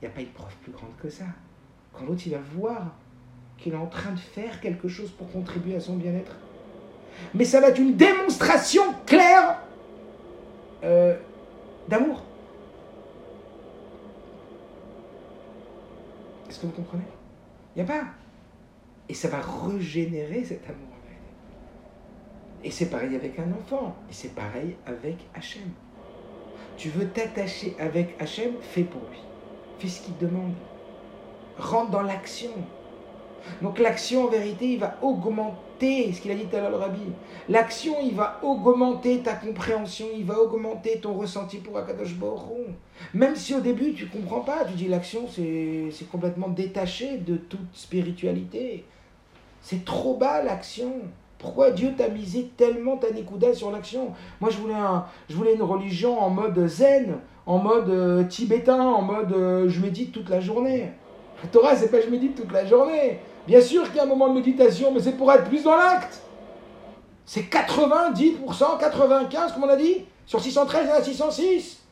Il 0.00 0.04
n'y 0.04 0.12
a 0.12 0.14
pas 0.14 0.20
une 0.20 0.28
preuve 0.28 0.54
plus 0.62 0.70
grande 0.70 0.94
que 1.02 1.08
ça. 1.08 1.24
Quand 1.92 2.04
l'autre, 2.04 2.22
il 2.26 2.32
va 2.32 2.38
voir 2.54 2.94
qu'il 3.56 3.72
est 3.72 3.76
en 3.76 3.86
train 3.86 4.12
de 4.12 4.18
faire 4.18 4.60
quelque 4.60 4.86
chose 4.86 5.10
pour 5.10 5.30
contribuer 5.32 5.74
à 5.74 5.80
son 5.80 5.96
bien-être. 5.96 6.36
Mais 7.34 7.44
ça 7.44 7.60
va 7.60 7.68
être 7.68 7.78
une 7.78 7.96
démonstration 7.96 8.82
claire 9.06 9.58
euh, 10.82 11.16
d'amour. 11.88 12.22
Est-ce 16.48 16.60
que 16.60 16.66
vous 16.66 16.72
comprenez? 16.72 17.04
Il 17.74 17.82
n'y 17.82 17.90
a 17.90 17.92
pas. 17.92 18.04
Et 19.08 19.14
ça 19.14 19.28
va 19.28 19.40
régénérer 19.40 20.44
cet 20.44 20.64
amour. 20.68 20.94
Et 22.64 22.70
c'est 22.70 22.86
pareil 22.86 23.14
avec 23.14 23.38
un 23.38 23.52
enfant. 23.52 23.94
Et 24.08 24.12
c'est 24.12 24.34
pareil 24.34 24.74
avec 24.86 25.18
Hachem. 25.34 25.70
Tu 26.78 26.88
veux 26.88 27.06
t'attacher 27.06 27.76
avec 27.78 28.16
Hachem, 28.18 28.54
fais 28.62 28.84
pour 28.84 29.02
lui. 29.10 29.18
Fais 29.78 29.88
ce 29.88 30.00
qu'il 30.00 30.16
demande. 30.16 30.54
Rentre 31.58 31.90
dans 31.90 32.02
l'action. 32.02 32.50
Donc 33.62 33.78
l'action, 33.78 34.24
en 34.24 34.28
vérité, 34.28 34.72
il 34.72 34.78
va 34.78 34.96
augmenter 35.02 36.12
ce 36.12 36.20
qu'il 36.20 36.30
a 36.30 36.34
dit 36.34 36.44
tout 36.44 36.56
à 36.56 36.60
l'heure 36.60 36.70
le 36.70 36.76
rabbi. 36.76 37.00
L'action, 37.48 37.96
il 38.02 38.14
va 38.14 38.40
augmenter 38.42 39.20
ta 39.20 39.34
compréhension, 39.34 40.06
il 40.16 40.24
va 40.24 40.38
augmenter 40.38 40.98
ton 40.98 41.14
ressenti 41.14 41.58
pour 41.58 41.76
Akadosh 41.78 42.14
Baruch 42.14 42.40
Même 43.12 43.36
si 43.36 43.54
au 43.54 43.60
début 43.60 43.92
tu 43.92 44.06
comprends 44.06 44.40
pas, 44.40 44.64
tu 44.64 44.74
dis 44.74 44.88
l'action 44.88 45.26
c'est 45.28 46.10
complètement 46.10 46.48
détaché 46.48 47.18
de 47.18 47.36
toute 47.36 47.74
spiritualité. 47.74 48.84
C'est 49.60 49.84
trop 49.84 50.16
bas 50.16 50.42
l'action. 50.42 50.92
Pourquoi 51.38 51.70
Dieu 51.70 51.92
t'a 51.96 52.08
misé 52.08 52.50
tellement 52.56 52.96
ta 52.96 53.10
nikuda 53.10 53.52
sur 53.52 53.70
l'action? 53.70 54.12
Moi, 54.40 54.50
je 54.50 54.56
voulais, 54.56 54.74
un, 54.74 55.04
je 55.28 55.34
voulais 55.34 55.54
une 55.54 55.62
religion 55.62 56.18
en 56.18 56.30
mode 56.30 56.66
zen, 56.66 57.16
en 57.44 57.58
mode 57.58 57.90
euh, 57.90 58.24
tibétain, 58.24 58.80
en 58.80 59.02
mode 59.02 59.32
euh, 59.32 59.68
je 59.68 59.80
médite 59.80 60.12
toute 60.12 60.30
la 60.30 60.40
journée. 60.40 60.90
La 61.42 61.48
Torah, 61.48 61.76
c'est 61.76 61.90
pas 61.90 62.00
je 62.00 62.08
médite 62.08 62.34
toute 62.34 62.52
la 62.52 62.64
journée. 62.64 63.20
Bien 63.46 63.60
sûr 63.60 63.84
qu'il 63.84 63.96
y 63.96 64.00
a 64.00 64.04
un 64.04 64.06
moment 64.06 64.28
de 64.28 64.34
méditation, 64.34 64.92
mais 64.92 65.00
c'est 65.00 65.12
pour 65.12 65.30
être 65.32 65.44
plus 65.44 65.62
dans 65.62 65.76
l'acte. 65.76 66.20
C'est 67.26 67.42
90%, 67.42 68.38
95%, 68.46 69.54
comme 69.54 69.64
on 69.64 69.68
a 69.68 69.76
dit. 69.76 70.04
Sur 70.26 70.40
613, 70.40 70.84
il 70.84 70.88
y 70.88 70.92
en 70.92 70.96
a 70.96 71.02
606. 71.02 71.82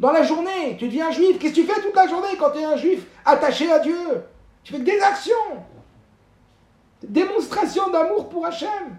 Dans 0.00 0.12
la 0.12 0.22
journée, 0.22 0.76
tu 0.78 0.86
deviens 0.86 1.10
juif. 1.10 1.38
Qu'est-ce 1.38 1.54
que 1.54 1.60
tu 1.60 1.66
fais 1.66 1.80
toute 1.80 1.94
la 1.94 2.08
journée 2.08 2.36
quand 2.38 2.50
tu 2.50 2.58
es 2.58 2.64
un 2.64 2.76
juif 2.76 3.06
attaché 3.24 3.70
à 3.70 3.78
Dieu? 3.78 4.24
Tu 4.64 4.72
fais 4.72 4.80
des 4.80 5.00
actions. 5.00 5.34
Démonstration 7.02 7.90
d'amour 7.90 8.28
pour 8.28 8.46
Hachem. 8.46 8.96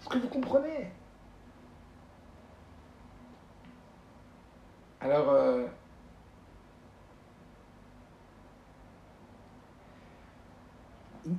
Est-ce 0.00 0.08
que 0.08 0.18
vous 0.18 0.28
comprenez? 0.28 0.90
Alors, 5.00 5.30
euh, 5.30 5.66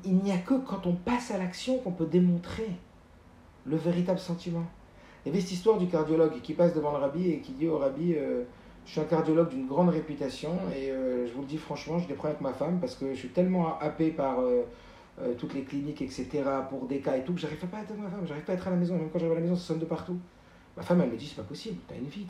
il 0.05 0.17
n'y 0.17 0.31
a 0.31 0.37
que 0.37 0.53
quand 0.53 0.85
on 0.85 0.93
passe 0.93 1.31
à 1.31 1.37
l'action 1.37 1.77
qu'on 1.79 1.91
peut 1.91 2.05
démontrer 2.05 2.69
le 3.65 3.77
véritable 3.77 4.19
sentiment. 4.19 4.65
Il 5.25 5.29
y 5.29 5.31
avait 5.31 5.41
cette 5.41 5.51
histoire 5.51 5.77
du 5.77 5.87
cardiologue 5.87 6.41
qui 6.41 6.53
passe 6.53 6.73
devant 6.73 6.91
le 6.91 6.97
rabbi 6.97 7.29
et 7.29 7.39
qui 7.39 7.51
dit 7.53 7.67
au 7.67 7.77
rabbi 7.77 8.15
euh, 8.15 8.43
Je 8.85 8.91
suis 8.91 9.01
un 9.01 9.05
cardiologue 9.05 9.49
d'une 9.49 9.67
grande 9.67 9.89
réputation 9.89 10.51
et 10.75 10.89
euh, 10.89 11.27
je 11.27 11.33
vous 11.33 11.41
le 11.41 11.47
dis 11.47 11.57
franchement, 11.57 11.99
je 11.99 12.05
problèmes 12.05 12.35
avec 12.35 12.41
ma 12.41 12.53
femme 12.53 12.79
parce 12.79 12.95
que 12.95 13.13
je 13.13 13.19
suis 13.19 13.29
tellement 13.29 13.79
happé 13.79 14.09
par 14.09 14.39
euh, 14.39 14.63
toutes 15.37 15.53
les 15.53 15.63
cliniques, 15.63 16.01
etc., 16.01 16.43
pour 16.69 16.87
des 16.87 16.99
cas 16.99 17.15
et 17.17 17.23
tout, 17.23 17.33
que 17.33 17.39
j'arrive 17.39 17.59
pas 17.59 17.77
à 17.77 17.81
être 17.81 17.95
ma 17.95 18.09
femme, 18.09 18.25
j'arrive 18.25 18.43
pas 18.43 18.53
à 18.53 18.55
être 18.55 18.67
à 18.67 18.71
la 18.71 18.77
maison, 18.77 18.95
même 18.95 19.09
quand 19.11 19.19
j'arrive 19.19 19.33
à 19.33 19.35
la 19.35 19.41
maison, 19.41 19.55
ça 19.55 19.67
sonne 19.67 19.79
de 19.79 19.85
partout. 19.85 20.17
Ma 20.75 20.81
femme, 20.81 21.01
elle 21.01 21.11
me 21.11 21.17
dit, 21.17 21.27
c'est 21.27 21.35
pas 21.35 21.43
possible, 21.43 21.77
t'as 21.87 21.95
une 21.95 22.07
vie, 22.07 22.25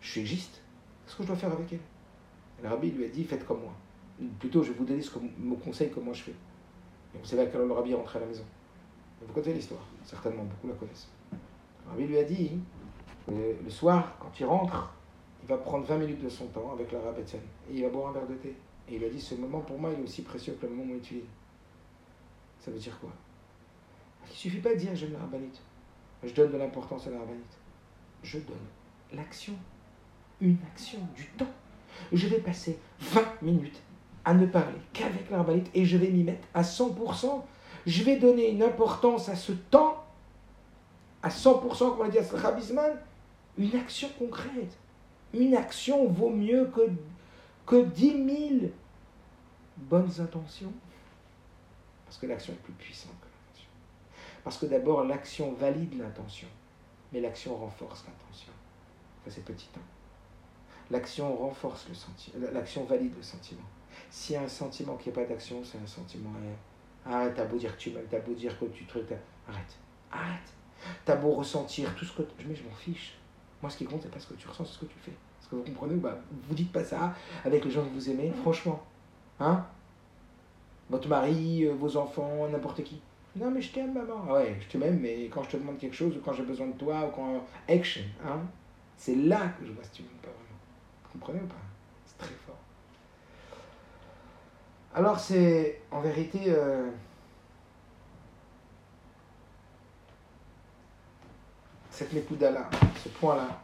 je 0.00 0.10
suis 0.10 0.26
juste, 0.26 0.60
qu'est-ce 1.04 1.16
que 1.16 1.22
je 1.22 1.28
dois 1.28 1.36
faire 1.36 1.52
avec 1.52 1.72
elle? 1.72 1.78
Le 2.62 2.68
rabbi 2.68 2.90
lui 2.90 3.06
a 3.06 3.08
dit, 3.08 3.24
faites 3.24 3.46
comme 3.46 3.60
moi. 3.60 3.72
Plutôt, 4.38 4.62
je 4.62 4.72
vais 4.72 4.78
vous 4.78 4.84
donner 4.84 5.00
ce 5.00 5.10
que 5.10 5.18
me 5.38 5.54
conseille 5.54 5.90
comment 5.90 6.12
je 6.12 6.24
fais. 6.24 6.34
Et 7.14 7.18
vous 7.18 7.24
savez 7.24 7.42
à 7.42 7.46
quel 7.46 7.62
le 7.62 7.72
rabbi 7.72 7.92
est 7.92 7.94
à 7.94 8.20
la 8.20 8.26
maison. 8.26 8.44
vous 9.20 9.32
connaissez 9.32 9.54
l'histoire, 9.54 9.86
certainement, 10.04 10.44
beaucoup 10.44 10.68
la 10.68 10.74
connaissent. 10.74 11.08
Le 11.32 11.90
rabbi 11.90 12.06
lui 12.06 12.18
a 12.18 12.24
dit, 12.24 12.58
le, 13.28 13.70
soir, 13.70 14.16
quand 14.20 14.38
il 14.38 14.46
rentre, 14.46 14.92
il 15.42 15.48
va 15.48 15.58
prendre 15.58 15.84
20 15.84 15.98
minutes 15.98 16.24
de 16.24 16.28
son 16.28 16.46
temps 16.46 16.72
avec 16.72 16.92
la 16.92 17.12
Betsen 17.12 17.40
et 17.70 17.74
il 17.74 17.82
va 17.82 17.88
boire 17.88 18.10
un 18.10 18.12
verre 18.12 18.26
de 18.26 18.34
thé. 18.34 18.54
Et 18.88 18.96
il 18.96 19.04
a 19.04 19.08
dit 19.08 19.20
ce 19.20 19.34
moment 19.34 19.60
pour 19.60 19.78
moi 19.78 19.90
est 19.90 20.02
aussi 20.02 20.22
précieux 20.22 20.56
que 20.60 20.66
le 20.66 20.72
moment 20.72 20.92
où 20.94 20.96
il 20.96 21.22
Ça 22.60 22.70
veut 22.70 22.78
dire 22.78 22.98
quoi? 22.98 23.10
Il 24.26 24.30
ne 24.30 24.36
suffit 24.36 24.60
pas 24.60 24.70
de 24.70 24.78
dire 24.78 24.94
j'aime 24.94 25.12
la 25.12 25.20
rabbinite. 25.20 25.60
Je 26.22 26.32
donne 26.34 26.52
de 26.52 26.56
l'importance 26.56 27.06
à 27.06 27.10
la 27.10 27.18
rabbinite. 27.18 27.58
Je 28.22 28.38
donne 28.38 28.56
l'action. 29.12 29.54
Une 30.40 30.56
action, 30.70 30.98
du 31.14 31.26
temps. 31.38 31.52
Je 32.12 32.26
vais 32.26 32.40
passer 32.40 32.78
20 33.00 33.42
minutes 33.42 33.80
à 34.24 34.34
ne 34.34 34.46
parler 34.46 34.78
qu'avec 34.92 35.30
la 35.30 35.38
rabbinite 35.38 35.70
et 35.74 35.84
je 35.84 35.96
vais 35.96 36.08
m'y 36.08 36.24
mettre 36.24 36.46
à 36.54 36.62
100%. 36.62 37.42
Je 37.86 38.02
vais 38.02 38.16
donner 38.16 38.50
une 38.50 38.62
importance 38.62 39.28
à 39.28 39.36
ce 39.36 39.52
temps, 39.52 40.02
à 41.22 41.28
100%, 41.28 41.78
comme 41.78 42.00
on 42.00 42.04
a 42.04 42.08
dit 42.08 42.18
à 42.18 42.22
Rabisman, 42.22 42.98
une 43.58 43.76
action 43.76 44.08
concrète. 44.18 44.78
Une 45.34 45.54
action 45.54 46.06
vaut 46.08 46.30
mieux 46.30 46.66
que, 46.66 46.88
que 47.66 47.84
10 47.84 48.58
000 48.60 48.70
bonnes 49.76 50.10
intentions. 50.18 50.72
Parce 52.06 52.18
que 52.18 52.26
l'action 52.26 52.52
est 52.52 52.62
plus 52.62 52.72
puissante 52.74 53.12
que 53.20 53.26
l'intention. 53.26 53.70
Parce 54.44 54.58
que 54.58 54.66
d'abord, 54.66 55.04
l'action 55.04 55.52
valide 55.52 55.98
l'intention, 55.98 56.48
mais 57.12 57.20
l'action 57.20 57.56
renforce 57.56 58.04
l'intention. 58.06 58.52
Ça, 59.24 59.30
c'est 59.30 59.44
petit 59.44 59.68
1. 59.76 59.80
L'action 60.90 61.34
renforce 61.34 61.88
le 61.88 61.94
sentiment, 61.94 62.46
l'action 62.52 62.84
valide 62.84 63.12
le 63.16 63.22
sentiment. 63.22 63.62
S'il 64.14 64.36
y 64.36 64.38
a 64.38 64.42
un 64.42 64.48
sentiment 64.48 64.94
qui 64.94 65.08
n'est 65.08 65.14
pas 65.14 65.24
d'action, 65.24 65.60
c'est 65.64 65.76
un 65.76 65.86
sentiment. 65.88 66.30
Arrête, 67.04 67.34
t'as 67.34 67.46
beau 67.46 67.56
dire 67.56 67.74
que 67.76 67.80
tu 67.80 67.90
m'aimes, 67.90 68.06
t'as 68.08 68.20
beau 68.20 68.32
dire 68.32 68.56
que 68.56 68.66
tu 68.66 68.84
trucs, 68.86 69.10
arrête, 69.48 69.76
arrête. 70.12 70.52
T'as 71.04 71.16
beau 71.16 71.32
ressentir 71.32 71.92
tout 71.96 72.04
ce 72.04 72.12
que. 72.12 72.22
Mais 72.46 72.54
je 72.54 72.62
m'en 72.62 72.74
fiche. 72.76 73.18
Moi, 73.60 73.68
ce 73.68 73.76
qui 73.76 73.84
compte, 73.84 74.02
c'est 74.02 74.12
pas 74.12 74.20
ce 74.20 74.28
que 74.28 74.34
tu 74.34 74.46
ressens, 74.46 74.66
c'est 74.66 74.74
ce 74.74 74.78
que 74.78 74.84
tu 74.86 74.98
fais. 75.00 75.10
Est-ce 75.10 75.48
que 75.48 75.56
vous 75.56 75.64
comprenez 75.64 75.96
bah, 75.96 76.16
Vous 76.48 76.54
dites 76.54 76.70
pas 76.70 76.84
ça 76.84 77.12
avec 77.44 77.64
les 77.64 77.70
gens 77.72 77.82
que 77.82 77.88
vous 77.88 78.08
aimez, 78.08 78.30
franchement. 78.40 78.84
Hein? 79.40 79.66
Votre 80.90 81.08
mari, 81.08 81.64
euh, 81.64 81.74
vos 81.74 81.96
enfants, 81.96 82.48
n'importe 82.48 82.84
qui. 82.84 83.00
Non, 83.34 83.50
mais 83.50 83.60
je 83.60 83.72
t'aime, 83.72 83.94
maman. 83.94 84.26
Ah 84.28 84.34
ouais, 84.34 84.56
je 84.60 84.78
t'aime, 84.78 85.00
mais 85.00 85.24
quand 85.24 85.42
je 85.42 85.50
te 85.50 85.56
demande 85.56 85.78
quelque 85.78 85.96
chose, 85.96 86.16
ou 86.16 86.20
quand 86.20 86.32
j'ai 86.32 86.44
besoin 86.44 86.68
de 86.68 86.78
toi, 86.78 87.08
ou 87.08 87.10
quand. 87.10 87.44
Action, 87.68 88.04
hein 88.24 88.42
C'est 88.96 89.16
là 89.16 89.48
que 89.58 89.66
je 89.66 89.72
vois 89.72 89.82
si 89.82 89.90
tu 89.90 90.02
m'aimes 90.02 90.22
pas 90.22 90.28
vraiment. 90.28 90.60
Vous 91.02 91.18
comprenez 91.18 91.40
ou 91.40 91.48
pas? 91.48 91.56
C'est 92.06 92.18
très 92.18 92.34
fort. 92.46 92.58
Alors, 94.94 95.18
c'est 95.18 95.80
en 95.90 96.00
vérité. 96.00 96.40
Euh, 96.46 96.88
cette 101.90 102.12
Nekuda-là, 102.12 102.68
ce 103.02 103.08
point-là, 103.08 103.60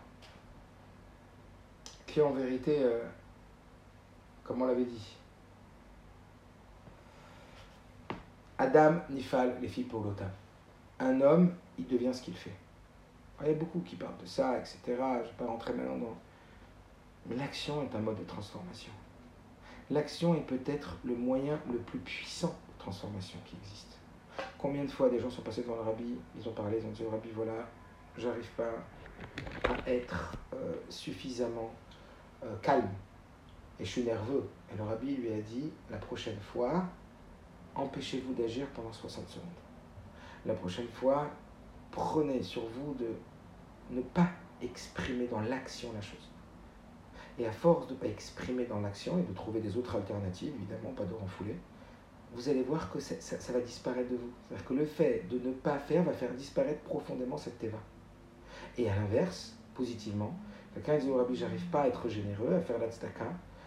qui 2.07 2.21
est 2.21 2.23
en 2.23 2.33
vérité, 2.33 2.79
euh, 2.81 3.05
comme 4.45 4.63
on 4.63 4.67
l'avait 4.67 4.85
dit, 4.85 5.17
Adam 8.59 8.95
Nifal, 9.11 9.57
les 9.61 9.69
filles 9.69 9.85
pour 9.85 10.03
l'OTAN. 10.03 10.31
Un 10.99 11.21
homme, 11.21 11.55
il 11.79 11.87
devient 11.87 12.13
ce 12.13 12.23
qu'il 12.23 12.37
fait. 12.37 12.55
Il 13.41 13.49
y 13.49 13.51
a 13.51 13.55
beaucoup 13.55 13.81
qui 13.81 13.97
parlent 13.97 14.19
de 14.21 14.27
ça, 14.27 14.59
etc. 14.59 14.79
Je 14.87 14.93
ne 14.93 15.23
vais 15.23 15.31
pas 15.39 15.47
rentrer 15.47 15.73
maintenant 15.73 15.97
dans. 15.97 16.17
Mais 17.27 17.37
l'action 17.37 17.83
est 17.83 17.97
un 17.97 18.01
mode 18.01 18.19
de 18.19 18.25
transformation. 18.25 18.93
L'action 19.91 20.37
est 20.37 20.47
peut-être 20.47 20.97
le 21.05 21.17
moyen 21.17 21.59
le 21.71 21.79
plus 21.79 21.99
puissant 21.99 22.55
de 22.69 22.79
transformation 22.79 23.39
qui 23.45 23.57
existe. 23.57 23.99
Combien 24.57 24.85
de 24.85 24.91
fois 24.91 25.09
des 25.09 25.19
gens 25.19 25.31
sont 25.31 25.43
passés 25.43 25.63
devant 25.63 25.75
le 25.75 25.83
rabbi, 25.83 26.15
ils 26.39 26.49
ont 26.49 26.53
parlé, 26.53 26.79
ils 26.81 26.87
ont 26.87 26.93
dit 26.93 27.05
au 27.05 27.11
rabbi, 27.11 27.29
voilà, 27.35 27.69
j'arrive 28.17 28.49
pas 28.57 28.71
à 29.69 29.91
être 29.91 30.33
euh, 30.55 30.75
suffisamment 30.89 31.73
euh, 32.45 32.55
calme 32.63 32.89
et 33.81 33.85
je 33.85 33.91
suis 33.91 34.05
nerveux. 34.05 34.49
Et 34.73 34.77
le 34.77 34.85
rabbi 34.85 35.17
lui 35.17 35.33
a 35.33 35.41
dit 35.41 35.73
la 35.91 35.99
prochaine 35.99 36.39
fois, 36.39 36.85
empêchez-vous 37.75 38.35
d'agir 38.35 38.69
pendant 38.69 38.93
60 38.93 39.29
secondes. 39.29 39.49
La 40.47 40.55
prochaine 40.55 40.89
fois, 40.89 41.29
prenez 41.91 42.43
sur 42.43 42.63
vous 42.69 42.95
de 42.95 43.09
ne 43.91 44.03
pas 44.03 44.29
exprimer 44.63 45.27
dans 45.27 45.41
l'action 45.41 45.93
la 45.93 46.01
chose. 46.01 46.30
Et 47.39 47.47
à 47.47 47.53
force 47.53 47.87
de 47.87 47.95
ne 47.95 47.99
pas 47.99 48.07
exprimer 48.07 48.65
dans 48.67 48.81
l'action 48.81 49.19
et 49.19 49.23
de 49.23 49.33
trouver 49.33 49.61
des 49.61 49.77
autres 49.77 49.97
alternatives, 49.97 50.53
évidemment, 50.55 50.93
pas 50.95 51.05
de 51.05 51.15
renfouler, 51.15 51.57
vous 52.33 52.49
allez 52.49 52.63
voir 52.63 52.93
que 52.93 53.01
ça, 53.01 53.53
va 53.53 53.61
disparaître 53.61 54.11
de 54.11 54.17
vous. 54.17 54.31
C'est-à-dire 54.43 54.67
que 54.67 54.75
le 54.75 54.85
fait 54.85 55.29
de 55.29 55.39
ne 55.39 55.53
pas 55.53 55.79
faire 55.79 56.05
va 56.05 56.13
faire 56.13 56.33
disparaître 56.33 56.81
profondément 56.83 57.37
cette 57.37 57.59
teva. 57.59 57.79
Et 58.79 58.89
à 58.89 58.95
l'inverse, 58.95 59.57
positivement, 59.75 60.35
quelqu'un 60.75 60.99
dit 60.99 61.11
au 61.11 61.17
rabbi, 61.17 61.35
j'arrive 61.35 61.67
pas 61.67 61.83
à 61.83 61.89
être 61.89 62.09
généreux, 62.09 62.55
à 62.55 62.61
faire 62.61 62.79
la 62.79 62.89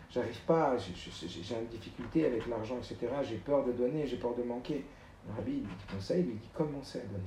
j'arrive 0.10 0.42
pas, 0.46 0.78
j'ai 0.78 1.56
une 1.56 1.68
difficulté 1.68 2.26
avec 2.26 2.48
l'argent, 2.48 2.78
etc., 2.78 3.12
j'ai 3.24 3.38
peur 3.38 3.66
de 3.66 3.72
donner, 3.72 4.08
j'ai 4.08 4.18
peur 4.18 4.36
de 4.36 4.44
manquer. 4.44 4.86
Le 5.28 5.36
rabbi 5.36 5.52
lui 5.52 5.62
dit 5.62 5.94
conseil, 5.94 6.22
il 6.22 6.28
lui 6.28 6.36
dit 6.36 6.50
commencez 6.54 7.00
à 7.00 7.06
donner. 7.06 7.24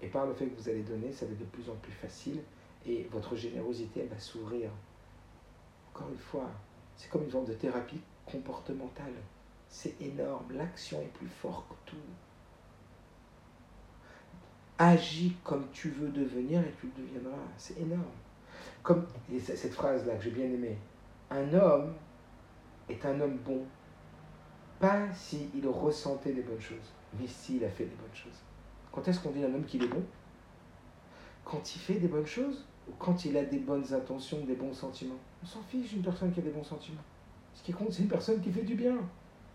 Et 0.00 0.06
par 0.06 0.26
le 0.26 0.32
fait 0.32 0.46
que 0.46 0.60
vous 0.60 0.68
allez 0.68 0.82
donner, 0.82 1.12
ça 1.12 1.26
va 1.26 1.32
être 1.32 1.38
de 1.38 1.44
plus 1.44 1.68
en 1.68 1.74
plus 1.74 1.92
facile 1.92 2.40
et 2.86 3.08
votre 3.10 3.36
générosité, 3.36 4.00
elle 4.00 4.08
va 4.08 4.18
s'ouvrir. 4.18 4.70
Encore 5.92 6.08
une 6.10 6.18
fois, 6.18 6.50
c'est 6.96 7.10
comme 7.10 7.24
une 7.24 7.30
forme 7.30 7.46
de 7.46 7.54
thérapie 7.54 8.00
comportementale. 8.26 9.14
C'est 9.68 10.00
énorme, 10.00 10.52
l'action 10.52 11.00
est 11.00 11.12
plus 11.12 11.28
forte 11.28 11.68
que 11.68 11.90
tout 11.90 11.96
agis 14.78 15.36
comme 15.42 15.66
tu 15.72 15.90
veux 15.90 16.08
devenir 16.08 16.60
et 16.60 16.72
tu 16.80 16.86
le 16.86 17.04
deviendras. 17.04 17.36
C'est 17.56 17.78
énorme. 17.78 18.04
Comme 18.82 19.06
cette 19.38 19.74
phrase-là 19.74 20.14
que 20.14 20.22
j'ai 20.22 20.30
bien 20.30 20.44
aimée. 20.44 20.78
Un 21.30 21.52
homme 21.52 21.92
est 22.88 23.04
un 23.04 23.20
homme 23.20 23.36
bon, 23.38 23.62
pas 24.80 25.12
s'il 25.12 25.66
ressentait 25.66 26.32
des 26.32 26.42
bonnes 26.42 26.60
choses, 26.60 26.92
mais 27.18 27.26
s'il 27.26 27.62
a 27.64 27.68
fait 27.68 27.84
des 27.84 27.96
bonnes 27.96 28.14
choses. 28.14 28.40
Quand 28.92 29.06
est-ce 29.06 29.20
qu'on 29.20 29.30
dit 29.30 29.42
d'un 29.42 29.52
homme 29.52 29.64
qu'il 29.64 29.82
est 29.82 29.88
bon? 29.88 30.02
Quand 31.44 31.74
il 31.74 31.78
fait 31.78 31.94
des 31.94 32.08
bonnes 32.08 32.26
choses? 32.26 32.64
Quand 32.98 33.24
il 33.24 33.36
a 33.36 33.44
des 33.44 33.58
bonnes 33.58 33.92
intentions, 33.92 34.38
des 34.46 34.54
bons 34.54 34.72
sentiments 34.72 35.18
On 35.42 35.46
s'en 35.46 35.60
fiche 35.62 35.90
d'une 35.90 36.02
personne 36.02 36.32
qui 36.32 36.40
a 36.40 36.42
des 36.42 36.50
bons 36.50 36.64
sentiments. 36.64 37.02
Ce 37.54 37.62
qui 37.62 37.72
compte, 37.72 37.92
c'est 37.92 38.02
une 38.02 38.08
personne 38.08 38.40
qui 38.40 38.50
fait 38.50 38.62
du 38.62 38.74
bien. 38.74 38.96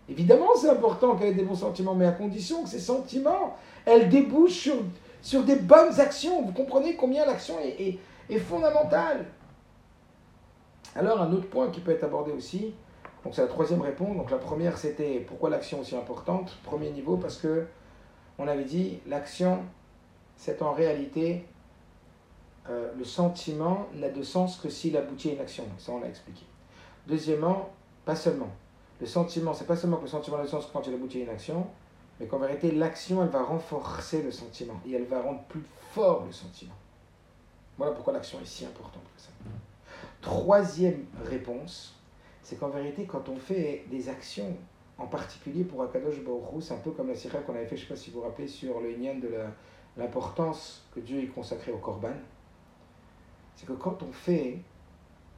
Évidemment, 0.08 0.48
c'est 0.54 0.68
important 0.68 1.16
qu'elle 1.16 1.28
ait 1.28 1.34
des 1.34 1.44
bons 1.44 1.54
sentiments, 1.54 1.94
mais 1.94 2.06
à 2.06 2.12
condition 2.12 2.62
que 2.62 2.68
ces 2.68 2.80
sentiments, 2.80 3.56
elles 3.86 4.08
débouchent 4.08 4.52
sur 4.52 4.76
sur 5.24 5.42
des 5.42 5.56
bonnes 5.56 5.98
actions. 5.98 6.42
Vous 6.42 6.52
comprenez 6.52 6.96
combien 6.96 7.24
l'action 7.24 7.58
est, 7.58 7.98
est, 8.28 8.38
fondamentale. 8.38 9.24
Alors 10.94 11.20
un 11.22 11.32
autre 11.32 11.48
point 11.48 11.70
qui 11.70 11.80
peut 11.80 11.92
être 11.92 12.04
abordé 12.04 12.30
aussi, 12.30 12.74
donc 13.24 13.34
c'est 13.34 13.40
la 13.40 13.48
troisième 13.48 13.80
réponse. 13.80 14.16
Donc 14.16 14.30
la 14.30 14.36
première 14.36 14.76
c'était 14.76 15.20
pourquoi 15.26 15.48
l'action 15.48 15.78
est 15.78 15.80
aussi 15.80 15.96
importante? 15.96 16.56
Premier 16.62 16.90
niveau 16.90 17.16
parce 17.16 17.38
que 17.38 17.66
on 18.38 18.46
avait 18.46 18.64
dit 18.64 19.00
l'action 19.06 19.60
c'est 20.36 20.60
en 20.60 20.72
réalité 20.72 21.46
euh, 22.70 22.92
le 22.96 23.04
sentiment 23.04 23.86
n'a 23.94 24.08
de 24.08 24.22
sens 24.22 24.58
que 24.58 24.68
s'il 24.68 24.96
aboutit 24.96 25.30
à 25.30 25.32
une 25.34 25.40
action. 25.40 25.64
Ça 25.78 25.92
on 25.92 26.00
l'a 26.00 26.08
expliqué. 26.08 26.42
Deuxièmement, 27.06 27.70
pas 28.04 28.16
seulement. 28.16 28.48
Le 29.00 29.06
sentiment, 29.06 29.52
c'est 29.52 29.66
pas 29.66 29.76
seulement 29.76 29.98
que 29.98 30.02
le 30.04 30.08
sentiment 30.08 30.38
a 30.38 30.42
de 30.42 30.48
sens 30.48 30.68
quand 30.72 30.86
il 30.86 30.94
aboutit 30.94 31.20
à 31.20 31.24
une 31.24 31.30
action, 31.30 31.66
mais 32.18 32.26
qu'en 32.26 32.38
vérité, 32.38 32.70
l'action, 32.70 33.22
elle 33.22 33.28
va 33.28 33.42
renforcer 33.42 34.22
le 34.22 34.30
sentiment 34.30 34.80
et 34.86 34.92
elle 34.92 35.04
va 35.04 35.20
rendre 35.20 35.42
plus 35.48 35.64
fort 35.92 36.24
le 36.26 36.32
sentiment. 36.32 36.74
Voilà 37.76 37.92
pourquoi 37.92 38.12
l'action 38.12 38.40
est 38.40 38.46
si 38.46 38.64
importante 38.64 39.02
que 39.14 39.20
ça. 39.20 39.30
Troisième 40.20 41.04
réponse, 41.24 41.96
c'est 42.42 42.56
qu'en 42.58 42.68
vérité, 42.68 43.04
quand 43.04 43.28
on 43.28 43.36
fait 43.36 43.84
des 43.90 44.08
actions, 44.08 44.56
en 44.96 45.06
particulier 45.06 45.64
pour 45.64 45.82
Akadosh 45.82 46.22
Baruch 46.22 46.62
c'est 46.62 46.74
un 46.74 46.78
peu 46.78 46.92
comme 46.92 47.08
la 47.08 47.16
sirah 47.16 47.38
qu'on 47.40 47.54
avait 47.54 47.66
fait, 47.66 47.76
je 47.76 47.82
ne 47.82 47.88
sais 47.88 47.94
pas 47.94 48.00
si 48.00 48.10
vous 48.10 48.20
vous 48.20 48.26
rappelez, 48.26 48.46
sur 48.46 48.80
le 48.80 48.92
de 48.92 49.30
l'importance 49.96 50.84
que 50.94 51.00
Dieu 51.00 51.22
est 51.22 51.26
consacré 51.26 51.72
au 51.72 51.78
Korban. 51.78 52.14
C'est 53.56 53.66
que 53.66 53.72
quand 53.72 54.02
on 54.02 54.12
fait 54.12 54.60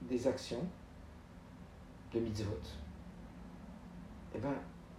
des 0.03 0.27
actions 0.27 0.65
de 2.13 2.21
mitzvot, 2.21 2.53
eh 4.35 4.39
ben, 4.39 4.55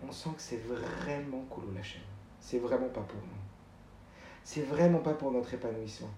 on 0.07 0.11
sent 0.11 0.30
que 0.36 0.41
c'est 0.41 0.57
vraiment 0.57 1.43
la 1.76 1.84
chaîne. 1.84 2.01
C'est 2.39 2.59
vraiment 2.59 2.89
pas 2.89 3.01
pour 3.01 3.20
nous. 3.20 3.41
C'est 4.43 4.61
vraiment 4.61 4.99
pas 4.99 5.13
pour 5.13 5.32
notre 5.32 5.53
épanouissement. 5.53 6.09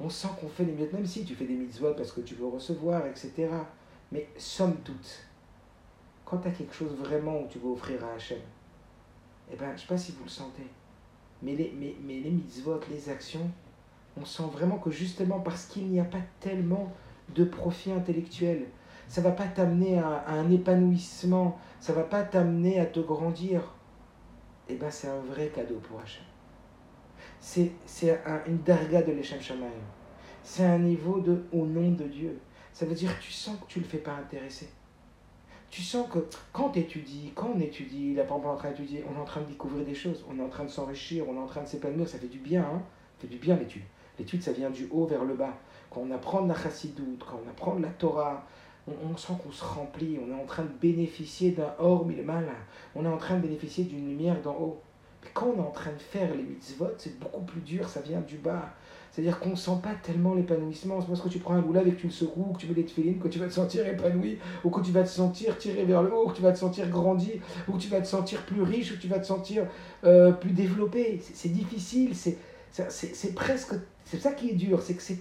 On 0.00 0.08
sent 0.08 0.28
qu'on 0.40 0.48
fait 0.48 0.64
les 0.64 0.72
mitzvot, 0.72 0.96
même 0.96 1.06
si 1.06 1.24
tu 1.24 1.34
fais 1.34 1.46
des 1.46 1.54
mitzvot 1.54 1.94
parce 1.94 2.12
que 2.12 2.20
tu 2.20 2.34
veux 2.34 2.46
recevoir, 2.46 3.06
etc. 3.06 3.48
Mais 4.12 4.28
somme 4.36 4.76
toute, 4.84 5.24
quand 6.24 6.38
tu 6.38 6.48
as 6.48 6.50
quelque 6.50 6.74
chose 6.74 6.94
vraiment 6.94 7.40
où 7.40 7.48
tu 7.48 7.58
veux 7.58 7.70
offrir 7.70 8.04
à 8.04 8.12
Hachem, 8.12 8.40
eh 9.50 9.56
ben, 9.56 9.74
je 9.74 9.82
sais 9.82 9.86
pas 9.86 9.98
si 9.98 10.12
vous 10.12 10.24
le 10.24 10.30
sentez, 10.30 10.66
mais 11.42 11.54
les, 11.54 11.72
mais, 11.78 11.96
mais 12.02 12.20
les 12.20 12.30
mitzvot, 12.30 12.80
les 12.90 13.08
actions, 13.08 13.50
on 14.20 14.24
sent 14.24 14.44
vraiment 14.52 14.78
que 14.78 14.90
justement 14.90 15.40
parce 15.40 15.66
qu'il 15.66 15.88
n'y 15.88 16.00
a 16.00 16.04
pas 16.04 16.20
tellement 16.40 16.92
de 17.34 17.44
profit 17.44 17.92
intellectuel, 17.92 18.66
ça 19.08 19.20
va 19.20 19.32
pas 19.32 19.46
t'amener 19.46 19.98
à, 19.98 20.24
un 20.28 20.50
épanouissement, 20.50 21.58
ça 21.80 21.92
va 21.92 22.02
pas 22.02 22.22
t'amener 22.22 22.78
à 22.78 22.86
te 22.86 23.00
grandir. 23.00 23.74
Eh 24.68 24.74
bien, 24.74 24.90
c'est 24.90 25.08
un 25.08 25.20
vrai 25.20 25.48
cadeau 25.48 25.76
pour 25.76 26.00
Hachem. 26.00 26.24
C'est, 27.40 27.72
c'est 27.86 28.20
une 28.46 28.58
darga 28.58 29.02
de 29.02 29.12
l'Echem 29.12 29.40
Shamayim. 29.40 29.72
C'est 30.42 30.64
un 30.64 30.78
niveau 30.78 31.20
de 31.20 31.44
au 31.52 31.64
nom 31.66 31.90
de 31.92 32.04
Dieu. 32.04 32.38
Ça 32.72 32.84
veut 32.84 32.94
dire 32.94 33.10
tu 33.20 33.32
sens 33.32 33.56
que 33.60 33.66
tu 33.66 33.78
ne 33.78 33.84
le 33.84 33.90
fais 33.90 33.98
pas 33.98 34.14
intéresser. 34.14 34.68
Tu 35.70 35.82
sens 35.82 36.08
que 36.10 36.18
quand 36.52 36.70
tu 36.70 36.80
étudies, 36.80 37.32
quand 37.34 37.52
on 37.54 37.60
étudie, 37.60 38.14
là 38.14 38.24
par 38.24 38.38
exemple 38.38 38.54
en 38.54 38.58
train 38.58 38.70
d'étudier, 38.70 39.04
on 39.10 39.18
est 39.18 39.20
en 39.20 39.24
train 39.24 39.42
de 39.42 39.46
découvrir 39.46 39.84
des 39.84 39.94
choses, 39.94 40.24
on 40.30 40.38
est 40.38 40.42
en 40.42 40.48
train 40.48 40.64
de 40.64 40.70
s'enrichir, 40.70 41.28
on 41.28 41.34
est 41.34 41.40
en 41.40 41.46
train 41.46 41.62
de 41.62 41.68
s'épanouir, 41.68 42.08
ça 42.08 42.18
fait 42.18 42.28
du 42.28 42.38
bien, 42.38 42.62
hein 42.62 42.82
ça 43.18 43.22
fait 43.22 43.34
du 43.34 43.38
bien 43.38 43.56
l'étude. 43.56 43.82
L'étude, 44.18 44.42
ça 44.42 44.52
vient 44.52 44.70
du 44.70 44.88
haut 44.90 45.06
vers 45.06 45.24
le 45.24 45.34
bas. 45.34 45.54
Quand 45.90 46.02
on 46.06 46.10
apprend 46.10 46.42
de 46.42 46.48
la 46.48 46.54
chassidoute, 46.54 47.24
quand 47.28 47.40
on 47.44 47.48
apprend 47.48 47.76
de 47.76 47.82
la 47.82 47.88
Torah, 47.88 48.44
on, 48.86 49.16
sent 49.16 49.34
qu'on 49.42 49.52
se 49.52 49.64
remplit, 49.64 50.18
on 50.24 50.30
est 50.30 50.40
en 50.40 50.46
train 50.46 50.64
de 50.64 50.72
bénéficier 50.80 51.52
d'un 51.52 51.74
or 51.78 52.06
mal, 52.06 52.46
on 52.94 53.04
est 53.04 53.08
en 53.08 53.16
train 53.16 53.36
de 53.36 53.42
bénéficier 53.42 53.84
d'une 53.84 54.08
lumière 54.08 54.40
d'en 54.42 54.54
haut. 54.54 54.80
Mais 55.22 55.30
quand 55.34 55.52
on 55.54 55.58
est 55.58 55.66
en 55.66 55.70
train 55.70 55.92
de 55.92 56.00
faire 56.00 56.34
les 56.34 56.42
mitzvot, 56.42 56.90
c'est 56.96 57.18
beaucoup 57.18 57.42
plus 57.42 57.60
dur, 57.60 57.88
ça 57.88 58.00
vient 58.00 58.20
du 58.20 58.38
bas. 58.38 58.72
C'est-à-dire 59.10 59.40
qu'on 59.40 59.50
ne 59.50 59.56
sent 59.56 59.78
pas 59.82 59.94
tellement 60.02 60.34
l'épanouissement. 60.34 61.00
C'est 61.00 61.08
parce 61.08 61.20
que 61.20 61.28
tu 61.28 61.40
prends 61.40 61.54
un 61.54 61.60
loulave 61.60 61.88
et 61.88 61.92
que 61.92 62.00
tu 62.00 62.06
le 62.06 62.12
secoues, 62.12 62.52
que 62.52 62.58
tu 62.58 62.66
mets 62.68 62.74
des 62.74 62.84
tefilines, 62.84 63.18
que 63.18 63.28
tu 63.28 63.38
vas 63.38 63.48
te 63.48 63.52
sentir 63.52 63.86
épanoui, 63.86 64.38
ou 64.62 64.70
que 64.70 64.80
tu 64.80 64.92
vas 64.92 65.02
te 65.02 65.08
sentir 65.08 65.58
tiré 65.58 65.84
vers 65.84 66.02
le 66.02 66.14
haut, 66.14 66.28
que 66.28 66.36
tu 66.36 66.42
vas 66.42 66.52
te 66.52 66.58
sentir 66.58 66.88
grandi, 66.88 67.40
ou 67.66 67.72
que 67.72 67.78
tu 67.78 67.88
vas 67.88 68.00
te 68.00 68.06
sentir 68.06 68.42
plus 68.42 68.62
riche, 68.62 68.92
ou 68.92 68.94
que 68.94 69.00
tu 69.00 69.08
vas 69.08 69.18
te 69.18 69.26
sentir 69.26 69.66
euh, 70.04 70.30
plus 70.32 70.52
développé. 70.52 71.20
C'est 71.20 71.48
difficile, 71.48 72.14
c'est 72.14 73.34
presque... 73.34 73.74
C'est 74.10 74.18
ça 74.18 74.32
qui 74.32 74.50
est 74.50 74.54
dur, 74.54 74.80
c'est 74.80 74.94
que 74.94 75.02
c'est 75.02 75.20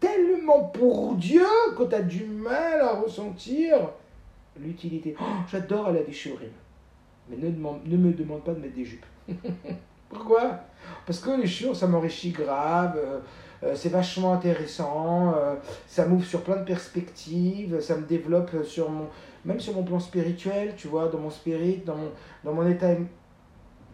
tellement 0.00 0.64
pour 0.64 1.14
Dieu 1.14 1.46
que 1.78 1.84
tu 1.84 1.94
as 1.94 2.02
du 2.02 2.24
mal 2.24 2.80
à 2.80 2.94
ressentir 2.94 3.90
l'utilité. 4.58 5.14
Oh, 5.20 5.24
j'adore 5.48 5.86
aller 5.86 6.00
à 6.00 6.02
des. 6.02 6.16
Mais 7.28 7.36
ne, 7.36 7.50
ne 7.50 7.96
me 7.96 8.12
demande 8.12 8.42
pas 8.42 8.52
de 8.52 8.58
mettre 8.58 8.74
des 8.74 8.84
jupes. 8.84 9.06
Pourquoi? 10.08 10.58
Parce 11.06 11.20
que 11.20 11.40
les 11.40 11.46
shiurim, 11.46 11.72
ça 11.72 11.86
m'enrichit 11.86 12.30
grave. 12.30 12.96
Euh, 12.96 13.20
euh, 13.62 13.74
c'est 13.76 13.90
vachement 13.90 14.32
intéressant, 14.32 15.34
euh, 15.36 15.54
ça 15.86 16.06
m'ouvre 16.06 16.24
sur 16.24 16.42
plein 16.42 16.56
de 16.56 16.64
perspectives, 16.64 17.78
ça 17.80 17.94
me 17.94 18.06
développe 18.06 18.64
sur 18.64 18.88
mon, 18.88 19.06
même 19.44 19.60
sur 19.60 19.74
mon 19.74 19.84
plan 19.84 20.00
spirituel, 20.00 20.74
tu 20.76 20.88
vois, 20.88 21.08
dans 21.08 21.18
mon 21.18 21.28
spirit, 21.28 21.82
dans 21.84 21.94
mon, 21.94 22.10
dans 22.42 22.54
mon 22.54 22.66
état. 22.66 22.88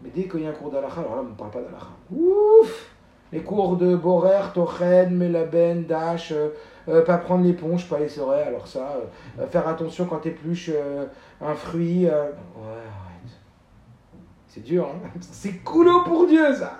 Mais 0.01 0.09
dès 0.15 0.23
qu'il 0.23 0.41
y 0.41 0.47
a 0.47 0.49
un 0.49 0.53
cours 0.53 0.71
d'Alakha, 0.71 1.01
alors 1.01 1.17
là, 1.17 1.21
on 1.21 1.31
ne 1.31 1.35
parle 1.35 1.51
pas 1.51 1.61
d'Alakha. 1.61 1.87
Ouf 2.09 2.96
les 3.31 3.41
cours 3.41 3.77
de 3.77 3.95
Borer, 3.95 4.53
Tochen, 4.53 5.15
Melaben, 5.15 5.85
Dash, 5.85 6.31
euh, 6.31 6.49
euh, 6.87 7.03
pas 7.03 7.17
prendre 7.17 7.43
l'éponge, 7.43 7.89
pas 7.89 7.99
les 7.99 8.07
serrer, 8.07 8.43
alors 8.43 8.67
ça, 8.67 8.97
euh, 9.39 9.47
faire 9.47 9.67
attention 9.67 10.05
quand 10.05 10.19
t'épluches 10.19 10.71
un 11.41 11.53
fruit. 11.53 12.05
ouais, 12.05 12.11
arrête. 12.11 13.31
C'est 14.47 14.63
dur, 14.63 14.87
hein 14.87 15.09
C'est 15.19 15.57
coulo 15.63 16.03
pour 16.03 16.27
Dieu, 16.27 16.53
ça 16.53 16.77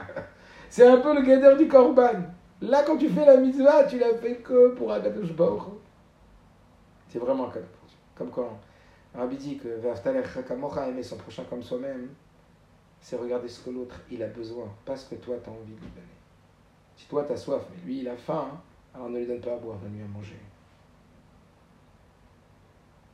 C'est 0.69 0.87
un 0.87 0.97
peu 0.97 1.13
le 1.13 1.21
gader 1.21 1.55
du 1.57 1.67
Corban. 1.67 2.23
Là, 2.61 2.83
quand 2.83 2.97
tu 2.97 3.09
fais 3.09 3.25
la 3.25 3.37
mitzvah, 3.37 3.83
tu 3.83 3.99
l'as 3.99 4.15
fait 4.15 4.37
que 4.37 4.69
pour 4.69 4.91
Akadosh 4.91 5.33
Baruch. 5.33 5.63
C'est 7.09 7.19
vraiment 7.19 7.47
un 7.47 7.51
cadeau 7.51 7.67
pour 7.79 7.87
Dieu. 7.87 7.97
Comme 8.15 8.31
quand 8.31 8.59
Rabbi 9.13 9.35
dit 9.35 9.57
que 9.57 9.67
Vaftalech 9.79 10.25
aimer 10.87 11.03
son 11.03 11.17
prochain 11.17 11.43
comme 11.49 11.61
soi-même, 11.61 12.09
c'est 12.99 13.15
regarder 13.15 13.47
ce 13.47 13.63
que 13.63 13.69
l'autre 13.69 14.01
il 14.11 14.23
a 14.23 14.27
besoin, 14.27 14.65
pas 14.85 14.95
ce 14.95 15.09
que 15.09 15.15
toi 15.15 15.35
tu 15.43 15.49
as 15.49 15.53
envie 15.53 15.73
de 15.73 15.79
lui 15.79 15.89
donner. 15.89 16.16
Si 16.97 17.07
toi, 17.07 17.23
tu 17.23 17.31
as 17.31 17.37
soif, 17.37 17.61
mais 17.71 17.85
lui, 17.85 17.99
il 17.99 18.09
a 18.09 18.17
faim, 18.17 18.49
hein, 18.51 18.61
alors 18.93 19.09
ne 19.09 19.19
lui 19.19 19.27
donne 19.27 19.39
pas 19.39 19.53
à 19.53 19.57
boire, 19.57 19.77
donne-lui 19.77 20.03
à 20.03 20.07
manger. 20.07 20.39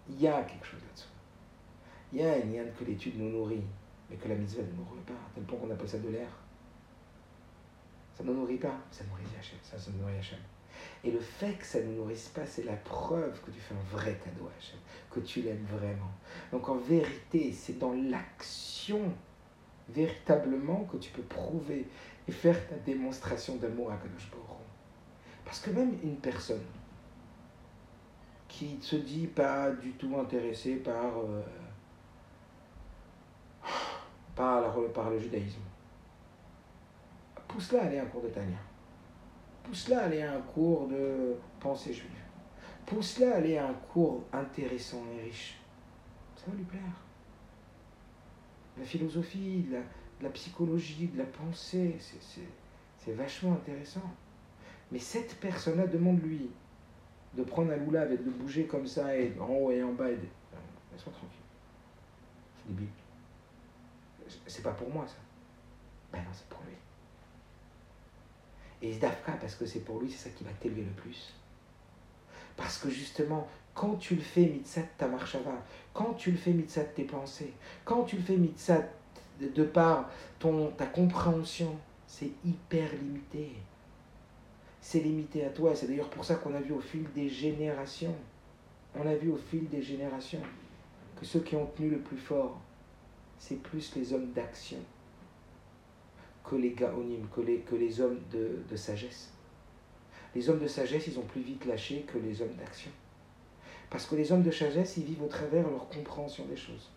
Il 0.09 0.19
y 0.19 0.27
a 0.27 0.41
quelque 0.43 0.65
chose 0.65 0.81
là-dessous. 0.81 1.09
Il 2.13 2.19
y 2.19 2.23
a 2.23 2.33
un 2.33 2.39
lien 2.39 2.63
que 2.77 2.85
l'étude 2.85 3.19
nous 3.19 3.29
nourrit, 3.29 3.63
mais 4.09 4.15
que 4.15 4.29
la 4.29 4.35
mitzvah 4.35 4.63
ne 4.63 4.67
nous 4.71 4.85
nourrit 4.85 5.03
pas, 5.05 5.13
à 5.13 5.35
tel 5.35 5.43
point 5.43 5.59
qu'on 5.59 5.69
appelle 5.69 5.89
ça 5.89 5.99
de 5.99 6.09
l'air. 6.09 6.29
Ça 8.15 8.23
ne 8.23 8.29
nous 8.29 8.39
nourrit 8.39 8.57
pas, 8.57 8.77
ça 8.91 9.03
nourrit 9.05 9.23
Hachem, 9.37 9.59
ça, 9.61 9.77
ça 9.77 9.91
nourrit 9.91 10.17
Hachem. 10.17 10.39
Et 11.03 11.11
le 11.11 11.19
fait 11.19 11.53
que 11.53 11.65
ça 11.65 11.79
ne 11.81 11.85
nous 11.87 12.03
nourrisse 12.03 12.29
pas, 12.29 12.45
c'est 12.45 12.63
la 12.63 12.75
preuve 12.75 13.41
que 13.41 13.51
tu 13.51 13.59
fais 13.59 13.75
un 13.75 13.97
vrai 13.97 14.17
cadeau 14.23 14.47
à 14.47 14.57
Hachem, 14.57 14.79
que 15.11 15.19
tu 15.19 15.41
l'aimes 15.41 15.65
vraiment. 15.69 16.11
Donc 16.51 16.69
en 16.69 16.77
vérité, 16.77 17.51
c'est 17.51 17.79
dans 17.79 17.93
l'action 17.93 19.11
véritablement 19.89 20.85
que 20.85 20.97
tu 20.97 21.11
peux 21.11 21.23
prouver 21.23 21.87
et 22.27 22.31
faire 22.31 22.67
ta 22.67 22.75
démonstration 22.75 23.57
d'amour 23.57 23.91
à 23.91 23.97
Kadosh 23.97 24.31
Parce 25.43 25.59
que 25.59 25.71
même 25.71 25.97
une 26.03 26.17
personne 26.17 26.63
qui 28.47 28.77
se 28.81 28.95
dit 28.95 29.27
pas 29.27 29.71
du 29.71 29.91
tout 29.93 30.15
intéressée 30.17 30.75
par, 30.75 31.17
euh, 31.17 31.41
par, 34.35 34.75
par, 34.93 35.09
le 35.09 35.19
judaïsme, 35.19 35.61
pousse-la 37.47 37.81
à 37.81 37.85
aller 37.85 37.97
à 37.97 38.03
un 38.03 38.05
cours 38.05 38.21
de 38.21 38.29
Tania. 38.29 38.57
Pousse-la 39.63 40.01
à 40.01 40.03
aller 40.05 40.21
à 40.21 40.33
un 40.33 40.41
cours 40.41 40.87
de 40.87 41.35
pensée 41.59 41.93
juive. 41.93 42.11
Pousse-la 42.85 43.33
à 43.33 43.37
aller 43.37 43.57
à 43.57 43.67
un 43.67 43.73
cours 43.73 44.23
intéressant 44.31 45.03
et 45.17 45.23
riche. 45.23 45.57
Ça 46.35 46.43
va 46.47 46.57
lui 46.57 46.65
plaire. 46.65 46.81
La 48.77 48.83
philosophie, 48.83 49.65
la, 49.71 49.79
la 50.23 50.29
psychologie, 50.29 51.07
de 51.07 51.17
la 51.17 51.25
pensée, 51.25 51.97
c'est 52.97 53.11
vachement 53.13 53.53
intéressant. 53.53 54.09
Mais 54.91 54.99
cette 54.99 55.35
personne-là 55.39 55.87
demande-lui 55.87 56.49
de 57.35 57.43
prendre 57.43 57.71
un 57.71 57.77
loulave 57.77 58.11
et 58.11 58.17
de 58.17 58.29
bouger 58.29 58.65
comme 58.65 58.87
ça, 58.87 59.15
et 59.17 59.33
en 59.39 59.47
haut 59.47 59.71
et 59.71 59.83
en 59.83 59.91
bas, 59.93 60.09
et 60.09 60.15
de... 60.15 60.27
laisse-moi 60.91 61.13
tranquille. 61.13 61.29
C'est 62.57 62.67
débile. 62.73 62.87
C'est 64.47 64.63
pas 64.63 64.71
pour 64.71 64.89
moi 64.89 65.05
ça. 65.07 65.15
Ben 66.11 66.19
non, 66.19 66.29
c'est 66.31 66.47
pour 66.47 66.61
lui. 66.61 66.75
Et 68.81 68.93
Zdafka, 68.93 69.33
parce 69.33 69.55
que 69.55 69.65
c'est 69.65 69.79
pour 69.81 69.99
lui, 69.99 70.11
c'est 70.11 70.29
ça 70.29 70.35
qui 70.35 70.43
va 70.43 70.51
t'élever 70.51 70.83
le 70.83 70.91
plus. 70.91 71.33
Parce 72.55 72.77
que 72.77 72.89
justement, 72.89 73.47
quand 73.73 73.95
tu 73.95 74.15
le 74.15 74.21
fais 74.21 74.45
mitzat 74.45 74.83
ta 74.97 75.07
marche 75.07 75.35
va, 75.37 75.65
quand 75.93 76.13
tu 76.13 76.31
le 76.31 76.37
fais 76.37 76.51
mitzat 76.51 76.83
tes 76.83 77.03
pensées, 77.03 77.53
quand 77.83 78.03
tu 78.03 78.17
le 78.17 78.21
fais 78.21 78.37
mitzat 78.37 78.87
de 79.39 79.63
par 79.63 80.09
ton, 80.39 80.71
ta 80.71 80.85
compréhension, 80.85 81.75
c'est 82.07 82.31
hyper 82.45 82.91
limité. 82.93 83.51
C'est 84.81 84.99
limité 84.99 85.45
à 85.45 85.49
toi. 85.49 85.75
C'est 85.75 85.87
d'ailleurs 85.87 86.09
pour 86.09 86.25
ça 86.25 86.35
qu'on 86.35 86.53
a 86.53 86.59
vu 86.59 86.73
au 86.73 86.79
fil 86.79 87.05
des 87.13 87.29
générations, 87.29 88.15
on 88.95 89.07
a 89.07 89.15
vu 89.15 89.31
au 89.31 89.37
fil 89.37 89.67
des 89.69 89.81
générations 89.81 90.41
que 91.19 91.25
ceux 91.25 91.39
qui 91.39 91.55
ont 91.55 91.65
tenu 91.65 91.89
le 91.89 91.99
plus 91.99 92.17
fort, 92.17 92.59
c'est 93.39 93.61
plus 93.61 93.95
les 93.95 94.13
hommes 94.13 94.31
d'action 94.31 94.77
que 96.43 96.55
les 96.55 96.71
gaonim, 96.71 97.27
que 97.33 97.41
les, 97.41 97.59
que 97.59 97.75
les 97.75 98.01
hommes 98.01 98.19
de, 98.31 98.63
de 98.69 98.75
sagesse. 98.75 99.31
Les 100.35 100.49
hommes 100.49 100.59
de 100.59 100.67
sagesse, 100.67 101.07
ils 101.07 101.17
ont 101.17 101.23
plus 101.23 101.41
vite 101.41 101.65
lâché 101.65 102.01
que 102.01 102.17
les 102.17 102.41
hommes 102.41 102.55
d'action. 102.57 102.91
Parce 103.89 104.05
que 104.05 104.15
les 104.15 104.31
hommes 104.31 104.43
de 104.43 104.51
sagesse, 104.51 104.97
ils 104.97 105.03
vivent 105.03 105.23
au 105.23 105.27
travers 105.27 105.69
leur 105.69 105.87
compréhension 105.87 106.45
des 106.45 106.57
choses. 106.57 106.89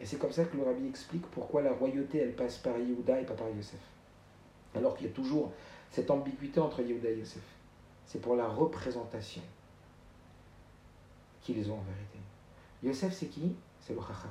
Et 0.00 0.06
c'est 0.06 0.16
comme 0.16 0.32
ça 0.32 0.44
que 0.44 0.56
le 0.56 0.62
rabbi 0.62 0.86
explique 0.86 1.26
pourquoi 1.26 1.62
la 1.62 1.72
royauté, 1.72 2.18
elle 2.18 2.34
passe 2.34 2.58
par 2.58 2.78
Yehuda 2.78 3.20
et 3.20 3.24
pas 3.24 3.34
par 3.34 3.48
Yosef. 3.48 3.80
Alors 4.74 4.96
qu'il 4.96 5.06
y 5.06 5.10
a 5.10 5.12
toujours 5.12 5.52
cette 5.90 6.10
ambiguïté 6.10 6.60
entre 6.60 6.82
Yehuda 6.82 7.10
et 7.10 7.18
Yosef. 7.18 7.42
C'est 8.06 8.20
pour 8.20 8.36
la 8.36 8.48
représentation 8.48 9.42
qu'ils 11.42 11.70
ont 11.70 11.78
en 11.78 11.82
vérité. 11.82 12.18
Yosef, 12.82 13.12
c'est 13.12 13.26
qui? 13.26 13.54
C'est 13.80 13.94
le 13.94 14.00
Chacha. 14.00 14.28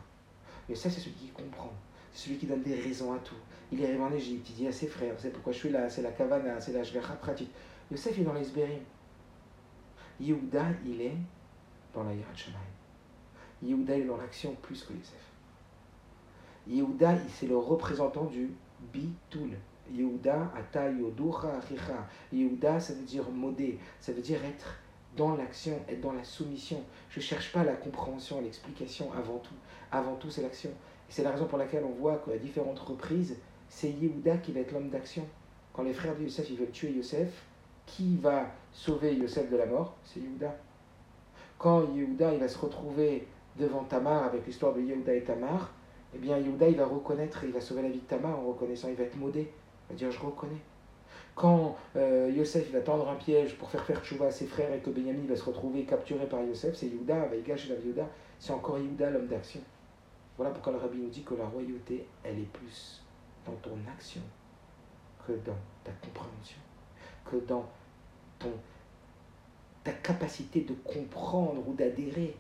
Yosef, 0.70 0.94
c'est 0.94 1.02
celui 1.02 1.16
qui 1.16 1.28
comprend. 1.30 1.74
C'est 2.14 2.26
celui 2.26 2.38
qui 2.38 2.46
donne 2.46 2.64
des 2.64 2.76
raisons 2.76 3.14
à 3.14 3.20
tout. 3.20 3.36
Il 3.72 3.84
arrive 3.84 4.02
en 4.02 4.12
Égypte, 4.12 4.50
il 4.50 4.56
dit 4.56 4.68
à 4.68 4.72
ses 4.72 4.88
frères, 4.88 5.16
c'est 5.18 5.32
pourquoi 5.32 5.52
je 5.52 5.58
suis 5.58 5.70
là, 5.70 5.90
c'est 5.90 6.02
la 6.02 6.12
kavana, 6.12 6.62
c'est 6.62 6.72
la 6.72 6.84
shgacha 6.84 7.14
pratique. 7.16 7.52
Yosef 7.92 8.18
est 8.18 8.24
dans 8.24 8.34
les 8.34 8.44
Sberim. 8.44 8.80
Yehuda, 10.20 10.66
il 10.86 11.02
est 11.02 11.18
dans 11.94 12.04
la 12.04 12.14
Yirat 12.14 12.32
Yehuda 13.62 13.98
est 13.98 14.06
dans 14.06 14.18
l'action 14.18 14.56
plus 14.62 14.84
que 14.84 14.94
Yosef. 14.94 15.27
Yehuda, 16.70 17.16
c'est 17.30 17.48
le 17.48 17.58
représentant 17.58 18.26
du 18.26 18.52
bitul. 18.94 19.52
Yehuda, 19.92 20.52
ata 20.56 20.90
yoducha 20.90 21.58
achicha. 21.58 22.08
Yehuda, 22.34 22.80
ça 22.80 22.94
veut 22.94 23.06
dire 23.06 23.30
modé, 23.30 23.80
ça 24.00 24.12
veut 24.12 24.22
dire 24.22 24.44
être 24.44 24.76
dans 25.16 25.36
l'action, 25.36 25.80
être 25.88 26.02
dans 26.02 26.12
la 26.12 26.24
soumission. 26.24 26.84
Je 27.10 27.20
ne 27.20 27.24
cherche 27.24 27.52
pas 27.52 27.64
la 27.64 27.74
compréhension, 27.74 28.42
l'explication 28.42 29.12
avant 29.14 29.40
tout. 29.40 29.56
Avant 29.92 30.16
tout, 30.16 30.30
c'est 30.30 30.42
l'action. 30.42 30.70
C'est 31.10 31.24
la 31.24 31.32
raison 31.32 31.46
pour 31.46 31.58
laquelle 31.58 31.86
on 31.86 31.94
voit 31.94 32.18
qu'à 32.18 32.38
différentes 32.38 32.80
reprises, 32.80 33.38
c'est 33.70 33.90
Yehuda 33.90 34.38
qui 34.38 34.52
va 34.52 34.60
être 34.60 34.74
l'homme 34.74 34.90
d'action. 34.90 35.26
Quand 35.74 35.84
les 35.84 35.94
frères 35.94 36.16
de 36.18 36.24
Yosef 36.24 36.52
veulent 36.52 36.72
tuer 36.72 36.92
Yosef, 36.92 37.44
qui 37.86 38.18
va 38.18 38.48
sauver 38.74 39.16
Yosef 39.16 39.50
de 39.50 39.56
la 39.56 39.66
mort? 39.66 39.96
C'est 40.04 40.20
Yehuda. 40.20 40.54
Quand 41.58 41.94
Yehuda 41.96 42.34
va 42.34 42.48
se 42.48 42.58
retrouver 42.58 43.26
devant 43.58 43.84
Tamar 43.86 44.26
avec 44.26 44.46
l'histoire 44.46 44.74
de 44.74 44.82
Yehuda 44.82 45.14
et 45.16 45.24
Tamar, 45.24 45.72
eh 46.18 46.20
bien 46.20 46.38
Yehuda, 46.38 46.68
il 46.68 46.78
va 46.78 46.86
reconnaître, 46.86 47.44
il 47.44 47.52
va 47.52 47.62
sauver 47.62 47.84
la 47.84 47.90
vie 47.90 48.00
de 48.00 48.06
Tamar 48.06 48.40
en 48.40 48.48
reconnaissant, 48.48 48.88
il 48.90 48.96
va 48.96 49.04
être 49.04 49.18
modé, 49.18 49.42
il 49.42 49.94
va 49.94 49.96
dire 49.96 50.12
je 50.12 50.20
reconnais. 50.20 50.62
Quand 51.36 51.76
euh, 51.96 52.32
Yosef 52.36 52.66
il 52.68 52.74
va 52.74 52.82
tendre 52.82 53.08
un 53.10 53.16
piège 53.16 53.56
pour 53.58 53.70
faire 53.70 53.84
faire 53.84 54.04
chouva 54.04 54.26
à 54.26 54.32
ses 54.32 54.48
frères 54.48 54.74
et 54.74 54.80
que 54.80 54.90
Benjamin 54.90 55.28
va 55.28 55.36
se 55.36 55.44
retrouver 55.44 55.84
capturé 55.84 56.26
par 56.26 56.42
Yosef, 56.42 56.76
c'est 56.76 56.88
Yehuda, 56.88 57.26
va 57.26 57.36
y 57.36 57.44
gâcher 57.44 57.70
la 57.70 57.76
Yehuda, 57.76 58.08
c'est 58.40 58.54
encore 58.54 58.80
Yehuda 58.80 59.12
l'homme 59.12 59.28
d'action. 59.28 59.62
Voilà 60.38 60.52
pourquoi 60.52 60.74
le 60.74 60.80
rabbi 60.80 60.98
nous 60.98 61.10
dit 61.10 61.24
que 61.24 61.36
la 61.36 61.46
royauté, 61.46 62.06
elle 62.24 62.40
est 62.40 62.52
plus 62.52 63.04
dans 63.46 63.56
ton 63.56 63.78
action 63.92 64.22
que 65.26 65.34
dans 65.34 65.58
ta 65.84 65.92
compréhension, 66.04 66.60
que 67.30 67.38
dans 67.46 67.66
ton, 68.40 68.52
ta 69.84 69.92
capacité 69.92 70.62
de 70.62 70.74
comprendre 70.74 71.68
ou 71.68 71.74
d'adhérer. 71.74 72.36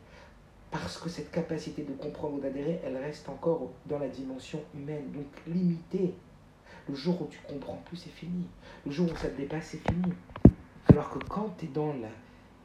Parce 0.72 0.98
que 0.98 1.10
cette 1.10 1.31
capacité 1.31 1.84
de 1.84 1.94
comprendre 1.94 2.35
ou 2.35 2.39
d'adhérer, 2.39 2.81
elle 2.84 2.98
reste 2.98 3.30
encore 3.30 3.72
dans 3.85 3.99
la 3.99 4.10
dimension 4.10 4.61
humaine, 4.76 5.11
donc 5.11 5.26
limitée. 5.48 6.14
Le 6.89 6.95
jour 6.95 7.22
où 7.22 7.27
tu 7.30 7.39
comprends 7.48 7.81
plus, 7.85 7.98
c'est 7.98 8.10
fini. 8.10 8.45
Le 8.85 8.91
jour 8.91 9.11
où 9.11 9.15
ça 9.15 9.30
te 9.30 9.38
dépasse, 9.38 9.69
c'est 9.72 9.91
fini. 9.91 10.14
Alors 10.88 11.10
que 11.10 11.19
quand 11.19 11.53
tu 11.57 11.65
es 11.65 11.68
dans 11.69 11.94
la, 11.94 12.10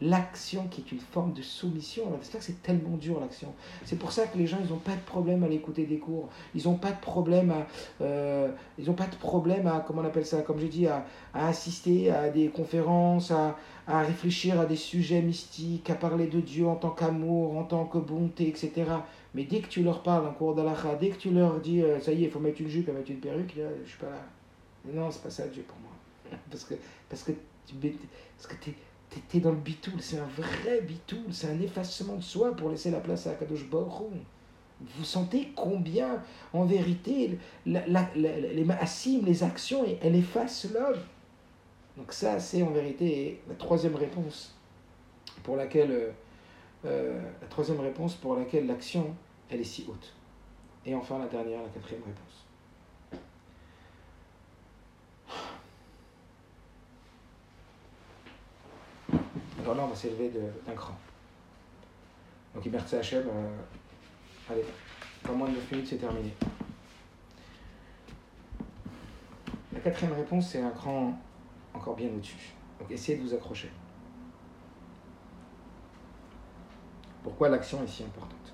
l'action 0.03 0.67
qui 0.69 0.81
est 0.81 0.93
une 0.93 1.01
forme 1.01 1.33
de 1.33 1.43
soumission. 1.43 2.05
C'est 2.23 2.39
que 2.39 2.45
c'est 2.45 2.63
tellement 2.63 2.97
dur 2.97 3.21
l'action. 3.21 3.55
C'est 3.85 3.99
pour 3.99 4.13
ça 4.13 4.27
que 4.27 4.37
les 4.37 4.47
gens, 4.47 4.59
ils 4.63 4.71
n'ont 4.71 4.79
pas 4.79 4.95
de 4.95 5.01
problème 5.01 5.45
à 5.45 5.49
l'écouter 5.49 5.85
des 5.85 5.99
cours. 5.99 6.29
Ils 6.55 6.65
n'ont 6.65 6.77
pas 6.77 6.91
de 6.91 7.01
problème 7.01 7.51
à, 7.51 7.67
euh, 8.03 8.49
ils 8.79 8.91
ont 8.91 8.95
pas 8.95 9.07
de 9.07 9.15
problème 9.15 9.67
à, 9.67 9.81
comment 9.81 10.03
on 10.03 10.05
appelle 10.05 10.27
ça, 10.27 10.43
comme 10.43 10.59
j'ai 10.59 10.69
dit, 10.69 10.87
à, 10.87 11.05
assister 11.35 12.11
à 12.11 12.31
des 12.31 12.49
conférences, 12.49 13.31
à, 13.31 13.57
à, 13.87 14.03
réfléchir 14.03 14.61
à 14.61 14.67
des 14.67 14.77
sujets 14.77 15.23
mystiques, 15.23 15.89
à 15.91 15.95
parler 15.95 16.27
de 16.27 16.41
Dieu 16.41 16.67
en 16.67 16.77
tant 16.77 16.91
qu'amour, 16.91 17.57
en 17.57 17.65
tant 17.65 17.85
que 17.85 17.99
bonté, 17.99 18.49
etc. 18.49 18.73
Mais 19.35 19.45
dès 19.45 19.61
que 19.61 19.69
tu 19.69 19.83
leur 19.83 20.03
parles 20.03 20.27
en 20.27 20.33
cours 20.33 20.55
d'Alaha, 20.55 20.97
dès 20.97 21.11
que 21.11 21.17
tu 21.17 21.31
leur 21.31 21.61
dis, 21.61 21.81
euh, 21.83 22.01
ça 22.01 22.13
y 22.13 22.25
est, 22.25 22.27
il 22.27 22.31
faut 22.31 22.41
mettre 22.41 22.61
une 22.61 22.69
jupe 22.69 22.89
et 22.89 22.93
mettre 22.93 23.11
une 23.11 23.21
perruque, 23.21 23.55
là, 23.57 23.65
je 23.85 23.89
suis 23.89 23.99
pas 23.99 24.07
là. 24.07 24.93
non, 24.93 25.11
c'est 25.11 25.23
pas 25.23 25.31
ça 25.31 25.47
Dieu 25.47 25.65
pour 25.67 25.79
moi. 25.79 25.91
Parce 26.51 26.65
que, 26.65 26.75
parce 27.11 27.23
que, 27.25 27.33
parce 27.33 28.47
que 28.47 28.71
T'es 29.29 29.41
dans 29.41 29.51
le 29.51 29.57
bitoul, 29.57 30.01
c'est 30.01 30.19
un 30.19 30.27
vrai 30.27 30.81
bitoul, 30.83 31.33
c'est 31.33 31.49
un 31.49 31.61
effacement 31.61 32.17
de 32.17 32.23
soi 32.23 32.55
pour 32.57 32.71
laisser 32.71 32.91
la 32.91 33.01
place 33.01 33.27
à 33.27 33.35
Kadosh 33.35 33.69
Baruch 33.69 34.11
Vous 34.81 35.05
sentez 35.05 35.53
combien, 35.55 36.23
en 36.53 36.65
vérité, 36.65 37.39
les 37.67 38.65
maasim, 38.65 39.21
les 39.25 39.43
actions, 39.43 39.85
elles 40.01 40.17
effacent 40.17 40.69
l'homme. 40.73 41.01
Donc 41.97 42.13
ça, 42.13 42.39
c'est 42.41 42.63
en 42.63 42.71
vérité 42.71 43.41
la 43.49 43.55
troisième 43.55 43.97
réponse 43.97 44.55
pour 45.43 45.57
laquelle, 45.57 45.91
euh, 45.91 46.11
euh, 46.87 47.21
la 47.41 47.49
troisième 47.49 47.81
réponse 47.81 48.15
pour 48.15 48.37
laquelle 48.37 48.67
l'action, 48.67 49.15
elle 49.51 49.61
est 49.61 49.65
si 49.65 49.85
haute. 49.89 50.15
Et 50.87 50.95
enfin 50.95 51.19
la 51.19 51.27
dernière, 51.27 51.63
la 51.63 51.69
quatrième 51.69 52.03
réponse. 52.03 52.42
On 59.67 59.87
va 59.87 59.95
s'élever 59.95 60.31
d'un 60.67 60.75
cran. 60.75 60.95
Donc, 62.55 62.67
Ibertse 62.67 62.95
Hachem, 62.95 63.25
euh, 63.27 63.57
allez, 64.51 64.65
en 65.29 65.35
moins 65.35 65.49
de 65.49 65.55
9 65.55 65.73
minutes, 65.73 65.87
c'est 65.89 65.97
terminé. 65.97 66.33
La 69.73 69.81
quatrième 69.81 70.15
réponse, 70.15 70.51
c'est 70.51 70.61
un 70.61 70.71
cran 70.71 71.19
encore 71.73 71.95
bien 71.95 72.09
au-dessus. 72.09 72.53
Donc, 72.81 72.91
essayez 72.91 73.19
de 73.19 73.23
vous 73.23 73.35
accrocher. 73.35 73.71
Pourquoi 77.23 77.49
l'action 77.49 77.83
est 77.85 77.87
si 77.87 78.03
importante? 78.03 78.53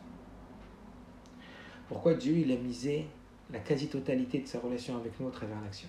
Pourquoi 1.89 2.15
Dieu 2.15 2.37
il 2.37 2.53
a 2.53 2.57
misé 2.57 3.07
la 3.51 3.61
quasi-totalité 3.61 4.41
de 4.41 4.47
sa 4.47 4.61
relation 4.61 4.97
avec 4.97 5.19
nous 5.19 5.29
à 5.29 5.31
travers 5.31 5.61
l'action? 5.63 5.89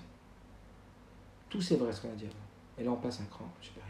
Tout 1.50 1.62
c'est 1.62 1.76
vrai 1.76 1.92
ce 1.92 2.02
qu'on 2.02 2.12
a 2.12 2.16
dit 2.16 2.26
avant. 2.26 2.36
Et 2.78 2.84
là, 2.84 2.92
on 2.92 2.96
passe 2.96 3.20
un 3.20 3.26
cran 3.26 3.46
supérieur. 3.62 3.89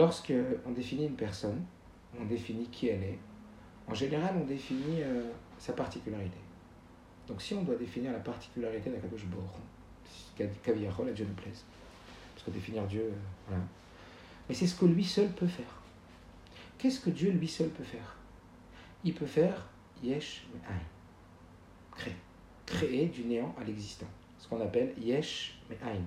Lorsque 0.00 0.32
on 0.64 0.70
définit 0.70 1.08
une 1.08 1.14
personne, 1.14 1.62
on 2.18 2.24
définit 2.24 2.66
qui 2.68 2.88
elle 2.88 3.02
est. 3.02 3.18
En 3.86 3.92
général, 3.92 4.34
on 4.40 4.46
définit 4.46 5.02
euh, 5.02 5.30
sa 5.58 5.74
particularité. 5.74 6.38
Donc 7.28 7.42
si 7.42 7.52
on 7.52 7.62
doit 7.64 7.74
définir 7.74 8.10
la 8.10 8.20
particularité 8.20 8.88
d'Akadosh 8.88 9.26
Baruch 9.26 10.54
Kaviyachol, 10.62 11.10
à 11.10 11.12
Dieu 11.12 11.26
nous 11.28 11.34
plaise. 11.34 11.66
Parce 12.32 12.46
que 12.46 12.50
définir 12.50 12.86
Dieu, 12.86 13.02
euh, 13.02 13.12
voilà. 13.46 13.62
Mais 14.48 14.54
c'est 14.54 14.66
ce 14.66 14.74
que 14.74 14.86
lui 14.86 15.04
seul 15.04 15.28
peut 15.32 15.46
faire. 15.46 15.82
Qu'est-ce 16.78 17.00
que 17.00 17.10
Dieu 17.10 17.30
lui 17.32 17.46
seul 17.46 17.68
peut 17.68 17.84
faire? 17.84 18.16
Il 19.04 19.12
peut 19.12 19.26
faire 19.26 19.68
Yesh 20.02 20.46
Me'ain. 20.54 20.80
Créer. 21.94 22.16
Créer 22.64 23.06
du 23.08 23.24
néant 23.24 23.54
à 23.60 23.64
l'existant. 23.64 24.08
Ce 24.38 24.48
qu'on 24.48 24.62
appelle 24.62 24.94
Yesh 24.98 25.60
Me'ain. 25.68 26.00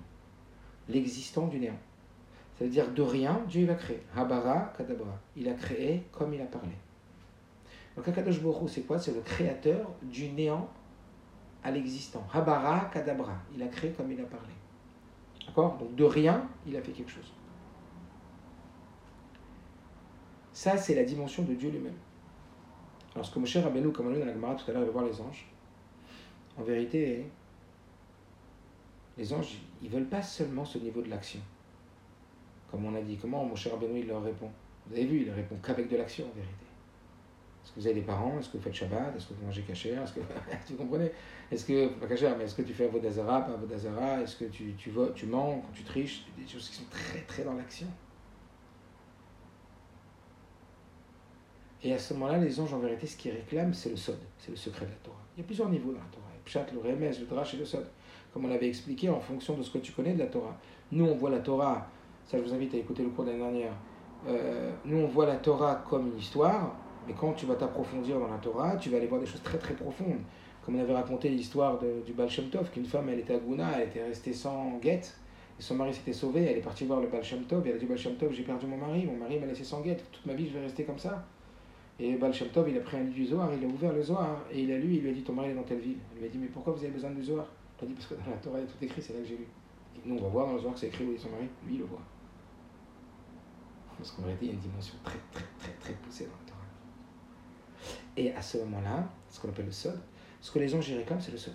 L'existant 0.89 1.45
du 1.45 1.59
néant. 1.59 1.77
Ça 2.63 2.67
veut 2.67 2.73
dire 2.73 2.93
de 2.93 3.01
rien, 3.01 3.41
Dieu 3.49 3.65
va 3.65 3.75
créer. 3.75 4.01
Habara 4.15 4.71
Kadabra. 4.77 5.19
Il 5.35 5.49
a 5.49 5.53
créé 5.53 6.05
comme 6.13 6.33
il 6.33 6.39
a 6.39 6.45
parlé. 6.45 6.71
Donc 7.93 8.07
Akadosh 8.07 8.39
Borou, 8.39 8.69
c'est 8.69 8.83
quoi? 8.83 8.97
C'est 8.97 9.13
le 9.13 9.19
créateur 9.19 9.91
du 10.01 10.29
néant 10.29 10.69
à 11.61 11.71
l'existant. 11.71 12.25
Habara 12.31 12.85
Kadabra. 12.85 13.33
Il 13.53 13.61
a 13.61 13.67
créé 13.67 13.91
comme 13.91 14.13
il 14.13 14.21
a 14.21 14.23
parlé. 14.23 14.53
D'accord? 15.45 15.77
Donc 15.77 15.93
de 15.93 16.05
rien, 16.05 16.47
il 16.65 16.77
a 16.77 16.81
fait 16.81 16.93
quelque 16.93 17.11
chose. 17.11 17.33
Ça, 20.53 20.77
c'est 20.77 20.95
la 20.95 21.03
dimension 21.03 21.43
de 21.43 21.55
Dieu 21.55 21.69
lui-même. 21.69 21.97
Alors, 23.13 23.25
ce 23.25 23.33
que 23.33 23.39
Moshe 23.39 23.57
Rabbeinu, 23.57 23.91
comme 23.91 24.07
on 24.07 24.09
l'a 24.11 24.15
dit 24.15 24.21
dans 24.21 24.27
la 24.27 24.33
Gemara 24.33 24.55
tout 24.55 24.71
à 24.71 24.73
l'heure, 24.73 24.83
il 24.83 24.85
va 24.85 24.91
voir 24.93 25.03
les 25.03 25.19
anges. 25.19 25.51
En 26.57 26.63
vérité, 26.63 27.25
les 29.17 29.33
anges, 29.33 29.57
ils 29.81 29.89
veulent 29.89 30.07
pas 30.07 30.21
seulement 30.21 30.63
ce 30.63 30.77
niveau 30.77 31.01
de 31.01 31.09
l'action 31.09 31.41
comme 32.73 32.85
on 32.85 32.95
a 32.95 33.01
dit. 33.01 33.17
Comment 33.17 33.45
mon 33.45 33.55
cher 33.55 33.77
Benoît 33.77 34.03
leur 34.03 34.23
répond? 34.23 34.49
Vous 34.87 34.95
avez 34.95 35.05
vu, 35.05 35.21
il 35.21 35.29
répond 35.31 35.55
qu'avec 35.63 35.87
de 35.87 35.95
l'action 35.95 36.25
en 36.25 36.33
vérité. 36.35 36.65
Est-ce 37.63 37.71
que 37.71 37.79
vous 37.79 37.85
avez 37.85 37.95
des 37.95 38.01
parents? 38.01 38.39
Est-ce 38.39 38.49
que 38.49 38.57
vous 38.57 38.63
faites 38.63 38.73
Shabbat? 38.73 39.15
Est-ce 39.15 39.27
que 39.27 39.35
vous 39.35 39.45
mangez 39.45 39.61
caché 39.61 39.89
Est-ce 39.91 40.13
que 40.13 40.19
tu 40.67 40.73
comprenez 40.73 41.11
Est-ce 41.51 41.65
que 41.65 41.89
pas 41.99 42.07
caché 42.07 42.27
mais 42.35 42.45
est-ce 42.45 42.55
que 42.55 42.63
tu 42.63 42.73
fais 42.73 42.85
Avodazara, 42.85 43.41
pas 43.41 43.53
Avodazara 43.53 44.21
Est-ce 44.21 44.37
que 44.37 44.45
tu, 44.45 44.73
tu 44.75 44.89
votes, 44.89 45.13
tu 45.13 45.27
mens 45.27 45.63
tu 45.71 45.83
triches? 45.83 46.25
Des 46.35 46.47
choses 46.47 46.67
qui 46.67 46.77
sont 46.77 46.89
très 46.89 47.19
très 47.19 47.43
dans 47.43 47.53
l'action. 47.53 47.87
Et 51.83 51.93
à 51.93 51.99
ce 51.99 52.15
moment-là, 52.15 52.39
les 52.39 52.59
anges, 52.59 52.73
en 52.73 52.79
vérité, 52.79 53.05
ce 53.05 53.17
qu'ils 53.17 53.33
réclament, 53.33 53.73
c'est 53.73 53.89
le 53.89 53.97
Sod, 53.97 54.17
c'est 54.39 54.49
le 54.49 54.57
secret 54.57 54.85
de 54.87 54.91
la 54.91 54.97
Torah. 54.97 55.21
Il 55.37 55.41
y 55.41 55.43
a 55.43 55.45
plusieurs 55.45 55.69
niveaux 55.69 55.91
dans 55.91 55.99
la 55.99 56.05
Torah. 56.05 56.23
Pshat, 56.43 56.65
le 56.73 56.79
Remez, 56.79 57.11
le 57.19 57.25
Drash 57.27 57.53
et 57.53 57.57
le 57.57 57.65
Sod. 57.65 57.85
Comme 58.33 58.45
on 58.45 58.47
l'avait 58.47 58.69
expliqué, 58.69 59.09
en 59.09 59.19
fonction 59.19 59.55
de 59.55 59.61
ce 59.61 59.69
que 59.69 59.77
tu 59.77 59.91
connais 59.91 60.13
de 60.13 60.19
la 60.19 60.25
Torah. 60.25 60.57
Nous, 60.91 61.05
on 61.05 61.15
voit 61.15 61.29
la 61.29 61.39
Torah 61.39 61.87
ça 62.25 62.37
je 62.37 62.43
vous 62.43 62.53
invite 62.53 62.73
à 62.73 62.77
écouter 62.77 63.03
le 63.03 63.09
cours 63.09 63.25
de 63.25 63.31
l'année 63.31 63.43
dernière, 63.43 63.73
euh, 64.27 64.71
nous 64.85 64.97
on 64.97 65.07
voit 65.07 65.25
la 65.25 65.35
Torah 65.35 65.83
comme 65.89 66.07
une 66.07 66.17
histoire, 66.17 66.75
mais 67.07 67.13
quand 67.13 67.33
tu 67.33 67.45
vas 67.45 67.55
t'approfondir 67.55 68.19
dans 68.19 68.27
la 68.27 68.37
Torah, 68.37 68.77
tu 68.77 68.89
vas 68.89 68.97
aller 68.97 69.07
voir 69.07 69.19
des 69.19 69.27
choses 69.27 69.43
très 69.43 69.57
très 69.57 69.73
profondes. 69.73 70.19
Comme 70.65 70.77
on 70.77 70.79
avait 70.79 70.93
raconté 70.93 71.27
l'histoire 71.27 71.77
du 72.05 72.13
Baal 72.13 72.29
Shem 72.29 72.45
Tov, 72.45 72.69
qu'une 72.71 72.85
femme 72.85 73.09
elle 73.09 73.19
était 73.19 73.35
à 73.35 73.37
Gouna, 73.37 73.67
elle 73.75 73.89
était 73.89 74.03
restée 74.03 74.31
sans 74.31 74.77
guette, 74.81 75.17
et 75.59 75.61
son 75.61 75.75
mari 75.75 75.93
s'était 75.93 76.13
sauvé, 76.13 76.45
elle 76.45 76.57
est 76.57 76.61
partie 76.61 76.85
voir 76.85 77.01
le 77.01 77.07
Baal 77.07 77.23
Shem 77.23 77.43
Tov, 77.43 77.67
et 77.67 77.71
elle 77.71 77.75
a 77.75 77.79
dit 77.79 77.85
Baal 77.85 77.97
Shem 77.97 78.15
Tov, 78.15 78.31
j'ai 78.31 78.43
perdu 78.43 78.65
mon 78.65 78.77
mari, 78.77 79.05
mon 79.05 79.17
mari 79.17 79.39
m'a 79.39 79.45
laissé 79.45 79.65
sans 79.65 79.81
guette, 79.81 80.09
toute 80.11 80.25
ma 80.25 80.33
vie 80.33 80.47
je 80.47 80.53
vais 80.53 80.61
rester 80.61 80.85
comme 80.85 80.99
ça. 80.99 81.25
Et 81.99 82.15
Baal 82.15 82.33
Shem 82.33 82.47
Tov, 82.47 82.69
il 82.69 82.77
a 82.77 82.81
pris 82.81 82.97
un 82.97 83.01
livre 83.01 83.13
du 83.13 83.25
Zohar, 83.25 83.49
il 83.53 83.63
a 83.63 83.67
ouvert 83.67 83.91
le 83.91 84.01
Zohar, 84.01 84.39
et 84.51 84.61
il 84.61 84.71
a 84.71 84.77
lu, 84.77 84.93
il 84.93 85.01
lui 85.01 85.09
a 85.09 85.13
dit 85.13 85.21
Ton 85.21 85.33
mari 85.33 85.49
est 85.49 85.53
dans 85.53 85.63
telle 85.63 85.79
ville. 85.79 85.97
Il 86.15 86.21
lui 86.21 86.27
a 86.27 86.29
dit 86.29 86.37
Mais 86.37 86.47
pourquoi 86.47 86.73
vous 86.73 86.79
avez 86.79 86.93
besoin 86.93 87.11
du 87.11 87.23
Zohar? 87.23 87.45
Il 87.81 87.85
a 87.85 87.87
dit 87.89 87.93
Parce 87.93 88.07
que 88.07 88.13
dans 88.15 88.31
la 88.31 88.37
Torah 88.37 88.59
il 88.59 88.61
y 88.61 88.63
a 88.63 88.67
tout 88.67 88.83
écrit, 88.83 89.01
c'est 89.01 89.13
là 89.13 89.19
que 89.19 89.25
j'ai 89.25 89.37
lu. 89.37 89.47
nous 90.05 90.15
on 90.17 90.21
va 90.23 90.29
voir 90.29 90.47
dans 90.47 90.53
le 90.53 90.59
Zohar 90.59 90.73
que 90.73 90.79
c'est 90.79 90.87
écrit 90.87 91.05
où 91.05 91.13
est 91.13 91.17
son 91.17 91.29
mari, 91.29 91.47
lui 91.67 91.75
il 91.75 91.79
le 91.79 91.85
voit. 91.85 92.01
Parce 93.97 94.11
qu'en 94.11 94.23
réalité, 94.23 94.45
il 94.45 94.49
y 94.49 94.51
a 94.51 94.55
une 94.55 94.61
dimension 94.61 94.95
très, 95.03 95.19
très, 95.31 95.45
très, 95.59 95.71
très 95.73 95.93
poussée 95.93 96.25
dans 96.25 96.31
la 96.31 96.51
Torah. 96.51 97.93
Et 98.17 98.33
à 98.33 98.41
ce 98.41 98.57
moment-là, 98.59 99.07
ce 99.29 99.39
qu'on 99.39 99.49
appelle 99.49 99.65
le 99.65 99.71
Sod, 99.71 99.99
ce 100.41 100.51
que 100.51 100.59
les 100.59 100.73
anges 100.75 100.89
y 100.89 100.95
réclament, 100.95 101.21
c'est 101.21 101.31
le 101.31 101.37
Sod. 101.37 101.53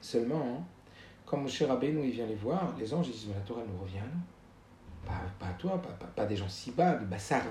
Seulement, 0.00 0.40
hein, 0.40 0.64
quand 1.24 1.38
Moshe 1.38 1.62
Rabbeinu 1.62 2.04
il 2.04 2.12
vient 2.12 2.26
les 2.26 2.34
voir, 2.34 2.74
les 2.78 2.94
anges 2.94 3.10
disent 3.10 3.26
Mais 3.26 3.34
la 3.34 3.40
Torah 3.40 3.62
nous 3.66 3.80
revient, 3.80 3.98
pas, 5.04 5.22
pas, 5.38 5.52
toi, 5.58 5.80
pas, 5.82 6.06
pas, 6.06 6.26
des 6.26 6.36
gens 6.36 6.48
si 6.48 6.70
bas, 6.70 6.94
de 6.94 7.04
bassar 7.04 7.42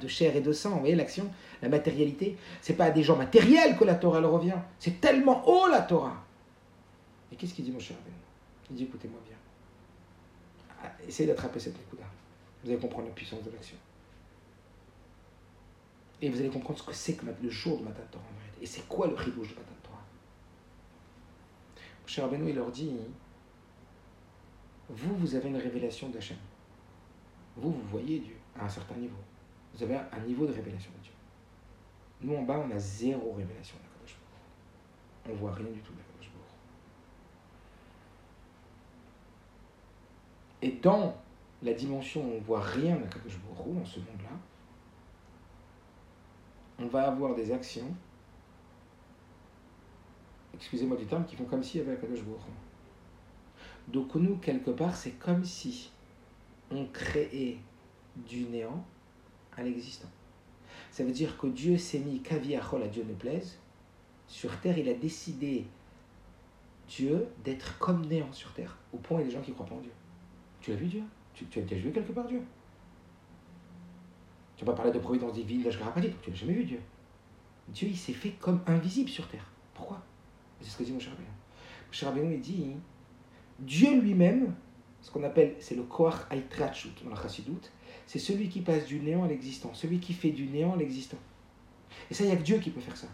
de 0.00 0.08
chair 0.08 0.36
et 0.36 0.40
de 0.40 0.52
sang. 0.52 0.70
Vous 0.70 0.80
voyez 0.80 0.94
l'action, 0.94 1.30
la 1.62 1.68
matérialité. 1.68 2.36
C'est 2.60 2.74
pas 2.74 2.86
à 2.86 2.90
des 2.90 3.02
gens 3.02 3.16
matériels 3.16 3.76
que 3.76 3.84
la 3.84 3.94
Torah 3.94 4.20
leur 4.20 4.32
revient. 4.32 4.58
C'est 4.78 5.00
tellement 5.00 5.46
haut 5.48 5.68
la 5.68 5.82
Torah. 5.82 6.24
Et 7.32 7.36
qu'est-ce 7.36 7.54
qu'il 7.54 7.64
dit 7.64 7.72
Moshe 7.72 7.88
Rabbeinu? 7.88 8.16
Il 8.70 8.76
dit 8.76 8.84
Écoutez-moi 8.84 9.18
bien. 9.26 9.36
Ah, 10.82 10.92
essayez 11.06 11.28
d'attraper 11.28 11.58
cette 11.58 11.76
écoute 11.76 12.03
vous 12.64 12.70
allez 12.70 12.80
comprendre 12.80 13.08
la 13.08 13.14
puissance 13.14 13.42
de 13.42 13.50
l'action. 13.50 13.76
Et 16.22 16.30
vous 16.30 16.40
allez 16.40 16.48
comprendre 16.48 16.78
ce 16.78 16.84
que 16.84 16.92
c'est 16.92 17.14
que 17.14 17.26
le 17.26 17.50
jour 17.50 17.78
de 17.78 17.84
Matan 17.84 18.02
Torah 18.10 18.24
en 18.24 18.40
vérité. 18.40 18.62
Et 18.62 18.66
c'est 18.66 18.88
quoi 18.88 19.06
le 19.06 19.14
ridouche 19.14 19.50
de 19.50 19.54
Matan 19.54 19.74
Torah? 19.82 20.02
Cher 22.06 22.28
Benoît, 22.28 22.48
il 22.48 22.56
leur 22.56 22.70
dit 22.70 22.90
Vous, 24.88 25.14
vous 25.16 25.34
avez 25.34 25.50
une 25.50 25.58
révélation 25.58 26.08
d'Hachem. 26.08 26.38
Vous, 27.56 27.70
vous 27.70 27.88
voyez 27.88 28.20
Dieu 28.20 28.36
à 28.58 28.64
un 28.64 28.68
certain 28.68 28.94
niveau. 28.94 29.16
Vous 29.74 29.82
avez 29.82 29.96
un 29.96 30.20
niveau 30.20 30.46
de 30.46 30.52
révélation 30.52 30.90
de 30.98 31.02
Dieu. 31.02 31.12
Nous 32.22 32.34
en 32.34 32.42
bas, 32.42 32.64
on 32.66 32.74
a 32.74 32.78
zéro 32.78 33.34
révélation 33.36 33.76
d'Akadosh 33.76 34.16
On 35.28 35.34
voit 35.34 35.52
rien 35.52 35.70
du 35.70 35.80
tout 35.80 35.92
d'Akadosh 35.92 36.30
Et 40.62 40.70
dans 40.80 41.14
la 41.62 41.72
dimension 41.72 42.22
où 42.22 42.36
on 42.36 42.40
voit 42.40 42.60
rien 42.60 42.96
d'Akadosh 42.96 43.38
dans 43.66 43.84
ce 43.84 43.98
monde-là, 44.00 44.36
on 46.78 46.86
va 46.86 47.06
avoir 47.06 47.34
des 47.34 47.52
actions, 47.52 47.94
excusez-moi 50.54 50.96
du 50.96 51.06
terme, 51.06 51.24
qui 51.24 51.36
font 51.36 51.44
comme 51.44 51.62
y 51.62 51.80
avait 51.80 51.92
Akadosh 51.92 52.20
Donc 53.88 54.14
nous, 54.14 54.36
quelque 54.36 54.70
part, 54.70 54.96
c'est 54.96 55.12
comme 55.12 55.44
si 55.44 55.90
on 56.70 56.86
créait 56.86 57.58
du 58.16 58.44
néant 58.44 58.84
à 59.56 59.62
l'existant. 59.62 60.08
Ça 60.90 61.04
veut 61.04 61.12
dire 61.12 61.36
que 61.38 61.46
Dieu 61.46 61.78
s'est 61.78 61.98
mis 61.98 62.20
kaviachol 62.20 62.82
à 62.82 62.88
Dieu 62.88 63.04
ne 63.04 63.14
plaise. 63.14 63.58
Sur 64.26 64.58
terre, 64.60 64.78
il 64.78 64.88
a 64.88 64.94
décidé, 64.94 65.66
Dieu, 66.88 67.26
d'être 67.44 67.78
comme 67.78 68.06
néant 68.06 68.32
sur 68.32 68.52
terre. 68.52 68.76
Au 68.92 68.98
point, 68.98 69.20
il 69.20 69.22
y 69.22 69.24
a 69.24 69.28
des 69.28 69.34
gens 69.34 69.42
qui 69.42 69.50
ne 69.50 69.54
croient 69.54 69.66
pas 69.66 69.74
en 69.74 69.80
Dieu. 69.80 69.92
Tu 70.60 70.70
l'as 70.70 70.76
vu 70.76 70.86
Dieu? 70.86 71.02
Tu, 71.34 71.58
as 71.58 71.62
déjà 71.62 71.82
vu 71.82 71.92
quelque 71.92 72.12
part 72.12 72.26
Dieu? 72.26 72.40
Tu 74.56 74.64
vas 74.64 74.72
pas 74.72 74.76
parler 74.76 74.92
de 74.92 74.98
providence 74.98 75.32
divine, 75.32 75.62
d'Ashgarapati, 75.62 76.10
tu 76.22 76.30
n'as 76.30 76.36
jamais 76.36 76.54
vu 76.54 76.64
Dieu? 76.64 76.80
Dieu, 77.68 77.88
il 77.88 77.96
s'est 77.96 78.12
fait 78.12 78.32
comme 78.40 78.60
invisible 78.66 79.08
sur 79.08 79.26
terre. 79.28 79.46
Pourquoi? 79.74 80.02
C'est 80.60 80.70
ce 80.70 80.78
que 80.78 80.84
dit 80.84 80.92
mon 80.92 81.00
cher 81.00 81.12
Rabbeinu. 82.02 82.26
Mon 82.26 82.32
il 82.32 82.40
dit 82.40 82.76
Dieu 83.58 84.00
lui-même, 84.00 84.54
ce 85.00 85.10
qu'on 85.10 85.22
appelle, 85.22 85.56
c'est 85.60 85.74
le 85.74 85.82
Koach 85.82 86.26
Aitrachut 86.30 86.92
dans 87.04 87.10
la 87.10 87.16
c'est 88.06 88.18
celui 88.18 88.48
qui 88.48 88.60
passe 88.60 88.86
du 88.86 89.00
néant 89.00 89.24
à 89.24 89.28
l'existant, 89.28 89.72
celui 89.72 89.98
qui 89.98 90.12
fait 90.12 90.30
du 90.30 90.46
néant 90.46 90.74
à 90.74 90.76
l'existant. 90.76 91.18
Et 92.10 92.14
ça, 92.14 92.24
il 92.24 92.28
n'y 92.28 92.32
a 92.32 92.36
que 92.36 92.42
Dieu 92.42 92.58
qui 92.58 92.70
peut 92.70 92.80
faire 92.80 92.96
ça. 92.96 93.06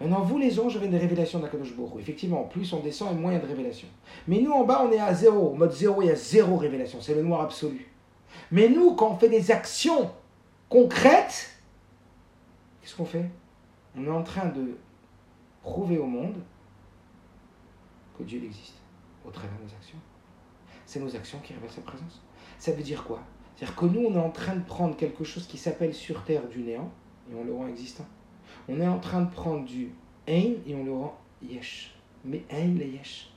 Maintenant, 0.00 0.22
vous 0.22 0.38
les 0.38 0.60
anges, 0.60 0.76
avez 0.76 0.88
des 0.88 0.98
révélations 0.98 1.40
d'Akadosh 1.40 1.74
Baruch 1.76 2.00
Effectivement, 2.00 2.44
plus 2.44 2.72
on 2.72 2.80
descend 2.80 3.12
et 3.12 3.20
moins 3.20 3.32
il 3.32 3.34
y 3.34 3.38
a 3.38 3.40
de 3.40 3.46
révélations. 3.46 3.88
Mais 4.26 4.40
nous, 4.40 4.52
en 4.52 4.64
bas, 4.64 4.86
on 4.88 4.92
est 4.92 5.00
à 5.00 5.12
zéro. 5.12 5.54
mode 5.54 5.72
zéro, 5.72 6.02
il 6.02 6.06
y 6.06 6.10
a 6.10 6.14
zéro 6.14 6.56
révélation. 6.56 7.00
C'est 7.00 7.14
le 7.14 7.22
noir 7.22 7.42
absolu. 7.42 7.90
Mais 8.50 8.68
nous, 8.68 8.94
quand 8.94 9.10
on 9.10 9.16
fait 9.16 9.28
des 9.28 9.50
actions 9.50 10.10
concrètes, 10.68 11.50
qu'est-ce 12.80 12.96
qu'on 12.96 13.04
fait? 13.04 13.28
On 13.96 14.04
est 14.04 14.10
en 14.10 14.22
train 14.22 14.46
de 14.46 14.76
prouver 15.62 15.98
au 15.98 16.06
monde 16.06 16.36
que 18.16 18.22
Dieu 18.22 18.42
existe 18.44 18.74
au 19.26 19.30
travers 19.30 19.56
de 19.58 19.64
nos 19.64 19.74
actions. 19.74 19.98
C'est 20.86 21.00
nos 21.00 21.14
actions 21.14 21.38
qui 21.40 21.52
révèlent 21.52 21.70
sa 21.70 21.82
présence. 21.82 22.22
Ça 22.58 22.72
veut 22.72 22.82
dire 22.82 23.04
quoi? 23.04 23.20
C'est-à-dire 23.56 23.76
que 23.76 23.86
nous, 23.86 24.06
on 24.06 24.14
est 24.14 24.24
en 24.24 24.30
train 24.30 24.54
de 24.54 24.64
prendre 24.64 24.96
quelque 24.96 25.24
chose 25.24 25.46
qui 25.46 25.58
s'appelle 25.58 25.92
sur 25.92 26.22
Terre 26.24 26.48
du 26.48 26.60
néant 26.60 26.90
et 27.30 27.34
on 27.34 27.44
le 27.44 27.52
rend 27.52 27.66
existant. 27.66 28.06
On 28.68 28.80
est 28.80 28.88
en 28.88 28.98
train 28.98 29.22
de 29.22 29.30
prendre 29.30 29.64
du 29.64 29.90
Ein 30.28 30.56
et 30.66 30.74
on 30.74 30.84
le 30.84 30.92
rend 30.92 31.18
Yesh. 31.42 31.94
Mais 32.24 32.44
Ein 32.50 32.74
le 32.78 32.84
Yesh. 32.84 33.30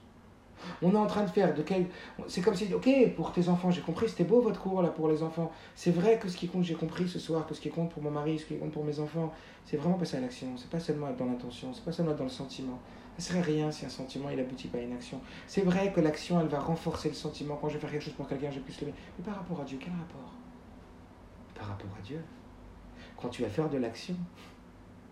On 0.81 0.93
est 0.93 0.97
en 0.97 1.07
train 1.07 1.23
de 1.23 1.29
faire 1.29 1.53
de 1.53 1.61
quel. 1.61 1.87
C'est 2.27 2.41
comme 2.41 2.55
si, 2.55 2.71
ok, 2.73 2.87
pour 3.15 3.31
tes 3.31 3.49
enfants, 3.49 3.71
j'ai 3.71 3.81
compris, 3.81 4.09
c'était 4.09 4.23
beau 4.23 4.41
votre 4.41 4.61
cours 4.61 4.81
là 4.81 4.89
pour 4.89 5.07
les 5.07 5.23
enfants. 5.23 5.51
C'est 5.75 5.91
vrai 5.91 6.19
que 6.19 6.27
ce 6.29 6.37
qui 6.37 6.47
compte, 6.47 6.63
j'ai 6.63 6.75
compris 6.75 7.07
ce 7.07 7.19
soir, 7.19 7.47
que 7.47 7.53
ce 7.53 7.61
qui 7.61 7.69
compte 7.69 7.89
pour 7.89 8.03
mon 8.03 8.11
mari, 8.11 8.37
ce 8.37 8.45
qui 8.45 8.57
compte 8.57 8.71
pour 8.71 8.83
mes 8.83 8.99
enfants, 8.99 9.33
c'est 9.65 9.77
vraiment 9.77 9.97
passer 9.97 10.17
à 10.17 10.21
l'action. 10.21 10.55
C'est 10.57 10.69
pas 10.69 10.79
seulement 10.79 11.07
être 11.07 11.17
dans 11.17 11.25
l'intention, 11.25 11.73
c'est 11.73 11.83
pas 11.83 11.91
seulement 11.91 12.11
être 12.11 12.19
dans 12.19 12.25
le 12.25 12.29
sentiment. 12.29 12.79
Ça 13.17 13.29
serait 13.29 13.41
rien 13.41 13.71
si 13.71 13.85
un 13.85 13.89
sentiment 13.89 14.29
il 14.29 14.39
aboutit 14.39 14.67
pas 14.67 14.77
à 14.77 14.81
une 14.81 14.93
action. 14.93 15.19
C'est 15.47 15.61
vrai 15.61 15.91
que 15.91 15.99
l'action 15.99 16.39
elle 16.39 16.47
va 16.47 16.59
renforcer 16.59 17.09
le 17.09 17.15
sentiment. 17.15 17.57
Quand 17.59 17.69
je 17.69 17.75
vais 17.75 17.79
faire 17.79 17.91
quelque 17.91 18.03
chose 18.03 18.13
pour 18.13 18.27
quelqu'un, 18.27 18.49
je 18.51 18.55
vais 18.55 18.61
plus 18.61 18.79
le 18.81 18.87
Mais 18.87 19.25
par 19.25 19.35
rapport 19.35 19.61
à 19.61 19.63
Dieu, 19.63 19.77
quel 19.79 19.93
rapport? 19.93 20.33
Par 21.55 21.67
rapport 21.67 21.91
à 21.97 22.01
Dieu, 22.01 22.23
quand 23.17 23.29
tu 23.29 23.41
vas 23.41 23.49
faire 23.49 23.69
de 23.69 23.77
l'action, 23.77 24.15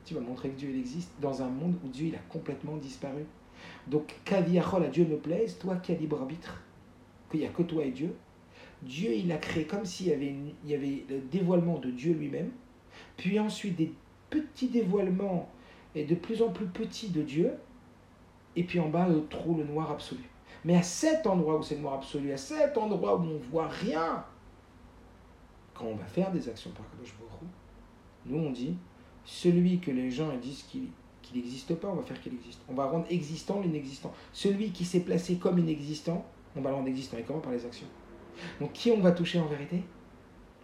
tu 0.05 0.13
vas 0.13 0.21
montrer 0.21 0.49
que 0.49 0.57
Dieu 0.57 0.69
il 0.69 0.79
existe 0.79 1.11
dans 1.21 1.41
un 1.41 1.49
monde 1.49 1.75
où 1.83 1.87
Dieu 1.89 2.07
il 2.07 2.15
a 2.15 2.19
complètement 2.29 2.77
disparu. 2.77 3.25
Donc, 3.87 4.15
Kaviachol 4.25 4.83
à 4.83 4.87
Dieu 4.87 5.05
ne 5.05 5.15
plaise, 5.15 5.57
toi 5.57 5.75
qui 5.77 5.91
as 5.91 5.95
libre 5.95 6.21
arbitre, 6.21 6.61
qu'il 7.29 7.41
n'y 7.41 7.45
a 7.45 7.49
que 7.49 7.63
toi 7.63 7.83
et 7.83 7.91
Dieu. 7.91 8.15
Dieu 8.81 9.11
il 9.13 9.31
a 9.31 9.37
créé 9.37 9.65
comme 9.65 9.85
s'il 9.85 10.07
y 10.07 10.13
avait, 10.13 10.35
y 10.65 10.73
avait 10.73 11.05
le 11.09 11.19
dévoilement 11.19 11.79
de 11.79 11.91
Dieu 11.91 12.13
lui-même, 12.13 12.51
puis 13.17 13.39
ensuite 13.39 13.75
des 13.75 13.93
petits 14.29 14.69
dévoilements 14.69 15.49
et 15.95 16.05
de 16.05 16.15
plus 16.15 16.41
en 16.41 16.49
plus 16.49 16.67
petits 16.67 17.09
de 17.09 17.21
Dieu, 17.21 17.51
et 18.55 18.63
puis 18.63 18.79
en 18.79 18.89
bas 18.89 19.07
le 19.07 19.25
trou, 19.27 19.55
le 19.55 19.63
noir 19.63 19.91
absolu. 19.91 20.23
Mais 20.63 20.75
à 20.75 20.83
cet 20.83 21.27
endroit 21.27 21.57
où 21.57 21.63
c'est 21.63 21.75
le 21.75 21.81
noir 21.81 21.95
absolu, 21.95 22.31
à 22.31 22.37
cet 22.37 22.77
endroit 22.77 23.17
où 23.17 23.21
on 23.21 23.25
ne 23.25 23.37
voit 23.37 23.67
rien, 23.67 24.23
quand 25.73 25.85
on 25.85 25.95
va 25.95 26.05
faire 26.05 26.31
des 26.31 26.47
actions 26.49 26.71
par 26.71 26.89
Kadosh 26.91 27.15
nous 28.25 28.37
on 28.37 28.51
dit 28.51 28.75
celui 29.29 29.79
que 29.79 29.91
les 29.91 30.09
gens 30.09 30.35
disent 30.37 30.63
qu'il 30.63 30.89
n'existe 31.35 31.75
pas, 31.75 31.87
on 31.87 31.95
va 31.95 32.01
faire 32.01 32.19
qu'il 32.19 32.33
existe. 32.33 32.59
On 32.67 32.73
va 32.73 32.85
rendre 32.87 33.05
existant 33.11 33.61
l'inexistant. 33.61 34.11
Celui 34.33 34.71
qui 34.71 34.85
s'est 34.85 35.01
placé 35.01 35.35
comme 35.35 35.59
inexistant, 35.59 36.25
on 36.55 36.61
va 36.61 36.71
le 36.71 36.75
rendre 36.77 36.87
existant. 36.87 37.17
Et 37.17 37.23
comment 37.23 37.39
Par 37.39 37.51
les 37.51 37.63
actions? 37.63 37.85
Donc 38.59 38.73
qui 38.73 38.89
on 38.89 38.99
va 39.01 39.11
toucher 39.11 39.39
en 39.39 39.45
vérité? 39.45 39.83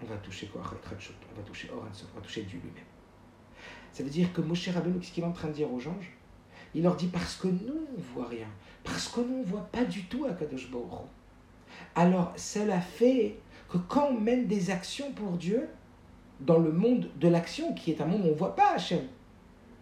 On 0.02 0.08
va 0.08 0.18
toucher 0.18 0.48
quoi? 0.48 0.62
On 0.66 1.40
va 1.40 1.44
toucher 1.46 1.70
Oranson, 1.72 2.06
on 2.14 2.20
va 2.20 2.26
toucher 2.26 2.42
Dieu 2.42 2.60
lui-même. 2.64 2.84
Ça 3.94 4.04
veut 4.04 4.10
dire 4.10 4.34
que 4.34 4.42
Moshe 4.42 4.68
Rabbeinu, 4.68 5.02
ce 5.04 5.12
qu'il 5.12 5.24
est 5.24 5.28
en 5.28 5.32
train 5.32 5.50
de 5.50 5.54
dire 5.54 5.72
aux 5.72 5.88
anges 5.88 6.18
Il 6.74 6.84
leur 6.84 6.96
dit 6.96 7.08
parce 7.08 7.38
que 7.38 7.48
nous, 7.48 7.86
on 7.94 7.98
ne 7.98 8.04
voit 8.14 8.28
rien. 8.28 8.48
Parce 8.84 9.08
que 9.08 9.22
nous, 9.22 9.36
on 9.36 9.42
ne 9.42 9.46
voit 9.46 9.70
pas 9.72 9.86
du 9.86 10.06
tout 10.06 10.26
Akadosh 10.26 10.72
Baruch 10.72 11.08
Alors, 11.94 12.34
cela 12.36 12.82
fait 12.82 13.38
que 13.70 13.78
quand 13.78 14.08
on 14.10 14.20
mène 14.20 14.48
des 14.48 14.72
actions 14.72 15.12
pour 15.12 15.34
Dieu, 15.34 15.70
dans 16.40 16.60
le 16.60 16.72
monde 16.72 17.10
de 17.20 17.28
l'action, 17.28 17.74
qui 17.74 17.92
est 17.92 18.02
un 18.02 18.06
monde 18.06 18.22
où 18.22 18.28
on 18.28 18.32
ne 18.32 18.36
voit 18.38 18.56
pas 18.56 18.74
Hachem, 18.76 19.02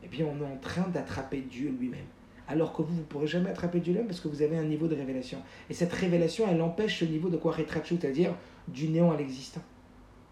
eh 0.04 0.08
bien, 0.08 0.26
on 0.26 0.42
est 0.44 0.48
en 0.48 0.58
train 0.58 0.88
d'attraper 0.90 1.42
Dieu 1.42 1.76
lui-même. 1.80 2.06
Alors 2.48 2.74
que 2.74 2.82
vous, 2.82 2.94
vous 2.94 3.00
ne 3.00 3.06
pourrez 3.06 3.28
jamais 3.28 3.50
attraper 3.50 3.80
Dieu 3.80 3.94
lui-même 3.94 4.08
parce 4.08 4.20
que 4.20 4.28
vous 4.28 4.42
avez 4.42 4.58
un 4.58 4.64
niveau 4.64 4.88
de 4.88 4.96
révélation. 4.96 5.40
Et 5.70 5.74
cette 5.74 5.94
révélation, 5.94 6.46
elle 6.50 6.62
empêche 6.62 7.00
ce 7.00 7.06
niveau 7.06 7.30
de 7.30 7.38
quoi 7.38 7.54
rétrachu, 7.54 7.98
c'est-à-dire 8.00 8.36
du 8.68 8.90
néant 8.90 9.12
à 9.12 9.18
l'existant. 9.18 9.62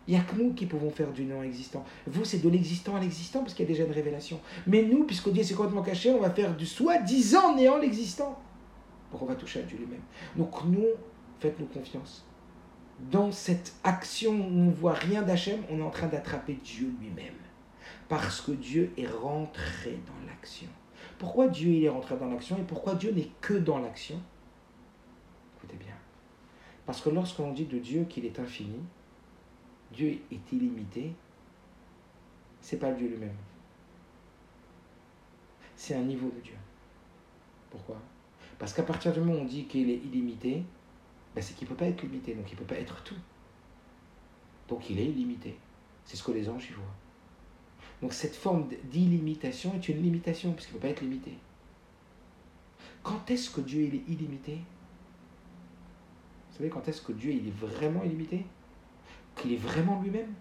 Il 0.08 0.16
n'y 0.16 0.20
a 0.20 0.24
que 0.24 0.36
nous 0.36 0.54
qui 0.54 0.66
pouvons 0.66 0.90
faire 0.90 1.12
du 1.12 1.24
néant 1.24 1.40
à 1.40 1.44
l'existant. 1.44 1.86
Vous, 2.08 2.26
c'est 2.26 2.40
de 2.40 2.50
l'existant 2.50 2.96
à 2.96 3.00
l'existant 3.00 3.40
parce 3.40 3.54
qu'il 3.54 3.66
y 3.66 3.68
a 3.68 3.72
déjà 3.72 3.86
une 3.86 3.94
révélation. 3.94 4.40
Mais 4.68 4.84
nous, 4.84 5.06
puisque 5.06 5.32
Dieu 5.32 5.44
s'est 5.44 5.54
complètement 5.54 5.84
caché, 5.84 6.12
on 6.12 6.20
va 6.20 6.32
faire 6.32 6.56
du 6.56 6.66
soi-disant 6.66 7.56
néant 7.56 7.78
l'existant. 7.78 8.38
Donc 9.12 9.22
on 9.22 9.26
va 9.26 9.36
toucher 9.36 9.60
à 9.60 9.64
Dieu 9.64 9.78
lui-même. 9.78 10.02
Donc 10.36 10.64
nous, 10.66 10.88
faites-nous 11.40 11.68
confiance 11.68 12.26
dans 13.10 13.32
cette 13.32 13.74
action 13.84 14.34
où 14.34 14.44
on 14.44 14.66
ne 14.66 14.72
voit 14.72 14.94
rien 14.94 15.22
d'Hachem, 15.22 15.62
on 15.70 15.80
est 15.80 15.84
en 15.84 15.90
train 15.90 16.08
d'attraper 16.08 16.54
Dieu 16.54 16.94
lui-même. 17.00 17.34
Parce 18.08 18.42
que 18.42 18.52
Dieu 18.52 18.92
est 18.98 19.08
rentré 19.08 20.00
dans 20.06 20.28
l'action. 20.28 20.68
Pourquoi 21.18 21.48
Dieu 21.48 21.84
est 21.84 21.90
rentré 21.90 22.18
dans 22.18 22.28
l'action 22.28 22.58
et 22.58 22.64
pourquoi 22.64 22.96
Dieu 22.96 23.12
n'est 23.12 23.30
que 23.40 23.54
dans 23.54 23.80
l'action? 23.80 24.22
Écoutez 25.58 25.78
bien. 25.78 25.96
Parce 26.86 27.02
que 27.02 27.10
lorsqu'on 27.10 27.54
dit 27.54 27.66
de 27.66 27.80
Dieu 27.80 28.06
qu'il 28.06 28.26
est 28.26 28.40
infini, 28.40 28.80
Dieu 29.92 30.20
est 30.32 30.52
illimité, 30.52 31.14
c'est 32.60 32.78
pas 32.78 32.92
Dieu 32.92 33.08
lui-même. 33.08 33.36
C'est 35.76 35.96
un 35.96 36.02
niveau 36.02 36.30
de 36.30 36.40
Dieu. 36.42 36.56
Pourquoi? 37.70 37.98
Parce 38.60 38.74
qu'à 38.74 38.84
partir 38.84 39.12
du 39.14 39.20
moment 39.20 39.34
où 39.34 39.42
on 39.42 39.46
dit 39.46 39.66
qu'il 39.66 39.90
est 39.90 39.98
illimité, 39.98 40.64
ben, 41.36 41.42
c'est 41.42 41.56
qu'il 41.56 41.66
ne 41.66 41.70
peut 41.70 41.78
pas 41.78 41.86
être 41.86 42.02
limité, 42.02 42.34
donc 42.34 42.50
il 42.50 42.56
ne 42.56 42.60
peut 42.60 42.66
pas 42.66 42.80
être 42.80 43.04
tout. 43.04 43.16
Donc 44.68 44.90
il 44.90 45.00
est 45.00 45.06
illimité. 45.06 45.58
C'est 46.06 46.18
ce 46.18 46.24
que 46.24 46.32
les 46.32 46.50
anges 46.50 46.70
y 46.70 46.74
voient. 46.74 46.84
Donc 48.02 48.14
cette 48.14 48.36
forme 48.36 48.68
d'illimitation 48.86 49.74
est 49.76 49.90
une 49.90 50.02
limitation, 50.02 50.54
puisqu'il 50.54 50.76
ne 50.76 50.80
peut 50.80 50.88
pas 50.88 50.92
être 50.92 51.02
limité. 51.02 51.38
Quand 53.04 53.30
est-ce 53.30 53.50
que 53.50 53.62
Dieu 53.62 53.84
est 53.84 54.12
illimité? 54.12 54.60
Vous 56.50 56.58
savez 56.58 56.70
quand 56.70 56.88
est-ce 56.88 57.02
que 57.02 57.14
Dieu 57.14 57.32
il 57.32 57.48
est 57.48 57.56
vraiment 57.56 58.04
illimité? 58.04 58.46
Qu'il 59.36 59.54
est 59.54 59.58
vraiment 59.58 60.02
lui-même? 60.02 60.34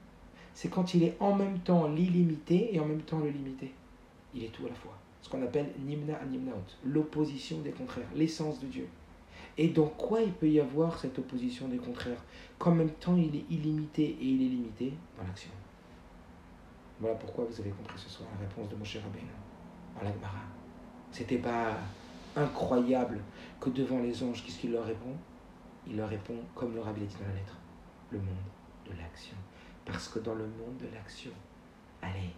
C'est 0.54 0.68
quand 0.68 0.94
il 0.94 1.04
est 1.04 1.16
en 1.20 1.34
même 1.34 1.60
temps 1.60 1.88
l'illimité 1.88 2.74
et 2.74 2.80
en 2.80 2.86
même 2.86 3.02
temps 3.02 3.20
le 3.20 3.30
limité. 3.30 3.72
Il 4.34 4.44
est 4.44 4.48
tout 4.48 4.66
à 4.66 4.68
la 4.68 4.74
fois. 4.74 4.96
Ce 5.22 5.28
qu'on 5.28 5.42
appelle 5.42 5.70
nimna 5.78 6.16
animnaot, 6.16 6.64
l'opposition 6.84 7.60
des 7.60 7.70
contraires, 7.70 8.08
l'essence 8.14 8.60
de 8.60 8.66
Dieu. 8.66 8.88
Et 9.58 9.68
dans 9.68 9.86
quoi 9.86 10.20
il 10.22 10.32
peut 10.32 10.48
y 10.48 10.60
avoir 10.60 10.98
cette 10.98 11.18
opposition 11.18 11.68
des 11.68 11.78
contraires? 11.78 12.22
Qu'en 12.58 12.72
même 12.72 12.90
temps 12.90 13.16
il 13.16 13.34
est 13.34 13.44
illimité 13.50 14.02
et 14.02 14.24
il 14.24 14.42
est 14.42 14.48
limité 14.48 14.92
dans 15.16 15.24
l'action. 15.24 15.50
Voilà 17.00 17.16
pourquoi 17.16 17.44
vous 17.44 17.60
avez 17.60 17.70
compris 17.70 17.98
ce 17.98 18.08
soir 18.08 18.28
la 18.38 18.46
réponse 18.46 18.68
de 18.68 18.76
Moshe 18.76 18.96
Rabbeinu 18.96 19.30
à 19.98 20.04
l'Agmara. 20.04 20.42
C'était 21.10 21.38
pas 21.38 21.76
incroyable 22.36 23.20
que 23.60 23.70
devant 23.70 24.00
les 24.00 24.22
anges, 24.22 24.44
qu'est-ce 24.44 24.58
qu'il 24.58 24.72
leur 24.72 24.84
répond? 24.84 25.14
Il 25.86 25.96
leur 25.96 26.08
répond 26.08 26.36
comme 26.54 26.74
le 26.74 26.80
Rabbi 26.80 27.00
dit 27.00 27.16
dans 27.18 27.26
la 27.26 27.34
lettre, 27.34 27.56
le 28.10 28.18
monde 28.18 28.28
de 28.86 28.92
l'action. 28.98 29.36
Parce 29.84 30.08
que 30.08 30.18
dans 30.18 30.34
le 30.34 30.44
monde 30.44 30.76
de 30.78 30.94
l'action, 30.94 31.32
allez, 32.02 32.34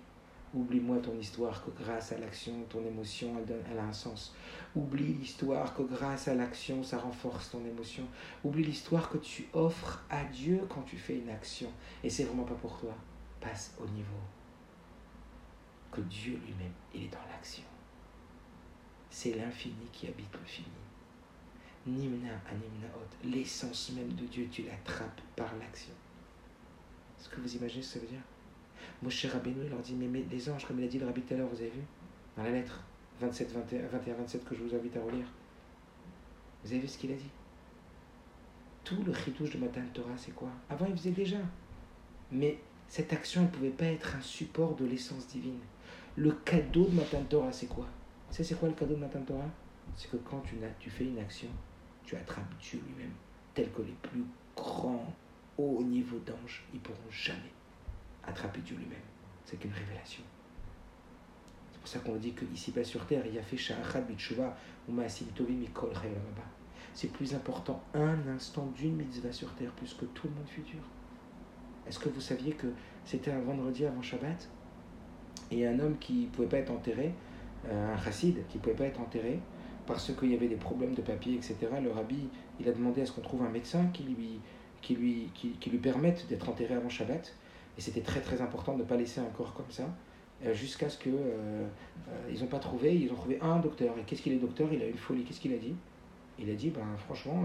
Oublie-moi 0.54 0.98
ton 0.98 1.18
histoire 1.18 1.64
que 1.64 1.70
grâce 1.70 2.12
à 2.12 2.18
l'action, 2.18 2.52
ton 2.68 2.84
émotion, 2.84 3.34
elle, 3.70 3.78
a 3.78 3.84
un 3.84 3.92
sens. 3.92 4.34
Oublie 4.76 5.14
l'histoire 5.14 5.74
que 5.74 5.82
grâce 5.82 6.28
à 6.28 6.34
l'action, 6.34 6.82
ça 6.82 6.98
renforce 6.98 7.50
ton 7.50 7.64
émotion. 7.64 8.04
Oublie 8.44 8.64
l'histoire 8.64 9.08
que 9.08 9.16
tu 9.16 9.48
offres 9.54 10.04
à 10.10 10.24
Dieu 10.24 10.60
quand 10.68 10.82
tu 10.82 10.98
fais 10.98 11.18
une 11.18 11.30
action. 11.30 11.70
Et 12.04 12.10
c'est 12.10 12.24
vraiment 12.24 12.44
pas 12.44 12.54
pour 12.54 12.78
toi. 12.78 12.94
Passe 13.40 13.74
au 13.80 13.86
niveau 13.88 14.20
que 15.90 16.02
Dieu 16.02 16.38
lui-même, 16.44 16.72
il 16.94 17.04
est 17.04 17.08
dans 17.08 17.26
l'action. 17.30 17.64
C'est 19.08 19.34
l'infini 19.34 19.86
qui 19.90 20.06
habite 20.06 20.32
le 20.32 20.44
fini. 20.44 20.68
Nimna 21.86 22.40
animnaot, 22.48 23.08
l'essence 23.24 23.92
même 23.92 24.12
de 24.12 24.26
Dieu, 24.26 24.48
tu 24.50 24.62
l'attrapes 24.62 25.20
par 25.34 25.54
l'action. 25.56 25.94
Est-ce 27.18 27.28
que 27.28 27.40
vous 27.40 27.56
imaginez 27.56 27.82
ce 27.82 27.94
que 27.94 28.00
ça 28.00 28.06
veut 28.06 28.12
dire? 28.12 28.22
Moshe 29.02 29.26
Rabbeinu 29.26 29.68
leur 29.68 29.80
dit, 29.80 29.94
mais, 29.94 30.24
les 30.30 30.48
anges, 30.48 30.64
comme 30.64 30.78
il 30.78 30.84
a 30.84 30.88
dit 30.88 30.98
le 30.98 31.06
rabbi 31.06 31.22
tout 31.22 31.34
à 31.34 31.36
l'heure, 31.36 31.48
vous 31.48 31.60
avez 31.60 31.70
vu 31.70 31.82
Dans 32.36 32.44
la 32.44 32.52
lettre 32.52 32.84
27, 33.20 33.52
21, 33.52 33.86
21, 33.88 34.14
27 34.14 34.44
que 34.44 34.54
je 34.54 34.62
vous 34.62 34.74
invite 34.74 34.96
à 34.96 35.02
relire. 35.02 35.26
Vous 36.64 36.70
avez 36.70 36.80
vu 36.80 36.86
ce 36.86 36.98
qu'il 36.98 37.10
a 37.10 37.16
dit? 37.16 37.30
Tout 38.84 39.02
le 39.04 39.12
chitouche 39.12 39.50
de 39.50 39.58
Matan 39.58 39.80
Torah, 39.92 40.16
c'est 40.16 40.34
quoi? 40.34 40.50
Avant, 40.70 40.86
il 40.86 40.96
faisait 40.96 41.10
déjà. 41.10 41.38
Mais 42.30 42.58
cette 42.88 43.12
action 43.12 43.42
ne 43.42 43.48
pouvait 43.48 43.70
pas 43.70 43.86
être 43.86 44.14
un 44.16 44.20
support 44.20 44.76
de 44.76 44.84
l'essence 44.84 45.26
divine. 45.26 45.60
Le 46.16 46.30
cadeau 46.30 46.86
de 46.86 46.94
Matan 46.94 47.24
Torah, 47.24 47.52
c'est 47.52 47.68
quoi? 47.68 47.86
Savez, 48.30 48.44
c'est 48.44 48.58
quoi 48.58 48.68
le 48.68 48.74
cadeau 48.74 48.94
de 48.94 49.00
Matan 49.00 49.22
Torah? 49.22 49.50
C'est 49.96 50.10
que 50.10 50.16
quand 50.16 50.40
tu, 50.40 50.56
tu 50.78 50.90
fais 50.90 51.04
une 51.04 51.18
action, 51.18 51.48
tu 52.04 52.14
attrapes 52.14 52.54
Dieu 52.60 52.80
lui-même, 52.86 53.12
tel 53.52 53.70
que 53.72 53.82
les 53.82 53.96
plus 54.00 54.24
grands, 54.56 55.12
hauts 55.58 55.82
niveaux 55.82 56.20
d'anges, 56.20 56.64
ils 56.72 56.80
pourront 56.80 57.10
jamais 57.10 57.52
attraper 58.26 58.60
Dieu 58.60 58.76
lui-même. 58.76 58.98
C'est 59.44 59.58
qu'une 59.58 59.72
révélation. 59.72 60.22
C'est 61.72 61.78
pour 61.80 61.88
ça 61.88 61.98
qu'on 61.98 62.16
dit 62.16 62.32
que 62.32 62.44
ici 62.52 62.70
bas 62.70 62.84
sur 62.84 63.04
terre, 63.06 63.24
il 63.26 63.34
y 63.34 63.38
a 63.38 63.42
fait 63.42 63.56
C'est 66.94 67.12
plus 67.12 67.34
important 67.34 67.82
un 67.94 68.28
instant 68.28 68.66
d'une 68.76 68.96
mitzvah 68.96 69.32
sur 69.32 69.52
terre 69.54 69.72
plus 69.72 69.94
que 69.94 70.04
tout 70.06 70.28
le 70.28 70.34
monde 70.34 70.48
futur. 70.48 70.80
Est-ce 71.86 71.98
que 71.98 72.08
vous 72.08 72.20
saviez 72.20 72.52
que 72.52 72.68
c'était 73.04 73.32
un 73.32 73.40
vendredi 73.40 73.84
avant 73.84 74.02
Shabbat 74.02 74.48
et 75.50 75.66
un 75.66 75.78
homme 75.80 75.98
qui 75.98 76.24
ne 76.24 76.26
pouvait 76.28 76.48
pas 76.48 76.58
être 76.58 76.70
enterré, 76.70 77.12
euh, 77.68 77.94
un 77.94 77.98
chassid 77.98 78.46
qui 78.48 78.58
ne 78.58 78.62
pouvait 78.62 78.76
pas 78.76 78.84
être 78.84 79.00
enterré 79.00 79.40
parce 79.86 80.12
qu'il 80.14 80.30
y 80.30 80.34
avait 80.34 80.48
des 80.48 80.56
problèmes 80.56 80.94
de 80.94 81.02
papier, 81.02 81.34
etc. 81.34 81.56
Le 81.82 81.90
rabbi, 81.90 82.28
il 82.60 82.68
a 82.68 82.72
demandé 82.72 83.02
à 83.02 83.06
ce 83.06 83.12
qu'on 83.12 83.20
trouve 83.20 83.42
un 83.42 83.48
médecin 83.48 83.86
qui 83.92 84.04
lui, 84.04 84.40
qui 84.80 84.94
lui, 84.94 85.30
qui, 85.34 85.70
lui 85.70 85.78
permette 85.78 86.26
d'être 86.28 86.48
enterré 86.48 86.74
avant 86.74 86.88
Shabbat. 86.88 87.34
Et 87.78 87.80
c'était 87.80 88.00
très 88.00 88.20
très 88.20 88.40
important 88.40 88.74
de 88.74 88.82
ne 88.82 88.84
pas 88.84 88.96
laisser 88.96 89.20
un 89.20 89.30
corps 89.36 89.54
comme 89.54 89.70
ça, 89.70 89.84
euh, 90.44 90.52
jusqu'à 90.52 90.88
ce 90.88 90.98
qu'ils 90.98 91.14
euh, 91.14 91.66
ils 92.30 92.40
n'ont 92.40 92.48
pas 92.48 92.58
trouvé, 92.58 92.94
ils 92.94 93.10
ont 93.10 93.14
trouvé 93.14 93.38
un 93.40 93.58
docteur. 93.58 93.96
Et 93.98 94.02
qu'est-ce 94.02 94.22
qu'il 94.22 94.32
est 94.32 94.38
docteur? 94.38 94.68
Il 94.72 94.82
a 94.82 94.86
une 94.86 94.96
folie. 94.96 95.24
Qu'est-ce 95.24 95.40
qu'il 95.40 95.54
a 95.54 95.58
dit? 95.58 95.74
Il 96.38 96.50
a 96.50 96.54
dit, 96.54 96.70
ben 96.70 96.84
franchement, 96.98 97.44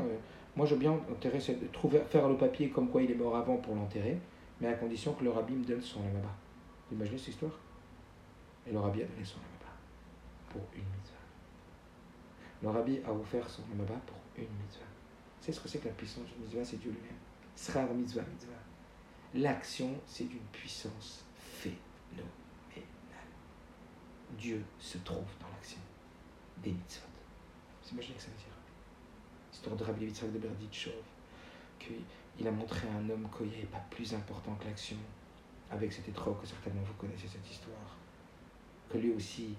moi 0.56 0.66
je 0.66 0.76
bien 0.76 0.92
enterrer, 0.92 1.40
trouver, 1.72 2.00
faire 2.10 2.28
le 2.28 2.36
papier 2.36 2.70
comme 2.70 2.90
quoi 2.90 3.02
il 3.02 3.12
est 3.12 3.16
mort 3.16 3.36
avant 3.36 3.58
pour 3.58 3.76
l'enterrer, 3.76 4.18
mais 4.60 4.68
à 4.68 4.74
condition 4.74 5.14
que 5.14 5.24
le 5.24 5.30
rabbi 5.30 5.54
me 5.54 5.64
donne 5.64 5.82
son 5.82 6.02
lamaba. 6.04 6.30
Vous 6.90 6.96
imaginez 6.96 7.18
cette 7.18 7.30
histoire? 7.30 7.52
Et 8.66 8.72
le 8.72 8.80
rabbi 8.80 9.04
a 9.04 9.06
donné 9.06 9.24
son 9.24 9.38
lamaba 9.38 9.78
pour 10.50 10.62
une 10.74 10.84
mitzvah. 10.84 11.18
Le 12.64 12.70
rabbi 12.70 13.00
a 13.06 13.12
offert 13.12 13.48
son 13.48 13.62
lamaba 13.70 13.96
pour 14.06 14.18
une 14.36 14.50
mitzvah. 14.64 14.86
C'est 15.40 15.52
ce 15.52 15.60
que 15.60 15.68
c'est 15.68 15.80
que 15.80 15.88
la 15.90 15.94
puissance 15.94 16.26
d'une 16.26 16.44
mitzvah 16.44 16.66
C'est 16.66 16.78
Dieu 16.78 16.92
lui-même. 16.92 17.20
Srar 17.56 17.94
mitzvah, 17.94 18.24
mitzvah. 18.24 18.67
L'action, 19.36 19.94
c'est 20.06 20.24
d'une 20.24 20.40
puissance 20.52 21.26
phénoménale. 21.36 22.28
Dieu 24.38 24.64
se 24.80 24.98
trouve 25.00 25.28
dans 25.40 25.50
l'action 25.50 25.80
des 26.64 26.72
mitzvot. 26.72 27.08
Vous 27.84 27.94
imaginez 27.94 28.16
que 28.16 28.22
ça 28.22 28.30
veut 28.30 28.38
dire 28.38 28.58
L'histoire 29.52 29.76
de 29.76 29.84
Rabbi 29.84 30.06
Yitzhak 30.06 30.32
de 30.32 30.40
Berditchov, 30.40 30.94
qu'il 31.80 32.48
a 32.48 32.52
montré 32.52 32.88
à 32.88 32.92
un 32.92 33.10
homme 33.10 33.28
qu'il 33.36 33.54
avait 33.54 33.66
pas 33.66 33.84
plus 33.90 34.14
important 34.14 34.56
que 34.56 34.66
l'action, 34.66 34.98
avec 35.72 35.92
cet 35.92 36.08
étrogue, 36.08 36.40
que 36.40 36.48
certainement 36.48 36.82
vous 36.84 36.94
connaissez 36.94 37.28
cette 37.28 37.50
histoire. 37.50 37.98
Que 38.90 38.98
lui 38.98 39.12
aussi, 39.12 39.56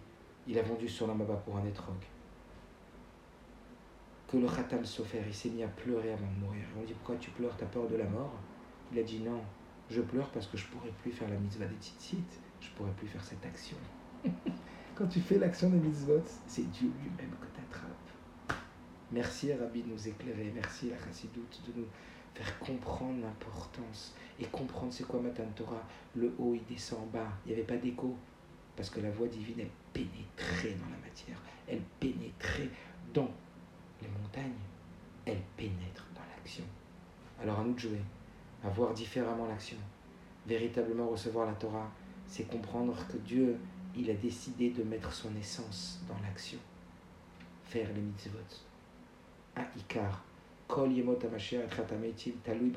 il 0.47 0.59
a 0.59 0.62
vendu 0.62 0.89
son 0.89 1.09
lamaba 1.09 1.36
pour 1.36 1.57
un 1.57 1.65
étrogue. 1.66 2.05
Que 4.27 4.39
le 4.39 4.47
Khatam 4.47 4.85
Sofer, 4.85 5.23
il 5.27 5.35
s'est 5.35 5.51
mis 5.51 5.62
à 5.62 5.69
pleurer 5.69 6.12
avant 6.12 6.27
de 6.27 6.39
mourir. 6.39 6.65
On 6.78 6.85
dit 6.85 6.95
Pourquoi 6.95 7.16
tu 7.16 7.31
pleures? 7.31 7.57
T'as 7.57 7.66
peur 7.66 7.86
de 7.86 7.97
la 7.97 8.05
mort? 8.05 8.32
Il 8.93 8.99
a 8.99 9.03
dit 9.03 9.20
Non, 9.20 9.43
je 9.90 10.01
pleure 10.01 10.28
parce 10.31 10.47
que 10.47 10.56
je 10.56 10.66
pourrais 10.66 10.93
plus 11.02 11.12
faire 11.12 11.28
la 11.28 11.36
mitzvah 11.36 11.66
des 11.66 11.77
tzitzit, 11.77 12.24
je 12.60 12.69
pourrais 12.70 12.93
plus 12.93 13.09
faire 13.09 13.24
cette 13.24 13.44
action. 13.44 13.77
Quand 14.94 15.06
tu 15.06 15.20
fais 15.20 15.39
l'action 15.39 15.70
des 15.70 15.78
mitzvot, 15.78 16.23
c'est 16.47 16.69
Dieu 16.70 16.90
lui-même 17.02 17.31
que 17.40 17.47
tu 17.55 17.60
attrapes. 17.60 18.59
Merci 19.12 19.52
Rabbi 19.52 19.82
de 19.82 19.89
nous 19.89 20.09
éclairer, 20.09 20.52
merci 20.55 20.90
la 20.90 20.98
Chassidoute 20.98 21.62
de 21.66 21.81
nous 21.81 21.86
faire 22.35 22.59
comprendre 22.59 23.23
l'importance 23.23 24.15
et 24.39 24.44
comprendre 24.47 24.93
c'est 24.93 25.05
quoi 25.05 25.20
Matan 25.20 25.47
Torah? 25.55 25.82
Le 26.15 26.35
haut, 26.39 26.55
il 26.55 26.65
descend 26.66 27.01
en 27.01 27.06
bas. 27.06 27.32
Il 27.44 27.48
n'y 27.48 27.55
avait 27.55 27.66
pas 27.66 27.77
d'écho. 27.77 28.16
Parce 28.77 28.90
que 28.90 29.01
la 29.01 29.10
voix 29.10 29.27
divine, 29.27 29.60
elle 29.60 29.70
pénétrait 29.93 30.77
dans 30.78 30.90
la 30.90 30.98
matière. 31.05 31.40
Elle 31.66 31.81
pénétrait 31.98 32.69
dans 33.12 33.31
les 34.02 34.09
montagnes. 34.09 34.52
Elle 35.27 35.43
pénètre 35.56 36.06
dans 36.15 36.20
l'action. 36.36 36.65
Alors 37.40 37.60
à 37.60 37.65
nous 37.65 37.74
de 37.74 37.78
jouer, 37.78 38.01
à 38.64 38.68
voir 38.68 38.93
différemment 38.94 39.47
l'action. 39.47 39.76
Véritablement 40.47 41.09
recevoir 41.09 41.47
la 41.47 41.52
Torah, 41.52 41.90
c'est 42.26 42.48
comprendre 42.48 42.97
que 43.10 43.16
Dieu, 43.18 43.56
il 43.97 44.10
a 44.10 44.14
décidé 44.14 44.70
de 44.70 44.82
mettre 44.82 45.12
son 45.12 45.35
essence 45.36 46.01
dans 46.09 46.18
l'action. 46.22 46.59
Faire 47.64 47.89
les 47.94 48.01
mitzvot. 48.01 48.39
À 49.56 49.62
Icar, 49.76 50.24
Kol 50.66 50.93
Yemot 50.93 51.14
Talui. 51.14 52.72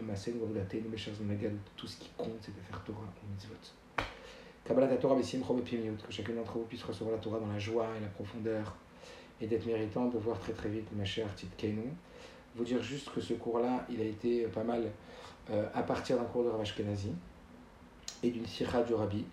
Tout 1.75 1.87
ce 1.87 1.97
qui 1.97 2.09
compte, 2.17 2.37
c'est 2.41 2.55
de 2.55 2.61
faire 2.61 2.83
Torah 2.83 2.99
ou 3.01 3.31
mitzvot. 3.31 3.55
Kabbalat 4.65 4.97
Torah. 4.97 5.15
Que 5.15 6.11
chacun 6.11 6.33
d'entre 6.33 6.53
vous 6.53 6.65
puisse 6.65 6.83
recevoir 6.83 7.15
la 7.15 7.21
Torah 7.21 7.39
dans 7.39 7.51
la 7.51 7.59
joie 7.59 7.87
et 7.97 8.01
la 8.01 8.07
profondeur 8.07 8.75
et 9.41 9.47
d'être 9.47 9.65
méritant 9.65 10.07
de 10.07 10.17
voir 10.17 10.39
très 10.39 10.53
très 10.53 10.69
vite 10.69 10.87
Mashiach 10.95 11.35
Tzidkenu. 11.35 11.91
Vous 12.55 12.63
dire 12.63 12.81
juste 12.81 13.11
que 13.13 13.21
ce 13.21 13.33
cours-là, 13.33 13.85
il 13.89 14.01
a 14.01 14.05
été 14.05 14.45
pas 14.47 14.63
mal 14.63 14.83
euh, 15.49 15.65
à 15.73 15.83
partir 15.83 16.17
d'un 16.17 16.25
cours 16.25 16.43
de 16.43 16.49
Rav 16.49 16.61
Ashkenazi 16.61 17.13
et 18.23 18.29
d'une 18.29 18.45
sira 18.45 18.83
du 18.83 18.93
Rabbi 18.93 19.25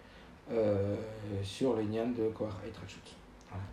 euh, 0.50 0.96
sur 1.42 1.76
le 1.76 1.82
Nyan 1.82 2.08
de 2.08 2.28
Koach 2.30 2.52
Aitrachut. 2.66 3.14
Voilà. 3.48 3.64